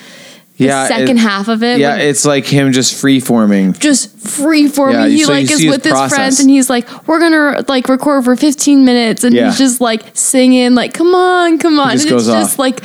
The 0.57 0.65
yeah, 0.65 0.87
second 0.87 1.17
it- 1.17 1.21
half 1.21 1.47
of 1.47 1.63
it. 1.63 1.79
Yeah, 1.79 1.93
when- 1.97 2.01
it's 2.01 2.25
like 2.25 2.45
him 2.45 2.71
just 2.71 2.93
free 2.99 3.19
forming. 3.19 3.73
just 3.73 4.15
free 4.19 4.67
forming. 4.67 4.95
Yeah, 5.01 5.07
he 5.07 5.23
so 5.23 5.31
like 5.33 5.43
is 5.49 5.57
see 5.57 5.65
his 5.65 5.71
with 5.77 5.83
his 5.83 5.93
friends 6.13 6.39
and 6.39 6.49
he's 6.49 6.69
like, 6.69 7.07
we're 7.07 7.19
gonna 7.19 7.65
like 7.67 7.89
record 7.89 8.23
for 8.23 8.35
15 8.35 8.85
minutes, 8.85 9.23
and 9.23 9.33
Yeah. 9.35 9.47
he's 9.47 9.57
just 9.57 9.81
like 9.81 10.03
singing, 10.13 10.75
like, 10.75 10.93
come 10.93 11.15
on, 11.15 11.57
come 11.57 11.79
on. 11.79 11.91
just 11.93 12.05
and 12.05 12.11
goes 12.11 12.27
it's 12.27 12.35
off. 12.35 12.43
just 12.43 12.59
like, 12.59 12.81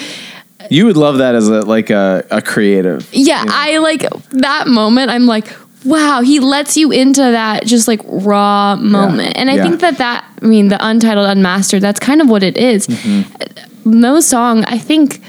You 0.71 0.87
would 0.87 0.97
love 0.97 1.19
that 1.19 1.35
as 1.35 1.49
a 1.49 1.61
like 1.61 1.91
a, 1.91 2.25
a 2.31 2.41
creative. 2.41 3.07
yeah, 3.13 3.45
I 3.47 3.79
like 3.79 4.05
that 4.31 4.67
moment. 4.67 5.11
I'm 5.11 5.27
like, 5.27 5.49
wow, 5.85 6.21
he 6.23 6.41
lets 6.41 6.77
you 6.77 6.91
into 6.91 7.21
that 7.21 7.65
just 7.67 7.89
like 7.89 8.01
raw 8.05 8.77
moment, 8.77 9.37
and 9.37 9.51
I 9.51 9.55
Yeah. 9.55 9.63
think 9.63 9.81
that 9.81 9.99
that 9.99 10.25
I 10.43 10.47
mean 10.47 10.69
the 10.69 10.79
untitled 10.85 11.29
unmastered. 11.29 11.83
That's 11.83 12.01
kind 12.01 12.21
of 12.21 12.29
what 12.29 12.43
it 12.43 12.57
is. 12.57 12.87
Mm-hmm. 12.87 13.91
No 13.91 14.21
song, 14.21 14.65
I 14.65 14.79
think. 14.79 15.21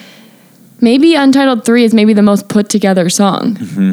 Maybe 0.81 1.13
Untitled 1.13 1.65
3 1.65 1.84
is 1.84 1.93
maybe 1.93 2.13
the 2.13 2.21
most 2.21 2.47
put 2.47 2.69
together 2.69 3.09
song. 3.09 3.55
Mm-hmm. 3.55 3.91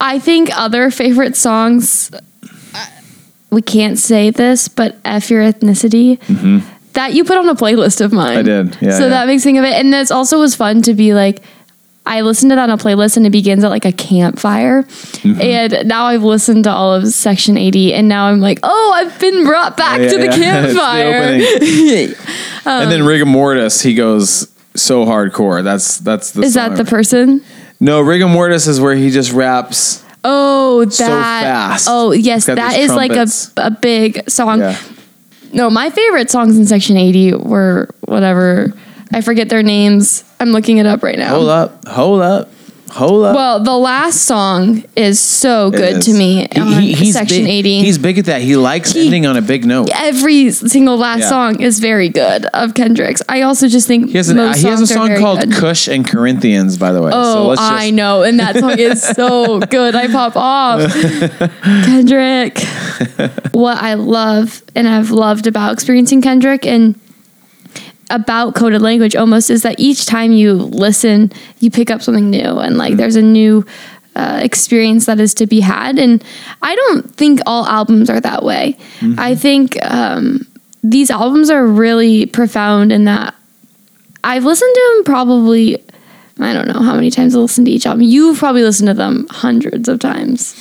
I 0.00 0.18
think 0.18 0.50
other 0.58 0.90
favorite 0.90 1.36
songs, 1.36 2.10
uh, 2.12 2.86
we 3.50 3.62
can't 3.62 3.96
say 3.96 4.30
this, 4.30 4.66
but 4.66 4.96
F 5.04 5.30
Your 5.30 5.42
Ethnicity, 5.42 6.18
that 6.94 7.14
you 7.14 7.22
put 7.22 7.36
on 7.38 7.48
a 7.48 7.54
playlist 7.54 8.00
of 8.00 8.12
mine. 8.12 8.38
Mm-hmm. 8.38 8.38
I 8.38 8.42
did, 8.42 8.78
yeah, 8.82 8.98
so 8.98 9.04
yeah. 9.04 9.08
that 9.10 9.26
makes 9.28 9.44
me 9.46 9.52
think 9.52 9.58
of 9.58 9.64
it. 9.64 9.74
And 9.74 9.92
this 9.92 10.10
also 10.10 10.40
was 10.40 10.56
fun 10.56 10.82
to 10.82 10.92
be 10.94 11.14
like, 11.14 11.40
I 12.04 12.22
listened 12.22 12.50
to 12.50 12.56
that 12.56 12.68
on 12.68 12.78
a 12.78 12.82
playlist 12.82 13.16
and 13.16 13.26
it 13.26 13.30
begins 13.30 13.62
at 13.62 13.70
like 13.70 13.84
a 13.84 13.92
campfire. 13.92 14.82
Mm-hmm. 14.82 15.40
And 15.40 15.88
now 15.88 16.06
I've 16.06 16.24
listened 16.24 16.64
to 16.64 16.70
all 16.70 16.94
of 16.94 17.06
Section 17.08 17.56
80 17.56 17.94
and 17.94 18.08
now 18.08 18.26
I'm 18.26 18.40
like, 18.40 18.58
oh, 18.62 18.92
I've 18.94 19.18
been 19.20 19.44
brought 19.44 19.76
back 19.76 20.00
Yeah, 20.00 20.08
to 20.10 20.18
the 20.18 20.24
yeah. 20.24 20.66
The 20.66 20.74
campfire. 20.74 22.12
and 22.82 22.90
then 22.90 23.00
Rigamortus, 23.02 23.82
he 23.82 23.94
goes 23.94 24.52
so 24.74 25.04
hardcore. 25.04 25.62
That's 25.62 25.98
that's 25.98 26.32
the. 26.32 26.42
Is 26.42 26.54
that 26.54 26.76
the 26.76 26.84
person? 26.84 27.44
No, 27.78 28.02
Rigamortus 28.02 28.68
is 28.68 28.80
where 28.80 28.94
he 28.94 29.10
just 29.10 29.32
raps. 29.32 30.04
Oh, 30.24 30.84
that. 30.84 30.92
So 30.92 31.06
fast. 31.06 31.88
Oh, 31.90 32.12
yes. 32.12 32.46
That 32.46 32.78
is 32.78 32.94
like 32.94 33.10
a, 33.12 33.26
a 33.56 33.70
big 33.70 34.28
song. 34.30 34.60
Yeah. 34.60 34.78
No, 35.52 35.68
my 35.68 35.90
favorite 35.90 36.30
songs 36.30 36.56
in 36.56 36.64
Section 36.64 36.96
80 36.96 37.34
were 37.34 37.88
whatever. 38.02 38.72
I 39.12 39.20
forget 39.20 39.48
their 39.48 39.62
names. 39.62 40.24
I'm 40.40 40.50
looking 40.52 40.78
it 40.78 40.86
up 40.86 41.02
right 41.02 41.18
now. 41.18 41.28
Hold 41.28 41.48
up, 41.48 41.86
hold 41.86 42.20
up, 42.22 42.48
hold 42.90 43.24
up. 43.24 43.36
Well, 43.36 43.60
the 43.62 43.76
last 43.76 44.22
song 44.22 44.84
is 44.96 45.20
so 45.20 45.70
good 45.70 45.98
is. 45.98 46.04
to 46.06 46.12
me 46.14 46.48
He- 46.52 46.60
on 46.60 46.82
he- 46.82 46.92
he's 46.94 47.12
Section 47.14 47.44
big, 47.44 47.48
80. 47.66 47.80
He's 47.82 47.98
big 47.98 48.18
at 48.18 48.24
that. 48.26 48.42
He 48.42 48.56
likes 48.56 48.92
He- 48.92 49.04
ending 49.04 49.26
on 49.26 49.36
a 49.36 49.42
big 49.42 49.64
note. 49.64 49.88
Every 49.94 50.50
single 50.50 50.96
last 50.96 51.20
Yeah. 51.20 51.28
song 51.28 51.60
is 51.60 51.78
very 51.78 52.08
good 52.08 52.46
of 52.54 52.74
Kendrick's. 52.74 53.22
I 53.28 53.42
also 53.42 53.68
just 53.68 53.86
think 53.86 54.10
He 54.10 54.16
has, 54.16 54.28
an, 54.30 54.36
most 54.38 54.58
he 54.60 54.66
has 54.68 54.80
a 54.80 54.86
song 54.86 55.14
called 55.18 55.40
good. 55.40 55.52
Kush 55.52 55.88
and 55.88 56.06
Corinthians, 56.06 56.76
by 56.76 56.92
the 56.92 57.00
way. 57.02 57.10
so 57.12 57.16
Oh, 57.18 57.46
let's 57.48 57.60
just, 57.60 57.72
I 57.72 57.90
know, 57.90 58.22
and 58.22 58.40
that 58.40 58.56
song 58.58 58.78
is 58.78 59.02
so 59.16 59.60
good. 59.60 59.94
I 59.94 60.08
pop 60.08 60.32
off, 60.36 60.80
Kendrick. 61.62 62.58
what 63.52 63.78
I 63.78 63.94
love 63.94 64.62
and 64.74 64.88
I've 64.88 65.10
loved 65.10 65.46
about 65.46 65.72
experiencing 65.74 66.22
Kendrick 66.22 66.66
and 66.66 66.98
about 68.12 68.54
coded 68.54 68.82
language 68.82 69.16
almost 69.16 69.50
is 69.50 69.62
that 69.62 69.80
each 69.80 70.06
time 70.06 70.32
you 70.32 70.52
listen, 70.52 71.32
you 71.58 71.70
pick 71.70 71.90
up 71.90 72.02
something 72.02 72.30
new, 72.30 72.58
and 72.58 72.76
like 72.76 72.96
there's 72.96 73.16
a 73.16 73.22
new 73.22 73.64
uh, 74.14 74.40
experience 74.42 75.06
that 75.06 75.18
is 75.18 75.34
to 75.34 75.46
be 75.46 75.60
had. 75.60 75.98
And 75.98 76.22
I 76.60 76.76
don't 76.76 77.14
think 77.16 77.40
all 77.46 77.66
albums 77.66 78.10
are 78.10 78.20
that 78.20 78.44
way. 78.44 78.76
I 79.18 79.34
think 79.34 79.82
um, 79.84 80.46
these 80.82 81.10
albums 81.10 81.50
are 81.50 81.66
really 81.66 82.26
profound 82.26 82.92
in 82.92 83.06
that 83.06 83.34
I've 84.22 84.44
listened 84.44 84.74
to 84.74 84.92
them 84.94 85.04
probably. 85.04 85.82
I 86.38 86.52
don't 86.52 86.66
know 86.66 86.82
how 86.82 86.94
many 86.94 87.10
times 87.10 87.34
I 87.34 87.38
listened 87.38 87.66
to 87.66 87.72
each 87.72 87.86
album. 87.86 88.02
You've 88.02 88.38
probably 88.38 88.62
listened 88.62 88.88
to 88.88 88.94
them 88.94 89.26
hundreds 89.30 89.88
of 89.88 90.00
times. 90.00 90.54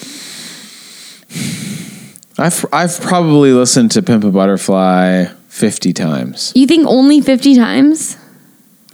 I've 2.38 2.66
I've 2.72 3.00
probably 3.02 3.52
listened 3.52 3.92
to 3.92 4.02
Pimp 4.02 4.24
a 4.24 4.32
Butterfly 4.32 5.28
fifty 5.52 5.92
times. 5.94 6.54
You 6.56 6.66
think 6.66 6.88
only 6.88 7.20
50 7.22 7.56
times? 7.56 8.18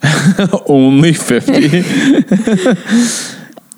Only 0.67 1.11
fifty. 1.13 1.81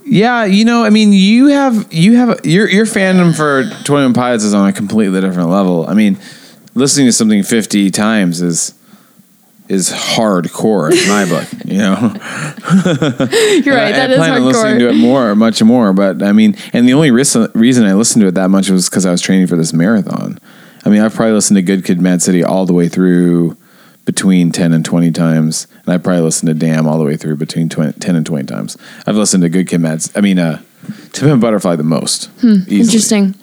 yeah, 0.05 0.43
you 0.43 0.65
know, 0.65 0.83
I 0.83 0.89
mean, 0.89 1.13
you 1.13 1.47
have 1.47 1.93
you 1.93 2.17
have 2.17 2.45
your 2.45 2.69
your 2.69 2.85
fandom 2.85 3.33
for 3.35 3.63
Twenty 3.85 4.03
One 4.05 4.13
Pilots 4.13 4.43
is 4.43 4.53
on 4.53 4.67
a 4.67 4.73
completely 4.73 5.21
different 5.21 5.49
level. 5.49 5.87
I 5.87 5.93
mean, 5.93 6.17
listening 6.75 7.05
to 7.07 7.13
something 7.13 7.41
fifty 7.43 7.89
times 7.89 8.41
is 8.41 8.73
is 9.69 9.91
hardcore 9.91 10.91
in 10.91 11.07
my 11.07 11.25
book. 11.25 11.47
You 11.69 11.77
know, 11.77 11.95
You're 13.63 13.75
right. 13.75 13.89
I, 13.89 13.91
That 13.91 14.09
I 14.09 14.13
is 14.13 14.17
plan 14.17 14.33
on 14.33 14.43
listening 14.45 14.79
to 14.79 14.89
it 14.89 14.95
more, 14.95 15.35
much 15.35 15.61
more. 15.63 15.93
But 15.93 16.21
I 16.23 16.33
mean, 16.33 16.55
and 16.73 16.85
the 16.87 16.93
only 16.93 17.11
reason 17.11 17.47
reason 17.53 17.85
I 17.85 17.93
listened 17.93 18.23
to 18.23 18.27
it 18.27 18.35
that 18.35 18.49
much 18.49 18.69
was 18.69 18.89
because 18.89 19.05
I 19.05 19.11
was 19.11 19.21
training 19.21 19.47
for 19.47 19.55
this 19.55 19.71
marathon. 19.71 20.39
I 20.85 20.89
mean, 20.89 21.01
I've 21.01 21.13
probably 21.13 21.33
listened 21.33 21.55
to 21.57 21.61
Good 21.61 21.83
Kid, 21.85 21.99
Mad 22.01 22.21
City 22.21 22.43
all 22.43 22.65
the 22.65 22.73
way 22.73 22.87
through 22.89 23.57
between 24.05 24.51
ten 24.51 24.73
and 24.73 24.83
twenty 24.83 25.11
times, 25.11 25.67
and 25.85 25.93
I 25.93 25.97
probably 25.97 26.21
listened 26.23 26.47
to 26.47 26.53
Damn 26.53 26.87
all 26.87 26.97
the 26.97 27.05
way 27.05 27.15
through 27.17 27.35
between 27.35 27.69
20, 27.69 27.99
ten 27.99 28.15
and 28.15 28.25
twenty 28.25 28.45
times. 28.45 28.77
I've 29.05 29.15
listened 29.15 29.43
to 29.43 29.49
Good 29.49 29.67
Kid, 29.67 29.79
Mad. 29.81 30.03
I 30.15 30.21
mean, 30.21 30.39
uh, 30.39 30.61
To 31.13 31.21
Pimp 31.21 31.33
a 31.33 31.37
Butterfly 31.37 31.75
the 31.75 31.83
most. 31.83 32.25
Hmm, 32.41 32.57
Interesting. 32.67 33.35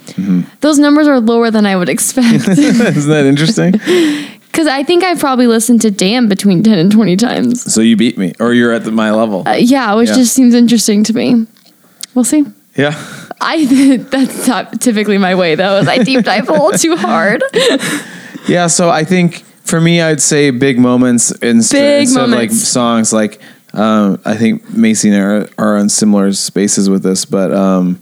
Those 0.60 0.78
numbers 0.78 1.06
are 1.06 1.20
lower 1.20 1.50
than 1.50 1.66
I 1.66 1.76
would 1.76 1.88
expect. 1.88 2.48
Isn't 2.48 3.10
that 3.10 3.26
interesting? 3.26 3.74
Because 4.56 4.68
I 4.68 4.84
think 4.84 5.04
I 5.04 5.14
probably 5.16 5.46
listened 5.46 5.82
to 5.82 5.90
Damn 5.90 6.30
between 6.30 6.62
10 6.62 6.78
and 6.78 6.90
20 6.90 7.16
times. 7.18 7.70
so 7.74 7.82
you 7.82 7.94
beat 7.94 8.16
me, 8.16 8.32
or 8.40 8.54
you're 8.54 8.72
at 8.72 8.84
the, 8.84 8.90
my 8.90 9.10
level. 9.10 9.46
Uh, 9.46 9.52
yeah, 9.52 9.92
which 9.92 10.08
Yeah. 10.08 10.14
just 10.14 10.32
seems 10.32 10.54
interesting 10.54 11.04
to 11.04 11.12
me. 11.12 11.46
We'll 12.14 12.24
see. 12.24 12.46
yeah. 12.74 12.92
I 13.40 13.96
that's 14.10 14.46
not 14.48 14.80
typically 14.80 15.18
my 15.18 15.34
way 15.34 15.54
though. 15.54 15.78
Is 15.78 15.88
I 15.88 15.98
deep 16.02 16.24
dive 16.24 16.48
a 16.48 16.52
little 16.52 16.72
too 16.72 16.96
hard. 16.96 17.42
Yeah, 18.48 18.68
so 18.68 18.88
I 18.90 19.02
think 19.02 19.38
for 19.64 19.80
me, 19.80 20.00
I'd 20.00 20.22
say 20.22 20.50
big 20.52 20.78
moments 20.78 21.32
instead, 21.32 21.98
Big 21.98 22.02
instead 22.02 22.24
of 22.24 22.30
like 22.30 22.52
songs. 22.52 23.12
Like 23.12 23.40
um, 23.72 24.20
I 24.24 24.36
think 24.36 24.70
Macy 24.70 25.08
and 25.10 25.16
I 25.16 25.20
are, 25.20 25.48
are 25.58 25.76
on 25.78 25.88
similar 25.88 26.32
spaces 26.32 26.88
with 26.88 27.02
this, 27.02 27.24
but 27.24 27.52
um, 27.52 28.00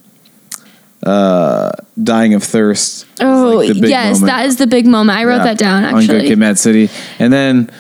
uh, 1.03 1.71
"Dying 2.03 2.35
of 2.35 2.43
Thirst." 2.43 3.07
Oh 3.21 3.55
like, 3.57 3.75
yes, 3.75 4.17
moment. 4.21 4.27
that 4.27 4.47
is 4.47 4.57
the 4.57 4.67
big 4.67 4.87
moment. 4.87 5.19
I 5.19 5.25
wrote 5.25 5.39
Yeah, 5.39 5.45
that 5.45 5.59
down 5.59 5.85
actually 5.85 6.17
on 6.17 6.21
Good. 6.21 6.29
Kid, 6.29 6.39
Mad 6.39 6.59
City, 6.59 6.91
and 7.19 7.33
then 7.33 7.71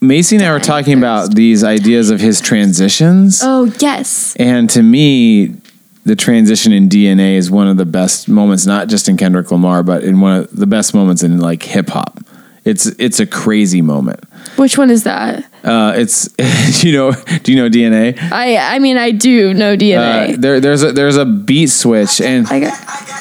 Macy 0.00 0.36
and 0.36 0.44
I 0.46 0.52
were 0.52 0.60
talking 0.60 0.96
about 0.96 1.34
these 1.34 1.62
ideas 1.62 2.08
of 2.08 2.20
his 2.20 2.40
transitions. 2.40 3.40
oh 3.42 3.70
yes. 3.80 4.34
And 4.36 4.70
to 4.70 4.82
me, 4.82 5.56
the 6.04 6.16
transition 6.16 6.72
in 6.72 6.88
DNA 6.88 7.34
is 7.34 7.50
one 7.50 7.68
of 7.68 7.76
the 7.76 7.84
best 7.84 8.28
moments, 8.28 8.66
not 8.66 8.88
just 8.88 9.08
in 9.08 9.16
Kendrick 9.16 9.50
Lamar, 9.50 9.82
but 9.82 10.04
in 10.04 10.20
one 10.20 10.40
of 10.40 10.56
the 10.56 10.66
best 10.66 10.94
moments 10.94 11.22
in 11.22 11.38
like 11.38 11.62
hip 11.62 11.90
hop. 11.90 12.20
It's 12.64 12.86
it's 12.98 13.18
a 13.18 13.26
crazy 13.26 13.80
moment. 13.80 14.24
Which 14.56 14.76
one 14.76 14.90
is 14.90 15.04
that? 15.04 15.44
Uh, 15.64 15.94
it's 15.96 16.28
you 16.84 16.92
know 16.92 17.12
do 17.42 17.52
you 17.52 17.56
know 17.56 17.68
DNA? 17.70 18.18
I 18.30 18.76
I 18.76 18.78
mean 18.78 18.96
I 18.96 19.10
do 19.10 19.54
know 19.54 19.76
DNA. 19.76 20.34
Uh, 20.34 20.36
there 20.38 20.60
there's 20.60 20.82
a 20.82 20.92
there's 20.92 21.16
a 21.16 21.24
beat 21.24 21.68
switch 21.68 22.20
and 22.20 22.46
I 22.48 22.60
got 22.60 23.18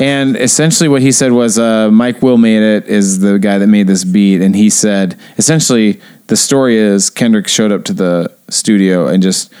and 0.00 0.36
essentially 0.36 0.88
what 0.88 1.02
he 1.02 1.12
said 1.12 1.32
was 1.32 1.58
uh, 1.58 1.90
Mike 1.90 2.22
Will 2.22 2.38
made 2.38 2.62
it 2.62 2.86
is 2.86 3.20
the 3.20 3.38
guy 3.38 3.58
that 3.58 3.66
made 3.66 3.86
this 3.86 4.04
beat 4.04 4.40
and 4.40 4.56
he 4.56 4.70
said 4.70 5.18
essentially 5.36 6.00
the 6.28 6.36
story 6.36 6.76
is 6.76 7.10
Kendrick 7.10 7.48
showed 7.48 7.72
up 7.72 7.84
to 7.84 7.92
the 7.92 8.34
studio 8.48 9.08
and 9.08 9.22
just 9.22 9.52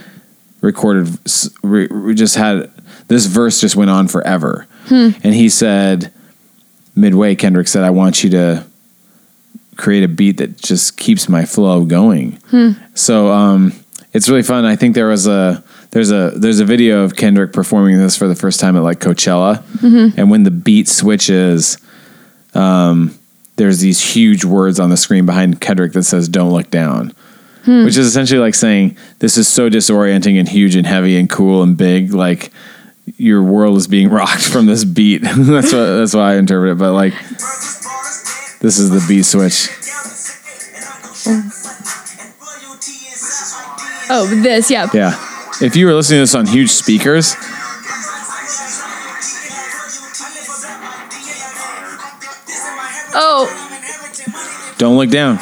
recorded 0.60 1.08
re- 1.62 2.14
just 2.14 2.36
had 2.36 2.70
this 3.08 3.26
verse 3.26 3.60
just 3.60 3.76
went 3.76 3.90
on 3.90 4.08
forever. 4.08 4.66
And 5.24 5.34
he 5.34 5.48
said 5.48 6.12
midway 6.94 7.34
Kendrick 7.34 7.68
said 7.68 7.84
I 7.84 7.90
want 7.90 8.22
you 8.24 8.30
to 8.30 8.66
create 9.76 10.02
a 10.04 10.08
beat 10.08 10.36
that 10.38 10.58
just 10.58 10.96
keeps 10.96 11.28
my 11.28 11.44
flow 11.44 11.84
going. 11.84 12.38
So 12.94 13.28
um, 13.28 13.72
it's 14.12 14.28
really 14.28 14.42
fun. 14.42 14.64
I 14.64 14.76
think 14.76 14.94
there 14.94 15.08
was 15.08 15.26
a 15.26 15.62
there's 15.92 16.10
a 16.10 16.32
there's 16.36 16.60
a 16.60 16.64
video 16.64 17.02
of 17.04 17.16
Kendrick 17.16 17.52
performing 17.52 17.96
this 17.98 18.16
for 18.16 18.28
the 18.28 18.34
first 18.34 18.60
time 18.60 18.76
at 18.76 18.82
like 18.82 19.00
Coachella, 19.00 19.62
and 20.18 20.30
when 20.30 20.42
the 20.42 20.50
beat 20.50 20.88
switches, 20.88 21.78
um, 22.54 23.14
there's 23.56 23.80
these 23.80 24.00
huge 24.14 24.44
words 24.44 24.78
on 24.80 24.90
the 24.90 24.96
screen 24.96 25.26
behind 25.26 25.60
Kendrick 25.60 25.92
that 25.92 26.02
says 26.04 26.28
"Don't 26.28 26.52
look 26.52 26.70
down," 26.70 27.12
Hmm. 27.64 27.84
which 27.84 27.98
is 27.98 28.06
essentially 28.06 28.40
like 28.40 28.54
saying 28.54 28.96
this 29.18 29.36
is 29.36 29.46
so 29.46 29.68
disorienting 29.68 30.38
and 30.38 30.48
huge 30.48 30.76
and 30.76 30.86
heavy 30.86 31.18
and 31.18 31.28
cool 31.28 31.62
and 31.62 31.76
big, 31.76 32.14
like 32.14 32.50
your 33.16 33.42
world 33.42 33.76
is 33.76 33.86
being 33.86 34.08
rocked 34.10 34.48
from 34.48 34.66
this 34.66 34.84
beat. 34.84 35.18
that's 35.22 35.72
what 35.72 35.84
that's 35.84 36.14
why 36.14 36.32
I 36.32 36.36
interpret 36.36 36.72
it. 36.72 36.78
But 36.78 36.92
like, 36.92 37.12
this 38.60 38.78
is 38.78 38.90
the 38.90 39.04
beat 39.06 39.24
switch. 39.24 39.68
Oh, 44.12 44.22
oh 44.22 44.26
this 44.42 44.70
yeah. 44.70 44.88
Yeah. 44.94 45.26
If 45.62 45.76
you 45.76 45.86
were 45.86 45.92
listening 45.92 46.18
to 46.18 46.22
this 46.22 46.34
on 46.34 46.46
huge 46.46 46.70
speakers, 46.70 47.36
Oh 53.12 54.74
Don't 54.78 54.96
look 54.96 55.10
down. 55.10 55.38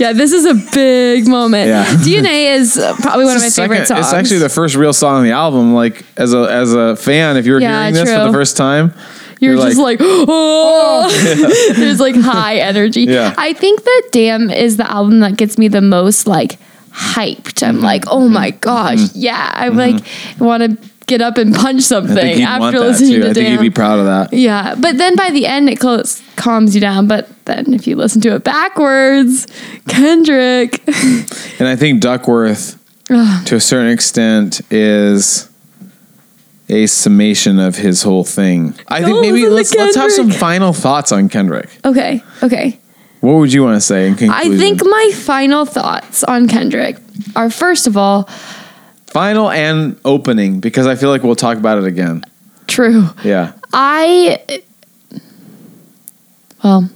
Yeah, 0.00 0.14
this 0.14 0.32
is 0.32 0.46
a 0.46 0.54
big 0.72 1.28
moment. 1.28 1.68
Yeah. 1.68 1.84
DNA 1.96 2.56
is 2.56 2.78
uh, 2.78 2.96
probably 2.96 3.26
one 3.26 3.36
of 3.36 3.42
my 3.42 3.46
It's 3.48 3.56
the 3.56 3.62
favorite 3.62 3.86
songs. 3.86 4.06
It's 4.06 4.14
actually 4.14 4.38
the 4.38 4.48
first 4.48 4.74
real 4.74 4.94
song 4.94 5.16
on 5.16 5.24
the 5.24 5.32
album. 5.32 5.74
Like 5.74 6.06
as 6.16 6.32
a 6.32 6.50
as 6.50 6.72
a 6.72 6.96
fan, 6.96 7.36
if 7.36 7.44
you 7.44 7.52
were 7.52 7.60
Yeah, 7.60 7.80
hearing 7.80 7.94
this 7.94 8.10
for 8.10 8.24
the 8.24 8.32
first 8.32 8.56
time, 8.56 8.94
You're, 9.40 9.56
just 9.56 9.76
like, 9.76 9.98
oh, 10.00 11.74
there's 11.76 12.00
like 12.00 12.16
high 12.16 12.56
energy. 12.56 13.02
Yeah. 13.02 13.34
I 13.36 13.52
think 13.52 13.84
that 13.84 14.08
Damn 14.10 14.48
is 14.48 14.78
the 14.78 14.90
album 14.90 15.20
that 15.20 15.36
gets 15.36 15.58
me 15.58 15.68
the 15.68 15.82
most 15.82 16.26
like 16.26 16.58
hyped. 16.92 17.60
Mm-hmm. 17.60 17.66
I'm 17.66 17.80
like, 17.82 18.04
oh 18.06 18.26
my 18.26 18.52
gosh, 18.52 19.14
yeah. 19.14 19.52
I'm 19.54 19.76
like 19.76 20.02
want 20.38 20.62
to 20.62 20.89
get 21.10 21.20
up 21.20 21.36
and 21.36 21.54
punch 21.54 21.82
something 21.82 22.14
think 22.16 22.40
after 22.42 22.78
listening 22.78 23.20
to 23.20 23.30
I 23.30 23.32
think 23.34 23.46
Damn. 23.46 23.52
you'd 23.52 23.60
be 23.60 23.70
proud 23.70 23.98
of 23.98 24.06
that. 24.06 24.32
yeah, 24.32 24.74
but 24.78 24.96
then 24.96 25.16
by 25.16 25.30
the 25.30 25.44
end 25.46 25.68
it 25.68 25.78
close, 25.78 26.22
calms 26.36 26.74
you 26.74 26.80
down. 26.80 27.06
But 27.08 27.28
then 27.44 27.74
if 27.74 27.86
you 27.86 27.96
listen 27.96 28.20
to 28.22 28.34
it 28.36 28.44
backwards, 28.44 29.46
Kendrick. 29.88 30.82
And 31.58 31.68
I 31.68 31.76
think 31.76 32.00
Duckworth, 32.00 32.78
to 33.08 33.54
a 33.56 33.60
certain 33.60 33.90
extent, 33.92 34.62
is 34.70 35.50
a 36.70 36.86
summation 36.86 37.58
of 37.58 37.76
his 37.76 38.02
whole 38.02 38.24
thing. 38.24 38.74
I 38.88 39.02
think 39.02 39.20
maybe 39.20 39.46
listen 39.46 39.76
to 39.76 39.84
let's 39.84 39.96
let's 39.96 39.96
have 39.96 40.12
some 40.12 40.26
Kendrick. 40.26 40.40
final 40.40 40.72
thoughts 40.72 41.12
on 41.12 41.28
Kendrick. 41.28 41.68
okay, 41.84 42.22
okay. 42.42 42.78
What 43.20 43.34
would 43.34 43.52
you 43.52 43.62
want 43.62 43.76
to 43.76 43.82
say 43.82 44.08
in 44.08 44.14
I 44.30 44.56
think 44.56 44.82
my 44.82 45.10
final 45.14 45.66
thoughts 45.66 46.24
on 46.24 46.48
Kendrick 46.48 46.96
are 47.36 47.50
first 47.50 47.86
of 47.86 47.98
all, 47.98 48.26
final 49.10 49.50
and 49.50 49.98
opening 50.04 50.60
because 50.60 50.86
I 50.86 50.94
feel 50.94 51.10
like 51.10 51.22
we'll 51.22 51.36
talk 51.36 51.58
about 51.58 51.78
it 51.78 51.84
again. 51.84 52.22
true. 52.66 53.06
Yeah. 53.24 53.52
I 53.72 54.62
well, 56.62 56.88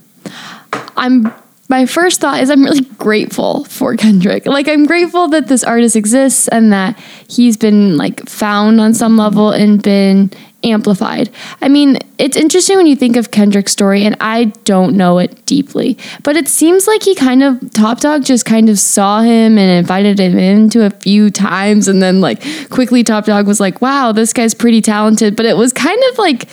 I'm 0.97 1.33
my 1.69 1.87
first 1.87 2.21
thought 2.21 2.41
is 2.41 2.51
I'm 2.51 2.63
really 2.63 2.83
grateful 2.99 3.65
for 3.65 3.97
Kendrick. 3.97 4.47
Like 4.47 4.69
I'm 4.69 4.87
grateful 4.87 5.29
that 5.29 5.49
this 5.49 5.65
artist 5.65 5.97
exists 5.97 6.49
and 6.49 6.73
that 6.73 6.99
he's 7.29 7.57
been 7.57 7.97
like 7.97 8.29
found 8.29 8.81
on 8.81 8.95
some 8.95 9.17
level 9.17 9.51
and 9.51 9.83
been 9.83 10.31
amplified. 10.65 11.31
I 11.61 11.69
mean, 11.69 11.99
it's 12.19 12.37
interesting 12.37 12.77
when 12.77 12.87
you 12.87 12.97
think 12.97 13.17
of 13.17 13.31
Kendrick's 13.31 13.73
story 13.73 14.05
and 14.05 14.17
I 14.21 14.45
don't 14.65 14.97
know 14.97 15.19
it 15.19 15.45
deeply, 15.47 15.99
but 16.23 16.37
it 16.37 16.49
seems 16.49 16.87
like 16.87 17.03
he 17.03 17.15
kind 17.15 17.43
of 17.43 17.73
Top 17.73 18.01
Dog 18.01 18.25
just 18.25 18.47
kind 18.47 18.69
of 18.69 18.79
saw 18.79 19.21
him 19.21 19.59
and 19.59 19.71
invited 19.71 20.19
him 20.19 20.39
into 20.39 20.85
a 20.85 20.91
few 20.91 21.31
times 21.31 21.87
and 21.89 22.03
then 22.03 22.21
like 22.21 22.43
quickly 22.71 23.05
Top 23.05 23.27
Dog 23.27 23.47
was 23.47 23.61
like, 23.61 23.81
"Wow, 23.81 24.13
this 24.13 24.33
guy's 24.33 24.55
pretty 24.55 24.81
talented." 24.81 25.37
But 25.37 25.47
it 25.47 25.57
was 25.57 25.73
kind 25.73 26.03
of 26.11 26.19
like 26.19 26.49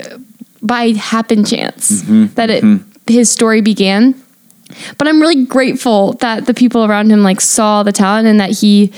uh, 0.00 0.18
by 0.62 0.90
happen 0.90 1.44
chance 1.44 2.02
mm-hmm. 2.02 2.34
that 2.34 2.50
it 2.50 2.64
mm-hmm. 2.64 3.12
his 3.12 3.30
story 3.30 3.60
began. 3.60 4.20
But 4.98 5.08
I'm 5.08 5.20
really 5.20 5.44
grateful 5.44 6.14
that 6.14 6.46
the 6.46 6.54
people 6.54 6.84
around 6.84 7.10
him 7.10 7.22
like 7.22 7.40
saw 7.40 7.82
the 7.82 7.92
talent 7.92 8.26
and 8.26 8.40
that 8.40 8.50
he 8.50 8.92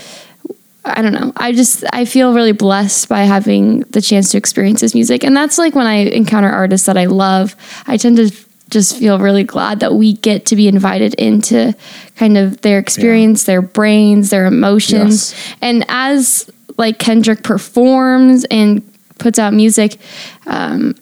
I 0.85 1.01
don't 1.01 1.13
know. 1.13 1.33
I 1.35 1.51
just 1.51 1.83
I 1.93 2.05
feel 2.05 2.33
really 2.33 2.51
blessed 2.51 3.09
by 3.09 3.21
having 3.21 3.79
the 3.81 4.01
chance 4.01 4.31
to 4.31 4.37
experience 4.37 4.81
his 4.81 4.93
music. 4.93 5.23
And 5.23 5.35
that's 5.35 5.57
like 5.57 5.73
when 5.73 5.87
I 5.87 5.95
encounter 5.95 6.49
artists 6.49 6.85
that 6.85 6.97
I 6.97 7.05
love, 7.05 7.55
I 7.87 7.97
tend 7.97 8.17
to 8.17 8.31
just 8.69 8.97
feel 8.97 9.19
really 9.19 9.43
glad 9.43 9.79
that 9.79 9.93
we 9.93 10.13
get 10.13 10.45
to 10.47 10.55
be 10.55 10.67
invited 10.67 11.13
into 11.15 11.75
kind 12.15 12.37
of 12.37 12.61
their 12.61 12.79
experience, 12.79 13.43
their 13.43 13.61
brains, 13.61 14.29
their 14.29 14.45
emotions. 14.45 15.33
Yes. 15.33 15.55
And 15.61 15.85
as 15.87 16.49
like 16.77 16.99
Kendrick 16.99 17.43
performs 17.43 18.45
and 18.45 18.81
puts 19.17 19.39
out 19.39 19.53
music, 19.53 19.97
um, 20.45 20.95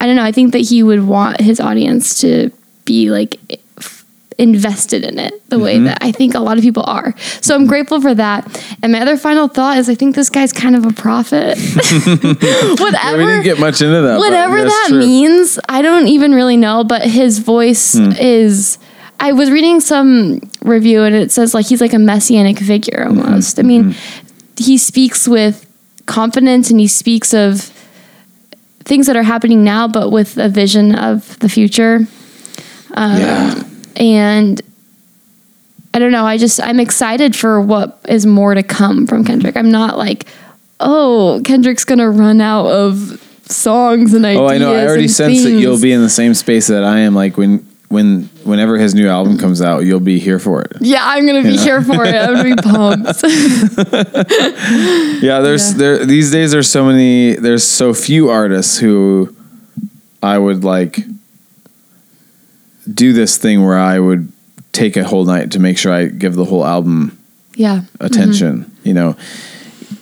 I 0.00 0.06
don't 0.06 0.16
know. 0.16 0.24
I 0.24 0.32
think 0.32 0.52
that 0.52 0.60
he 0.60 0.82
would 0.82 1.04
want 1.04 1.40
his 1.40 1.60
audience 1.60 2.20
to 2.20 2.50
be 2.84 3.10
like 3.10 3.36
invested 4.38 5.04
in 5.04 5.18
it 5.18 5.32
the 5.50 5.56
Mm-hmm. 5.56 5.64
way 5.64 5.78
that 5.80 5.98
I 6.00 6.12
think 6.12 6.34
a 6.34 6.40
lot 6.40 6.56
of 6.58 6.62
people 6.62 6.84
are. 6.86 7.12
So 7.40 7.54
I'm 7.56 7.66
grateful 7.66 8.00
for 8.00 8.14
that. 8.14 8.46
And 8.82 8.92
my 8.92 9.00
other 9.00 9.16
final 9.16 9.48
thought 9.48 9.78
is 9.78 9.88
I 9.88 9.94
think 9.96 10.14
this 10.14 10.30
guy's 10.30 10.52
kind 10.52 10.76
of 10.76 10.84
a 10.86 10.92
prophet. 10.92 11.58
Whatever 11.58 13.18
we 13.18 13.24
didn't 13.26 13.42
get 13.44 13.58
much 13.58 13.80
into 13.82 14.00
that. 14.02 14.18
whatever 14.18 14.62
that 14.62 14.86
true. 14.88 14.98
means, 15.00 15.58
I 15.68 15.82
don't 15.82 16.06
even 16.08 16.32
really 16.34 16.56
know, 16.56 16.84
but 16.84 17.02
his 17.02 17.38
voice 17.40 17.94
Hmm. 17.94 18.12
is 18.20 18.78
I 19.20 19.32
was 19.32 19.50
reading 19.50 19.80
some 19.80 20.40
review 20.62 21.02
and 21.02 21.14
it 21.14 21.32
says 21.32 21.52
like 21.54 21.66
he's 21.66 21.80
like 21.80 21.92
a 21.92 21.98
messianic 21.98 22.58
figure 22.58 23.06
Mm-hmm. 23.08 23.20
almost. 23.20 23.58
I 23.58 23.62
mean, 23.62 23.96
he 24.56 24.78
speaks 24.78 25.26
with 25.26 25.66
confidence 26.06 26.70
and 26.70 26.78
he 26.78 26.86
speaks 26.86 27.34
of 27.34 27.72
things 28.84 29.06
that 29.08 29.16
are 29.16 29.22
happening 29.24 29.64
now, 29.64 29.88
but 29.88 30.10
with 30.12 30.36
a 30.38 30.48
vision 30.48 30.94
of 30.94 31.38
the 31.40 31.48
future. 31.48 32.06
Um, 32.94 33.18
Yeah. 33.20 33.62
And 33.98 34.60
I 35.92 35.98
don't 35.98 36.12
know. 36.12 36.24
I 36.24 36.38
just 36.38 36.60
I'm 36.62 36.80
excited 36.80 37.34
for 37.36 37.60
what 37.60 37.98
is 38.08 38.24
more 38.24 38.54
to 38.54 38.62
come 38.62 39.06
from 39.06 39.24
Kendrick. 39.24 39.56
I'm 39.56 39.70
not 39.70 39.98
like, 39.98 40.26
oh, 40.80 41.40
Kendrick's 41.44 41.84
gonna 41.84 42.10
run 42.10 42.40
out 42.40 42.66
of 42.66 43.20
songs 43.46 44.14
and 44.14 44.24
ideas. 44.24 44.40
Oh, 44.42 44.46
I 44.48 44.58
know. 44.58 44.72
I 44.74 44.86
already 44.86 45.08
sense 45.08 45.42
that 45.42 45.50
you'll 45.50 45.80
be 45.80 45.92
in 45.92 46.00
the 46.02 46.08
same 46.10 46.34
space 46.34 46.68
that 46.68 46.84
I 46.84 47.00
am. 47.00 47.14
Like 47.14 47.36
when 47.36 47.66
when 47.88 48.24
whenever 48.44 48.76
his 48.76 48.94
new 48.94 49.08
album 49.08 49.38
comes 49.38 49.62
out, 49.62 49.80
you'll 49.80 49.98
be 49.98 50.18
here 50.18 50.38
for 50.38 50.60
it. 50.62 50.72
Yeah, 50.80 51.00
I'm 51.02 51.26
gonna 51.26 51.42
be 51.42 51.52
Yeah. 51.54 51.60
here 51.64 51.82
for 51.82 52.04
it. 52.04 52.14
I'm 52.14 52.34
gonna 52.34 52.54
be 52.54 52.62
pumped. 52.62 53.24
Yeah, 55.22 55.40
there's 55.40 55.72
Yeah. 55.72 55.78
there 55.78 56.06
these 56.06 56.30
days 56.30 56.52
there's 56.52 56.70
so 56.70 56.84
many 56.84 57.34
there's 57.34 57.64
so 57.66 57.92
few 57.94 58.28
artists 58.30 58.78
who 58.78 59.34
I 60.22 60.38
would 60.38 60.62
like 60.64 61.00
do 62.92 63.12
this 63.12 63.36
thing 63.36 63.64
where 63.64 63.78
I 63.78 63.98
would 63.98 64.32
take 64.72 64.96
a 64.96 65.04
whole 65.04 65.24
night 65.24 65.52
to 65.52 65.58
make 65.58 65.78
sure 65.78 65.92
I 65.92 66.06
give 66.06 66.34
the 66.34 66.44
whole 66.44 66.64
album 66.64 67.18
yeah. 67.54 67.82
attention. 68.00 68.64
Mm-hmm. 68.64 68.88
You 68.88 68.94
know, 68.94 69.16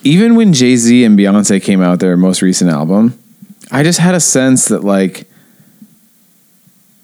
even 0.05 0.37
when 0.37 0.53
Jay 0.53 0.77
Z 0.77 1.05
and 1.05 1.19
Beyonce 1.19 1.63
came 1.63 1.83
out 1.83 2.01
their 2.01 2.17
most 2.17 2.43
recent 2.43 2.71
album, 2.71 3.19
I 3.71 3.83
just 3.83 3.99
had 3.99 4.15
a 4.15 4.21
sense 4.21 4.67
that 4.67 4.85
like 4.85 5.29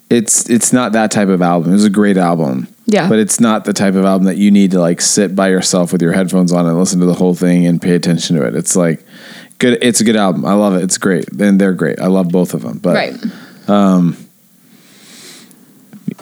it's 0.09 0.49
it's 0.49 0.71
not 0.71 0.91
that 0.93 1.11
type 1.11 1.27
of 1.27 1.41
album. 1.41 1.71
It 1.71 1.73
was 1.73 1.85
a 1.85 1.89
great 1.89 2.17
album. 2.17 2.67
Yeah. 2.85 3.07
But 3.07 3.19
it's 3.19 3.39
not 3.39 3.65
the 3.65 3.73
type 3.73 3.95
of 3.95 4.05
album 4.05 4.25
that 4.25 4.37
you 4.37 4.51
need 4.51 4.71
to 4.71 4.79
like 4.79 5.01
sit 5.01 5.35
by 5.35 5.49
yourself 5.49 5.93
with 5.93 6.01
your 6.01 6.11
headphones 6.11 6.51
on 6.51 6.65
and 6.65 6.77
listen 6.77 6.99
to 6.99 7.05
the 7.05 7.13
whole 7.13 7.33
thing 7.33 7.65
and 7.65 7.81
pay 7.81 7.95
attention 7.95 8.35
to 8.35 8.45
it. 8.45 8.55
It's 8.55 8.75
like 8.75 9.03
good 9.57 9.79
it's 9.81 10.01
a 10.01 10.03
good 10.03 10.15
album. 10.15 10.45
I 10.45 10.53
love 10.53 10.75
it. 10.75 10.83
It's 10.83 10.97
great. 10.97 11.29
And 11.31 11.59
they're 11.59 11.73
great. 11.73 11.99
I 11.99 12.07
love 12.07 12.29
both 12.29 12.53
of 12.53 12.61
them. 12.61 12.77
But 12.79 12.95
right. 12.95 13.69
Um, 13.69 14.17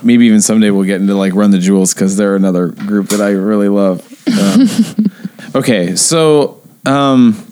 maybe 0.03 0.26
even 0.26 0.41
someday 0.41 0.72
we'll 0.72 0.86
get 0.86 1.02
into 1.02 1.15
like 1.15 1.34
Run 1.34 1.52
the 1.52 1.60
Jewels 1.60 1.94
because 1.94 2.18
they're 2.18 2.36
another 2.36 2.68
group 2.68 3.10
that 3.10 3.22
I 3.22 3.32
really 3.32 3.69
love. 3.69 4.02
Um, 4.28 5.11
okay, 5.56 5.95
so 5.95 6.61
um, 6.86 7.45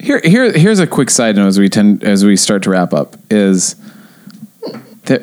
here 0.00 0.20
here 0.24 0.52
here's 0.52 0.78
a 0.78 0.86
quick 0.86 1.10
side 1.10 1.36
note 1.36 1.46
as 1.46 1.58
we 1.58 1.68
tend 1.68 2.02
as 2.04 2.24
we 2.24 2.36
start 2.36 2.62
to 2.64 2.70
wrap 2.70 2.92
up 2.92 3.16
is 3.30 3.76
that 5.04 5.22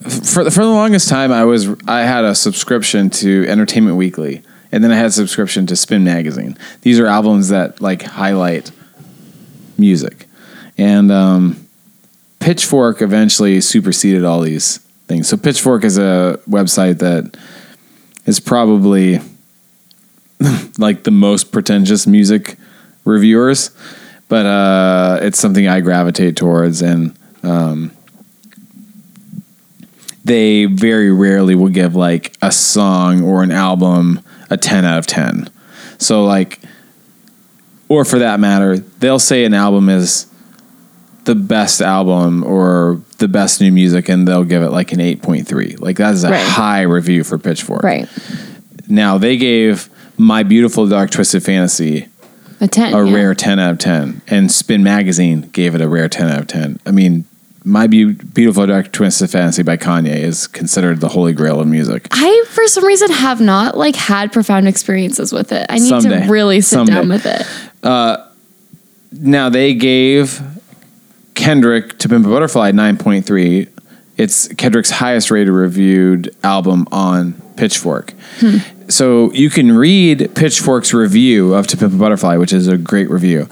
for 0.00 0.44
the, 0.44 0.50
for 0.50 0.62
the 0.64 0.70
longest 0.70 1.08
time 1.08 1.32
I 1.32 1.44
was 1.44 1.68
I 1.86 2.00
had 2.00 2.24
a 2.24 2.34
subscription 2.34 3.10
to 3.10 3.46
Entertainment 3.48 3.96
Weekly 3.96 4.42
and 4.72 4.82
then 4.82 4.90
I 4.90 4.96
had 4.96 5.06
a 5.06 5.12
subscription 5.12 5.66
to 5.66 5.76
Spin 5.76 6.04
Magazine. 6.04 6.58
These 6.82 6.98
are 6.98 7.06
albums 7.06 7.48
that 7.48 7.80
like 7.80 8.02
highlight 8.02 8.70
music 9.78 10.26
and. 10.76 11.10
Um, 11.10 11.60
Pitchfork 12.44 13.00
eventually 13.00 13.58
superseded 13.62 14.22
all 14.22 14.42
these 14.42 14.83
things. 15.06 15.28
So 15.28 15.36
Pitchfork 15.36 15.84
is 15.84 15.98
a 15.98 16.40
website 16.48 16.98
that 16.98 17.36
is 18.26 18.40
probably 18.40 19.20
like 20.78 21.04
the 21.04 21.10
most 21.10 21.52
pretentious 21.52 22.06
music 22.06 22.56
reviewers, 23.04 23.70
but 24.28 24.46
uh, 24.46 25.18
it's 25.22 25.38
something 25.38 25.68
I 25.68 25.80
gravitate 25.80 26.36
towards, 26.36 26.82
and 26.82 27.16
um, 27.42 27.92
they 30.24 30.64
very 30.64 31.12
rarely 31.12 31.54
will 31.54 31.68
give 31.68 31.94
like 31.94 32.34
a 32.40 32.50
song 32.50 33.22
or 33.22 33.42
an 33.42 33.52
album 33.52 34.20
a 34.50 34.56
ten 34.56 34.84
out 34.84 34.98
of 34.98 35.06
ten. 35.06 35.48
So 35.98 36.24
like, 36.24 36.60
or 37.88 38.04
for 38.04 38.18
that 38.18 38.40
matter, 38.40 38.78
they'll 38.78 39.18
say 39.18 39.44
an 39.44 39.54
album 39.54 39.88
is 39.88 40.26
the 41.24 41.34
best 41.34 41.80
album 41.80 42.44
or 42.44 43.00
the 43.18 43.28
best 43.28 43.60
new 43.60 43.72
music 43.72 44.08
and 44.08 44.28
they'll 44.28 44.44
give 44.44 44.62
it 44.62 44.70
like 44.70 44.92
an 44.92 44.98
8.3 45.00 45.80
like 45.80 45.96
that 45.96 46.14
is 46.14 46.24
a 46.24 46.30
Right. 46.30 46.40
high 46.46 46.82
review 46.82 47.24
for 47.24 47.38
pitchfork 47.38 47.82
Right. 47.82 48.08
now 48.88 49.16
they 49.18 49.36
gave 49.36 49.88
my 50.18 50.42
beautiful 50.42 50.86
dark 50.86 51.10
twisted 51.10 51.42
fantasy 51.42 52.06
A 52.60 52.68
ten. 52.68 52.92
a 52.94 53.04
yeah. 53.04 53.14
rare 53.14 53.34
10 53.34 53.58
out 53.58 53.70
of 53.72 53.78
10 53.78 54.20
and 54.28 54.52
spin 54.52 54.82
magazine 54.82 55.42
gave 55.52 55.74
it 55.74 55.80
a 55.80 55.88
rare 55.88 56.08
10 56.08 56.28
out 56.28 56.40
of 56.40 56.46
10 56.46 56.78
i 56.86 56.90
mean 56.90 57.24
my 57.66 57.86
Beau- 57.86 58.14
beautiful 58.34 58.66
dark 58.66 58.92
twisted 58.92 59.30
fantasy 59.30 59.62
by 59.62 59.78
kanye 59.78 60.16
is 60.18 60.46
considered 60.46 61.00
the 61.00 61.08
holy 61.08 61.32
grail 61.32 61.58
of 61.60 61.66
music 61.66 62.06
I 62.12 62.44
for 62.50 62.66
some 62.68 62.84
reason 62.84 63.10
have 63.10 63.40
not 63.40 63.76
like 63.78 63.96
had 63.96 64.30
profound 64.32 64.68
experiences 64.68 65.32
with 65.32 65.50
it. 65.52 65.64
I 65.70 65.76
need 65.78 65.88
Someday. 65.88 66.26
to 66.26 66.30
really 66.30 66.60
sit 66.60 66.74
Someday. 66.76 66.92
down 66.92 67.08
with 67.08 67.24
it. 67.24 67.46
Uh, 67.82 68.18
now 69.12 69.48
they 69.48 69.72
gave 69.72 70.42
Kendrick 71.34 71.98
to 71.98 72.08
Pimp 72.08 72.26
a 72.26 72.28
Butterfly 72.28 72.72
9.3. 72.72 73.68
It's 74.16 74.48
Kendrick's 74.54 74.90
highest 74.90 75.30
rated 75.30 75.52
reviewed 75.52 76.34
album 76.44 76.86
on 76.92 77.34
Pitchfork. 77.56 78.14
So 78.88 79.32
you 79.32 79.50
can 79.50 79.72
read 79.72 80.30
Pitchfork's 80.34 80.92
review 80.94 81.54
of 81.54 81.66
To 81.68 81.76
Pimp 81.76 81.94
a 81.94 81.96
Butterfly, 81.96 82.36
which 82.36 82.52
is 82.52 82.68
a 82.68 82.76
great 82.76 83.10
review. 83.10 83.48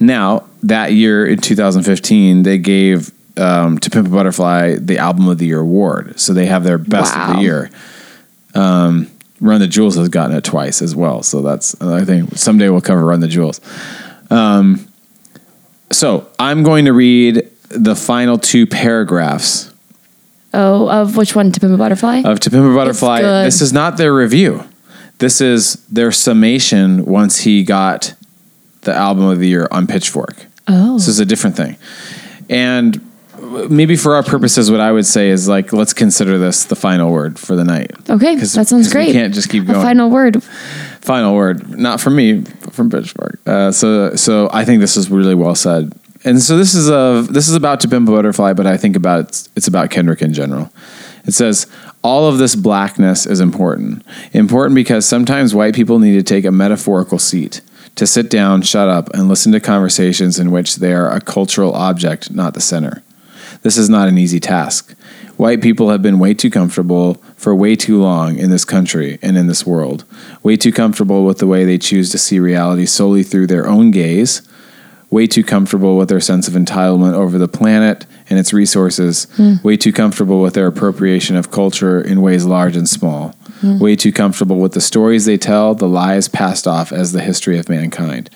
Now, 0.00 0.44
that 0.62 0.92
year 0.92 1.26
in 1.26 1.38
2015, 1.38 2.42
they 2.42 2.58
gave 2.58 3.12
um, 3.38 3.78
To 3.78 3.90
Pimp 3.90 4.08
a 4.08 4.10
Butterfly 4.10 4.76
the 4.76 4.98
Album 4.98 5.28
of 5.28 5.38
the 5.38 5.46
Year 5.46 5.60
award. 5.60 6.18
So 6.18 6.32
they 6.32 6.46
have 6.46 6.64
their 6.64 6.78
best 6.78 7.16
of 7.16 7.36
the 7.36 7.42
year. 7.42 7.70
Um, 8.54 9.10
Run 9.40 9.60
the 9.60 9.66
Jewels 9.66 9.96
has 9.96 10.08
gotten 10.08 10.36
it 10.36 10.44
twice 10.44 10.80
as 10.80 10.94
well. 10.96 11.22
So 11.22 11.42
that's 11.42 11.74
another 11.74 12.04
thing. 12.04 12.28
Someday 12.36 12.70
we'll 12.70 12.80
cover 12.80 13.04
Run 13.04 13.20
the 13.20 13.28
Jewels. 13.28 13.60
Um, 14.30 14.86
so 15.94 16.28
I'm 16.38 16.62
going 16.62 16.84
to 16.86 16.92
read 16.92 17.48
the 17.70 17.94
final 17.96 18.38
two 18.38 18.66
paragraphs 18.66 19.70
Oh, 20.56 20.88
of 20.88 21.16
which 21.16 21.34
one? 21.34 21.50
To 21.50 21.58
Pimp 21.58 21.74
a 21.74 21.76
Butterfly? 21.76 22.22
of 22.24 22.38
To 22.40 22.50
Pimp 22.50 22.64
a 22.70 22.74
Butterfly. 22.74 23.22
This 23.42 23.60
is 23.60 23.72
not 23.72 23.96
their 23.96 24.14
review. 24.14 24.62
This 25.18 25.40
is 25.40 25.74
their 25.90 26.12
summation 26.12 27.04
once 27.06 27.40
he 27.40 27.64
got 27.64 28.14
the 28.82 28.94
album 28.94 29.24
of 29.24 29.40
the 29.40 29.48
year 29.48 29.66
on 29.72 29.86
Pitchfork. 29.88 30.46
oh. 30.68 30.94
This 30.94 31.08
is 31.08 31.18
a 31.18 31.24
different 31.26 31.56
thing. 31.56 31.76
And 32.48 33.00
maybe 33.68 33.96
for 33.96 34.14
our 34.14 34.22
purposes, 34.22 34.70
what 34.70 34.78
I 34.80 34.92
would 34.92 35.06
say 35.06 35.30
is 35.30 35.48
like, 35.48 35.72
let's 35.72 35.92
consider 35.92 36.38
this 36.38 36.64
the 36.64 36.76
final 36.76 37.10
word 37.10 37.36
for 37.38 37.56
the 37.56 37.64
night. 37.64 37.90
okay, 38.08 38.36
that 38.36 38.46
sounds 38.46 38.70
'cause 38.70 38.86
we 38.86 38.90
great. 38.92 39.12
can't 39.12 39.34
just 39.34 39.48
keep 39.48 39.64
A 39.64 39.72
going. 39.72 39.82
final 39.82 40.08
word. 40.08 40.40
Final 41.00 41.34
word, 41.34 41.76
not 41.78 42.00
for 42.00 42.10
me, 42.10 42.44
from 42.74 42.90
Pitchfork. 42.90 43.38
Uh, 43.46 43.72
so, 43.72 44.14
so 44.16 44.50
I 44.52 44.64
think 44.64 44.80
this 44.80 44.96
is 44.96 45.10
really 45.10 45.34
well 45.34 45.54
said. 45.54 45.92
And 46.24 46.40
so 46.40 46.56
this 46.56 46.74
is 46.74 46.88
a 46.88 47.26
this 47.30 47.48
is 47.48 47.54
about 47.54 47.80
to 47.80 47.88
pimp 47.88 48.08
a 48.08 48.12
butterfly, 48.12 48.54
but 48.54 48.66
I 48.66 48.78
think 48.78 48.96
about 48.96 49.20
it's, 49.20 49.48
it's 49.56 49.68
about 49.68 49.90
Kendrick 49.90 50.22
in 50.22 50.32
general. 50.32 50.70
It 51.26 51.32
says 51.32 51.66
all 52.02 52.26
of 52.26 52.38
this 52.38 52.54
blackness 52.54 53.26
is 53.26 53.40
important. 53.40 54.04
Important 54.32 54.74
because 54.74 55.06
sometimes 55.06 55.54
white 55.54 55.74
people 55.74 55.98
need 55.98 56.14
to 56.14 56.22
take 56.22 56.44
a 56.44 56.50
metaphorical 56.50 57.18
seat 57.18 57.60
to 57.96 58.06
sit 58.06 58.28
down, 58.28 58.62
shut 58.62 58.88
up, 58.88 59.10
and 59.14 59.28
listen 59.28 59.52
to 59.52 59.60
conversations 59.60 60.38
in 60.38 60.50
which 60.50 60.76
they 60.76 60.92
are 60.92 61.10
a 61.10 61.20
cultural 61.20 61.74
object, 61.74 62.30
not 62.30 62.54
the 62.54 62.60
center. 62.60 63.02
This 63.62 63.76
is 63.76 63.88
not 63.88 64.08
an 64.08 64.18
easy 64.18 64.40
task. 64.40 64.94
White 65.36 65.60
people 65.60 65.90
have 65.90 66.00
been 66.00 66.20
way 66.20 66.32
too 66.32 66.50
comfortable 66.50 67.14
for 67.34 67.54
way 67.54 67.74
too 67.74 68.00
long 68.00 68.38
in 68.38 68.50
this 68.50 68.64
country 68.64 69.18
and 69.20 69.36
in 69.36 69.48
this 69.48 69.66
world. 69.66 70.04
Way 70.42 70.56
too 70.56 70.72
comfortable 70.72 71.24
with 71.24 71.38
the 71.38 71.46
way 71.46 71.64
they 71.64 71.78
choose 71.78 72.10
to 72.10 72.18
see 72.18 72.38
reality 72.38 72.86
solely 72.86 73.24
through 73.24 73.48
their 73.48 73.66
own 73.66 73.90
gaze. 73.90 74.42
Way 75.10 75.26
too 75.26 75.42
comfortable 75.42 75.96
with 75.96 76.08
their 76.08 76.20
sense 76.20 76.46
of 76.46 76.54
entitlement 76.54 77.14
over 77.14 77.36
the 77.36 77.48
planet 77.48 78.06
and 78.30 78.38
its 78.38 78.52
resources. 78.52 79.24
Hmm. 79.36 79.54
Way 79.64 79.76
too 79.76 79.92
comfortable 79.92 80.40
with 80.40 80.54
their 80.54 80.68
appropriation 80.68 81.36
of 81.36 81.50
culture 81.50 82.00
in 82.00 82.22
ways 82.22 82.44
large 82.44 82.76
and 82.76 82.88
small. 82.88 83.30
Hmm. 83.60 83.78
Way 83.78 83.96
too 83.96 84.12
comfortable 84.12 84.58
with 84.58 84.72
the 84.72 84.80
stories 84.80 85.24
they 85.24 85.36
tell, 85.36 85.74
the 85.74 85.88
lies 85.88 86.28
passed 86.28 86.66
off 86.66 86.92
as 86.92 87.12
the 87.12 87.22
history 87.22 87.58
of 87.58 87.68
mankind. 87.68 88.30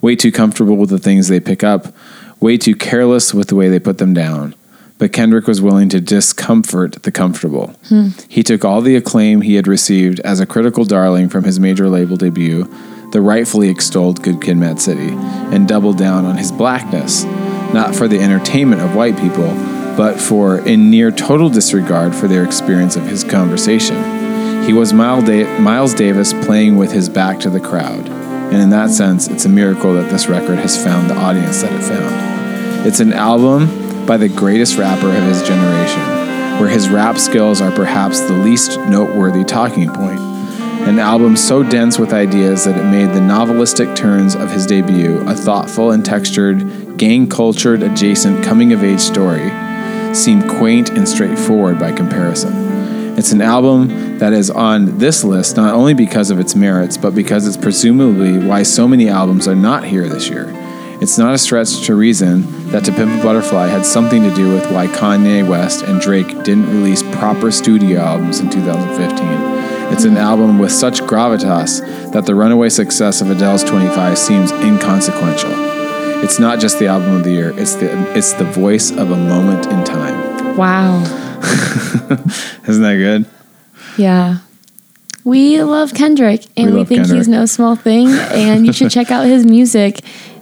Way 0.00 0.16
too 0.16 0.32
comfortable 0.32 0.76
with 0.76 0.90
the 0.90 0.98
things 0.98 1.28
they 1.28 1.40
pick 1.40 1.62
up. 1.62 1.94
Way 2.40 2.56
too 2.56 2.74
careless 2.74 3.34
with 3.34 3.48
the 3.48 3.56
way 3.56 3.68
they 3.68 3.80
put 3.80 3.98
them 3.98 4.14
down 4.14 4.54
but 5.00 5.14
Kendrick 5.14 5.46
was 5.46 5.62
willing 5.62 5.88
to 5.88 6.00
discomfort 6.00 7.02
the 7.04 7.10
comfortable. 7.10 7.68
Hmm. 7.88 8.08
He 8.28 8.42
took 8.42 8.66
all 8.66 8.82
the 8.82 8.96
acclaim 8.96 9.40
he 9.40 9.54
had 9.54 9.66
received 9.66 10.20
as 10.20 10.40
a 10.40 10.46
critical 10.46 10.84
darling 10.84 11.30
from 11.30 11.44
his 11.44 11.58
major 11.58 11.88
label 11.88 12.18
debut, 12.18 12.70
the 13.10 13.22
rightfully 13.22 13.70
extolled 13.70 14.22
Good 14.22 14.42
Kid, 14.42 14.58
Mad 14.58 14.78
City, 14.78 15.08
and 15.08 15.66
doubled 15.66 15.96
down 15.96 16.26
on 16.26 16.36
his 16.36 16.52
blackness, 16.52 17.24
not 17.72 17.94
for 17.94 18.08
the 18.08 18.20
entertainment 18.20 18.82
of 18.82 18.94
white 18.94 19.16
people, 19.16 19.48
but 19.96 20.20
for 20.20 20.58
in 20.68 20.90
near 20.90 21.10
total 21.10 21.48
disregard 21.48 22.14
for 22.14 22.28
their 22.28 22.44
experience 22.44 22.94
of 22.94 23.06
his 23.06 23.24
conversation. 23.24 23.96
He 24.64 24.74
was 24.74 24.92
Miles 24.92 25.94
Davis 25.94 26.34
playing 26.44 26.76
with 26.76 26.92
his 26.92 27.08
back 27.08 27.40
to 27.40 27.48
the 27.48 27.58
crowd, 27.58 28.06
and 28.52 28.60
in 28.60 28.68
that 28.70 28.90
sense, 28.90 29.28
it's 29.28 29.46
a 29.46 29.48
miracle 29.48 29.94
that 29.94 30.10
this 30.10 30.28
record 30.28 30.58
has 30.58 30.82
found 30.84 31.08
the 31.08 31.16
audience 31.16 31.62
that 31.62 31.72
it 31.72 31.82
found. 31.82 32.86
It's 32.86 33.00
an 33.00 33.14
album 33.14 33.79
by 34.10 34.16
the 34.16 34.28
greatest 34.28 34.76
rapper 34.76 35.08
of 35.08 35.22
his 35.22 35.40
generation, 35.44 36.00
where 36.58 36.68
his 36.68 36.88
rap 36.88 37.16
skills 37.16 37.60
are 37.60 37.70
perhaps 37.70 38.18
the 38.18 38.32
least 38.32 38.76
noteworthy 38.88 39.44
talking 39.44 39.88
point. 39.88 40.18
An 40.88 40.98
album 40.98 41.36
so 41.36 41.62
dense 41.62 41.96
with 41.96 42.12
ideas 42.12 42.64
that 42.64 42.76
it 42.76 42.90
made 42.90 43.14
the 43.14 43.20
novelistic 43.20 43.94
turns 43.94 44.34
of 44.34 44.50
his 44.50 44.66
debut 44.66 45.18
a 45.28 45.34
thoughtful 45.36 45.92
and 45.92 46.04
textured, 46.04 46.98
gang 46.98 47.28
cultured 47.28 47.84
adjacent 47.84 48.44
coming 48.44 48.72
of 48.72 48.82
age 48.82 48.98
story 48.98 49.48
seem 50.12 50.42
quaint 50.58 50.90
and 50.90 51.08
straightforward 51.08 51.78
by 51.78 51.92
comparison. 51.92 53.16
It's 53.16 53.30
an 53.30 53.40
album 53.40 54.18
that 54.18 54.32
is 54.32 54.50
on 54.50 54.98
this 54.98 55.22
list 55.22 55.56
not 55.56 55.72
only 55.72 55.94
because 55.94 56.32
of 56.32 56.40
its 56.40 56.56
merits, 56.56 56.96
but 56.96 57.14
because 57.14 57.46
it's 57.46 57.56
presumably 57.56 58.38
why 58.44 58.64
so 58.64 58.88
many 58.88 59.08
albums 59.08 59.46
are 59.46 59.54
not 59.54 59.84
here 59.84 60.08
this 60.08 60.28
year. 60.28 60.52
It's 61.00 61.16
not 61.16 61.34
a 61.34 61.38
stretch 61.38 61.86
to 61.86 61.94
reason 61.94 62.68
that 62.70 62.84
To 62.84 62.92
Pimp 62.92 63.18
a 63.20 63.22
Butterfly 63.22 63.68
had 63.68 63.86
something 63.86 64.22
to 64.22 64.34
do 64.34 64.52
with 64.52 64.70
why 64.70 64.86
Kanye 64.86 65.48
West 65.48 65.82
and 65.82 66.00
Drake 66.00 66.28
didn't 66.44 66.68
release 66.68 67.02
proper 67.02 67.50
studio 67.50 68.00
albums 68.00 68.40
in 68.40 68.50
2015. 68.50 69.26
It's 69.92 70.04
an 70.04 70.16
album 70.18 70.58
with 70.58 70.70
such 70.72 71.00
gravitas 71.02 71.80
that 72.12 72.26
the 72.26 72.34
runaway 72.34 72.68
success 72.68 73.22
of 73.22 73.30
Adele's 73.30 73.64
25 73.64 74.18
seems 74.18 74.52
inconsequential. 74.52 75.50
It's 76.22 76.38
not 76.38 76.60
just 76.60 76.78
the 76.78 76.86
album 76.86 77.14
of 77.16 77.24
the 77.24 77.30
year, 77.32 77.58
it's 77.58 77.74
the 77.76 77.90
it's 78.16 78.34
the 78.34 78.44
voice 78.44 78.90
of 78.90 79.10
a 79.10 79.16
moment 79.16 79.66
in 79.66 79.82
time. 79.84 80.56
Wow. 80.56 81.00
Isn't 82.68 82.82
that 82.82 82.96
good? 82.98 83.24
Yeah. 83.96 84.38
We 85.24 85.62
love 85.62 85.94
Kendrick 85.94 86.44
and 86.56 86.72
We 86.72 86.78
we, 86.80 86.84
think 86.84 87.00
Kendrick. 87.00 87.16
he's 87.18 87.28
no 87.28 87.46
small 87.46 87.74
thing. 87.74 88.08
And 88.08 88.66
you 88.66 88.72
should 88.72 88.90
check 88.96 89.10
out 89.10 89.26
his 89.26 89.46
music. 89.46 90.00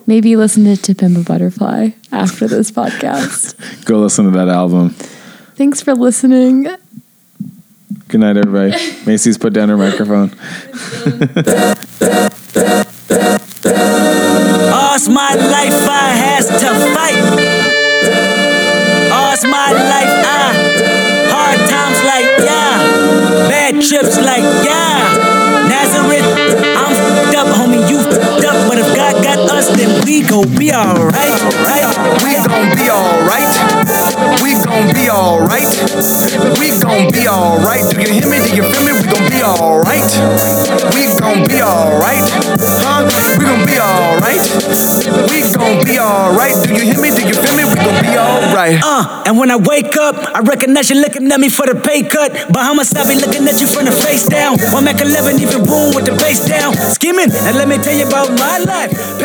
Maybe 0.09 0.37
listen 0.37 0.65
to 0.65 0.75
To 0.75 0.95
Pimp 0.95 1.19
a 1.19 1.23
Butterfly 1.23 1.91
after 2.11 2.49
this 2.49 2.71
podcast. 2.71 3.85
Go 3.85 3.99
listen 3.99 4.25
to 4.25 4.31
that 4.39 4.49
album. 4.49 4.89
Thanks 5.55 5.83
for 5.83 5.95
listening. 5.95 6.63
Good 8.09 8.21
night, 8.23 8.39
everybody. 8.39 8.73
Macy's 9.05 9.37
put 9.37 9.53
down 9.53 9.69
her 9.69 9.77
microphone. 9.77 10.31
All's 14.73 15.11
my 15.11 15.35
life 15.35 15.77
I 15.87 16.09
has 16.17 16.47
to 16.47 16.71
fight. 16.97 17.21
All's 19.13 19.45
my 19.45 19.73
life 19.73 20.15
I 20.25 20.57
hard 21.29 21.61
times 21.69 22.03
like 22.09 22.25
yeah, 22.49 22.79
bad 23.47 23.75
trips 23.83 24.17
like 24.17 24.65
yeah. 24.65 24.88
We 30.05 30.23
gon' 30.23 30.55
be 30.57 30.73
alright. 30.73 31.15
Right? 31.15 32.23
We 32.23 32.35
gon' 32.47 32.77
be 32.77 32.91
alright. 32.91 34.08
We 34.43 34.55
gon' 34.65 34.95
be 34.95 35.11
alright. 35.11 35.69
We 36.59 36.69
gon' 36.83 37.11
be 37.13 37.29
alright. 37.29 37.85
Do 37.91 38.01
you 38.01 38.11
hear 38.13 38.29
me? 38.29 38.39
Do 38.43 38.57
you 38.57 38.65
feel 38.65 38.85
me? 38.85 38.93
We 38.93 39.05
gon' 39.07 39.29
be 39.31 39.43
alright. 39.43 40.09
We 40.95 41.07
gon' 41.19 41.47
be 41.47 41.63
alright. 41.63 42.27
Huh? 42.83 43.07
We 43.39 43.45
gon' 43.45 43.67
be 43.67 43.79
alright. 43.79 44.43
We 45.31 45.43
gon' 45.55 45.85
be 45.85 45.99
alright. 45.99 46.57
Do 46.67 46.75
you 46.75 46.83
hear 46.83 47.01
me? 47.01 47.11
Do 47.11 47.23
you 47.27 47.35
feel 47.35 47.57
me? 47.57 47.65
We 47.65 47.75
gon' 47.75 48.03
be 48.03 48.17
alright. 48.19 48.81
Uh, 48.83 49.25
and 49.27 49.39
when 49.39 49.51
I 49.51 49.57
wake 49.57 49.97
up, 49.97 50.17
I 50.35 50.41
recognize 50.41 50.91
you 50.91 50.97
looking 51.01 51.31
at 51.31 51.41
me 51.41 51.49
for 51.49 51.67
the 51.67 51.75
pay 51.79 52.03
cut. 52.03 52.33
Bahamas, 52.53 52.95
I 52.95 53.07
be 53.07 53.21
looking 53.21 53.47
at 53.47 53.61
you 53.61 53.67
from 53.67 53.85
the 53.85 53.93
face 53.93 54.27
down. 54.27 54.59
One 54.73 54.85
Mac 54.85 55.01
11, 55.01 55.39
even 55.41 55.63
room 55.65 55.95
with 55.95 56.07
the 56.07 56.17
bass 56.17 56.47
down. 56.47 56.75
Skimming, 56.75 57.31
and 57.31 57.57
let 57.57 57.69
me 57.69 57.79
tell 57.79 57.95
you 57.95 58.07
about 58.07 58.31
my 58.39 58.59
life. 58.59 59.19